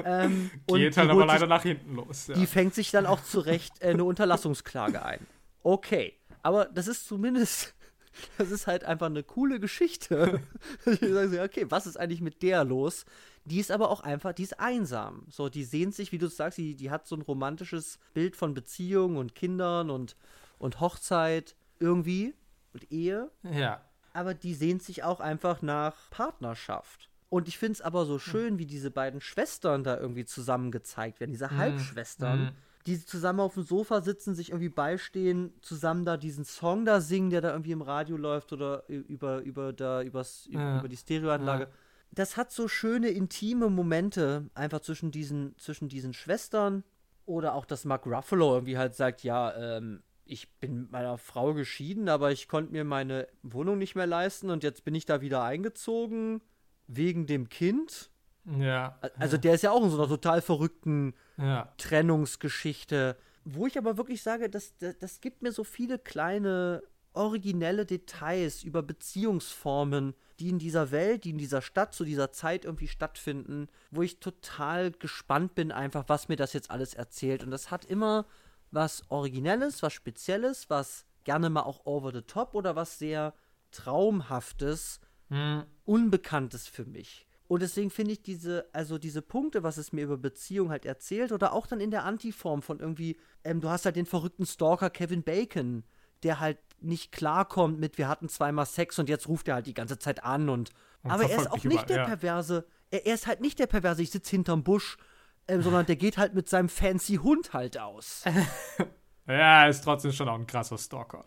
ähm, 0.05 0.51
Geht 0.67 0.95
die 0.95 0.99
halt 0.99 1.11
aber 1.11 1.15
holt 1.15 1.23
sich- 1.23 1.27
leider 1.27 1.47
nach 1.47 1.63
hinten 1.63 1.97
los. 1.97 2.29
Ja. 2.29 2.35
Die 2.35 2.47
fängt 2.47 2.75
sich 2.75 2.91
dann 2.91 3.07
auch 3.07 3.23
zurecht 3.23 3.83
äh, 3.83 3.91
eine 3.91 4.05
Unterlassungsklage 4.05 5.05
ein. 5.05 5.27
Okay, 5.63 6.15
aber 6.43 6.67
das 6.67 6.87
ist 6.87 7.09
zumindest, 7.09 7.75
das 8.39 8.53
ist 8.53 8.69
halt 8.69 8.85
einfach 8.85 9.07
eine 9.07 9.25
coole 9.25 9.59
Geschichte. 9.59 10.41
ich 10.87 11.01
sage 11.01 11.29
so, 11.29 11.43
okay, 11.43 11.67
was 11.69 11.87
ist 11.87 11.97
eigentlich 11.97 12.21
mit 12.21 12.43
der 12.43 12.63
los? 12.65 13.05
Die 13.45 13.59
ist 13.59 13.73
aber 13.73 13.91
auch 13.91 14.01
einfach, 14.01 14.33
die 14.33 14.45
ist 14.45 14.61
einsam. 14.61 15.25
So, 15.29 15.49
die 15.49 15.65
sehnt 15.65 15.95
sich, 15.95 16.13
wie 16.13 16.19
du 16.19 16.29
sagst, 16.29 16.59
die, 16.59 16.77
die 16.77 16.91
hat 16.91 17.07
so 17.09 17.17
ein 17.17 17.23
romantisches 17.23 17.99
Bild 18.15 18.37
von 18.37 18.55
Beziehung 18.55 19.17
und 19.17 19.35
Kindern 19.35 19.91
und, 19.91 20.17
und 20.59 20.79
Hochzeit 20.81 21.57
irgendwie 21.81 22.35
und 22.73 22.91
Ehe 22.93 23.31
ja. 23.43 23.81
aber 24.13 24.35
die 24.35 24.55
sehnt 24.55 24.83
sich 24.83 25.03
auch 25.03 25.21
einfach 25.21 25.63
nach 25.63 26.11
Partnerschaft. 26.11 27.11
Und 27.37 27.49
ich 27.49 27.59
finde 27.59 27.73
es 27.75 27.83
aber 27.83 28.07
so 28.07 28.19
schön, 28.19 28.59
wie 28.59 28.65
diese 28.67 28.91
beiden 28.91 29.21
Schwestern 29.21 29.85
da 29.85 29.99
irgendwie 29.99 30.25
zusammen 30.25 30.71
gezeigt 30.71 31.21
werden, 31.21 31.33
diese 31.33 31.51
Halbschwestern, 31.51 32.41
Mhm. 32.45 32.51
die 32.87 33.05
zusammen 33.05 33.41
auf 33.41 33.55
dem 33.55 33.63
Sofa 33.65 34.01
sitzen, 34.01 34.35
sich 34.35 34.51
irgendwie 34.51 34.71
beistehen, 34.71 35.53
zusammen 35.61 36.05
da 36.07 36.17
diesen 36.17 36.45
Song 36.47 36.85
da 36.87 37.01
singen, 37.01 37.29
der 37.31 37.43
da 37.43 37.51
irgendwie 37.51 37.73
im 37.73 37.83
Radio 37.83 38.17
läuft 38.17 38.53
oder 38.55 38.85
über, 38.89 39.41
über, 39.43 39.73
da, 39.75 40.03
übers, 40.03 40.49
Ja. 40.51 40.79
über 40.79 40.89
die 40.89 40.97
Stereoanlage. 40.97 41.69
Das 42.11 42.37
hat 42.39 42.53
so 42.53 42.69
schöne, 42.69 43.09
intime 43.11 43.69
Momente 43.69 44.49
einfach 44.55 44.81
zwischen 44.81 45.11
diesen, 45.11 45.55
zwischen 45.59 45.89
diesen 45.89 46.15
Schwestern. 46.15 46.85
Oder 47.27 47.55
auch, 47.55 47.67
dass 47.67 47.85
Mark 47.85 48.07
Ruffalo 48.07 48.55
irgendwie 48.55 48.79
halt 48.79 48.95
sagt, 48.95 49.25
ja, 49.25 49.53
ähm, 49.77 50.03
ich 50.25 50.49
bin 50.61 50.83
mit 50.83 50.91
meiner 50.93 51.19
Frau 51.19 51.53
geschieden, 51.55 52.09
aber 52.09 52.31
ich 52.33 52.49
konnte 52.49 52.73
mir 52.73 52.85
meine 52.85 53.27
Wohnung 53.43 53.77
nicht 53.79 53.95
mehr 53.95 54.07
leisten 54.07 54.49
und 54.49 54.63
jetzt 54.63 54.85
bin 54.85 54.95
ich 54.95 55.05
da 55.05 55.21
wieder 55.21 55.43
eingezogen 55.43 56.41
wegen 56.87 57.27
dem 57.27 57.49
Kind. 57.49 58.11
Ja. 58.45 58.99
Also 59.19 59.37
der 59.37 59.55
ist 59.55 59.63
ja 59.63 59.73
auch 59.73 59.83
in 59.83 59.91
so 59.91 59.99
einer 59.99 60.09
total 60.09 60.41
verrückten 60.41 61.15
Ja. 61.37 61.73
Trennungsgeschichte, 61.79 63.17
wo 63.45 63.67
ich 63.67 63.79
aber 63.79 63.97
wirklich 63.97 64.23
sage, 64.23 64.49
das, 64.49 64.77
das, 64.79 64.99
das 64.99 65.21
gibt 65.21 65.43
mir 65.43 65.53
so 65.53 65.65
viele 65.65 65.99
kleine 65.99 66.83
originelle 67.13 67.87
Details 67.87 68.63
über 68.63 68.83
Beziehungsformen, 68.83 70.15
die 70.39 70.51
in 70.51 70.59
dieser 70.59 70.91
Welt, 70.91 71.25
die 71.25 71.31
in 71.31 71.39
dieser 71.39 71.63
Stadt 71.63 71.95
zu 71.95 72.05
dieser 72.05 72.31
Zeit 72.31 72.65
irgendwie 72.65 72.89
stattfinden, 72.89 73.69
wo 73.91 74.03
ich 74.03 74.21
total 74.21 74.91
gespannt 74.93 75.55
bin, 75.55 75.73
einfach, 75.73 76.05
was 76.09 76.29
mir 76.29 76.37
das 76.37 76.53
jetzt 76.53 76.71
alles 76.71 76.93
erzählt. 76.95 77.43
Und 77.43 77.51
das 77.51 77.71
hat 77.71 77.85
immer 77.87 78.27
was 78.71 79.03
Originelles, 79.09 79.83
was 79.83 79.93
Spezielles, 79.95 80.69
was 80.69 81.07
gerne 81.25 81.49
mal 81.49 81.63
auch 81.63 81.87
over 81.87 82.13
the 82.13 82.23
top 82.23 82.55
oder 82.55 82.77
was 82.77 82.99
sehr 82.99 83.33
Traumhaftes, 83.71 85.01
Hm. 85.29 85.65
Unbekanntes 85.85 86.67
für 86.67 86.85
mich. 86.85 87.27
Und 87.49 87.63
deswegen 87.63 87.91
finde 87.91 88.13
ich 88.13 88.23
diese, 88.23 88.69
also 88.73 88.99
diese 88.99 89.23
Punkte, 89.23 89.63
was 89.63 89.77
es 89.77 89.93
mir 89.93 90.05
über 90.05 90.17
Beziehung 90.17 90.71
halt 90.71 90.85
erzählt, 90.85 91.31
oder 91.31 91.53
auch 91.53 91.67
dann 91.67 91.81
in 91.81 91.91
der 91.91 92.05
Antiform 92.05 92.63
von 92.63 92.81
irgendwie, 92.81 93.17
ähm, 93.45 93.61
du 93.61 93.69
hast 93.69 93.85
halt 93.85 93.97
den 93.97 94.07
verrückten 94.07 94.47
Stalker 94.47 94.91
Kevin 94.91 95.23
Bacon, 95.23 95.85
der 96.23 96.41
halt 96.41 96.59
nicht 96.81 97.13
klarkommt 97.13 97.79
mit, 97.79 97.99
wir 97.99 98.09
hatten 98.09 98.29
zweimal 98.29 98.67
Sex 98.67 98.99
und 98.99 99.09
jetzt 99.09 99.29
ruft 99.29 99.49
er 99.49 99.55
halt 99.55 99.67
die 99.67 99.75
ganze 99.75 99.99
Zeit 99.99 100.25
an 100.25 100.49
und. 100.49 100.71
Und 101.03 101.11
aber 101.13 101.31
er 101.31 101.39
ist 101.39 101.51
auch 101.51 101.63
nicht 101.63 101.89
der 101.89 101.97
überall, 101.97 101.99
ja. 101.99 102.05
perverse, 102.05 102.67
er, 102.91 103.07
er 103.07 103.15
ist 103.15 103.27
halt 103.29 103.41
nicht 103.41 103.59
der 103.59 103.67
perverse, 103.67 104.03
ich 104.03 104.11
sitze 104.11 104.31
hinterm 104.31 104.65
Busch, 104.65 104.97
ähm, 105.47 105.63
sondern 105.63 105.87
der 105.87 105.97
geht 105.97 106.19
halt 106.19 106.35
mit 106.35 106.49
seinem 106.49 106.69
fancy 106.69 107.17
Hund 107.17 107.53
halt 107.53 107.79
aus. 107.79 108.25
Ja, 109.29 109.65
er 109.65 109.69
ist 109.71 109.83
trotzdem 109.83 110.13
schon 110.13 110.29
auch 110.29 110.37
ein 110.37 110.47
krasser 110.47 110.79
Stalker. 110.79 111.25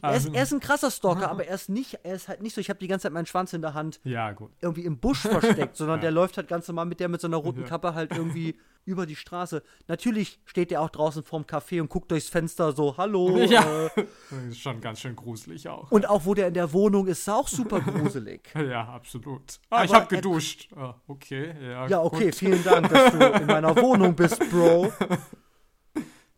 Er 0.00 0.14
ist, 0.14 0.26
Also- 0.26 0.32
er 0.32 0.42
ist 0.42 0.52
ein 0.54 0.60
krasser 0.60 0.90
Stalker, 0.90 1.30
aber 1.30 1.46
er 1.46 1.54
ist 1.54 1.68
nicht, 1.68 1.98
er 2.02 2.14
ist 2.14 2.28
halt 2.28 2.40
nicht 2.42 2.54
so, 2.54 2.60
ich 2.62 2.70
habe 2.70 2.78
die 2.78 2.88
ganze 2.88 3.02
Zeit 3.04 3.12
meinen 3.12 3.26
Schwanz 3.26 3.52
in 3.52 3.60
der 3.60 3.74
Hand 3.74 4.00
ja, 4.04 4.32
gut. 4.32 4.50
irgendwie 4.62 4.84
im 4.86 4.98
Busch 4.98 5.20
versteckt, 5.20 5.76
sondern 5.76 6.00
der 6.00 6.10
läuft 6.12 6.38
halt 6.38 6.48
ganz 6.48 6.66
normal 6.68 6.86
mit 6.86 6.98
der 7.00 7.08
mit 7.08 7.20
so 7.20 7.26
einer 7.26 7.36
roten 7.36 7.60
Ja. 7.62 7.66
Kappe 7.66 7.94
halt 7.94 8.12
irgendwie 8.16 8.58
über 8.84 9.04
die 9.06 9.14
Straße. 9.14 9.62
Natürlich 9.86 10.40
steht 10.44 10.70
der 10.72 10.80
auch 10.80 10.88
draußen 10.90 11.22
vorm 11.22 11.42
Café 11.44 11.80
und 11.80 11.88
guckt 11.88 12.10
durchs 12.10 12.28
Fenster 12.28 12.72
so, 12.72 12.96
hallo. 12.96 13.36
Ja. 13.44 13.86
Äh, 13.86 13.90
Das 13.96 14.38
ist 14.48 14.58
schon 14.60 14.80
ganz 14.80 15.00
schön 15.00 15.14
gruselig 15.14 15.68
auch. 15.68 15.90
und 15.92 16.08
auch 16.08 16.24
wo 16.24 16.32
der 16.34 16.48
in 16.48 16.54
der 16.54 16.72
Wohnung 16.72 17.06
ist, 17.06 17.18
ist 17.20 17.28
auch 17.28 17.48
super 17.48 17.80
gruselig. 17.80 18.50
Ja, 18.56 18.88
absolut. 18.88 19.60
Ah, 19.70 19.84
ich 19.84 19.90
Aber 19.90 20.00
hab 20.04 20.10
er- 20.10 20.16
geduscht. 20.16 20.68
Ah, 20.74 20.94
okay, 21.06 21.54
ja. 21.62 21.86
Ja, 21.86 22.00
okay, 22.02 22.24
gut. 22.26 22.34
vielen 22.34 22.64
Dank, 22.64 22.88
dass 22.88 23.12
du 23.12 23.18
in 23.18 23.46
meiner 23.46 23.76
Wohnung 23.76 24.16
bist, 24.16 24.40
Bro. 24.50 24.90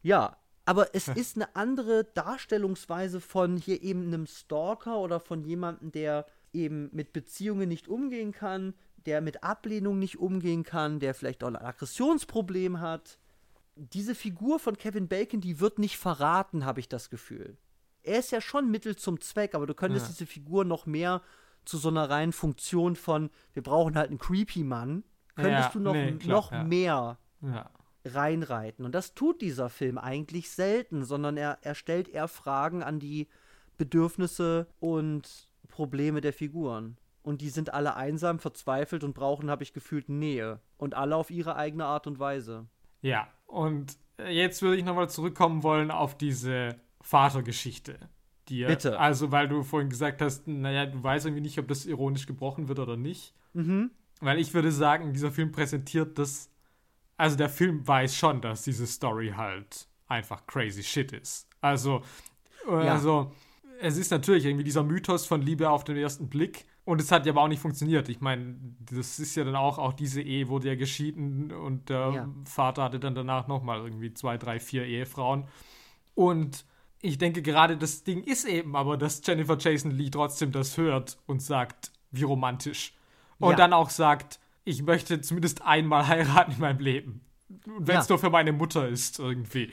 Ja, 0.02 0.36
aber 0.66 0.94
es 0.94 1.08
ist 1.08 1.36
eine 1.36 1.54
andere 1.56 2.04
Darstellungsweise 2.04 3.20
von 3.20 3.56
hier 3.56 3.82
eben 3.82 4.06
einem 4.06 4.26
Stalker 4.26 4.98
oder 4.98 5.20
von 5.20 5.42
jemandem, 5.44 5.92
der 5.92 6.26
eben 6.52 6.88
mit 6.92 7.12
Beziehungen 7.12 7.68
nicht 7.68 7.88
umgehen 7.88 8.32
kann, 8.32 8.74
der 9.06 9.20
mit 9.20 9.42
Ablehnung 9.44 9.98
nicht 9.98 10.18
umgehen 10.18 10.62
kann, 10.62 10.98
der 11.00 11.14
vielleicht 11.14 11.44
auch 11.44 11.48
ein 11.48 11.56
Aggressionsproblem 11.56 12.80
hat. 12.80 13.18
diese 13.76 14.14
Figur 14.14 14.60
von 14.60 14.76
Kevin 14.78 15.08
Bacon, 15.08 15.40
die 15.40 15.58
wird 15.58 15.80
nicht 15.80 15.98
verraten, 15.98 16.64
habe 16.64 16.78
ich 16.78 16.88
das 16.88 17.10
Gefühl. 17.10 17.56
Er 18.04 18.20
ist 18.20 18.30
ja 18.30 18.40
schon 18.40 18.70
Mittel 18.70 18.94
zum 18.94 19.20
Zweck, 19.20 19.54
aber 19.54 19.66
du 19.66 19.74
könntest 19.74 20.06
Ja. 20.06 20.12
diese 20.12 20.26
Figur 20.26 20.64
noch 20.64 20.86
mehr 20.86 21.22
zu 21.64 21.76
so 21.78 21.88
einer 21.88 22.08
reinen 22.08 22.32
Funktion 22.32 22.94
von, 22.94 23.30
wir 23.52 23.62
brauchen 23.64 23.96
halt 23.96 24.10
einen 24.10 24.18
creepy 24.20 24.62
Mann, 24.62 25.02
könntest 25.34 25.68
Ja, 25.68 25.70
du 25.72 25.80
noch, 25.80 25.92
nee, 25.94 26.12
klar, 26.12 26.36
noch 26.36 26.52
ja. 26.52 26.62
mehr 26.62 27.18
Ja. 27.40 27.70
Reinreiten. 28.04 28.84
Und 28.84 28.94
das 28.94 29.14
tut 29.14 29.40
dieser 29.40 29.68
Film 29.68 29.98
eigentlich 29.98 30.50
selten, 30.50 31.04
sondern 31.04 31.36
er, 31.36 31.58
er 31.62 31.74
stellt 31.74 32.08
eher 32.08 32.28
Fragen 32.28 32.82
an 32.82 32.98
die 32.98 33.28
Bedürfnisse 33.76 34.66
und 34.80 35.48
Probleme 35.68 36.20
der 36.20 36.32
Figuren. 36.32 36.96
Und 37.22 37.40
die 37.40 37.48
sind 37.48 37.72
alle 37.72 37.96
einsam, 37.96 38.38
verzweifelt 38.38 39.02
und 39.02 39.14
brauchen, 39.14 39.50
habe 39.50 39.62
ich 39.62 39.72
gefühlt, 39.72 40.08
Nähe. 40.08 40.60
Und 40.76 40.94
alle 40.94 41.16
auf 41.16 41.30
ihre 41.30 41.56
eigene 41.56 41.86
Art 41.86 42.06
und 42.06 42.18
Weise. 42.18 42.66
Ja, 43.00 43.28
und 43.46 43.96
äh, 44.18 44.30
jetzt 44.30 44.60
würde 44.60 44.76
ich 44.76 44.84
nochmal 44.84 45.08
zurückkommen 45.08 45.62
wollen 45.62 45.90
auf 45.90 46.16
diese 46.16 46.76
Vatergeschichte. 47.00 47.98
Die, 48.48 48.64
Bitte. 48.64 48.98
Also, 48.98 49.32
weil 49.32 49.48
du 49.48 49.62
vorhin 49.62 49.88
gesagt 49.88 50.20
hast, 50.20 50.46
naja, 50.46 50.84
du 50.84 51.02
weißt 51.02 51.24
irgendwie 51.24 51.40
nicht, 51.40 51.58
ob 51.58 51.66
das 51.66 51.86
ironisch 51.86 52.26
gebrochen 52.26 52.68
wird 52.68 52.78
oder 52.78 52.96
nicht. 52.96 53.34
Mhm. 53.54 53.90
Weil 54.20 54.38
ich 54.38 54.52
würde 54.52 54.70
sagen, 54.70 55.12
dieser 55.12 55.32
Film 55.32 55.50
präsentiert 55.50 56.18
das. 56.18 56.50
Also, 57.16 57.36
der 57.36 57.48
Film 57.48 57.86
weiß 57.86 58.16
schon, 58.16 58.40
dass 58.40 58.62
diese 58.62 58.86
Story 58.86 59.32
halt 59.36 59.86
einfach 60.08 60.46
crazy 60.46 60.82
shit 60.82 61.12
ist. 61.12 61.48
Also, 61.60 62.02
äh, 62.68 62.86
Ja. 62.86 62.92
also 62.94 63.32
es 63.80 63.96
ist 63.96 64.10
natürlich 64.10 64.44
irgendwie 64.44 64.64
dieser 64.64 64.82
Mythos 64.82 65.26
von 65.26 65.42
Liebe 65.42 65.70
auf 65.70 65.84
den 65.84 65.96
ersten 65.96 66.28
Blick. 66.28 66.64
Und 66.84 67.00
es 67.00 67.10
hat 67.10 67.24
ja 67.24 67.32
aber 67.32 67.40
auch 67.42 67.48
nicht 67.48 67.60
funktioniert. 67.62 68.08
Ich 68.10 68.20
meine, 68.20 68.56
das 68.90 69.18
ist 69.18 69.34
ja 69.36 69.44
dann 69.44 69.56
auch, 69.56 69.78
auch 69.78 69.94
diese 69.94 70.20
Ehe 70.20 70.48
wurde 70.48 70.68
ja 70.68 70.74
geschieden 70.74 71.50
und 71.50 71.88
der 71.88 72.10
Ja. 72.14 72.28
Vater 72.44 72.82
hatte 72.82 73.00
dann 73.00 73.14
danach 73.14 73.46
nochmal 73.48 73.80
irgendwie 73.80 74.12
zwei, 74.12 74.36
drei, 74.36 74.60
vier 74.60 74.84
Ehefrauen. 74.84 75.44
Und 76.14 76.66
ich 77.00 77.16
denke 77.18 77.40
gerade, 77.42 77.76
das 77.78 78.04
Ding 78.04 78.22
ist 78.22 78.44
eben 78.44 78.76
aber, 78.76 78.96
dass 78.98 79.22
Jennifer 79.24 79.56
Jason 79.58 79.92
Lee 79.92 80.10
trotzdem 80.10 80.52
das 80.52 80.76
hört 80.76 81.18
und 81.26 81.40
sagt, 81.42 81.90
wie 82.10 82.22
romantisch. 82.24 82.94
Und 83.38 83.50
Ja. 83.52 83.56
dann 83.56 83.72
auch 83.72 83.88
sagt, 83.90 84.38
ich 84.64 84.82
möchte 84.82 85.20
zumindest 85.20 85.62
einmal 85.62 86.06
heiraten 86.08 86.52
in 86.52 86.60
meinem 86.60 86.78
Leben. 86.80 87.20
Und 87.66 87.86
wenn 87.86 87.98
es 87.98 88.08
Ja. 88.08 88.12
nur 88.14 88.18
für 88.18 88.30
meine 88.30 88.52
Mutter 88.52 88.88
ist, 88.88 89.18
irgendwie. 89.18 89.70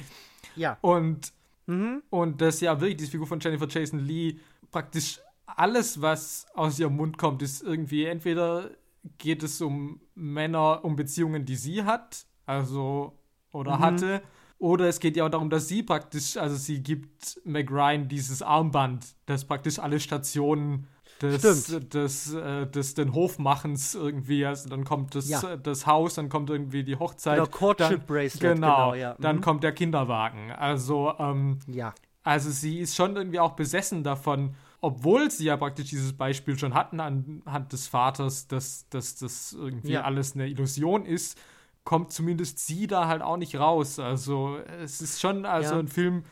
Ja. 0.56 0.78
Und, 0.82 1.32
Mhm. 1.68 2.04
und 2.10 2.42
das 2.42 2.60
ja 2.62 2.80
wirklich, 2.80 2.98
diese 2.98 3.12
Figur 3.12 3.28
von 3.28 3.40
Jennifer 3.40 3.68
Jason 3.68 4.00
Lee, 4.00 4.40
praktisch 4.72 5.20
alles, 5.46 6.02
was 6.02 6.46
aus 6.54 6.80
ihrem 6.80 6.96
Mund 6.96 7.18
kommt, 7.18 7.42
ist 7.42 7.62
irgendwie 7.62 8.06
entweder 8.06 8.72
geht 9.18 9.44
es 9.44 9.62
um 9.62 10.00
Männer, 10.16 10.84
um 10.84 10.96
Beziehungen, 10.96 11.46
die 11.46 11.56
sie 11.56 11.84
hat, 11.84 12.26
also 12.46 13.18
oder 13.52 13.78
Mhm. 13.78 13.82
hatte, 13.82 14.22
oder 14.60 14.88
es 14.88 15.00
geht 15.00 15.18
ja 15.18 15.26
auch 15.26 15.30
darum, 15.30 15.50
dass 15.50 15.68
sie 15.68 15.82
praktisch, 15.84 16.38
also 16.38 16.56
sie 16.56 16.84
gibt 16.84 17.40
Meg 17.46 17.72
Ryan 17.72 18.08
dieses 18.08 18.42
Armband, 18.42 19.06
das 19.26 19.46
praktisch 19.46 19.80
alle 19.80 20.00
Stationen 20.00 20.88
des, 21.22 21.66
Stimmt. 21.68 21.94
des, 21.94 22.34
äh, 22.34 22.68
des 22.68 22.94
den 22.94 23.14
Hofmachens 23.14 23.96
irgendwie, 23.96 24.46
also 24.46 24.70
dann 24.70 24.84
kommt 24.84 25.16
das, 25.16 25.30
Ja. 25.30 25.42
äh, 25.54 25.60
das 25.60 25.86
Haus, 25.88 26.16
dann 26.16 26.30
kommt 26.30 26.50
irgendwie 26.50 26.84
die 26.84 26.96
Hochzeit. 26.96 27.38
Genau, 27.38 27.48
Courtship 27.50 28.00
dann, 28.00 28.06
Bracelet, 28.06 28.56
Genau, 28.56 28.92
genau, 28.92 28.94
ja. 28.96 29.16
dann 29.20 29.38
Mhm. 29.38 29.42
kommt 29.42 29.64
der 29.64 29.72
Kinderwagen. 29.74 30.52
Also, 30.52 31.14
ähm, 31.20 31.60
Ja. 31.68 31.94
also 32.24 32.50
sie 32.50 32.80
ist 32.80 32.96
schon 32.96 33.16
irgendwie 33.16 33.40
auch 33.40 33.54
besessen 33.54 34.04
davon, 34.04 34.56
obwohl 34.82 35.30
sie 35.30 35.46
ja 35.46 35.58
praktisch 35.58 35.90
dieses 35.90 36.14
Beispiel 36.14 36.58
schon 36.58 36.74
hatten 36.74 37.00
anhand 37.00 37.72
des 37.72 37.88
Vaters, 37.88 38.48
dass, 38.48 38.90
dass 38.90 39.16
das 39.16 39.54
irgendwie 39.54 39.94
Ja. 39.94 40.02
alles 40.04 40.34
eine 40.34 40.48
Illusion 40.48 41.06
ist, 41.06 41.38
kommt 41.84 42.12
zumindest 42.12 42.60
sie 42.60 42.88
da 42.88 43.08
halt 43.08 43.22
auch 43.22 43.38
nicht 43.38 43.56
raus. 43.58 44.00
Also 44.00 44.58
es 44.84 45.02
ist 45.02 45.20
schon 45.22 45.46
also 45.46 45.76
Ja. 45.76 45.80
ein 45.80 45.88
Film, 45.88 46.24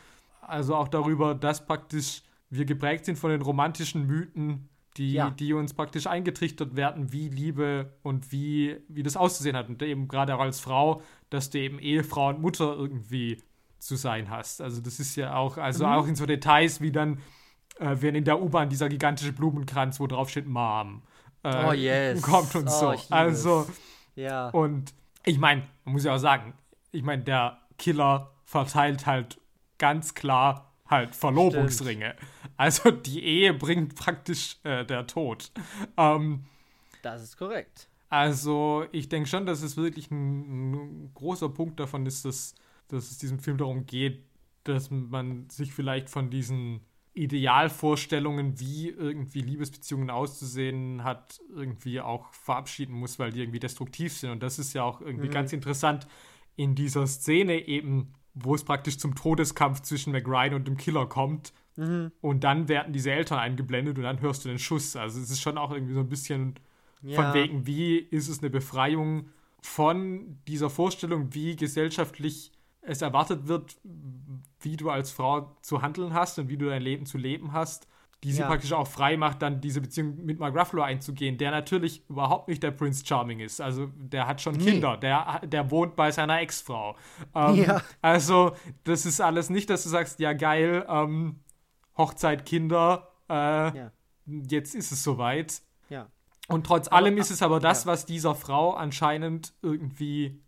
also 0.42 0.76
auch 0.76 0.88
darüber, 0.88 1.36
dass 1.36 1.66
praktisch 1.66 2.24
wir 2.52 2.66
geprägt 2.66 3.06
sind 3.06 3.18
von 3.20 3.30
den 3.30 3.44
romantischen 3.44 4.08
Mythen, 4.08 4.70
die, 5.00 5.14
Ja. 5.14 5.32
die 5.32 5.54
uns 5.54 5.74
praktisch 5.74 6.06
eingetrichtert 6.06 6.76
werden, 6.76 7.12
wie 7.12 7.30
Liebe 7.30 7.94
und 8.04 8.32
wie, 8.32 8.78
wie 8.88 9.02
das 9.02 9.18
auszusehen 9.18 9.56
hat. 9.56 9.68
Und 9.70 9.82
eben 9.82 10.08
gerade 10.08 10.36
auch 10.36 10.40
als 10.42 10.60
Frau, 10.60 11.02
dass 11.32 11.50
du 11.50 11.58
eben 11.60 11.80
Ehefrau 11.80 12.30
und 12.30 12.42
Mutter 12.42 12.76
irgendwie 12.76 13.42
zu 13.80 13.96
sein 13.96 14.30
hast. 14.30 14.62
Also 14.62 14.82
das 14.82 15.00
ist 15.00 15.16
ja 15.16 15.36
auch, 15.36 15.58
also 15.58 15.86
Mhm. 15.88 15.92
auch 15.94 16.08
in 16.08 16.16
so 16.16 16.26
Details 16.26 16.82
wie 16.82 16.92
dann, 16.92 17.20
äh, 17.80 17.96
wenn 18.02 18.14
in 18.14 18.26
der 18.26 18.42
U-Bahn 18.42 18.70
dieser 18.70 18.90
gigantische 18.90 19.32
Blumenkranz, 19.34 20.00
wo 20.02 20.06
drauf 20.08 20.30
steht 20.30 20.48
Mom, 20.48 21.02
äh, 21.44 21.66
Oh, 21.66 21.72
yes. 21.72 22.22
kommt 22.22 22.54
und 22.56 22.68
Oh, 22.68 22.70
so. 22.70 22.94
Also. 23.10 23.66
Ja. 24.16 24.50
und 24.50 24.94
ich 25.26 25.40
meine, 25.40 25.64
man 25.86 25.94
muss 25.94 26.04
ja 26.04 26.14
auch 26.14 26.18
sagen, 26.20 26.54
ich 26.92 27.04
meine, 27.04 27.24
der 27.24 27.58
Killer 27.78 28.32
verteilt 28.44 29.06
halt 29.06 29.40
ganz 29.78 30.14
klar 30.14 30.69
halt 30.90 31.16
Verlobungsringe. 31.16 32.16
Also 32.58 32.92
die 32.92 33.24
Ehe 33.24 33.54
bringt 33.54 33.96
praktisch 33.96 34.58
äh, 34.64 34.86
der 34.86 35.08
Tod. 35.08 35.52
Ähm, 35.98 36.46
Das 37.02 37.22
ist 37.24 37.38
korrekt. 37.38 37.88
also 38.10 38.86
ich 38.92 39.08
denke 39.10 39.30
schon, 39.30 39.46
dass 39.46 39.62
es 39.62 39.78
wirklich 39.78 40.10
ein, 40.12 40.72
ein 40.74 41.14
großer 41.14 41.50
Punkt 41.50 41.80
davon 41.80 42.06
ist, 42.06 42.26
dass, 42.26 42.56
dass 42.88 43.12
es 43.12 43.18
diesem 43.20 43.40
Film 43.40 43.58
darum 43.58 43.86
geht, 43.86 44.24
dass 44.64 44.90
man 44.92 45.50
sich 45.50 45.74
vielleicht 45.74 46.10
von 46.10 46.30
diesen 46.30 46.82
Idealvorstellungen, 47.14 48.60
wie 48.60 48.90
irgendwie 48.90 49.42
Liebesbeziehungen 49.42 50.10
auszusehen 50.10 51.04
hat, 51.04 51.40
irgendwie 51.54 52.00
auch 52.02 52.32
verabschieden 52.34 52.94
muss, 52.94 53.20
weil 53.20 53.32
die 53.32 53.42
irgendwie 53.42 53.60
destruktiv 53.60 54.14
sind. 54.14 54.32
Und 54.32 54.44
das 54.44 54.60
ist 54.60 54.74
ja 54.74 54.84
auch 54.84 55.02
irgendwie 55.02 55.28
Mhm. 55.28 55.32
ganz 55.34 55.54
interessant 55.54 56.08
in 56.56 56.76
dieser 56.76 57.08
Szene 57.08 57.68
eben, 57.68 58.14
wo 58.34 58.56
es 58.56 58.64
praktisch 58.64 58.98
zum 58.98 59.16
Todeskampf 59.16 59.82
zwischen 59.82 60.12
McRyan 60.12 60.54
und 60.54 60.68
dem 60.68 60.78
Killer 60.78 61.08
kommt. 61.08 61.54
Mhm. 61.76 62.12
Und 62.22 62.44
dann 62.44 62.68
werden 62.68 62.94
diese 62.94 63.12
Eltern 63.12 63.40
eingeblendet 63.40 63.98
und 63.98 64.04
dann 64.04 64.22
hörst 64.22 64.46
du 64.46 64.50
den 64.50 64.60
Schuss. 64.60 64.96
Also 64.96 65.20
es 65.20 65.30
ist 65.30 65.42
schon 65.42 65.58
auch 65.58 65.72
irgendwie 65.72 65.94
so 65.94 66.02
ein 66.02 66.10
bisschen 66.10 66.56
Ja. 67.02 67.22
von 67.22 67.34
wegen, 67.34 67.66
wie 67.66 67.98
ist 67.98 68.28
es 68.28 68.40
eine 68.40 68.50
Befreiung 68.50 69.30
von 69.62 70.38
dieser 70.48 70.70
Vorstellung, 70.70 71.34
wie 71.34 71.56
gesellschaftlich 71.56 72.52
es 72.82 73.02
erwartet 73.02 73.48
wird, 73.48 73.78
wie 74.62 74.78
du 74.78 74.90
als 74.90 75.12
Frau 75.12 75.56
zu 75.62 75.82
handeln 75.82 76.14
hast 76.14 76.40
und 76.40 76.50
wie 76.50 76.58
du 76.58 76.68
dein 76.68 76.82
Leben 76.82 77.06
zu 77.06 77.18
leben 77.18 77.52
hast, 77.54 77.88
die 78.24 78.34
sie 78.34 78.42
Ja. 78.42 78.48
praktisch 78.48 78.74
auch 78.74 78.88
frei 78.88 79.16
macht, 79.16 79.42
dann 79.42 79.62
diese 79.62 79.80
Beziehung 79.80 80.26
mit 80.26 80.40
Mark 80.40 80.54
Ruffalo 80.56 80.82
einzugehen, 80.84 81.38
der 81.38 81.52
natürlich 81.52 82.04
überhaupt 82.10 82.50
nicht 82.50 82.62
der 82.62 82.72
Prince 82.72 83.06
Charming 83.06 83.40
ist. 83.40 83.62
Also 83.62 83.88
der 83.96 84.28
hat 84.28 84.42
schon 84.42 84.56
Nee. 84.56 84.66
Kinder, 84.72 84.98
der, 84.98 85.42
der 85.46 85.72
wohnt 85.72 85.96
bei 85.96 86.12
seiner 86.12 86.42
Ex-Frau. 86.42 86.96
Ähm, 87.34 87.56
Ja. 87.56 87.82
Also 88.02 88.56
das 88.84 89.06
ist 89.06 89.22
alles 89.22 89.50
nicht, 89.50 89.70
dass 89.70 89.84
du 89.84 89.90
sagst, 89.90 90.20
ja 90.20 90.34
geil, 90.34 90.86
ähm, 90.90 91.40
Hochzeit, 91.98 92.46
Kinder, 92.46 93.10
äh, 93.30 93.34
Ja. 93.34 93.92
jetzt 94.26 94.76
ist 94.76 94.92
es 94.92 95.04
soweit. 95.04 95.62
Ja. 95.90 96.08
Und 96.50 96.66
trotz 96.66 96.88
Aber- 96.88 96.98
allem 96.98 97.18
ist 97.18 97.32
es 97.32 97.42
aber 97.42 97.60
das, 97.60 97.86
was 97.86 98.06
dieser 98.06 98.36
Frau 98.36 98.74
anscheinend 98.74 99.54
irgendwie, 99.62 100.42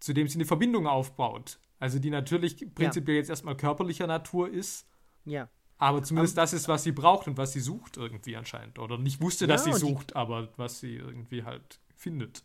zu 0.00 0.12
dem 0.14 0.26
sie 0.26 0.36
eine 0.38 0.46
Verbindung 0.46 0.86
aufbaut. 0.86 1.58
Also 1.78 1.98
die 1.98 2.10
natürlich 2.10 2.74
prinzipiell 2.74 3.16
jetzt 3.18 3.30
erstmal 3.30 3.56
körperlicher 3.56 4.06
Natur 4.06 4.48
ist, 4.48 4.88
Ja. 5.26 5.48
Aber 5.78 6.02
zumindest 6.02 6.36
das 6.38 6.52
ist, 6.52 6.68
was 6.68 6.82
sie 6.84 6.92
braucht 6.92 7.26
und 7.26 7.36
was 7.36 7.52
sie 7.52 7.60
sucht 7.60 7.96
irgendwie 7.96 8.36
anscheinend. 8.36 8.78
Oder 8.78 8.98
nicht 8.98 9.20
wusste, 9.20 9.46
dass 9.46 9.64
Ja, 9.66 9.72
sie 9.72 9.74
und 9.74 9.82
die- 9.82 9.94
sucht, 9.94 10.16
aber 10.16 10.48
was 10.56 10.80
sie 10.80 10.96
irgendwie 10.96 11.44
halt 11.44 11.80
findet. 11.96 12.42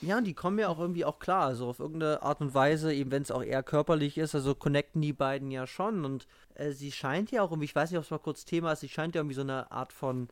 Ja, 0.00 0.18
und 0.18 0.24
die 0.28 0.34
kommen 0.34 0.60
ja 0.60 0.68
auch 0.68 0.78
irgendwie 0.78 1.04
auch 1.04 1.18
klar, 1.18 1.46
also 1.46 1.66
auf 1.68 1.80
irgendeine 1.80 2.22
Art 2.22 2.40
und 2.40 2.54
Weise, 2.54 2.94
eben 2.94 3.10
wenn 3.10 3.22
es 3.22 3.32
auch 3.32 3.42
eher 3.42 3.64
körperlich 3.64 4.16
ist, 4.16 4.32
also 4.34 4.54
connecten 4.54 5.02
die 5.02 5.12
beiden 5.12 5.50
ja 5.50 5.66
schon 5.66 6.04
und 6.04 6.28
äh, 6.54 6.70
sie 6.70 6.92
scheint 6.92 7.32
ja 7.32 7.42
auch 7.42 7.50
irgendwie, 7.50 7.64
ich 7.64 7.74
weiß 7.74 7.90
nicht, 7.90 7.98
ob 7.98 8.04
es 8.04 8.10
mal 8.12 8.18
kurz 8.18 8.44
Thema 8.44 8.70
ist, 8.72 8.80
sie 8.80 8.88
scheint 8.88 9.16
ja 9.16 9.20
irgendwie 9.20 9.34
so 9.34 9.40
eine 9.40 9.72
Art 9.72 9.92
von, 9.92 10.28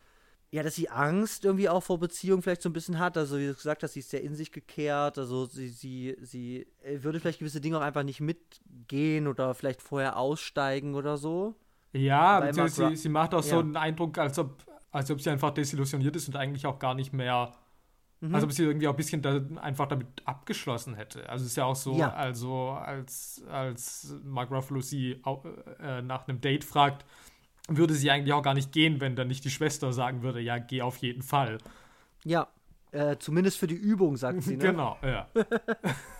ja, 0.52 0.62
dass 0.62 0.77
sie 0.77 0.89
Angst 0.89 1.44
irgendwie 1.44 1.68
auch 1.68 1.82
vor 1.82 1.98
Beziehungen 1.98 2.43
vielleicht 2.43 2.62
so 2.62 2.68
ein 2.68 2.74
bisschen 2.74 3.01
hat, 3.01 3.16
also 3.18 3.39
wie 3.39 3.47
du 3.48 3.55
gesagt 3.55 3.82
hast, 3.82 3.94
sie 3.94 4.01
ist 4.01 4.10
sehr 4.10 4.23
in 4.23 4.36
sich 4.36 4.52
gekehrt, 4.52 5.18
also 5.18 5.47
sie, 5.47 5.68
sie, 5.68 6.16
sie 6.23 6.68
äh, 6.85 7.02
würde 7.02 7.18
vielleicht 7.18 7.40
gewisse 7.40 7.60
Dinge 7.60 7.78
auch 7.78 7.82
einfach 7.82 8.05
nicht 8.05 8.20
mitgehen 8.20 9.27
oder 9.27 9.52
vielleicht 9.55 9.82
vorher 9.82 10.16
aussteigen 10.16 10.94
oder 10.94 11.16
so. 11.16 11.56
Ja, 11.97 12.40
beziehungsweise 12.40 12.90
sie, 12.90 12.97
sie 12.97 13.09
macht 13.09 13.35
auch 13.35 13.43
so 13.43 13.56
Ja. 13.56 13.60
einen 13.60 13.77
Eindruck, 13.77 14.18
als 14.18 14.39
ob, 14.39 14.62
als 14.93 15.10
ob 15.10 15.20
sie 15.20 15.31
einfach 15.31 15.51
desillusioniert 15.51 16.14
ist 16.16 16.28
und 16.28 16.36
eigentlich 16.36 16.66
auch 16.66 16.78
gar 16.78 16.94
nicht 16.94 17.12
mehr, 17.12 17.52
Mhm. 18.20 18.35
als 18.35 18.44
ob 18.44 18.52
sie 18.52 18.64
irgendwie 18.64 18.89
auch 18.89 18.94
ein 18.94 18.97
bisschen 18.97 19.20
da, 19.23 19.40
einfach 19.60 19.86
damit 19.89 20.06
abgeschlossen 20.24 20.94
hätte. 20.94 21.28
Also 21.28 21.44
es 21.44 21.51
ist 21.52 21.56
ja 21.56 21.64
auch 21.64 21.77
so, 21.77 21.94
Ja. 21.97 22.12
also 22.14 22.70
als, 22.70 23.43
als 23.51 24.14
Mark 24.24 24.51
Ruffalo 24.51 24.81
sie 24.81 25.20
au- 25.23 25.43
äh, 25.81 26.01
nach 26.02 26.27
einem 26.27 26.40
Date 26.40 26.64
fragt, 26.64 27.05
würde 27.68 27.94
sie 27.94 28.10
eigentlich 28.10 28.32
auch 28.32 28.43
gar 28.43 28.55
nicht 28.55 28.73
gehen, 28.73 29.01
wenn 29.01 29.16
dann 29.16 29.28
nicht 29.28 29.44
die 29.44 29.51
Schwester 29.51 29.93
sagen 29.93 30.23
würde, 30.23 30.40
ja, 30.40 30.59
geh 30.59 30.82
auf 30.82 30.97
jeden 30.98 31.23
Fall. 31.23 31.59
Ja, 32.24 32.47
äh, 32.93 33.16
zumindest 33.18 33.59
für 33.59 33.66
die 33.66 33.74
Übung, 33.74 34.16
sagt 34.16 34.43
sie, 34.44 34.56
ne? 34.56 34.64
Genau, 34.73 34.97
ja. 35.02 35.27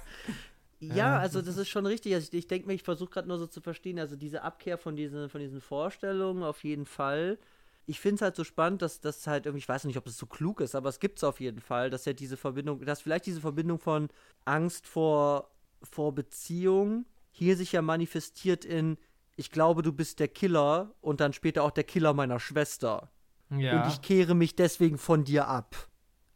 Ja, 0.78 1.19
also 1.19 1.43
das 1.43 1.57
ist 1.57 1.69
schon 1.69 1.86
richtig. 1.86 2.15
Also 2.15 2.28
ich, 2.31 2.39
ich 2.39 2.47
denke 2.47 2.66
mir, 2.66 2.74
ich 2.74 2.82
versuche 2.82 3.11
gerade 3.11 3.28
nur 3.28 3.39
so 3.39 3.47
zu 3.47 3.61
verstehen, 3.61 3.98
also 3.98 4.16
diese 4.16 4.43
Abkehr 4.43 4.78
von 4.78 4.97
diesen, 4.97 5.28
von 5.28 5.40
diesen 5.40 5.61
Vorstellungen 5.61 6.43
auf 6.43 6.65
jeden 6.65 6.86
Fall. 6.86 7.39
Ich 7.86 8.01
finde 8.01 8.16
es 8.16 8.23
halt 8.23 8.36
so 8.36 8.44
spannend, 8.44 8.82
dass 8.82 9.01
das 9.01 9.27
halt 9.27 9.47
irgendwie, 9.47 9.61
ich 9.61 9.69
weiß 9.69 9.85
nicht, 9.85 9.97
ob 9.97 10.07
es 10.07 10.19
so 10.19 10.27
klug 10.27 10.61
ist, 10.61 10.74
aber 10.74 10.89
es 10.89 10.98
gibt 10.98 11.19
es 11.19 11.24
auf 11.24 11.40
jeden 11.40 11.61
Fall, 11.61 11.89
dass 11.89 12.05
ja 12.05 12.12
diese 12.12 12.36
Verbindung, 12.36 12.85
dass 12.85 13.01
vielleicht 13.01 13.27
diese 13.27 13.40
Verbindung 13.40 13.78
von 13.78 14.09
Angst 14.44 14.86
vor 14.86 15.51
vor 15.82 16.15
Beziehung 16.15 17.07
hier 17.31 17.57
sich 17.57 17.73
ja 17.73 17.82
manifestiert 17.82 18.65
in, 18.65 18.98
ich 19.36 19.51
glaube, 19.51 19.82
du 19.82 19.93
bist 19.93 20.20
der 20.20 20.28
Killer 20.28 20.94
und 21.01 21.20
dann 21.20 21.32
später 21.32 21.62
auch 21.62 21.70
der 21.70 21.85
Killer 21.85 22.15
meiner 22.15 22.40
Schwester. 22.40 23.11
Ja. 23.51 23.82
Und 23.82 23.93
ich 23.93 24.01
kehre 24.01 24.35
mich 24.35 24.57
deswegen 24.57 24.98
von 24.98 25.24
dir 25.24 25.47
ab. 25.47 25.77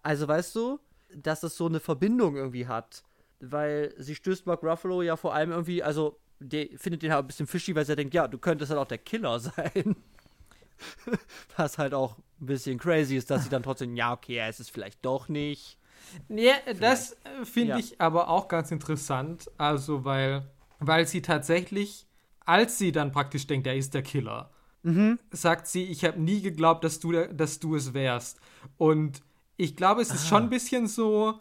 Also 0.03 0.29
weißt 0.29 0.55
du, 0.55 0.79
dass 1.15 1.43
es 1.43 1.57
so 1.57 1.67
eine 1.67 1.81
Verbindung 1.81 2.37
irgendwie 2.37 2.67
hat. 2.67 3.03
Weil 3.41 3.95
sie 3.99 4.15
stößt 4.15 4.47
Mark 4.47 4.62
Ruffalo 4.62 5.03
ja 5.03 5.17
vor 5.17 5.35
allem 5.35 5.51
irgendwie, 5.51 5.83
also 5.83 6.19
der 6.41 6.69
findet 6.77 7.03
den 7.03 7.12
halt 7.12 7.25
ein 7.25 7.27
bisschen 7.27 7.47
fishy, 7.47 7.75
weil 7.75 7.85
sie 7.85 7.97
denkt, 7.97 8.15
ja, 8.15 8.29
du 8.29 8.39
könntest 8.39 8.71
halt 8.71 8.81
auch 8.81 8.87
der 8.87 8.99
Killer 8.99 9.39
sein. 9.41 9.97
Was 11.57 11.79
halt 11.79 11.93
auch 11.95 12.17
ein 12.41 12.47
bisschen 12.47 12.79
crazy 12.79 13.17
ist, 13.17 13.31
dass 13.31 13.45
sie 13.45 13.51
dann 13.51 13.62
trotzdem, 13.62 13.97
ja, 13.97 14.12
okay, 14.12 14.37
er 14.37 14.49
ist 14.49 14.61
es 14.61 14.71
vielleicht 14.71 15.05
doch 15.05 15.29
nicht. 15.29 15.77
Ja, 16.29 16.55
das 16.81 17.12
äh, 17.25 17.45
finde 17.45 17.73
Ja. 17.73 17.79
ich 17.79 18.01
aber 18.01 18.29
auch 18.29 18.49
ganz 18.49 18.71
interessant. 18.71 19.51
Also, 19.59 20.05
weil, 20.05 20.49
weil 20.79 21.07
sie 21.07 21.21
tatsächlich, 21.21 22.07
als 22.47 22.79
sie 22.79 22.93
dann 22.93 23.12
praktisch 23.12 23.47
denkt, 23.47 23.67
er 23.67 23.77
ist 23.77 23.93
der 23.95 24.03
Killer, 24.03 24.51
sagt 25.31 25.67
sie, 25.67 25.85
ich 25.85 26.07
habe 26.07 26.19
nie 26.19 26.41
geglaubt, 26.41 26.85
dass 26.85 27.01
du, 27.01 27.12
dass 27.12 27.59
du 27.61 27.77
es 27.77 27.93
wärst. 27.93 28.41
Und 28.79 29.21
ich 29.59 29.77
glaube, 29.77 30.01
es 30.01 30.11
ist 30.11 30.27
schon 30.27 30.45
ein 30.45 30.49
bisschen 30.51 30.87
so, 30.87 31.39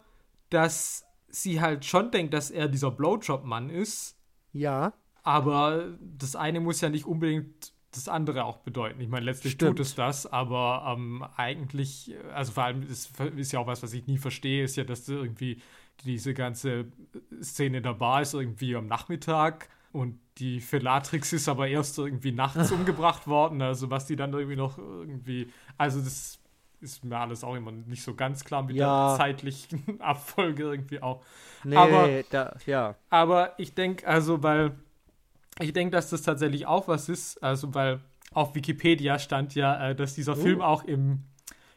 dass 0.50 1.06
sie 1.30 1.60
halt 1.60 1.84
schon 1.84 2.10
denkt, 2.10 2.34
dass 2.34 2.50
er 2.50 2.68
dieser 2.68 2.90
Blowjob-Mann 2.90 3.70
ist. 3.70 4.16
Ja. 4.52 4.92
Aber 5.22 5.98
das 6.00 6.36
eine 6.36 6.60
muss 6.60 6.80
ja 6.80 6.88
nicht 6.88 7.06
unbedingt 7.06 7.72
das 7.92 8.08
andere 8.08 8.44
auch 8.44 8.58
bedeuten. 8.58 9.00
Ich 9.00 9.08
meine, 9.08 9.26
letztlich 9.26 9.54
Stimmt. 9.54 9.78
tut 9.78 9.86
es 9.86 9.94
das, 9.94 10.26
aber 10.26 10.94
ähm, 10.96 11.24
eigentlich, 11.36 12.14
also 12.32 12.52
vor 12.52 12.64
allem 12.64 12.82
ist, 12.82 13.18
ist 13.36 13.52
ja 13.52 13.60
auch 13.60 13.66
was, 13.66 13.82
was 13.82 13.92
ich 13.92 14.06
nie 14.06 14.18
verstehe, 14.18 14.64
ist 14.64 14.76
ja, 14.76 14.84
dass 14.84 15.08
irgendwie 15.08 15.60
diese 16.04 16.34
ganze 16.34 16.86
Szene 17.42 17.82
da 17.82 17.92
Bar 17.92 18.22
ist 18.22 18.34
irgendwie 18.34 18.76
am 18.76 18.86
Nachmittag 18.86 19.68
und 19.92 20.18
die 20.38 20.60
Felatrix 20.60 21.32
ist 21.32 21.48
aber 21.48 21.68
erst 21.68 21.98
irgendwie 21.98 22.32
nachts 22.32 22.70
umgebracht 22.72 23.26
worden. 23.26 23.60
Also 23.60 23.90
was 23.90 24.06
die 24.06 24.16
dann 24.16 24.32
irgendwie 24.32 24.56
noch 24.56 24.78
irgendwie, 24.78 25.50
also 25.76 26.00
das 26.00 26.39
ist 26.80 27.04
mir 27.04 27.16
alles 27.18 27.44
auch 27.44 27.54
immer 27.54 27.72
nicht 27.72 28.02
so 28.02 28.14
ganz 28.14 28.44
klar 28.44 28.62
mit 28.62 28.76
Ja. 28.76 29.10
der 29.10 29.18
zeitlichen 29.18 29.82
Abfolge 30.00 30.62
irgendwie 30.64 31.02
auch. 31.02 31.22
Nee, 31.64 31.76
Aber- 31.76 32.08
da, 32.30 32.56
ja. 32.66 32.94
Aber 33.10 33.54
ich 33.58 33.74
denke, 33.74 34.06
also, 34.06 34.42
weil 34.42 34.72
ich 35.60 35.72
denke, 35.72 35.92
dass 35.92 36.10
das 36.10 36.22
tatsächlich 36.22 36.66
auch 36.66 36.88
was 36.88 37.08
ist, 37.08 37.42
also, 37.42 37.74
weil 37.74 38.00
auf 38.32 38.54
Wikipedia 38.54 39.18
stand 39.18 39.54
ja, 39.54 39.90
äh, 39.90 39.94
dass 39.94 40.14
dieser 40.14 40.32
Oh. 40.32 40.40
Film 40.40 40.60
auch 40.62 40.84
im, 40.84 41.24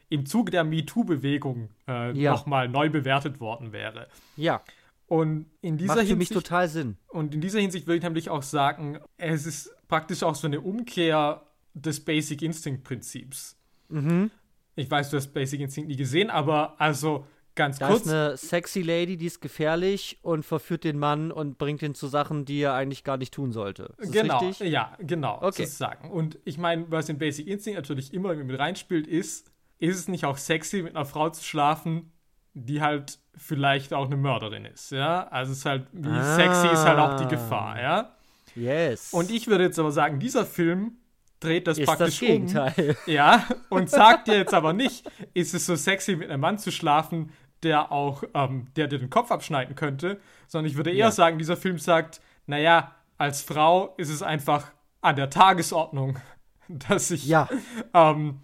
im 0.09 0.25
Zuge 0.25 0.51
der 0.51 0.63
MeToo-Bewegung 0.63 1.69
äh, 1.87 2.11
Ja. 2.17 2.31
nochmal 2.31 2.69
neu 2.69 2.89
bewertet 2.89 3.39
worden 3.39 3.71
wäre. 3.73 4.07
Ja. 4.37 4.61
Und 5.07 5.47
in 5.61 5.77
dieser 5.77 5.95
Macht 5.95 6.07
für 6.07 6.15
mich 6.15 6.29
Hinsicht, 6.29 6.33
total 6.33 6.67
Sinn. 6.69 6.97
und 7.09 7.35
in 7.35 7.41
dieser 7.41 7.59
Hinsicht 7.59 7.87
würde 7.87 7.97
ich 7.97 8.03
nämlich 8.03 8.29
auch 8.29 8.41
sagen, 8.41 8.99
es 9.17 9.45
ist 9.45 9.75
praktisch 9.89 10.23
auch 10.23 10.33
so 10.35 10.47
eine 10.47 10.61
Umkehr 10.61 11.41
des 11.73 12.03
Basic 12.05 12.41
Instinct-Prinzips. 12.41 13.57
Mhm. 13.89 14.31
Ich 14.75 14.89
weiß, 14.89 15.09
du 15.11 15.17
hast 15.17 15.33
Basic 15.33 15.59
Instinct 15.61 15.89
nie 15.89 15.95
gesehen, 15.95 16.29
aber 16.29 16.75
also 16.79 17.25
ganz 17.55 17.77
Da 17.77 17.87
kurz. 17.89 18.01
ist 18.05 18.11
eine 18.11 18.37
sexy 18.37 18.81
Lady, 18.81 19.17
die 19.17 19.27
ist 19.27 19.39
gefährlich 19.41 20.17
und 20.23 20.43
verführt 20.45 20.83
den 20.83 20.97
Mann 20.97 21.31
und 21.31 21.57
bringt 21.59 21.81
ihn 21.83 21.93
zu 21.93 22.07
Sachen, 22.07 22.45
die 22.45 22.61
er 22.61 22.73
eigentlich 22.73 23.03
gar 23.03 23.17
nicht 23.17 23.33
tun 23.33 23.51
sollte. 23.51 23.93
Ist 23.97 24.11
genau, 24.11 24.39
richtig? 24.39 24.67
ja, 24.71 24.97
genau, 24.99 25.37
Okay. 25.41 25.65
sozusagen. 25.65 26.09
Und 26.09 26.39
ich 26.45 26.57
meine, 26.57 26.85
was 26.89 27.09
in 27.09 27.17
Basic 27.19 27.47
Instinct 27.47 27.77
natürlich 27.77 28.13
immer 28.13 28.33
mit 28.33 28.57
reinspielt, 28.57 29.05
ist, 29.07 29.51
ist 29.79 29.97
es 29.99 30.07
nicht 30.07 30.25
auch 30.25 30.37
sexy, 30.37 30.81
mit 30.81 30.95
einer 30.95 31.05
Frau 31.05 31.29
zu 31.29 31.43
schlafen, 31.43 32.11
die 32.55 32.81
halt 32.81 33.19
vielleicht 33.35 33.93
auch 33.93 34.05
eine 34.07 34.15
Mörderin 34.17 34.65
ist, 34.65 34.91
ja? 34.91 35.27
Also 35.27 35.51
es 35.51 35.59
ist 35.59 35.65
halt, 35.65 35.87
wie 35.91 36.07
Ah. 36.07 36.35
sexy 36.35 36.67
ist 36.67 36.85
halt 36.85 36.99
auch 36.99 37.15
die 37.19 37.27
Gefahr, 37.27 37.79
ja? 37.81 38.15
Yes. 38.55 39.11
Und 39.13 39.31
ich 39.31 39.47
würde 39.47 39.63
jetzt 39.65 39.77
aber 39.79 39.91
sagen, 39.91 40.19
dieser 40.19 40.45
Film 40.45 40.97
dreht 41.43 41.67
das 41.67 41.77
ist 41.77 41.87
das 41.87 41.97
praktisch 41.97 42.21
um. 42.21 42.27
Gegenteil. 42.27 42.95
Ja, 43.05 43.45
und 43.69 43.89
sagt 43.89 44.27
dir 44.27 44.35
jetzt 44.37 44.53
aber 44.53 44.73
nicht, 44.73 45.09
ist 45.33 45.53
es 45.53 45.65
so 45.65 45.75
sexy, 45.75 46.15
mit 46.15 46.29
einem 46.29 46.41
Mann 46.41 46.57
zu 46.57 46.71
schlafen, 46.71 47.31
der 47.63 47.91
auch, 47.91 48.23
ähm, 48.33 48.67
der 48.75 48.87
dir 48.87 48.99
den 48.99 49.09
Kopf 49.09 49.31
abschneiden 49.31 49.75
könnte, 49.75 50.19
sondern 50.47 50.69
ich 50.69 50.75
würde 50.77 50.91
eher 50.91 50.97
Ja. 50.97 51.11
sagen, 51.11 51.37
dieser 51.37 51.55
Film 51.57 51.77
sagt, 51.79 52.21
naja, 52.47 52.93
als 53.17 53.41
Frau 53.41 53.93
ist 53.97 54.09
es 54.09 54.21
einfach 54.21 54.71
an 55.01 55.15
der 55.15 55.29
Tagesordnung, 55.29 56.19
dass 56.67 57.11
ich, 57.11 57.25
Ja. 57.25 57.47
ähm, 57.93 58.39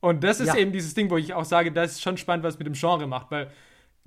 und 0.00 0.22
das 0.24 0.40
ist 0.40 0.48
Ja. 0.48 0.56
eben 0.56 0.72
dieses 0.72 0.94
Ding, 0.94 1.08
wo 1.10 1.16
ich 1.16 1.34
auch 1.34 1.44
sage, 1.44 1.72
das 1.72 1.92
ist 1.92 2.02
schon 2.02 2.16
spannend, 2.16 2.44
was 2.44 2.58
mit 2.58 2.66
dem 2.66 2.74
Genre 2.74 3.06
macht, 3.06 3.30
weil 3.30 3.50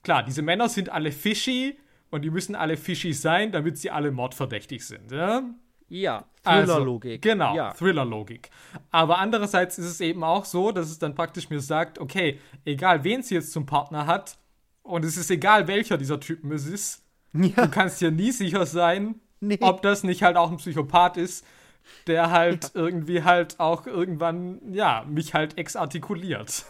klar, 0.04 0.24
diese 0.24 0.42
Männer 0.42 0.70
sind 0.70 0.90
alle 0.90 1.12
fishy 1.12 1.78
und 2.12 2.24
die 2.24 2.30
müssen 2.30 2.56
alle 2.56 2.78
fishy 2.78 3.14
sein, 3.14 3.52
damit 3.52 3.78
sie 3.78 3.90
alle 3.92 4.12
mordverdächtig 4.12 4.86
sind, 4.86 5.12
ja? 5.12 5.44
Ja. 5.90 6.26
Also, 6.44 6.74
Thriller-Logik. 6.74 7.22
Genau, 7.22 7.56
Ja. 7.56 7.74
Thriller-Logik. 7.74 8.50
Aber 8.92 9.18
andererseits 9.20 9.78
ist 9.78 9.86
es 9.86 10.02
eben 10.02 10.24
auch 10.24 10.46
so, 10.46 10.72
dass 10.72 10.90
es 10.90 11.00
dann 11.00 11.14
praktisch 11.16 11.50
mir 11.50 11.60
sagt, 11.60 12.00
okay, 12.00 12.40
egal 12.66 13.04
wen 13.04 13.22
sie 13.24 13.36
jetzt 13.36 13.52
zum 13.52 13.66
Partner 13.66 14.06
hat, 14.08 14.38
und 14.84 15.04
es 15.04 15.18
ist 15.18 15.30
egal 15.30 15.68
welcher 15.68 15.98
dieser 15.98 16.20
Typen 16.20 16.52
es 16.52 16.66
ist, 16.66 17.04
Ja. 17.34 17.66
du 17.66 17.70
kannst 17.70 18.00
dir 18.02 18.12
nie 18.12 18.32
sicher 18.32 18.66
sein, 18.66 19.16
Nee. 19.42 19.58
ob 19.62 19.82
das 19.82 20.04
nicht 20.04 20.24
halt 20.24 20.38
auch 20.38 20.50
ein 20.50 20.58
Psychopath 20.58 21.18
ist, 21.18 21.46
der 22.08 22.32
halt 22.32 22.72
irgendwie 22.74 23.24
halt 23.24 23.60
auch 23.60 23.86
irgendwann, 23.86 24.60
ja, 24.74 25.06
mich 25.08 25.34
halt 25.34 25.58
exartikuliert. 25.58 26.66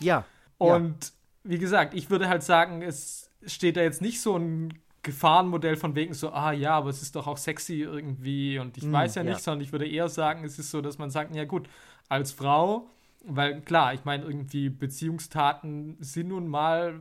Ja. 0.00 0.24
Und 0.58 1.12
wie 1.44 1.58
gesagt, 1.58 1.94
ich 1.94 2.10
würde 2.10 2.28
halt 2.28 2.42
sagen, 2.42 2.82
es 2.82 3.30
steht 3.46 3.76
da 3.76 3.82
jetzt 3.82 4.02
nicht 4.02 4.20
so 4.20 4.36
ein 4.36 4.78
Gefahrenmodell 5.02 5.76
von 5.76 5.94
wegen 5.94 6.14
so, 6.14 6.30
ah 6.32 6.52
ja, 6.52 6.72
aber 6.76 6.90
es 6.90 7.02
ist 7.02 7.16
doch 7.16 7.26
auch 7.26 7.38
sexy 7.38 7.80
irgendwie 7.82 8.58
und 8.58 8.76
ich 8.76 8.90
Mm, 8.90 8.92
weiß 8.92 9.14
ja 9.14 9.22
ja. 9.22 9.24
nicht, 9.24 9.42
sondern 9.42 9.62
ich 9.62 9.72
würde 9.72 9.88
eher 9.88 10.08
sagen, 10.08 10.44
es 10.44 10.58
ist 10.58 10.70
so, 10.70 10.80
dass 10.82 10.98
man 10.98 11.10
sagt, 11.10 11.34
ja 11.34 11.44
gut, 11.44 11.68
als 12.08 12.32
Frau, 12.32 12.90
weil 13.24 13.62
klar, 13.62 13.94
ich 13.94 14.04
meine, 14.04 14.24
irgendwie 14.24 14.68
Beziehungstaten 14.70 15.96
sind 16.00 16.28
nun 16.28 16.48
mal 16.48 17.00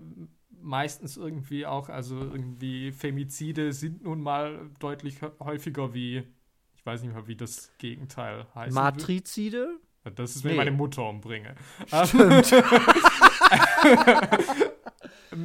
meistens 0.61 1.17
irgendwie 1.17 1.65
auch, 1.65 1.89
also 1.89 2.17
irgendwie 2.19 2.91
Femizide 2.91 3.73
sind 3.73 4.03
nun 4.03 4.21
mal 4.21 4.69
deutlich 4.79 5.21
hä- 5.21 5.31
häufiger 5.39 5.93
wie, 5.93 6.23
ich 6.75 6.85
weiß 6.85 7.03
nicht 7.03 7.13
mal, 7.13 7.27
wie 7.27 7.35
das 7.35 7.71
Gegenteil 7.77 8.45
heißt. 8.55 8.73
Matrizide? 8.73 9.79
Das 10.15 10.35
ist, 10.35 10.43
wenn 10.43 10.51
ich 10.51 10.55
Nee. 10.55 10.57
meine 10.57 10.71
Mutter 10.71 11.07
umbringe. 11.07 11.55
Stimmt. 11.85 12.51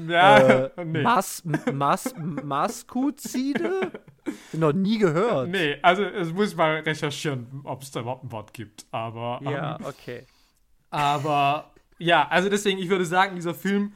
ja, 0.09 0.67
äh, 0.67 0.71
nee. 0.85 1.03
Mas, 1.03 1.43
Mas, 1.73 2.15
Maskuzide? 2.17 3.91
Noch 4.53 4.73
nie 4.73 4.99
gehört. 4.99 5.49
Nee, 5.51 5.77
also 5.83 6.03
es 6.05 6.33
muss 6.33 6.55
mal 6.57 6.81
recherchieren, 6.81 7.61
ob 7.65 7.83
es 7.83 7.91
da 7.91 8.01
überhaupt 8.01 8.25
ein 8.25 8.33
Wort 8.33 8.55
gibt. 8.55 8.87
Aber, 8.91 9.41
Ja, 9.43 9.77
ähm, 9.77 9.85
okay. 9.87 10.27
aber 10.91 11.73
ja, 11.99 12.27
also 12.29 12.49
deswegen, 12.49 12.79
ich 12.79 12.89
würde 12.89 13.05
sagen, 13.05 13.37
dieser 13.37 13.55
Film 13.55 13.93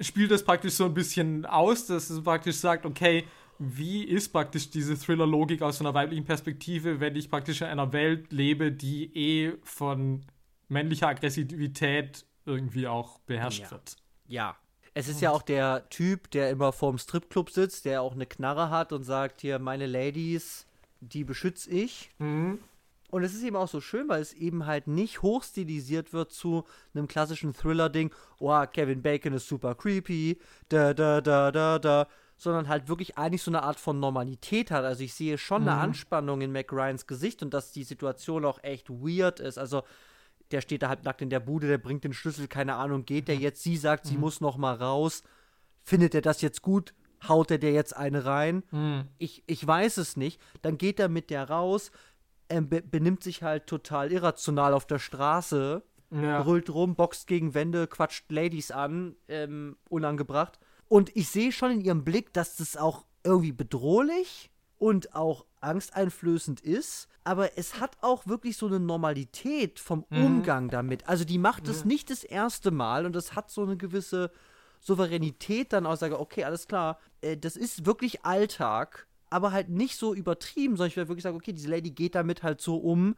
spielt 0.00 0.30
das 0.30 0.44
praktisch 0.44 0.74
so 0.74 0.86
ein 0.86 0.94
bisschen 0.94 1.46
aus, 1.46 1.86
dass 1.86 2.10
es 2.10 2.22
praktisch 2.22 2.56
sagt, 2.56 2.86
okay, 2.86 3.24
wie 3.58 4.04
ist 4.04 4.30
praktisch 4.32 4.70
diese 4.70 4.98
Thriller-Logik 4.98 5.60
aus 5.62 5.80
einer 5.80 5.92
weiblichen 5.92 6.24
Perspektive, 6.24 6.98
wenn 7.00 7.14
ich 7.14 7.28
praktisch 7.30 7.60
in 7.60 7.66
einer 7.66 7.92
Welt 7.92 8.32
lebe, 8.32 8.72
die 8.72 9.14
eh 9.14 9.52
von 9.62 10.24
männlicher 10.68 11.08
Aggressivität 11.08 12.24
irgendwie 12.46 12.86
auch 12.86 13.18
beherrscht 13.20 13.64
Ja. 13.64 13.70
wird. 13.72 13.96
Ja. 14.26 14.56
Es 14.94 15.08
ist 15.08 15.20
ja 15.20 15.30
auch 15.30 15.42
der 15.42 15.88
Typ, 15.88 16.30
der 16.30 16.50
immer 16.50 16.72
vorm 16.72 16.98
Stripclub 16.98 17.50
sitzt, 17.50 17.84
der 17.84 18.02
auch 18.02 18.12
eine 18.12 18.26
Knarre 18.26 18.70
hat 18.70 18.92
und 18.92 19.04
sagt, 19.04 19.40
hier, 19.40 19.58
meine 19.58 19.86
Ladies, 19.86 20.66
die 21.00 21.24
beschütze 21.24 21.70
ich. 21.70 22.10
Mhm. 22.18 22.58
Und 23.10 23.24
es 23.24 23.34
ist 23.34 23.42
eben 23.42 23.56
auch 23.56 23.68
so 23.68 23.80
schön, 23.80 24.08
weil 24.08 24.22
es 24.22 24.32
eben 24.32 24.66
halt 24.66 24.86
nicht 24.86 25.22
hochstilisiert 25.22 26.12
wird 26.12 26.32
zu 26.32 26.64
einem 26.94 27.08
klassischen 27.08 27.54
Thriller-Ding, 27.54 28.14
oh, 28.38 28.64
Kevin 28.72 29.02
Bacon 29.02 29.32
ist 29.32 29.48
super 29.48 29.74
creepy, 29.74 30.38
da, 30.68 30.94
da, 30.94 31.20
da, 31.20 31.50
da, 31.50 31.78
da, 31.78 32.06
sondern 32.36 32.68
halt 32.68 32.88
wirklich 32.88 33.18
eigentlich 33.18 33.42
so 33.42 33.50
eine 33.50 33.64
Art 33.64 33.80
von 33.80 33.98
Normalität 34.00 34.70
hat. 34.70 34.84
Also 34.84 35.02
ich 35.02 35.12
sehe 35.14 35.38
schon 35.38 35.62
eine 35.62 35.78
Anspannung 35.78 36.40
in 36.40 36.52
Mac 36.52 36.72
Ryans 36.72 37.06
Gesicht 37.06 37.42
und 37.42 37.52
dass 37.52 37.72
die 37.72 37.84
Situation 37.84 38.44
auch 38.44 38.62
echt 38.62 38.88
weird 38.88 39.40
ist. 39.40 39.58
Also 39.58 39.82
der 40.52 40.60
steht 40.60 40.82
da 40.82 40.88
halb 40.88 41.04
nackt 41.04 41.22
in 41.22 41.30
der 41.30 41.40
Bude, 41.40 41.66
der 41.68 41.78
bringt 41.78 42.04
den 42.04 42.12
Schlüssel, 42.12 42.48
keine 42.48 42.74
Ahnung, 42.76 43.04
geht 43.04 43.28
der 43.28 43.36
jetzt, 43.36 43.62
sie 43.62 43.76
sagt, 43.76 44.06
sie 44.06 44.16
muss 44.16 44.40
noch 44.40 44.56
mal 44.56 44.74
raus, 44.74 45.22
findet 45.82 46.14
er 46.14 46.20
das 46.22 46.40
jetzt 46.42 46.62
gut, 46.62 46.94
haut 47.28 47.50
er 47.50 47.58
der 47.58 47.72
jetzt 47.72 47.96
eine 47.96 48.24
rein? 48.24 48.62
Mhm. 48.70 49.04
ich, 49.18 49.42
ich 49.46 49.66
weiß 49.66 49.96
es 49.98 50.16
nicht. 50.16 50.40
Dann 50.62 50.78
geht 50.78 50.98
er 51.00 51.08
mit 51.08 51.30
der 51.30 51.48
raus, 51.48 51.90
ähm, 52.48 52.68
be 52.68 52.82
benimmt 52.82 53.22
sich 53.22 53.42
halt 53.42 53.66
total 53.66 54.10
irrational 54.12 54.74
auf 54.74 54.86
der 54.86 54.98
Straße, 54.98 55.82
Ja. 56.10 56.42
brüllt 56.42 56.68
rum, 56.70 56.96
boxt 56.96 57.26
gegen 57.28 57.54
Wände, 57.54 57.86
quatscht 57.86 58.30
Ladies 58.32 58.70
an, 58.72 59.14
ähm, 59.28 59.76
unangebracht. 59.88 60.58
Und 60.88 61.14
ich 61.16 61.28
sehe 61.28 61.52
schon 61.52 61.70
in 61.70 61.80
ihrem 61.80 62.02
Blick, 62.04 62.32
dass 62.32 62.56
das 62.56 62.76
auch 62.76 63.04
irgendwie 63.22 63.52
bedrohlich 63.52 64.50
und 64.78 65.14
auch 65.14 65.44
angsteinflößend 65.60 66.60
ist. 66.60 67.08
Aber 67.24 67.58
es 67.58 67.80
hat 67.80 67.98
auch 68.00 68.26
wirklich 68.26 68.56
so 68.56 68.66
eine 68.66 68.80
Normalität 68.80 69.78
vom 69.78 70.04
Umgang 70.10 70.70
damit. 70.70 71.08
Also 71.08 71.24
die 71.24 71.38
macht 71.38 71.68
es 71.68 71.84
nicht 71.84 72.10
das 72.10 72.24
erste 72.24 72.70
Mal 72.70 73.06
und 73.06 73.14
es 73.14 73.34
hat 73.34 73.50
so 73.50 73.62
eine 73.62 73.76
gewisse 73.76 74.30
Souveränität 74.80 75.72
dann 75.72 75.86
auch 75.86 75.96
sage, 75.96 76.18
okay, 76.18 76.44
alles 76.44 76.66
klar, 76.66 76.98
äh, 77.20 77.36
das 77.36 77.56
ist 77.56 77.86
wirklich 77.86 78.24
Alltag, 78.24 79.06
aber 79.28 79.52
halt 79.52 79.68
nicht 79.68 79.96
so 79.96 80.14
übertrieben, 80.14 80.76
sondern 80.76 80.88
ich 80.88 80.96
werde 80.96 81.08
wirklich 81.08 81.22
sagen, 81.22 81.36
okay, 81.36 81.52
diese 81.52 81.68
Lady 81.68 81.90
geht 81.90 82.14
damit 82.14 82.42
halt 82.42 82.60
so 82.60 82.76
um, 82.76 83.14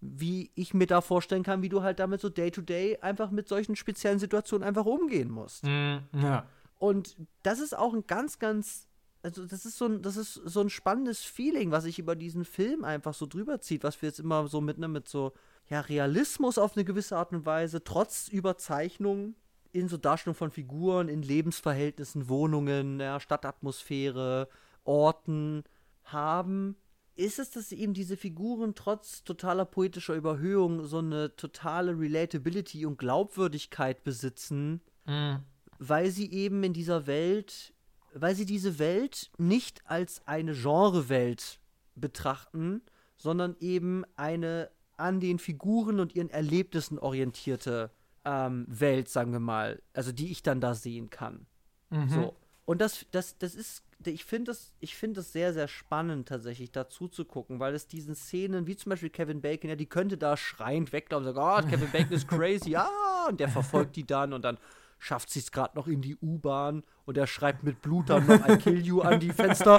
wie 0.00 0.50
ich 0.54 0.74
mir 0.74 0.86
da 0.86 1.00
vorstellen 1.00 1.44
kann, 1.44 1.62
wie 1.62 1.68
du 1.68 1.82
halt 1.82 1.98
damit 1.98 2.20
so 2.20 2.28
day-to-day 2.28 2.96
-day 2.96 3.00
einfach 3.00 3.30
mit 3.30 3.48
solchen 3.48 3.76
speziellen 3.76 4.18
Situationen 4.18 4.66
einfach 4.66 4.84
umgehen 4.84 5.30
musst. 5.30 5.64
Mm, 5.64 5.98
ja. 6.12 6.46
Und 6.78 7.16
das 7.42 7.60
ist 7.60 7.76
auch 7.76 7.94
ein 7.94 8.06
ganz, 8.06 8.38
ganz, 8.38 8.86
also 9.24 9.46
das 9.46 9.64
ist 9.64 9.78
so 9.78 9.86
ein, 9.86 10.02
das 10.02 10.16
ist 10.16 10.34
so 10.34 10.60
ein 10.60 10.70
spannendes 10.70 11.22
Feeling, 11.24 11.70
was 11.70 11.84
sich 11.84 11.98
über 11.98 12.14
diesen 12.14 12.44
Film 12.44 12.84
einfach 12.84 13.14
so 13.14 13.26
drüber 13.26 13.60
zieht, 13.60 13.82
was 13.82 14.00
wir 14.00 14.08
jetzt 14.10 14.20
immer 14.20 14.46
so 14.48 14.60
mit, 14.60 14.78
ne, 14.78 14.86
mit 14.86 15.08
so, 15.08 15.32
ja, 15.68 15.80
Realismus 15.80 16.58
auf 16.58 16.76
eine 16.76 16.84
gewisse 16.84 17.16
Art 17.16 17.32
und 17.32 17.46
Weise, 17.46 17.82
trotz 17.82 18.28
Überzeichnung 18.28 19.34
in 19.72 19.88
so 19.88 19.96
Darstellung 19.96 20.36
von 20.36 20.50
Figuren, 20.50 21.08
in 21.08 21.22
Lebensverhältnissen, 21.22 22.28
Wohnungen, 22.28 23.00
ja, 23.00 23.18
Stadtatmosphäre, 23.18 24.48
Orten 24.84 25.64
haben 26.04 26.76
ist 27.16 27.38
es, 27.38 27.50
dass 27.50 27.70
eben 27.72 27.94
diese 27.94 28.16
Figuren 28.16 28.74
trotz 28.74 29.22
totaler 29.22 29.64
poetischer 29.64 30.14
Überhöhung 30.14 30.84
so 30.84 30.98
eine 30.98 31.34
totale 31.36 31.98
Relatability 31.98 32.86
und 32.86 32.98
Glaubwürdigkeit 32.98 34.02
besitzen, 34.02 34.80
Mhm. 35.06 35.40
weil 35.78 36.10
sie 36.10 36.32
eben 36.32 36.64
in 36.64 36.72
dieser 36.72 37.06
Welt, 37.06 37.72
weil 38.14 38.34
sie 38.34 38.46
diese 38.46 38.78
Welt 38.78 39.30
nicht 39.38 39.82
als 39.86 40.26
eine 40.26 40.54
Genrewelt 40.54 41.58
betrachten, 41.94 42.82
sondern 43.16 43.56
eben 43.60 44.04
eine 44.16 44.70
an 44.96 45.18
den 45.18 45.38
Figuren 45.38 45.98
und 45.98 46.14
ihren 46.14 46.30
Erlebnissen 46.30 46.98
orientierte 47.00 47.90
ähm, 48.24 48.64
Welt, 48.68 49.08
sagen 49.08 49.32
wir 49.32 49.40
mal, 49.40 49.82
also 49.92 50.12
die 50.12 50.30
ich 50.30 50.42
dann 50.42 50.60
da 50.60 50.74
sehen 50.74 51.10
kann. 51.10 51.46
Mhm. 51.90 52.08
So. 52.08 52.36
Und 52.64 52.80
das, 52.80 53.04
das, 53.10 53.36
das 53.38 53.54
ist, 53.54 53.84
ich 54.04 54.24
finde 54.24 54.52
das, 54.52 54.72
ich 54.80 54.96
finde 54.96 55.20
das 55.20 55.32
sehr, 55.32 55.52
sehr 55.52 55.68
spannend 55.68 56.28
tatsächlich 56.28 56.70
dazu 56.70 57.08
zu 57.08 57.24
gucken, 57.24 57.60
weil 57.60 57.74
es 57.74 57.86
diesen 57.86 58.14
Szenen, 58.14 58.66
wie 58.66 58.76
zum 58.76 58.90
Beispiel 58.90 59.10
Kevin 59.10 59.40
Bacon, 59.40 59.68
ja, 59.68 59.76
die 59.76 59.88
könnte 59.88 60.16
da 60.16 60.36
schreiend 60.36 60.92
weglaufen 60.92 61.26
und 61.26 61.34
sagen, 61.34 61.66
oh, 61.66 61.68
Kevin 61.68 61.90
Bacon 61.90 62.12
ist 62.12 62.28
crazy, 62.28 62.70
ja, 62.70 62.88
und 63.28 63.40
der 63.40 63.48
verfolgt 63.48 63.96
die 63.96 64.06
dann 64.06 64.32
und 64.32 64.42
dann 64.42 64.58
schafft 65.04 65.28
sie 65.28 65.40
es 65.40 65.52
gerade 65.52 65.76
noch 65.76 65.86
in 65.86 66.00
die 66.00 66.16
U-Bahn 66.16 66.82
und 67.04 67.18
er 67.18 67.26
schreibt 67.26 67.62
mit 67.62 67.82
Blut 67.82 68.08
dann 68.08 68.26
noch 68.26 68.40
ein 68.42 68.58
Kill 68.58 68.80
You 68.80 69.02
an 69.02 69.20
die 69.20 69.32
Fenster. 69.32 69.78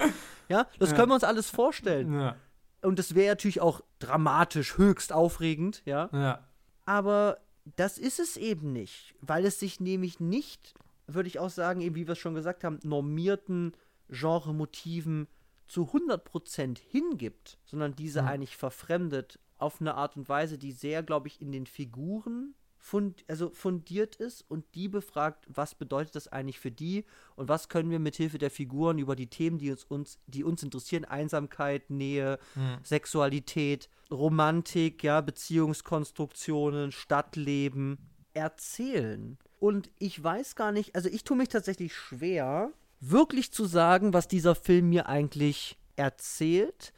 Ja, 0.49 0.67
das 0.77 0.91
Ja. 0.91 0.95
können 0.95 1.09
wir 1.09 1.15
uns 1.15 1.23
alles 1.23 1.49
vorstellen. 1.49 2.13
Ja. 2.13 2.35
Und 2.83 2.99
das 2.99 3.15
wäre 3.15 3.29
natürlich 3.31 3.59
auch 3.59 3.81
dramatisch, 3.97 4.77
höchst 4.77 5.11
aufregend, 5.11 5.81
ja. 5.85 6.09
Ja. 6.13 6.47
Aber 6.85 7.39
das 7.75 7.97
ist 7.97 8.19
es 8.19 8.37
eben 8.37 8.71
nicht, 8.71 9.15
weil 9.21 9.45
es 9.45 9.59
sich 9.59 9.79
nämlich 9.79 10.19
nicht, 10.19 10.75
würde 11.07 11.27
ich 11.27 11.39
auch 11.39 11.49
sagen, 11.49 11.81
eben 11.81 11.95
wie 11.95 12.05
wir 12.07 12.11
es 12.13 12.19
schon 12.19 12.35
gesagt 12.35 12.63
haben, 12.63 12.77
normierten 12.83 13.73
Genremotiven 14.09 15.27
zu 15.67 15.89
100% 15.91 16.77
hingibt, 16.79 17.57
sondern 17.65 17.95
diese 17.95 18.21
Hm. 18.21 18.27
eigentlich 18.27 18.57
verfremdet 18.57 19.39
auf 19.57 19.81
eine 19.81 19.95
Art 19.95 20.15
und 20.17 20.29
Weise, 20.29 20.59
die 20.59 20.71
sehr, 20.71 21.01
glaube 21.01 21.27
ich, 21.27 21.41
in 21.41 21.51
den 21.51 21.65
Figuren 21.65 22.53
fund 22.85 23.25
also 23.27 23.49
fundiert 23.49 24.15
ist 24.15 24.45
und 24.47 24.63
die 24.75 24.87
befragt, 24.87 25.47
was 25.47 25.73
bedeutet 25.73 26.15
das 26.15 26.27
eigentlich 26.27 26.59
für 26.59 26.69
die 26.69 27.03
und 27.35 27.49
was 27.49 27.67
können 27.67 27.89
wir 27.89 27.97
mit 27.97 28.15
Hilfe 28.15 28.37
der 28.37 28.51
Figuren 28.51 28.99
über 28.99 29.15
die 29.15 29.25
Themen, 29.25 29.57
die 29.57 29.71
uns, 29.71 29.83
uns 29.85 30.19
die 30.27 30.43
uns 30.43 30.61
interessieren, 30.61 31.03
Einsamkeit, 31.03 31.89
Nähe, 31.89 32.37
Hm. 32.53 32.77
Sexualität, 32.83 33.89
Romantik, 34.11 35.03
ja, 35.03 35.21
Beziehungskonstruktionen, 35.21 36.91
Stadtleben 36.91 37.97
erzählen. 38.33 39.39
Und 39.59 39.89
ich 39.97 40.23
weiß 40.23 40.55
gar 40.55 40.71
nicht, 40.71 40.95
also 40.95 41.09
ich 41.09 41.23
tue 41.23 41.37
mich 41.37 41.49
tatsächlich 41.49 41.95
schwer, 41.95 42.71
wirklich 42.99 43.51
zu 43.51 43.65
sagen, 43.65 44.13
was 44.13 44.27
dieser 44.27 44.53
Film 44.53 44.89
mir 44.89 45.07
eigentlich 45.09 45.79
erzählt, 45.95 46.93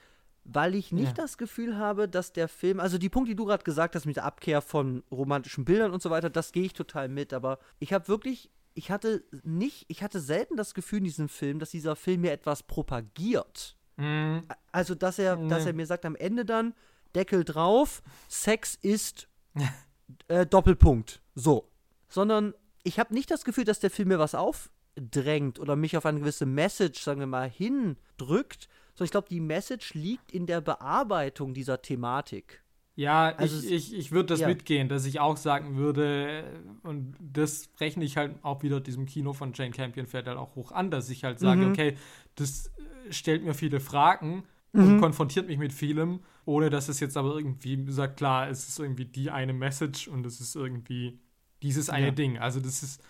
weil 0.49 0.75
ich 0.75 0.91
nicht 0.91 1.07
Ja. 1.09 1.13
das 1.13 1.37
Gefühl 1.37 1.77
habe, 1.77 2.07
dass 2.07 2.31
der 2.31 2.47
Film, 2.47 2.79
also 2.79 2.97
die 2.97 3.09
Punkte, 3.09 3.31
die 3.31 3.35
du 3.35 3.45
gerade 3.45 3.63
gesagt 3.63 3.95
hast 3.95 4.05
mit 4.05 4.15
der 4.15 4.23
Abkehr 4.23 4.61
von 4.61 5.03
romantischen 5.11 5.65
Bildern 5.65 5.91
und 5.91 6.01
so 6.01 6.09
weiter, 6.09 6.29
das 6.29 6.51
gehe 6.53 6.63
ich 6.63 6.73
total 6.73 7.09
mit, 7.09 7.33
aber 7.33 7.59
ich 7.79 7.91
habe 7.93 8.07
wirklich, 8.07 8.49
ich 8.73 8.89
hatte 8.89 9.23
nicht, 9.43 9.85
ich 9.89 10.03
hatte 10.03 10.19
selten 10.21 10.55
das 10.55 10.73
Gefühl 10.73 10.99
in 10.99 11.03
diesem 11.05 11.27
Film, 11.29 11.59
dass 11.59 11.71
dieser 11.71 11.95
Film 11.95 12.21
mir 12.21 12.31
etwas 12.31 12.63
propagiert. 12.63 13.75
Mhm. 13.97 14.43
Also, 14.71 14.95
dass 14.95 15.19
er, 15.19 15.35
dass 15.35 15.63
Nee. 15.63 15.71
er 15.71 15.73
mir 15.73 15.85
sagt 15.85 16.05
am 16.05 16.15
Ende 16.15 16.45
dann, 16.45 16.73
Deckel 17.15 17.43
drauf, 17.43 18.01
Sex 18.29 18.75
ist 18.81 19.27
äh, 20.29 20.45
Doppelpunkt. 20.45 21.21
So. 21.35 21.69
Sondern 22.07 22.53
ich 22.83 22.99
habe 22.99 23.13
nicht 23.13 23.29
das 23.31 23.43
Gefühl, 23.43 23.65
dass 23.65 23.79
der 23.79 23.89
Film 23.89 24.09
mir 24.09 24.19
was 24.19 24.33
aufdrängt 24.35 25.59
oder 25.59 25.75
mich 25.75 25.97
auf 25.97 26.05
eine 26.05 26.19
gewisse 26.19 26.45
Message, 26.45 27.01
sagen 27.01 27.19
wir 27.19 27.27
mal, 27.27 27.49
hindrückt. 27.49 28.69
Sondern 28.97 29.05
ich 29.05 29.11
glaube, 29.11 29.29
die 29.29 29.39
Message 29.39 29.93
liegt 29.93 30.31
in 30.31 30.47
der 30.47 30.59
Bearbeitung 30.61 31.53
dieser 31.53 31.81
Thematik. 31.81 32.63
Ja, 32.95 33.27
Also 33.35 33.59
ich, 33.59 33.71
ich, 33.71 33.93
ich 33.95 34.11
würde 34.11 34.27
das 34.29 34.39
ja. 34.39 34.47
mitgehen, 34.47 34.89
dass 34.89 35.05
ich 35.05 35.19
auch 35.19 35.37
sagen 35.37 35.77
würde, 35.77 36.41
äh, 36.41 36.43
und 36.81 37.15
das 37.19 37.69
rechne 37.79 38.03
ich 38.03 38.17
halt 38.17 38.35
auch 38.43 38.63
wieder 38.63 38.79
diesem 38.79 39.05
Kino 39.05 39.33
von 39.33 39.53
Jane 39.53 39.69
Campion 39.69 40.07
fährt 40.07 40.25
halt 40.27 40.37
auch 40.39 40.55
hoch 40.55 40.71
an, 40.71 40.89
dass 40.89 41.09
ich 41.11 41.23
halt 41.23 41.37
sage, 41.37 41.61
Mhm. 41.61 41.71
okay, 41.71 41.95
das 42.35 42.71
äh, 43.07 43.13
stellt 43.13 43.43
mir 43.43 43.53
viele 43.53 43.79
Fragen 43.79 44.45
Mhm. 44.73 44.81
und 44.95 44.99
konfrontiert 44.99 45.45
mich 45.47 45.59
mit 45.59 45.73
vielem, 45.73 46.21
ohne 46.45 46.71
dass 46.71 46.89
es 46.89 46.99
jetzt 46.99 47.17
aber 47.17 47.35
irgendwie 47.35 47.85
sagt, 47.91 48.17
klar, 48.17 48.49
es 48.49 48.67
ist 48.67 48.79
irgendwie 48.79 49.05
die 49.05 49.29
eine 49.29 49.53
Message 49.53 50.07
und 50.07 50.25
es 50.25 50.41
ist 50.41 50.55
irgendwie 50.55 51.19
dieses 51.61 51.89
eine 51.91 52.07
Ja. 52.07 52.11
Ding. 52.13 52.39
Also 52.39 52.59
das 52.59 52.81
ist, 52.81 53.01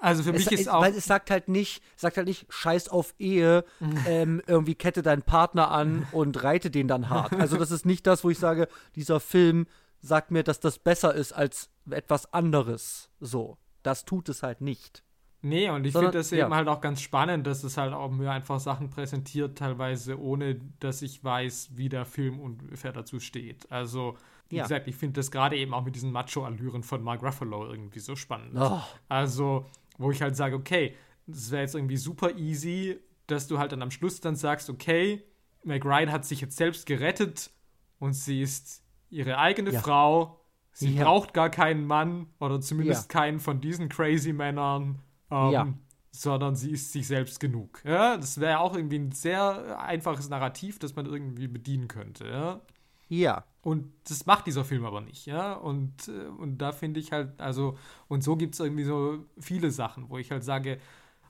also 0.00 0.22
für 0.22 0.30
Es, 0.30 0.44
mich 0.44 0.52
ist 0.52 0.60
es, 0.62 0.68
auch, 0.68 0.82
weil 0.82 0.94
es 0.94 1.04
sagt 1.04 1.30
halt 1.30 1.48
nicht, 1.48 1.82
sagt 1.96 2.16
halt 2.16 2.26
nicht, 2.26 2.46
scheiß 2.48 2.88
auf 2.88 3.14
Ehe, 3.18 3.64
ähm, 4.06 4.42
irgendwie 4.46 4.74
kette 4.74 5.02
deinen 5.02 5.22
Partner 5.22 5.70
an 5.70 6.06
und 6.12 6.42
reite 6.42 6.70
den 6.70 6.88
dann 6.88 7.08
hart. 7.08 7.32
Also 7.34 7.56
das 7.56 7.70
ist 7.70 7.86
nicht 7.86 8.06
das, 8.06 8.24
wo 8.24 8.30
ich 8.30 8.38
sage, 8.38 8.68
dieser 8.94 9.20
Film 9.20 9.66
sagt 10.00 10.30
mir, 10.30 10.42
dass 10.44 10.60
das 10.60 10.78
besser 10.78 11.14
ist 11.14 11.32
als 11.32 11.70
etwas 11.90 12.32
anderes. 12.32 13.10
So. 13.20 13.58
Das 13.82 14.04
tut 14.04 14.28
es 14.28 14.42
halt 14.42 14.60
nicht. 14.60 15.02
Nee, 15.42 15.70
und 15.70 15.86
ich 15.86 15.92
finde 15.92 16.10
das 16.10 16.30
ja. 16.32 16.46
eben 16.46 16.54
halt 16.54 16.66
auch 16.66 16.80
ganz 16.80 17.00
spannend, 17.00 17.46
dass 17.46 17.62
es 17.62 17.76
halt 17.76 17.92
auch 17.92 18.10
mir 18.10 18.32
einfach 18.32 18.58
Sachen 18.58 18.90
präsentiert, 18.90 19.56
teilweise 19.58 20.18
ohne, 20.20 20.58
dass 20.80 21.02
ich 21.02 21.22
weiß, 21.22 21.70
wie 21.74 21.88
der 21.88 22.04
Film 22.04 22.40
ungefähr 22.40 22.92
dazu 22.92 23.20
steht. 23.20 23.70
Also, 23.70 24.16
wie 24.48 24.56
Ja. 24.56 24.64
gesagt, 24.64 24.88
ich 24.88 24.96
finde 24.96 25.20
das 25.20 25.30
gerade 25.30 25.56
eben 25.56 25.72
auch 25.72 25.84
mit 25.84 25.94
diesen 25.94 26.10
Macho-Allüren 26.10 26.82
von 26.82 27.00
Mark 27.02 27.22
Ruffalo 27.22 27.64
irgendwie 27.66 28.00
so 28.00 28.16
spannend. 28.16 28.54
Oh, 28.56 28.80
Also, 29.08 29.66
wo 29.98 30.10
ich 30.10 30.22
halt 30.22 30.36
sage, 30.36 30.56
okay, 30.56 30.94
das 31.26 31.50
wäre 31.50 31.62
jetzt 31.62 31.74
irgendwie 31.74 31.96
super 31.96 32.36
easy, 32.36 33.00
dass 33.26 33.46
du 33.48 33.58
halt 33.58 33.72
dann 33.72 33.82
am 33.82 33.90
Schluss 33.90 34.20
dann 34.20 34.36
sagst, 34.36 34.70
okay, 34.70 35.22
Meg 35.64 35.84
Ryan 35.84 36.12
hat 36.12 36.24
sich 36.24 36.40
jetzt 36.40 36.56
selbst 36.56 36.86
gerettet 36.86 37.50
und 37.98 38.12
sie 38.12 38.40
ist 38.40 38.84
ihre 39.10 39.38
eigene 39.38 39.72
Ja. 39.72 39.80
Frau. 39.80 40.40
Sie 40.72 40.94
Ja. 40.94 41.04
braucht 41.04 41.32
gar 41.34 41.50
keinen 41.50 41.86
Mann 41.86 42.26
oder 42.38 42.60
zumindest 42.60 43.12
Ja. 43.12 43.20
keinen 43.20 43.40
von 43.40 43.60
diesen 43.60 43.88
crazy 43.88 44.32
Männern, 44.32 45.00
ähm, 45.30 45.78
sondern 46.12 46.54
sie 46.54 46.70
ist 46.70 46.92
sich 46.92 47.06
selbst 47.06 47.40
genug. 47.40 47.80
Das 47.84 48.38
wäre 48.40 48.60
auch 48.60 48.76
irgendwie 48.76 48.98
ein 48.98 49.10
sehr 49.12 49.80
einfaches 49.80 50.28
Narrativ, 50.28 50.78
das 50.78 50.94
man 50.94 51.06
irgendwie 51.06 51.48
bedienen 51.48 51.88
könnte. 51.88 52.60
Ja? 53.08 53.44
Und 53.62 53.92
das 54.08 54.26
macht 54.26 54.46
dieser 54.46 54.64
Film 54.64 54.84
aber 54.84 55.00
nicht, 55.00 55.26
ja. 55.26 55.54
Und, 55.54 56.08
äh, 56.08 56.26
und 56.38 56.58
da 56.58 56.72
finde 56.72 57.00
ich 57.00 57.12
halt, 57.12 57.40
also, 57.40 57.76
und 58.08 58.22
so 58.22 58.36
gibt 58.36 58.54
es 58.54 58.60
irgendwie 58.60 58.84
so 58.84 59.24
viele 59.38 59.70
Sachen, 59.70 60.08
wo 60.08 60.18
ich 60.18 60.30
halt 60.30 60.44
sage, 60.44 60.78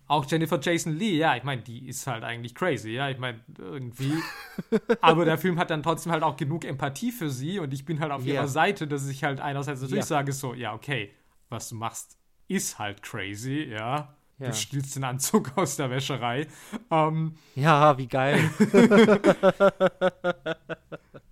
auch 0.09 0.25
Jennifer 0.29 0.61
Jason 0.61 0.97
Lee, 0.97 1.17
ja, 1.17 1.35
ich 1.35 1.43
meine, 1.43 1.63
die 1.63 1.89
ist 1.89 2.07
halt 2.07 2.23
eigentlich 2.25 2.55
crazy, 2.55 2.91
ja, 2.91 3.09
ich 3.11 3.19
meine, 3.19 3.41
irgendwie. 3.59 4.13
aber 5.01 5.25
der 5.25 5.39
Film 5.39 5.59
hat 5.59 5.71
dann 5.71 5.83
trotzdem 5.83 6.13
halt 6.13 6.23
auch 6.23 6.37
genug 6.37 6.65
Empathie 6.65 7.11
für 7.11 7.31
sie 7.31 7.59
und 7.59 7.73
ich 7.75 7.85
bin 7.85 7.99
halt 8.01 8.13
auf 8.13 8.25
Ja. 8.25 8.35
ihrer 8.35 8.49
Seite, 8.49 8.87
dass 8.87 9.09
ich 9.09 9.25
halt 9.25 9.41
einerseits 9.41 9.81
natürlich 9.81 10.03
Ja. 10.03 10.07
sage, 10.07 10.33
so, 10.33 10.55
ja, 10.55 10.75
okay, 10.75 11.11
was 11.49 11.71
du 11.71 11.75
machst, 11.75 12.19
ist 12.49 12.79
halt 12.79 13.03
crazy, 13.03 13.65
ja. 13.65 14.15
Ja. 14.39 14.49
Du 14.49 14.53
stiehlst 14.53 14.95
den 14.95 15.05
Anzug 15.05 15.53
aus 15.57 15.77
der 15.77 15.89
Wäscherei. 15.91 16.47
Ähm, 16.91 17.35
Ja, 17.55 17.97
wie 17.97 18.07
geil. 18.07 18.39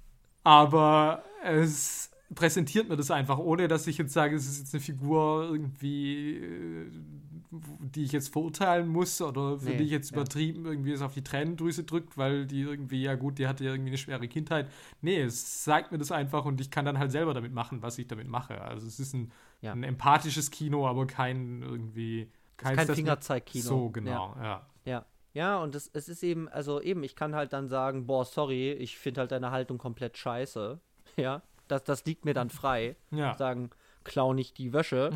Aber 0.45 1.25
es 1.43 2.11
präsentiert 2.35 2.89
mir 2.89 2.97
das 2.97 3.11
einfach, 3.11 3.39
ohne 3.39 3.69
dass 3.69 3.87
ich 3.87 3.99
jetzt 3.99 4.13
sage, 4.13 4.37
es 4.37 4.47
ist 4.47 4.59
jetzt 4.61 4.75
eine 4.75 4.81
Figur 4.83 5.45
irgendwie, 5.51 6.37
äh, 6.37 6.91
die 7.51 8.03
ich 8.05 8.13
jetzt 8.13 8.33
verurteilen 8.33 8.89
muss 8.89 9.21
oder 9.23 9.59
für 9.61 9.71
Nee, 9.71 9.77
die 9.77 9.85
ich 9.85 9.91
jetzt 9.91 10.11
ja. 10.11 10.17
übertrieben 10.17 10.65
irgendwie 10.67 10.93
es 10.93 11.03
auf 11.03 11.15
die 11.15 11.23
Tränendrüse 11.23 11.85
drückt, 11.85 12.19
weil 12.19 12.47
die 12.47 12.63
irgendwie, 12.63 13.03
ja 13.03 13.15
gut, 13.15 13.39
die 13.39 13.47
hatte 13.47 13.65
ja 13.65 13.71
irgendwie 13.71 13.91
eine 13.91 13.99
schwere 13.99 14.27
Kindheit. 14.27 14.69
Nee, 15.03 15.21
es 15.21 15.63
zeigt 15.63 15.93
mir 15.93 15.99
das 15.99 16.11
einfach 16.11 16.45
und 16.45 16.61
ich 16.61 16.71
kann 16.71 16.85
dann 16.85 16.99
halt 16.99 17.13
selber 17.13 17.33
damit 17.35 17.53
machen, 17.55 17.83
was 17.83 17.97
ich 17.99 18.09
damit 18.09 18.27
mache. 18.29 18.61
Also 18.61 18.87
es 18.87 18.99
ist 18.99 19.15
ein, 19.15 19.31
Ja. 19.61 19.73
ein 19.73 19.85
empathisches 19.85 20.51
Kino, 20.51 20.89
aber 20.89 21.07
kein 21.07 21.63
irgendwie, 21.63 22.29
Kein 22.57 22.77
mit- 22.77 22.91
Fingerzeigkino. 22.91 23.65
So, 23.65 23.91
genau, 23.91 24.35
ja. 24.37 24.43
Ja. 24.45 24.67
Ja, 24.87 25.05
und 25.59 25.75
es, 25.75 25.91
es 25.93 26.09
ist 26.09 26.23
eben, 26.23 26.49
also 26.49 26.81
eben, 26.81 27.03
ich 27.03 27.17
kann 27.17 27.35
halt 27.35 27.53
dann 27.53 27.69
sagen, 27.69 28.07
boah, 28.07 28.25
sorry, 28.25 28.73
ich 28.73 28.97
finde 28.97 29.23
halt 29.23 29.33
deine 29.33 29.51
Haltung 29.51 29.79
komplett 29.79 30.17
scheiße. 30.17 30.81
Ja, 31.17 31.43
das, 31.69 31.85
das 31.85 32.05
liegt 32.07 32.25
mir 32.25 32.35
dann 32.35 32.51
frei. 32.51 32.97
Ja. 33.13 33.37
Sagen, 33.37 33.71
klau 34.03 34.33
nicht 34.33 34.59
die 34.59 34.73
Wäsche. 34.73 35.11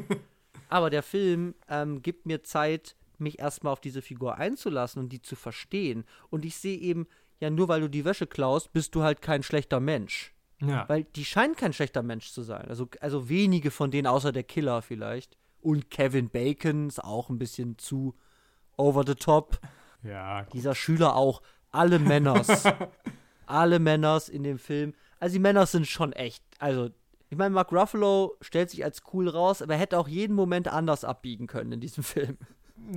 Aber 0.68 0.90
der 0.90 1.04
Film 1.04 1.54
ähm, 1.68 2.02
gibt 2.02 2.26
mir 2.26 2.42
Zeit, 2.42 2.96
mich 3.18 3.38
erstmal 3.38 3.72
auf 3.72 3.80
diese 3.80 4.02
Figur 4.02 4.36
einzulassen 4.36 5.00
und 5.00 5.10
die 5.10 5.22
zu 5.22 5.36
verstehen. 5.36 6.04
Und 6.30 6.44
ich 6.44 6.56
sehe 6.56 6.76
eben, 6.76 7.06
ja, 7.38 7.50
nur 7.50 7.68
weil 7.68 7.82
du 7.82 7.88
die 7.88 8.04
Wäsche 8.04 8.26
klaust, 8.26 8.72
bist 8.72 8.96
du 8.96 9.02
halt 9.02 9.22
kein 9.22 9.44
schlechter 9.44 9.78
Mensch. 9.78 10.34
Ja. 10.60 10.88
Weil 10.88 11.04
die 11.04 11.24
scheinen 11.24 11.54
kein 11.54 11.72
schlechter 11.72 12.02
Mensch 12.02 12.32
zu 12.32 12.42
sein. 12.42 12.66
Also, 12.68 12.88
also 13.00 13.28
wenige 13.28 13.70
von 13.70 13.92
denen, 13.92 14.08
außer 14.08 14.32
der 14.32 14.42
Killer 14.42 14.82
vielleicht. 14.82 15.36
Und 15.60 15.90
Kevin 15.90 16.30
Bacon 16.30 16.88
ist 16.88 17.02
auch 17.02 17.30
ein 17.30 17.38
bisschen 17.38 17.78
zu 17.78 18.16
over 18.78 19.04
the 19.06 19.14
top. 19.14 19.60
Ja. 20.02 20.44
Dieser 20.52 20.74
Schüler 20.74 21.14
auch. 21.14 21.42
Alle 21.70 21.98
Männers. 21.98 22.64
alle 23.46 23.78
Männers 23.78 24.28
in 24.28 24.42
dem 24.42 24.58
Film. 24.58 24.94
Also 25.20 25.34
die 25.34 25.40
Männer 25.40 25.66
sind 25.66 25.86
schon 25.86 26.12
echt. 26.12 26.42
Also, 26.58 26.90
ich 27.28 27.36
meine, 27.36 27.54
Mark 27.54 27.72
Ruffalo 27.72 28.36
stellt 28.40 28.70
sich 28.70 28.84
als 28.84 29.02
cool 29.12 29.28
raus, 29.28 29.60
aber 29.60 29.74
er 29.74 29.80
hätte 29.80 29.98
auch 29.98 30.08
jeden 30.08 30.34
Moment 30.34 30.68
anders 30.68 31.04
abbiegen 31.04 31.46
können 31.46 31.72
in 31.72 31.80
diesem 31.80 32.02
Film. 32.04 32.38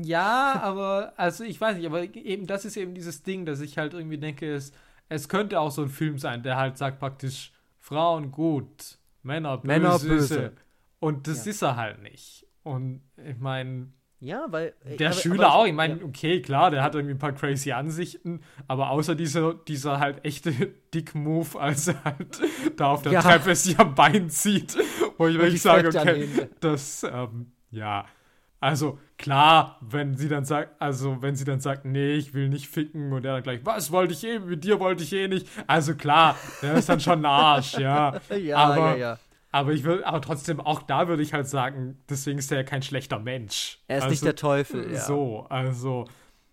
Ja, 0.01 0.59
aber, 0.61 1.13
also 1.17 1.43
ich 1.43 1.59
weiß 1.59 1.75
nicht, 1.77 1.85
aber 1.87 2.03
eben 2.03 2.45
das 2.47 2.65
ist 2.65 2.77
eben 2.77 2.93
dieses 2.93 3.23
Ding, 3.23 3.45
dass 3.45 3.59
ich 3.61 3.77
halt 3.77 3.93
irgendwie 3.93 4.19
denke, 4.19 4.53
es, 4.53 4.71
es 5.09 5.27
könnte 5.27 5.59
auch 5.59 5.71
so 5.71 5.81
ein 5.81 5.89
Film 5.89 6.19
sein, 6.19 6.43
der 6.43 6.55
halt 6.55 6.77
sagt 6.77 6.99
praktisch, 6.99 7.51
Frauen 7.79 8.31
gut, 8.31 8.99
Männer 9.23 9.57
böse. 9.57 9.67
Männer 9.67 9.99
böse. 9.99 10.53
Und 10.99 11.27
das 11.27 11.45
Ja. 11.45 11.49
ist 11.51 11.61
er 11.63 11.75
halt 11.75 12.01
nicht. 12.03 12.45
Und 12.63 13.01
ich 13.17 13.39
meine, 13.39 13.91
Ja, 14.23 14.45
weil. 14.49 14.73
der 14.99 15.09
aber- 15.09 15.17
Schüler 15.17 15.47
aber 15.47 15.55
auch, 15.55 15.65
ich 15.65 15.73
meine, 15.73 15.97
ja. 15.99 16.05
okay, 16.05 16.41
klar, 16.43 16.69
der 16.69 16.83
hat 16.83 16.93
irgendwie 16.93 17.15
ein 17.15 17.19
paar 17.19 17.31
crazy 17.33 17.71
Ansichten, 17.71 18.41
aber 18.67 18.91
außer 18.91 19.15
dieser, 19.15 19.55
dieser 19.55 19.99
halt 19.99 20.23
echte 20.23 20.51
Dick-Move, 20.93 21.59
als 21.59 21.87
er 21.87 22.03
halt 22.03 22.39
da 22.77 22.91
auf 22.91 23.01
der 23.01 23.13
Ja. 23.13 23.21
Treppe 23.21 23.55
sich 23.55 23.79
am 23.79 23.95
Bein 23.95 24.29
zieht, 24.29 24.77
wo 25.17 25.27
ich 25.27 25.37
wirklich 25.39 25.61
sage, 25.61 25.87
okay, 25.87 26.27
das, 26.59 27.03
ähm, 27.03 27.51
ja. 27.71 28.05
Also, 28.63 28.99
klar, 29.17 29.79
wenn 29.81 30.15
sie 30.15 30.29
dann 30.29 30.45
sagt, 30.45 30.79
also, 30.79 31.19
wenn 31.23 31.35
sie 31.35 31.45
dann 31.45 31.59
sagt, 31.61 31.83
nee, 31.83 32.13
ich 32.13 32.35
will 32.35 32.47
nicht 32.47 32.67
ficken 32.67 33.11
und 33.11 33.25
er 33.25 33.33
dann 33.33 33.41
gleich, 33.41 33.61
was 33.63 33.91
wollte 33.91 34.13
ich 34.13 34.23
eh, 34.23 34.37
mit 34.37 34.63
dir 34.63 34.79
wollte 34.79 35.01
ich 35.03 35.11
eh 35.13 35.27
nicht. 35.27 35.47
Also, 35.65 35.95
klar, 35.95 36.35
der 36.61 36.75
ist 36.75 36.87
dann 36.87 36.99
schon 36.99 37.21
ein 37.21 37.25
Arsch, 37.25 37.79
ja. 37.79 38.13
Ja, 38.39 38.57
aber, 38.57 38.91
ja, 38.91 38.95
ja. 38.97 39.19
Aber 39.51 39.73
ich 39.73 39.83
will, 39.83 40.03
aber 40.03 40.21
trotzdem, 40.21 40.59
auch 40.61 40.81
da 40.81 41.07
würde 41.07 41.23
ich 41.23 41.33
halt 41.33 41.47
sagen, 41.47 41.97
deswegen 42.09 42.39
ist 42.39 42.51
er 42.51 42.59
ja 42.59 42.63
kein 42.63 42.81
schlechter 42.81 43.19
Mensch. 43.19 43.79
Er 43.87 43.97
ist 43.97 44.03
also, 44.03 44.11
nicht 44.13 44.25
der 44.25 44.35
Teufel, 44.35 44.91
ja. 44.93 45.01
So, 45.01 45.45
also, 45.49 46.05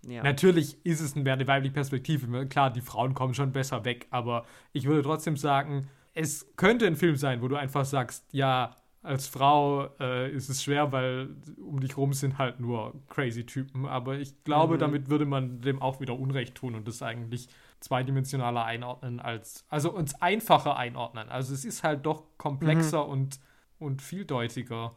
ja. 0.07 0.23
Natürlich 0.23 0.85
ist 0.85 1.01
es 1.01 1.15
mehr 1.15 1.33
eine 1.35 1.47
weibliche 1.47 1.75
Perspektive. 1.75 2.47
Klar, 2.47 2.71
die 2.73 2.81
Frauen 2.81 3.15
kommen 3.15 3.35
schon 3.35 3.53
besser 3.53 3.85
weg, 3.85 4.07
aber 4.11 4.45
ich 4.73 4.87
würde 4.87 5.03
trotzdem 5.03 5.37
sagen, 5.37 5.89
es 6.15 6.47
könnte 6.57 6.87
ein 6.87 6.97
Film 6.97 7.17
sein, 7.17 7.43
wo 7.43 7.49
du 7.49 7.57
einfach 7.57 7.85
sagst, 7.85 8.25
ja, 8.33 8.75
als 9.03 9.27
Frau 9.29 9.89
äh, 10.01 10.31
ist 10.33 10.49
es 10.49 10.63
schwer, 10.63 10.91
weil 10.93 11.31
um 11.61 11.81
dich 11.81 11.97
rum 11.97 12.13
sind 12.13 12.39
halt 12.39 12.59
nur 12.61 12.95
crazy 13.09 13.47
Typen. 13.47 13.87
Aber 13.87 14.17
ich 14.19 14.43
glaube, 14.45 14.75
Mhm. 14.75 14.79
damit 14.81 15.11
würde 15.11 15.25
man 15.25 15.61
dem 15.61 15.81
auch 15.81 16.01
wieder 16.01 16.19
Unrecht 16.19 16.57
tun 16.57 16.75
und 16.75 16.87
das 16.89 17.03
eigentlich 17.03 17.49
zweidimensionaler 17.81 18.65
einordnen 18.65 19.21
als, 19.21 19.65
also 19.69 19.93
uns 19.93 20.21
einfacher 20.21 20.77
einordnen. 20.77 21.29
Also 21.29 21.55
es 21.55 21.65
ist 21.65 21.83
halt 21.85 22.05
doch 22.07 22.25
komplexer 22.39 23.05
Mhm. 23.05 23.11
und, 23.13 23.41
und 23.79 24.03
vieldeutiger. 24.03 24.95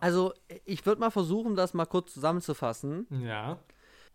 Also, 0.00 0.32
ich 0.64 0.84
würde 0.84 1.00
mal 1.00 1.10
versuchen, 1.10 1.54
das 1.56 1.72
mal 1.74 1.86
kurz 1.86 2.12
zusammenzufassen. 2.12 3.06
Ja. 3.22 3.58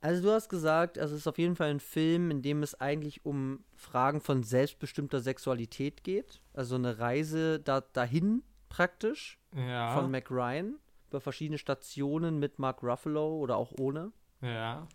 Also, 0.01 0.21
du 0.23 0.31
hast 0.31 0.49
gesagt, 0.49 0.97
also 0.99 1.13
es 1.15 1.21
ist 1.21 1.27
auf 1.27 1.37
jeden 1.37 1.55
Fall 1.55 1.69
ein 1.69 1.79
Film, 1.79 2.29
in 2.31 2.41
dem 2.41 2.61
es 2.63 2.79
eigentlich 2.79 3.25
um 3.25 3.63
Fragen 3.75 4.19
von 4.21 4.43
selbstbestimmter 4.43 5.19
Sexualität 5.21 6.03
geht. 6.03 6.41
Also 6.53 6.75
eine 6.75 6.99
Reise 6.99 7.59
da, 7.59 7.81
dahin 7.81 8.43
praktisch 8.69 9.39
Ja. 9.55 9.93
von 9.93 10.11
Mac 10.11 10.29
Ryan 10.31 10.75
über 11.09 11.21
verschiedene 11.21 11.57
Stationen 11.57 12.39
mit 12.39 12.57
Mark 12.59 12.83
Ruffalo 12.83 13.37
oder 13.37 13.57
auch 13.57 13.71
ohne. 13.79 14.11
ja. 14.41 14.87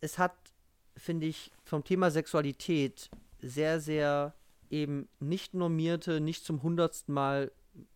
es 0.00 0.18
hat, 0.18 0.34
finde 0.96 1.26
ich, 1.26 1.50
vom 1.64 1.84
Thema 1.84 2.10
Sexualität 2.10 3.10
sehr, 3.40 3.80
sehr 3.80 4.34
eben 4.70 5.08
nicht 5.20 5.54
normierte, 5.54 6.20
nicht 6.20 6.44
zum 6.44 6.62
hundertsten 6.62 7.12
Mal 7.14 7.52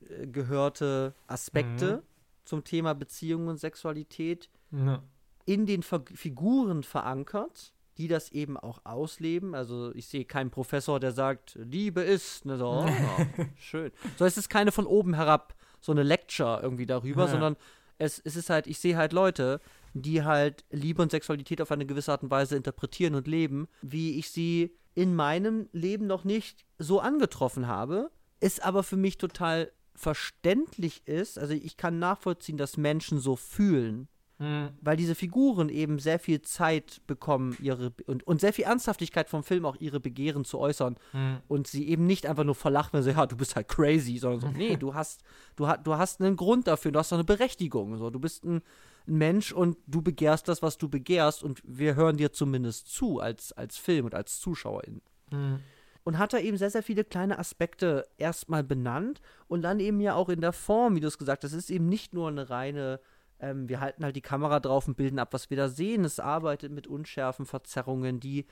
äh, 0.08 0.26
gehörte 0.26 1.14
Aspekte 1.26 1.96
Mhm. 1.98 2.02
zum 2.44 2.64
Thema 2.64 2.94
Beziehung 2.94 3.48
und 3.48 3.58
Sexualität 3.58 4.50
ja. 4.72 5.02
in 5.46 5.66
den 5.66 5.82
Ver 5.82 6.02
Figuren 6.14 6.82
verankert, 6.82 7.72
die 7.98 8.08
das 8.08 8.30
eben 8.32 8.56
auch 8.58 8.80
ausleben. 8.84 9.54
Also 9.54 9.94
ich 9.94 10.06
sehe 10.06 10.24
keinen 10.26 10.50
Professor, 10.50 11.00
der 11.00 11.12
sagt, 11.12 11.54
Liebe 11.60 12.02
ist, 12.02 12.44
ne, 12.44 12.58
so, 12.58 12.66
oh, 12.86 13.44
schön. 13.56 13.90
So, 14.18 14.24
es 14.26 14.36
ist 14.36 14.48
keine 14.50 14.70
von 14.72 14.86
oben 14.86 15.14
herab 15.14 15.54
so 15.80 15.92
eine 15.92 16.02
Lecture 16.02 16.60
irgendwie 16.62 16.86
darüber, 16.86 17.24
Ja. 17.24 17.28
sondern 17.30 17.56
es, 17.98 18.20
es 18.22 18.36
ist 18.36 18.50
halt, 18.50 18.66
ich 18.66 18.78
sehe 18.78 18.96
halt 18.96 19.12
Leute, 19.14 19.60
die 20.02 20.24
halt 20.24 20.64
Liebe 20.70 21.02
und 21.02 21.10
Sexualität 21.10 21.60
auf 21.60 21.70
eine 21.72 21.86
gewisse 21.86 22.12
Art 22.12 22.22
und 22.22 22.30
Weise 22.30 22.56
interpretieren 22.56 23.14
und 23.14 23.26
leben, 23.26 23.68
wie 23.82 24.18
ich 24.18 24.30
sie 24.30 24.74
in 24.94 25.14
meinem 25.14 25.68
Leben 25.72 26.06
noch 26.06 26.24
nicht 26.24 26.64
so 26.78 27.00
angetroffen 27.00 27.66
habe, 27.66 28.10
es 28.40 28.60
aber 28.60 28.82
für 28.82 28.96
mich 28.96 29.18
total 29.18 29.72
verständlich 29.94 31.06
ist, 31.06 31.38
also 31.38 31.54
ich 31.54 31.76
kann 31.76 31.98
nachvollziehen, 31.98 32.56
dass 32.58 32.76
Menschen 32.76 33.18
so 33.18 33.36
fühlen, 33.36 34.08
Hm. 34.38 34.68
weil 34.82 34.98
diese 34.98 35.14
Figuren 35.14 35.70
eben 35.70 35.98
sehr 35.98 36.18
viel 36.18 36.42
Zeit 36.42 37.00
bekommen, 37.06 37.56
ihre 37.58 37.94
und, 38.06 38.26
und 38.26 38.38
sehr 38.38 38.52
viel 38.52 38.66
Ernsthaftigkeit 38.66 39.30
vom 39.30 39.42
Film 39.42 39.64
auch 39.64 39.76
ihre 39.80 39.98
Begehren 39.98 40.44
zu 40.44 40.58
äußern 40.58 40.96
Hm. 41.12 41.38
und 41.48 41.66
sie 41.66 41.88
eben 41.88 42.06
nicht 42.06 42.26
einfach 42.26 42.44
nur 42.44 42.54
verlachen, 42.54 42.90
wenn 42.92 43.02
sie, 43.02 43.12
ja, 43.12 43.24
du 43.24 43.34
bist 43.34 43.56
halt 43.56 43.68
crazy, 43.68 44.18
sondern 44.18 44.40
so, 44.40 44.48
nee, 44.58 44.76
du 44.76 44.92
hast, 44.92 45.22
du, 45.56 45.66
du 45.82 45.94
hast 45.96 46.20
einen 46.20 46.36
Grund 46.36 46.66
dafür, 46.66 46.92
du 46.92 46.98
hast 46.98 47.12
doch 47.12 47.16
eine 47.16 47.24
Berechtigung, 47.24 47.96
so, 47.96 48.10
du 48.10 48.20
bist 48.20 48.44
ein, 48.44 48.60
ein 49.08 49.18
Mensch 49.18 49.52
und 49.52 49.76
du 49.86 50.02
begehrst 50.02 50.48
das, 50.48 50.62
was 50.62 50.78
du 50.78 50.88
begehrst 50.88 51.42
und 51.42 51.62
wir 51.64 51.94
hören 51.94 52.16
dir 52.16 52.32
zumindest 52.32 52.88
zu 52.88 53.20
als, 53.20 53.52
als 53.52 53.76
Film 53.76 54.06
und 54.06 54.14
als 54.14 54.40
ZuschauerInnen 54.40 55.02
Hm. 55.30 55.60
und 56.04 56.18
hat 56.18 56.32
da 56.32 56.38
eben 56.38 56.56
sehr, 56.56 56.70
sehr 56.70 56.82
viele 56.82 57.04
kleine 57.04 57.38
Aspekte 57.38 58.06
erstmal 58.16 58.62
benannt 58.62 59.20
und 59.48 59.62
dann 59.62 59.80
eben 59.80 60.00
ja 60.00 60.14
auch 60.14 60.28
in 60.28 60.40
der 60.40 60.52
Form, 60.52 60.94
wie 60.94 61.00
du 61.00 61.08
es 61.08 61.18
gesagt 61.18 61.42
hast, 61.42 61.52
es 61.52 61.64
ist 61.64 61.70
eben 61.70 61.88
nicht 61.88 62.14
nur 62.14 62.28
eine 62.28 62.48
reine, 62.48 63.00
ähm, 63.40 63.68
wir 63.68 63.80
halten 63.80 64.04
halt 64.04 64.14
die 64.14 64.22
Kamera 64.22 64.60
drauf 64.60 64.86
und 64.86 64.96
bilden 64.96 65.18
ab, 65.18 65.32
was 65.32 65.50
wir 65.50 65.56
da 65.56 65.68
sehen. 65.68 66.04
Es 66.04 66.20
arbeitet 66.20 66.70
mit 66.70 66.86
Unschärfen, 66.86 67.44
Verzerrungen, 67.44 68.20
die 68.20 68.46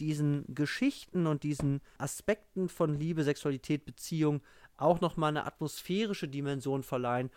diesen 0.00 0.44
Geschichten 0.54 1.26
und 1.26 1.42
diesen 1.42 1.80
Aspekten 1.96 2.68
von 2.68 2.94
Liebe, 2.94 3.24
Sexualität, 3.24 3.84
Beziehung 3.84 4.42
auch 4.76 5.00
nochmal 5.00 5.30
eine 5.30 5.44
atmosphärische 5.46 6.28
Dimension 6.28 6.82
verleihen, 6.82 7.30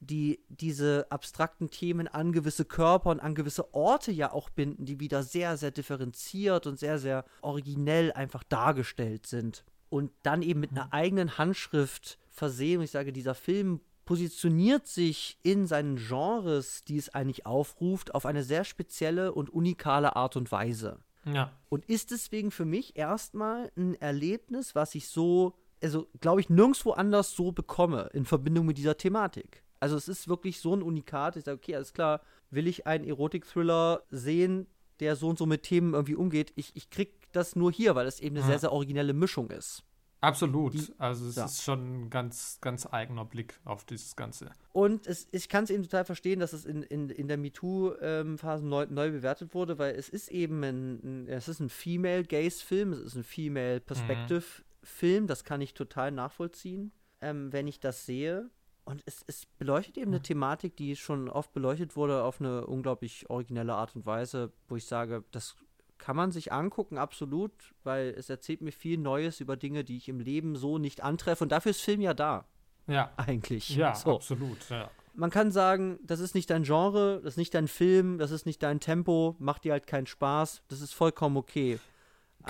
die 0.00 0.40
diese 0.48 1.06
abstrakten 1.10 1.70
Themen 1.70 2.08
an 2.08 2.32
gewisse 2.32 2.64
Körper 2.64 3.10
und 3.10 3.20
an 3.20 3.34
gewisse 3.34 3.74
Orte 3.74 4.12
ja 4.12 4.32
auch 4.32 4.50
binden, 4.50 4.84
die 4.84 5.00
wieder 5.00 5.22
sehr, 5.22 5.56
sehr 5.56 5.70
differenziert 5.70 6.66
und 6.66 6.78
sehr, 6.78 6.98
sehr 6.98 7.24
originell 7.42 8.12
einfach 8.12 8.42
dargestellt 8.44 9.26
sind. 9.26 9.64
Und 9.88 10.10
dann 10.22 10.42
eben 10.42 10.60
mit 10.60 10.72
einer 10.72 10.92
eigenen 10.92 11.38
Handschrift 11.38 12.18
versehen. 12.28 12.78
Und 12.78 12.84
ich 12.84 12.90
sage, 12.90 13.12
dieser 13.12 13.34
Film 13.34 13.80
positioniert 14.04 14.86
sich 14.86 15.38
in 15.42 15.66
seinen 15.66 15.96
Genres, 15.96 16.82
die 16.84 16.96
es 16.96 17.14
eigentlich 17.14 17.44
aufruft, 17.44 18.14
auf 18.14 18.24
eine 18.24 18.44
sehr 18.44 18.64
spezielle 18.64 19.32
und 19.32 19.50
unikale 19.50 20.16
Art 20.16 20.36
und 20.36 20.50
Weise. 20.52 21.00
Ja. 21.24 21.52
Und 21.68 21.84
ist 21.86 22.12
deswegen 22.12 22.50
für 22.50 22.64
mich 22.64 22.96
erstmal 22.96 23.70
ein 23.76 23.94
Erlebnis, 23.96 24.74
was 24.74 24.94
ich 24.94 25.08
so, 25.08 25.54
also 25.82 26.06
glaube 26.20 26.40
ich, 26.40 26.48
nirgendwo 26.48 26.92
anders 26.92 27.34
so 27.34 27.52
bekomme 27.52 28.10
in 28.12 28.24
Verbindung 28.24 28.66
mit 28.66 28.78
dieser 28.78 28.96
Thematik. 28.96 29.64
Also 29.80 29.96
es 29.96 30.08
ist 30.08 30.28
wirklich 30.28 30.60
so 30.60 30.74
ein 30.74 30.82
Unikat. 30.82 31.36
Ich 31.36 31.44
sage, 31.44 31.56
okay, 31.58 31.76
alles 31.76 31.92
klar, 31.92 32.20
will 32.50 32.66
ich 32.66 32.86
einen 32.86 33.04
Erotik-Thriller 33.04 34.02
sehen, 34.10 34.66
der 35.00 35.16
so 35.16 35.28
und 35.28 35.38
so 35.38 35.46
mit 35.46 35.62
Themen 35.62 35.94
irgendwie 35.94 36.14
umgeht. 36.14 36.52
Ich, 36.56 36.72
ich 36.74 36.90
krieg 36.90 37.30
das 37.32 37.54
nur 37.56 37.70
hier, 37.70 37.94
weil 37.94 38.06
es 38.06 38.20
eben 38.20 38.36
eine 38.36 38.40
Ja. 38.44 38.46
sehr, 38.46 38.58
sehr 38.60 38.72
originelle 38.72 39.12
Mischung 39.12 39.50
ist. 39.50 39.82
Absolut. 40.22 40.72
Die- 40.72 40.94
also 40.96 41.26
es 41.28 41.36
ja. 41.36 41.44
ist 41.44 41.62
schon 41.62 42.04
ein 42.06 42.10
ganz, 42.10 42.58
ganz 42.62 42.86
eigener 42.90 43.26
Blick 43.26 43.60
auf 43.66 43.84
dieses 43.84 44.16
Ganze. 44.16 44.50
Und 44.72 45.06
es, 45.06 45.28
ich 45.30 45.50
kann 45.50 45.64
es 45.64 45.70
eben 45.70 45.82
total 45.82 46.06
verstehen, 46.06 46.40
dass 46.40 46.54
es 46.54 46.64
in, 46.64 46.82
in, 46.82 47.10
in 47.10 47.28
der 47.28 47.36
MeToo-Phase 47.36 48.66
neu, 48.66 48.86
neu 48.88 49.10
bewertet 49.10 49.52
wurde, 49.54 49.78
weil 49.78 49.94
es 49.94 50.08
ist 50.08 50.28
eben 50.30 50.64
ein, 50.64 50.94
ein, 51.04 51.28
es 51.28 51.48
ist 51.48 51.60
ein 51.60 51.68
Female-Gaze-Film, 51.68 52.94
es 52.94 53.00
ist 53.00 53.14
ein 53.16 53.24
Female-Perspective-Film, 53.24 55.26
das 55.26 55.44
kann 55.44 55.60
ich 55.60 55.74
total 55.74 56.10
nachvollziehen, 56.12 56.92
ähm, 57.20 57.52
wenn 57.52 57.66
ich 57.68 57.80
das 57.80 58.06
sehe. 58.06 58.48
Und 58.86 59.02
es, 59.04 59.24
es 59.26 59.46
beleuchtet 59.58 59.98
eben 59.98 60.12
eine 60.12 60.22
Thematik, 60.22 60.76
die 60.76 60.94
schon 60.94 61.28
oft 61.28 61.52
beleuchtet 61.52 61.96
wurde, 61.96 62.22
auf 62.22 62.40
eine 62.40 62.66
unglaublich 62.66 63.28
originelle 63.28 63.74
Art 63.74 63.96
und 63.96 64.06
Weise, 64.06 64.52
wo 64.68 64.76
ich 64.76 64.86
sage, 64.86 65.24
das 65.32 65.56
kann 65.98 66.14
man 66.14 66.30
sich 66.30 66.52
angucken, 66.52 66.96
absolut, 66.96 67.50
weil 67.82 68.14
es 68.16 68.30
erzählt 68.30 68.60
mir 68.60 68.70
viel 68.70 68.96
Neues 68.96 69.40
über 69.40 69.56
Dinge, 69.56 69.82
die 69.82 69.96
ich 69.96 70.08
im 70.08 70.20
Leben 70.20 70.54
so 70.54 70.78
nicht 70.78 71.02
antreffe. 71.02 71.42
Und 71.42 71.50
dafür 71.50 71.70
ist 71.70 71.80
Film 71.82 72.00
ja 72.00 72.14
da, 72.14 72.44
Ja. 72.86 73.12
eigentlich. 73.16 73.70
Ja, 73.70 73.92
so 73.94 74.14
absolut. 74.14 74.68
Ja. 74.70 74.88
man 75.14 75.30
kann 75.30 75.50
sagen, 75.50 75.98
das 76.04 76.20
ist 76.20 76.36
nicht 76.36 76.50
dein 76.50 76.62
Genre, 76.62 77.20
das 77.24 77.32
ist 77.34 77.38
nicht 77.38 77.54
dein 77.54 77.66
Film, 77.66 78.18
das 78.18 78.30
ist 78.30 78.46
nicht 78.46 78.62
dein 78.62 78.78
Tempo, 78.78 79.34
macht 79.40 79.64
dir 79.64 79.72
halt 79.72 79.88
keinen 79.88 80.06
Spaß, 80.06 80.62
das 80.68 80.80
ist 80.80 80.92
vollkommen 80.94 81.36
okay. 81.36 81.80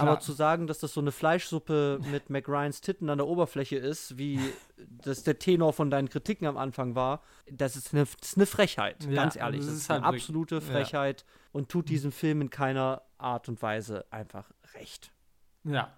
Aber 0.03 0.21
zu 0.21 0.33
sagen, 0.33 0.67
dass 0.67 0.79
das 0.79 0.93
so 0.93 1.01
eine 1.01 1.13
Fleischsuppe 1.13 2.01
mit 2.11 2.29
McRyans 2.31 2.81
Titten 2.81 3.09
an 3.11 3.19
der 3.19 3.27
Oberfläche 3.27 3.77
ist, 3.77 4.19
wie 4.19 4.39
das 4.77 5.23
der 5.23 5.39
Tenor 5.39 5.73
von 5.73 5.91
deinen 5.91 6.09
Kritiken 6.09 6.47
am 6.47 6.57
Anfang 6.57 6.95
war, 6.95 7.23
das 7.51 7.77
ist 7.77 7.93
eine, 7.95 8.05
das 8.05 8.31
ist 8.31 8.37
eine 8.37 8.47
Frechheit, 8.47 9.05
Ja, 9.05 9.13
ganz 9.23 9.37
ehrlich. 9.37 9.61
das 9.61 9.69
Das 9.71 9.77
ist 9.77 9.91
eine 9.91 10.03
halt 10.05 10.13
wirklich- 10.13 10.23
absolute 10.25 10.55
ja. 10.57 10.61
Frechheit 10.61 11.25
und 11.53 11.69
tut 11.69 11.89
diesem 11.89 12.13
Film 12.13 12.41
in 12.43 12.51
keiner 12.51 13.03
Art 13.19 13.49
und 13.49 13.63
Weise 13.63 14.05
einfach 14.11 14.51
recht. 14.75 15.13
Ja, 15.65 15.93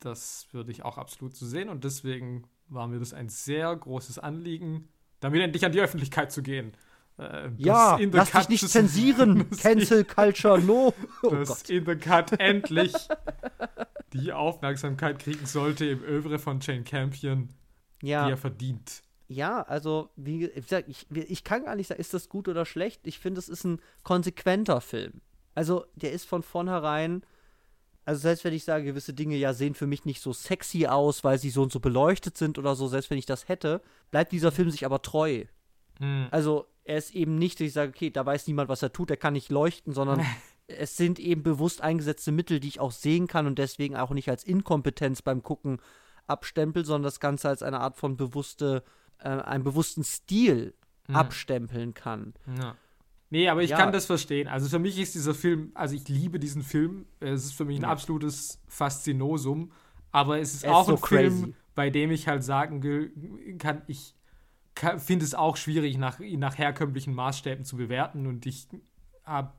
das 0.00 0.48
würde 0.52 0.70
ich 0.72 0.84
auch 0.84 0.96
absolut 0.98 1.36
so 1.36 1.46
sehen 1.46 1.68
und 1.68 1.84
deswegen 1.84 2.44
war 2.68 2.86
mir 2.88 2.98
das 2.98 3.12
ein 3.12 3.28
sehr 3.28 3.74
großes 3.76 4.18
Anliegen, 4.18 4.88
damit 5.20 5.42
endlich 5.42 5.64
an 5.64 5.72
die 5.72 5.80
Öffentlichkeit 5.80 6.32
zu 6.32 6.42
gehen. 6.42 6.72
Das 7.16 7.52
Ja, 7.58 7.98
lass 8.12 8.30
dich 8.32 8.48
nicht 8.48 8.68
zensieren. 8.68 9.48
Cancel 9.58 10.04
Culture, 10.16 10.58
no. 10.60 10.92
Oh 11.22 11.30
dass 11.30 11.48
Gott. 11.48 11.70
In 11.70 11.86
the 11.86 11.96
Cut 11.96 12.38
endlich 12.40 12.92
die 14.12 14.32
Aufmerksamkeit 14.32 15.18
kriegen 15.18 15.46
sollte 15.46 15.86
im 15.86 16.02
Övre 16.02 16.38
von 16.38 16.60
Jane 16.60 16.82
Campion, 16.84 17.48
die 18.02 18.08
Ja, 18.08 18.28
er 18.28 18.36
verdient. 18.36 19.02
ja, 19.28 19.62
also 19.62 20.10
wie 20.16 20.38
gesagt, 20.48 20.88
ich, 20.88 21.06
ich 21.10 21.44
kann 21.44 21.64
gar 21.64 21.74
nicht 21.76 21.88
sagen, 21.88 22.00
ist 22.00 22.14
das 22.14 22.28
gut 22.28 22.48
oder 22.48 22.64
schlecht. 22.64 23.06
Ich 23.06 23.18
finde, 23.18 23.38
es 23.38 23.48
ist 23.48 23.64
ein 23.64 23.80
konsequenter 24.02 24.80
Film. 24.80 25.20
Also 25.54 25.84
der 25.94 26.12
ist 26.12 26.26
von 26.26 26.42
vornherein, 26.42 27.22
also 28.04 28.20
selbst 28.20 28.44
wenn 28.44 28.52
ich 28.52 28.64
sage, 28.64 28.84
gewisse 28.84 29.14
Dinge 29.14 29.36
ja 29.36 29.52
sehen 29.54 29.74
für 29.74 29.86
mich 29.86 30.04
nicht 30.04 30.20
so 30.20 30.32
sexy 30.32 30.86
aus, 30.86 31.22
weil 31.24 31.38
sie 31.38 31.50
so 31.50 31.62
und 31.62 31.72
so 31.72 31.80
beleuchtet 31.80 32.36
sind 32.36 32.58
oder 32.58 32.74
so, 32.74 32.86
selbst 32.88 33.10
wenn 33.10 33.18
ich 33.18 33.26
das 33.26 33.48
hätte, 33.48 33.80
bleibt 34.10 34.32
dieser 34.32 34.52
Film 34.52 34.70
sich 34.70 34.84
aber 34.84 35.00
treu. 35.02 35.44
Hm. 35.98 36.26
Also 36.30 36.66
er 36.84 36.98
ist 36.98 37.14
eben 37.14 37.36
nicht, 37.36 37.60
dass 37.60 37.66
ich 37.68 37.72
sage, 37.72 37.90
okay, 37.94 38.10
da 38.10 38.24
weiß 38.26 38.46
niemand, 38.46 38.68
was 38.68 38.82
er 38.82 38.92
tut, 38.92 39.10
er 39.10 39.16
kann 39.16 39.32
nicht 39.32 39.50
leuchten, 39.50 39.92
sondern 39.92 40.20
es 40.66 40.96
sind 40.96 41.18
eben 41.18 41.42
bewusst 41.42 41.80
eingesetzte 41.82 42.32
Mittel, 42.32 42.60
die 42.60 42.68
ich 42.68 42.80
auch 42.80 42.92
sehen 42.92 43.26
kann 43.26 43.46
und 43.46 43.58
deswegen 43.58 43.96
auch 43.96 44.10
nicht 44.10 44.28
als 44.28 44.44
Inkompetenz 44.44 45.22
beim 45.22 45.42
Gucken 45.42 45.78
abstempel, 46.26 46.84
sondern 46.84 47.02
das 47.04 47.20
Ganze 47.20 47.48
als 47.48 47.62
eine 47.62 47.80
Art 47.80 47.96
von 47.96 48.16
bewusste, 48.16 48.82
äh, 49.18 49.28
einen 49.28 49.64
bewussten 49.64 50.04
Stil 50.04 50.74
Mhm. 51.06 51.16
abstempeln 51.16 51.92
kann. 51.92 52.32
Ja. 52.58 52.76
Nee, 53.28 53.48
aber 53.48 53.62
ich 53.62 53.70
Ja. 53.70 53.76
kann 53.76 53.92
das 53.92 54.06
verstehen. 54.06 54.48
Also 54.48 54.68
für 54.70 54.78
mich 54.78 54.98
ist 54.98 55.14
dieser 55.14 55.34
Film, 55.34 55.70
also 55.74 55.94
ich 55.94 56.08
liebe 56.08 56.38
diesen 56.38 56.62
Film. 56.62 57.04
Es 57.20 57.44
ist 57.44 57.52
für 57.52 57.66
mich 57.66 57.78
ein 57.78 57.82
Ja. 57.82 57.88
absolutes 57.90 58.58
Faszinosum. 58.68 59.70
Aber 60.12 60.38
es 60.38 60.54
ist 60.54 60.64
ist 60.64 60.70
auch 60.70 60.86
so 60.86 60.92
ein 60.92 60.98
Film, 60.98 61.40
crazy. 61.40 61.54
bei 61.74 61.90
dem 61.90 62.10
ich 62.10 62.26
halt 62.28 62.42
sagen 62.44 62.80
ge- 62.80 63.10
kann, 63.58 63.82
ich 63.86 64.14
finde 64.76 65.24
es 65.24 65.34
auch 65.34 65.56
schwierig, 65.56 65.98
nach, 65.98 66.20
ihn 66.20 66.40
nach 66.40 66.58
herkömmlichen 66.58 67.14
Maßstäben 67.14 67.64
zu 67.64 67.76
bewerten. 67.76 68.26
Und 68.26 68.46
ich 68.46 68.66
habe, 69.24 69.52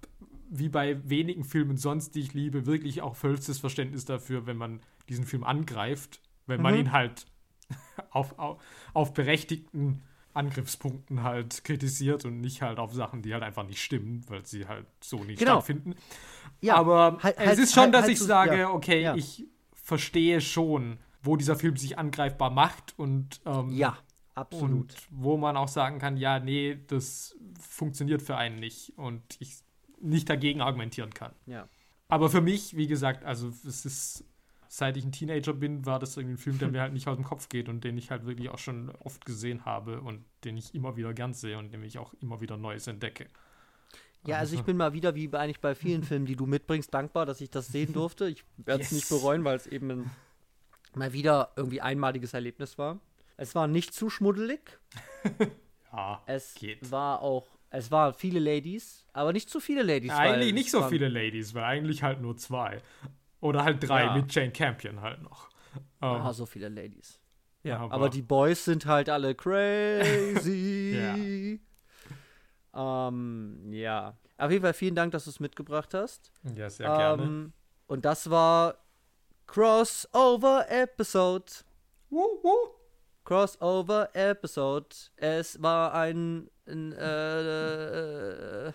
wie 0.50 0.70
bei 0.70 0.98
wenigen 1.10 1.44
Filmen 1.44 1.78
sonst, 1.78 2.16
die 2.16 2.22
ich 2.22 2.34
liebe, 2.34 2.66
wirklich 2.66 3.02
auch 3.02 3.16
vollstes 3.16 3.60
Verständnis 3.60 4.06
dafür, 4.06 4.46
wenn 4.46 4.58
man 4.58 4.82
diesen 5.10 5.26
Film 5.26 5.44
angreift, 5.44 6.22
wenn 6.48 6.62
man 6.62 6.74
Mhm. 6.74 6.80
ihn 6.82 6.92
halt 6.92 7.26
auf, 8.12 8.38
auf, 8.38 8.62
auf 8.94 9.14
berechtigten 9.14 10.02
Angriffspunkten 10.34 11.24
halt 11.24 11.64
kritisiert 11.64 12.26
und 12.26 12.42
nicht 12.42 12.62
halt 12.62 12.78
auf 12.78 12.94
Sachen, 12.94 13.22
die 13.22 13.34
halt 13.34 13.42
einfach 13.44 13.66
nicht 13.66 13.82
stimmen, 13.82 14.24
weil 14.28 14.46
sie 14.46 14.68
halt 14.68 14.86
so 15.02 15.24
nicht 15.24 15.40
Genau. 15.40 15.54
stattfinden. 15.54 15.96
Ja, 16.62 16.76
Aber 16.76 17.18
halt- 17.24 17.38
es 17.40 17.48
halt- 17.48 17.60
ist 17.60 17.74
schon, 17.74 17.84
halt- 17.84 17.94
dass 17.94 18.02
halt 18.04 18.12
ich 18.12 18.20
so- 18.20 18.26
sage, 18.26 18.58
ja, 18.60 18.70
okay, 18.70 19.02
ja. 19.02 19.16
ich 19.16 19.46
verstehe 19.74 20.42
schon, 20.42 20.98
wo 21.24 21.38
dieser 21.38 21.56
Film 21.56 21.78
sich 21.78 21.98
angreifbar 21.98 22.50
macht 22.52 22.94
und, 22.98 23.40
ähm, 23.46 23.72
Ja, 23.72 23.98
absolut. 24.36 24.94
und 24.94 25.08
wo 25.10 25.38
man 25.38 25.58
auch 25.58 25.68
sagen 25.68 26.00
kann, 26.00 26.18
ja, 26.18 26.40
nee, 26.40 26.78
das 26.88 27.36
funktioniert 27.60 28.22
für 28.22 28.38
einen 28.38 28.58
nicht 28.58 28.94
und 28.98 29.22
ich 29.40 29.58
nicht 30.00 30.30
dagegen 30.30 30.62
argumentieren 30.62 31.14
kann. 31.14 31.34
ja. 31.46 31.68
Aber 32.08 32.30
für 32.30 32.42
mich, 32.42 32.78
wie 32.78 32.86
gesagt, 32.86 33.24
also 33.26 33.48
es 33.50 33.84
ist, 33.84 34.24
seit 34.68 34.96
ich 34.96 35.04
ein 35.06 35.12
Teenager 35.12 35.54
bin, 35.54 35.88
war 35.88 35.98
das 35.98 36.16
irgendwie 36.18 36.36
ein 36.36 36.38
Film, 36.38 36.60
der 36.60 36.68
mir 36.70 36.82
halt 36.82 36.94
nicht 36.94 37.08
aus 37.08 37.16
dem 37.18 37.26
Kopf 37.26 37.50
geht 37.50 37.68
und 37.68 37.84
den 37.84 37.98
ich 37.98 38.12
halt 38.12 38.28
wirklich 38.28 38.50
auch 38.50 38.60
schon 38.60 38.92
oft 39.04 39.26
gesehen 39.26 39.66
habe 39.66 40.02
und 40.02 40.24
den 40.44 40.56
ich 40.56 40.76
immer 40.76 40.98
wieder 40.98 41.16
gern 41.16 41.34
sehe 41.34 41.58
und 41.58 41.74
dem 41.74 41.82
ich 41.84 41.98
auch 41.98 42.14
immer 42.22 42.42
wieder 42.42 42.58
Neues 42.58 42.86
entdecke. 42.86 43.26
Ja, 44.28 44.38
also 44.38 44.56
ich 44.56 44.62
bin 44.62 44.78
mal 44.78 44.94
wieder, 44.94 45.16
wie 45.16 45.28
bei- 45.28 45.40
eigentlich 45.40 45.62
bei 45.62 45.74
vielen 45.74 46.04
Filmen, 46.04 46.28
die 46.28 46.36
du 46.36 46.46
mitbringst, 46.46 46.94
dankbar, 46.94 47.26
dass 47.26 47.42
ich 47.42 47.50
das 47.50 47.68
sehen 47.70 47.92
durfte. 47.92 48.28
Ich 48.30 48.44
werde 48.58 48.84
es 48.84 48.92
Yes. 48.92 48.98
nicht 49.00 49.10
bereuen, 49.10 49.44
weil 49.44 49.56
es 49.58 49.66
eben 49.66 49.90
ein, 49.90 50.12
mal 50.94 51.12
wieder 51.12 51.54
irgendwie 51.56 51.82
einmaliges 51.82 52.36
Erlebnis 52.36 52.78
war. 52.78 53.00
Es 53.38 53.56
war 53.56 53.68
nicht 53.68 53.94
zu 53.94 54.10
schmuddelig. 54.10 54.80
Ja, 55.92 56.22
Es 56.26 56.56
geht. 56.56 56.92
war 56.92 57.22
auch, 57.22 57.48
es 57.70 57.90
waren 57.90 58.14
viele 58.14 58.40
Ladies, 58.42 59.06
aber 59.14 59.32
nicht 59.32 59.50
zu 59.50 59.62
viele 59.62 59.82
Ladies. 59.82 60.12
weil 60.12 60.34
Eigentlich 60.34 60.54
nicht 60.54 60.70
so 60.72 60.84
viele 60.84 61.08
Ladies, 61.08 61.54
weil 61.54 61.64
eigentlich 61.64 62.04
halt 62.04 62.20
nur 62.20 62.36
zwei. 62.36 62.82
Oder 63.40 63.64
halt 63.64 63.88
drei 63.88 64.04
Ja. 64.04 64.16
mit 64.18 64.34
Jane 64.34 64.52
Campion 64.52 65.00
halt 65.00 65.22
noch. 65.22 65.48
Ähm, 66.02 66.22
Ah, 66.22 66.34
so 66.34 66.46
viele 66.46 66.68
Ladies. 66.68 67.22
ja, 67.64 67.80
Aber, 67.90 68.10
die 68.10 68.22
Boys 68.22 68.66
sind 68.66 68.86
halt 68.86 69.08
alle 69.08 69.36
crazy. 69.36 71.62
ähm, 72.76 73.72
ja. 73.72 74.18
Auf 74.38 74.52
jeden 74.52 74.64
Fall 74.64 74.74
vielen 74.74 74.96
Dank, 74.96 75.14
dass 75.14 75.24
du 75.24 75.30
es 75.30 75.40
mitgebracht 75.40 75.94
hast. 75.94 76.30
Ja, 76.56 76.70
sehr 76.70 76.90
gerne. 76.90 77.24
Ähm, 77.24 77.54
und 77.88 78.04
das 78.04 78.30
war 78.30 78.76
Crossover 79.48 80.66
Episode. 80.70 81.46
Wuh, 82.10 82.20
wuh. 82.44 82.70
Crossover 83.26 84.10
Episode. 84.14 84.88
Es 85.18 85.62
war 85.62 85.94
ein, 85.94 86.50
ein 86.68 86.94
äh, 86.94 88.68
äh, 88.68 88.74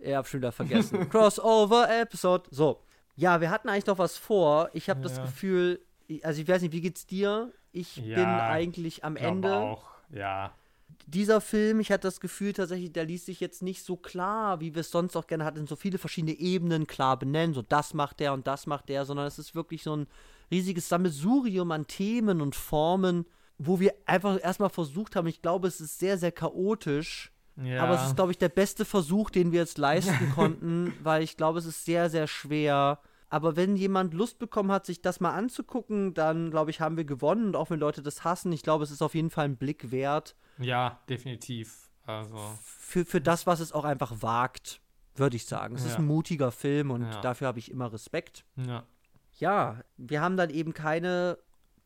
ich 0.00 0.14
hab 0.14 0.26
schon 0.28 0.40
wieder 0.40 0.52
vergessen. 0.52 1.08
Crossover 1.10 1.88
Episode. 2.00 2.44
So. 2.50 2.80
Ja, 3.16 3.40
wir 3.40 3.50
hatten 3.50 3.68
eigentlich 3.68 3.86
noch 3.86 3.98
was 3.98 4.16
vor. 4.16 4.70
Ich 4.72 4.88
habe 4.88 5.00
das 5.00 5.16
Ja. 5.16 5.24
Gefühl, 5.24 5.80
ich- 6.06 6.24
also 6.24 6.40
ich 6.40 6.48
weiß 6.48 6.62
nicht, 6.62 6.72
wie 6.72 6.80
geht's 6.80 7.06
dir? 7.06 7.52
Ich 7.72 7.96
Ja, 7.96 8.16
bin 8.16 8.26
eigentlich 8.26 9.04
am 9.04 9.16
Ende. 9.16 9.52
auch, 9.54 9.90
ja. 10.10 10.52
Dieser 11.06 11.40
Film, 11.40 11.80
ich 11.80 11.90
hatte 11.90 12.06
das 12.06 12.20
Gefühl 12.20 12.52
tatsächlich, 12.52 12.92
der 12.92 13.04
ließ 13.04 13.26
sich 13.26 13.40
jetzt 13.40 13.62
nicht 13.62 13.82
so 13.84 13.96
klar, 13.96 14.60
wie 14.60 14.74
wir 14.74 14.80
es 14.80 14.90
sonst 14.90 15.16
auch 15.16 15.26
gerne 15.26 15.44
hatten, 15.44 15.66
so 15.66 15.74
viele 15.76 15.98
verschiedene 15.98 16.32
Ebenen 16.34 16.86
klar 16.86 17.18
benennen. 17.18 17.54
So 17.54 17.62
das 17.62 17.94
macht 17.94 18.20
der 18.20 18.32
und 18.32 18.46
das 18.46 18.66
macht 18.66 18.88
der, 18.88 19.04
sondern 19.04 19.26
es 19.26 19.38
ist 19.38 19.54
wirklich 19.54 19.82
so 19.82 19.96
ein 19.96 20.06
riesiges 20.50 20.88
Sammelsurium 20.88 21.70
an 21.72 21.86
Themen 21.86 22.40
und 22.40 22.54
Formen, 22.54 23.26
wo 23.58 23.80
wir 23.80 23.92
einfach 24.06 24.38
erstmal 24.42 24.70
versucht 24.70 25.16
haben. 25.16 25.26
Ich 25.26 25.42
glaube, 25.42 25.68
es 25.68 25.80
ist 25.80 25.98
sehr, 25.98 26.16
sehr 26.18 26.32
chaotisch. 26.32 27.32
ja. 27.56 27.82
Aber 27.82 27.94
es 27.94 28.06
ist, 28.06 28.16
glaube 28.16 28.30
ich, 28.32 28.38
der 28.38 28.48
beste 28.48 28.84
Versuch, 28.84 29.30
den 29.30 29.52
wir 29.52 29.60
jetzt 29.60 29.78
leisten 29.78 30.30
konnten, 30.34 30.92
weil 31.02 31.22
ich 31.22 31.36
glaube, 31.36 31.58
es 31.58 31.66
ist 31.66 31.84
sehr, 31.84 32.08
sehr 32.10 32.26
schwer. 32.26 33.00
Aber 33.30 33.56
wenn 33.56 33.76
jemand 33.76 34.14
Lust 34.14 34.38
bekommen 34.38 34.70
hat, 34.72 34.86
sich 34.86 35.02
das 35.02 35.20
mal 35.20 35.32
anzugucken, 35.34 36.14
dann, 36.14 36.50
glaube 36.50 36.70
ich, 36.70 36.80
haben 36.80 36.96
wir 36.96 37.04
gewonnen. 37.04 37.48
Und 37.48 37.56
auch 37.56 37.68
wenn 37.70 37.78
Leute 37.80 38.02
das 38.02 38.24
hassen, 38.24 38.52
ich 38.52 38.62
glaube, 38.62 38.84
es 38.84 38.90
ist 38.90 39.02
auf 39.02 39.14
jeden 39.14 39.30
Fall 39.30 39.44
ein 39.46 39.56
Blick 39.56 39.90
wert 39.90 40.34
ja, 40.60 40.98
definitiv. 41.08 41.88
Also, 42.04 42.36
für, 42.64 43.04
für 43.04 43.20
das, 43.20 43.46
was 43.46 43.60
es 43.60 43.70
auch 43.72 43.84
einfach 43.84 44.22
wagt, 44.22 44.80
würde 45.14 45.36
ich 45.36 45.46
sagen. 45.46 45.76
Es 45.76 45.84
ist 45.84 45.92
Ja. 45.92 45.98
ein 45.98 46.06
mutiger 46.06 46.50
Film 46.50 46.90
und 46.90 47.02
Ja. 47.02 47.20
dafür 47.20 47.46
habe 47.48 47.58
ich 47.58 47.70
immer 47.70 47.92
Respekt. 47.92 48.44
ja. 48.56 48.84
Ja, 49.40 49.82
wir 49.96 50.20
haben 50.20 50.36
dann 50.36 50.50
eben 50.50 50.74
keine 50.74 51.38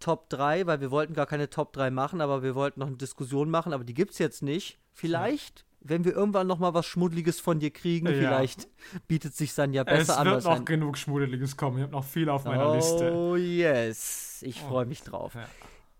Top 0.02 0.28
3, 0.30 0.66
weil 0.66 0.80
wir 0.80 0.90
wollten 0.90 1.14
gar 1.14 1.26
keine 1.26 1.48
Top 1.48 1.72
3 1.72 1.90
machen, 1.90 2.20
aber 2.20 2.42
wir 2.42 2.54
wollten 2.54 2.80
noch 2.80 2.88
eine 2.88 2.96
Diskussion 2.96 3.48
machen, 3.50 3.72
aber 3.72 3.84
die 3.84 3.94
gibt 3.94 4.12
es 4.12 4.18
jetzt 4.18 4.42
nicht. 4.42 4.78
Vielleicht, 4.92 5.64
wenn 5.80 6.04
wir 6.04 6.12
irgendwann 6.12 6.46
noch 6.46 6.58
mal 6.58 6.74
was 6.74 6.86
Schmuddeliges 6.86 7.40
von 7.40 7.58
dir 7.60 7.70
kriegen, 7.70 8.06
Ja. 8.06 8.12
vielleicht 8.14 8.68
bietet 9.08 9.34
sich 9.34 9.54
dann 9.54 9.72
ja 9.72 9.84
besser 9.84 10.00
Es 10.02 10.18
an. 10.18 10.24
wird 10.26 10.34
als 10.36 10.44
noch 10.44 10.56
ein- 10.56 10.64
genug 10.64 10.98
Schmuddeliges 10.98 11.56
kommen. 11.56 11.78
Ich 11.78 11.82
habe 11.84 11.92
noch 11.92 12.04
viel 12.04 12.28
auf 12.28 12.44
meiner 12.44 12.74
Liste. 12.74 13.12
Oh 13.14 13.36
yes, 13.36 14.42
ich 14.42 14.62
Oh. 14.64 14.68
freue 14.68 14.86
mich 14.86 15.02
drauf. 15.02 15.34
Ja. 15.34 15.44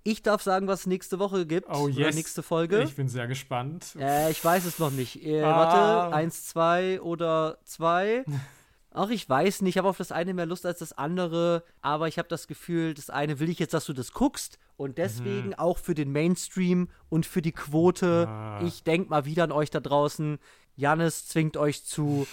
Ich 0.05 0.21
darf 0.23 0.43
sagen, 0.43 0.67
was 0.67 0.81
es 0.81 0.87
nächste 0.89 1.21
Woche 1.21 1.47
gibt. 1.47 1.69
Oh, 1.71 1.85
Oder 1.85 1.95
yes. 1.95 2.17
nächste 2.17 2.43
Folge. 2.43 2.83
Ich 2.83 2.97
bin 2.97 3.09
sehr 3.09 3.29
gespannt. 3.29 3.95
Äh, 3.99 4.33
ich 4.33 4.45
weiß 4.45 4.65
es 4.65 4.81
noch 4.81 4.91
nicht. 4.91 5.25
Äh, 5.25 5.43
Ah. 5.43 5.57
Warte, 5.57 6.17
eins, 6.17 6.47
zwei 6.47 7.01
oder 7.01 7.59
zwei. 7.65 8.25
Ach, 8.95 9.09
ich 9.11 9.29
weiß 9.29 9.63
nicht. 9.63 9.75
Ich 9.75 9.79
habe 9.79 9.89
auf 9.89 9.97
das 9.97 10.13
eine 10.13 10.35
mehr 10.35 10.47
Lust 10.47 10.67
als 10.67 10.81
das 10.81 10.93
andere. 10.93 11.65
Aber 11.81 12.09
ich 12.09 12.19
habe 12.19 12.29
das 12.29 12.47
Gefühl, 12.47 12.95
das 12.95 13.11
eine 13.11 13.39
will 13.41 13.49
ich 13.49 13.59
jetzt, 13.59 13.75
dass 13.75 13.87
du 13.87 13.93
das 13.93 14.13
guckst. 14.13 14.59
Und 14.77 14.99
deswegen 14.99 15.49
Mhm. 15.49 15.55
auch 15.55 15.79
für 15.79 15.95
den 15.95 16.13
Mainstream 16.13 16.89
und 17.09 17.25
für 17.27 17.41
die 17.43 17.53
Quote. 17.53 18.27
Ah. 18.29 18.61
Ich 18.65 18.83
denke 18.83 19.11
mal 19.11 19.25
wieder 19.25 19.45
an 19.45 19.53
euch 19.53 19.71
da 19.71 19.81
draußen. 19.81 20.39
Janis 20.77 21.27
zwingt 21.29 21.57
euch 21.57 21.85
zu 21.85 22.27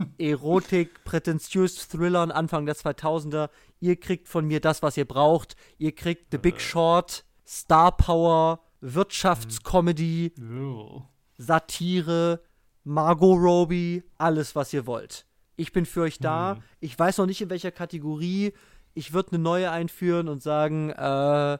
Erotik, 0.18 1.04
prätentiös 1.04 1.88
Thrillern 1.88 2.30
Anfang 2.30 2.66
der 2.66 2.76
2000er. 2.76 3.48
Ihr 3.80 3.96
kriegt 3.96 4.28
von 4.28 4.44
mir 4.46 4.60
das, 4.60 4.82
was 4.82 4.96
ihr 4.96 5.04
braucht. 5.06 5.56
Ihr 5.78 5.92
kriegt 5.94 6.30
The 6.32 6.36
Äh. 6.36 6.40
Big 6.40 6.60
Short, 6.60 7.24
Star 7.46 7.96
Power, 7.96 8.60
Wirtschaftscomedy. 8.80 10.32
Oh. 10.40 11.02
Satire, 11.38 12.40
Margot 12.84 13.38
Robbie, 13.38 14.02
alles, 14.18 14.54
was 14.54 14.72
ihr 14.72 14.86
wollt. 14.86 15.26
Ich 15.56 15.72
bin 15.72 15.86
für 15.86 16.02
euch 16.02 16.18
da. 16.18 16.56
Hm. 16.56 16.62
Ich 16.80 16.98
weiß 16.98 17.18
noch 17.18 17.26
nicht, 17.26 17.40
in 17.40 17.50
welcher 17.50 17.70
Kategorie. 17.70 18.52
Ich 18.94 19.12
würde 19.12 19.32
eine 19.32 19.38
neue 19.42 19.70
einführen 19.70 20.28
und 20.28 20.42
sagen, 20.42 20.90
äh, 20.90 21.54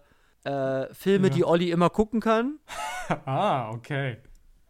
äh, 0.45 0.93
Filme, 0.95 1.29
Ja. 1.29 1.35
die 1.35 1.45
Olli 1.45 1.71
immer 1.71 1.91
gucken 1.91 2.21
kann. 2.21 2.59
Ah, 3.27 3.69
okay. 3.71 4.17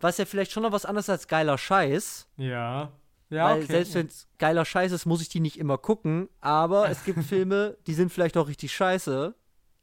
Was 0.01 0.19
ja 0.19 0.25
vielleicht 0.25 0.51
schon 0.51 0.65
noch 0.65 0.73
was 0.73 0.85
anderes 0.85 1.09
als 1.09 1.29
geiler 1.29 1.57
Scheiß. 1.57 2.27
Ja. 2.37 2.91
Ja, 3.31 3.45
weil 3.51 3.59
okay. 3.59 3.67
selbst 3.73 3.95
wenn 3.95 4.07
es 4.09 4.27
geiler 4.39 4.65
Scheiß 4.65 4.91
ist, 4.91 5.07
muss 5.07 5.23
ich 5.23 5.29
die 5.29 5.39
nicht 5.41 5.57
immer 5.59 5.79
gucken. 5.79 6.29
Aber 6.41 6.89
es 6.91 7.05
gibt 7.05 7.23
Filme, 7.25 7.77
die 7.87 7.95
sind 7.95 8.11
vielleicht 8.13 8.37
auch 8.37 8.49
richtig 8.49 8.75
scheiße, 8.75 9.35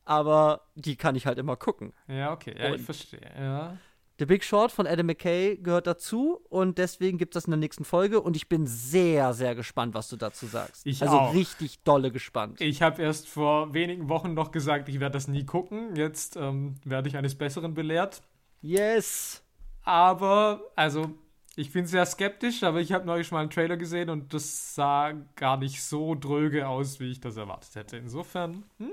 aber 0.04 0.68
die 0.76 0.98
kann 0.98 1.16
ich 1.16 1.26
halt 1.28 1.38
immer 1.38 1.56
gucken. 1.56 1.94
Ja, 2.08 2.34
okay. 2.34 2.54
Ja, 2.60 2.68
ich 2.68 2.74
Und- 2.80 2.82
verstehe. 2.86 3.22
Ja. 3.40 3.78
The 4.22 4.28
Big 4.28 4.44
Short 4.44 4.72
von 4.72 4.86
Adam 4.86 5.08
McKay 5.08 5.58
gehört 5.58 5.88
dazu 5.88 6.42
und 6.48 6.78
deswegen 6.78 7.18
gibt 7.18 7.34
es 7.34 7.42
das 7.42 7.46
in 7.46 7.52
der 7.54 7.58
nächsten 7.58 7.84
Folge 7.84 8.22
und 8.22 8.36
ich 8.36 8.48
bin 8.48 8.68
sehr, 8.68 9.34
sehr 9.34 9.56
gespannt, 9.56 9.96
was 9.96 10.10
du 10.10 10.16
dazu 10.16 10.46
sagst. 10.46 10.86
Ich 10.86 11.02
also 11.02 11.18
auch. 11.18 11.34
richtig 11.34 11.82
dolle 11.82 12.12
gespannt. 12.12 12.62
Ich 12.62 12.84
habe 12.84 13.02
erst 13.02 13.28
vor 13.28 13.74
wenigen 13.74 14.10
Wochen 14.10 14.36
noch 14.36 14.52
gesagt, 14.52 14.90
ich 14.90 15.00
werde 15.00 15.14
das 15.14 15.28
nie 15.28 15.44
gucken. 15.44 15.96
Jetzt 15.96 16.36
ähm, 16.36 16.76
werde 16.86 17.10
ich 17.10 17.18
eines 17.18 17.34
Besseren 17.34 17.74
belehrt. 17.74 18.22
Yes! 18.62 19.42
Aber, 19.82 20.70
also, 20.76 21.16
ich 21.56 21.74
bin 21.74 21.88
sehr 21.88 22.06
skeptisch, 22.06 22.62
aber 22.62 22.80
ich 22.80 22.92
habe 22.92 23.08
neulich 23.08 23.32
mal 23.32 23.40
einen 23.40 23.50
Trailer 23.50 23.76
gesehen 23.76 24.12
und 24.12 24.36
das 24.36 24.76
sah 24.76 25.14
gar 25.36 25.58
nicht 25.58 25.82
so 25.82 26.14
dröge 26.14 26.68
aus, 26.68 27.00
wie 27.00 27.10
ich 27.10 27.22
das 27.22 27.38
erwartet 27.38 27.74
hätte. 27.74 27.98
Insofern, 27.98 28.66
hm, 28.78 28.92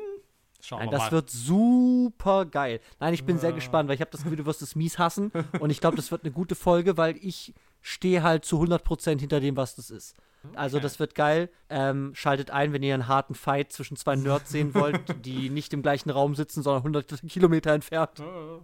schauen 0.61 0.79
Nein, 0.81 0.89
wir 0.89 0.93
das 0.93 1.07
mal. 1.07 1.13
wird 1.13 1.31
super 1.31 2.45
geil. 2.47 2.81
Nein, 3.01 3.15
ich 3.15 3.25
bin 3.25 3.39
sehr 3.39 3.51
Ja. 3.51 3.55
gespannt, 3.57 3.89
weil 3.89 3.95
ich 3.95 4.01
habe 4.01 4.11
das 4.11 4.23
Gefühl, 4.23 4.37
du 4.39 4.47
wirst 4.47 4.63
es 4.63 4.75
mies 4.77 4.99
hassen 4.99 5.31
und 5.61 5.71
ich 5.71 5.81
glaube, 5.81 5.97
das 5.97 6.11
wird 6.11 6.25
eine 6.25 6.33
gute 6.33 6.55
Folge, 6.55 6.97
weil 6.97 7.17
ich 7.21 7.55
stehe 7.81 8.23
halt 8.23 8.45
zu 8.45 8.61
100% 8.61 9.21
hinter 9.21 9.41
dem, 9.41 9.57
was 9.57 9.77
das 9.77 9.91
ist. 9.91 10.17
Also 10.55 10.77
Okay. 10.77 10.83
das 10.85 10.99
wird 11.01 11.15
geil. 11.15 11.51
Ähm, 11.69 12.13
schaltet 12.15 12.51
ein, 12.51 12.73
wenn 12.73 12.83
ihr 12.83 12.95
einen 12.95 13.09
harten 13.09 13.35
Fight 13.35 13.73
zwischen 13.73 13.97
zwei 13.97 14.15
Nerds 14.17 14.51
sehen 14.51 14.73
wollt, 14.75 15.01
die 15.27 15.51
nicht 15.51 15.73
im 15.73 15.83
gleichen 15.83 16.11
Raum 16.11 16.35
sitzen, 16.35 16.63
sondern 16.63 16.83
hunderte 16.85 17.17
Kilometer 17.27 17.73
entfernt 17.73 18.21
Ah. 18.21 18.61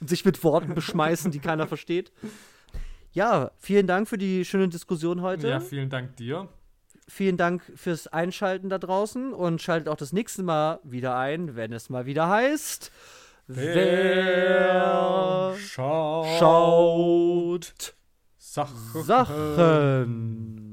und 0.00 0.08
sich 0.08 0.24
mit 0.24 0.42
Worten 0.44 0.74
beschmeißen, 0.74 1.30
die 1.30 1.38
keiner 1.38 1.66
versteht. 1.66 2.12
Ja, 3.12 3.50
vielen 3.58 3.86
Dank 3.86 4.08
für 4.08 4.18
die 4.18 4.44
schöne 4.44 4.68
Diskussion 4.68 5.22
heute. 5.22 5.48
Ja, 5.48 5.60
vielen 5.60 5.88
Dank 5.88 6.16
dir. 6.16 6.48
Vielen 7.08 7.36
Dank 7.36 7.62
fürs 7.76 8.08
Einschalten 8.08 8.68
da 8.68 8.78
draußen 8.78 9.32
und 9.32 9.62
schaltet 9.62 9.88
auch 9.88 9.96
das 9.96 10.12
nächste 10.12 10.42
Mal 10.42 10.80
wieder 10.82 11.16
ein, 11.16 11.54
wenn 11.54 11.72
es 11.72 11.88
mal 11.88 12.04
wieder 12.04 12.28
heißt. 12.28 12.90
Wer 13.46 14.76
schaut, 15.56 16.26
schaut 16.38 17.94
Sachen. 18.38 19.02
Sachen? 19.04 20.65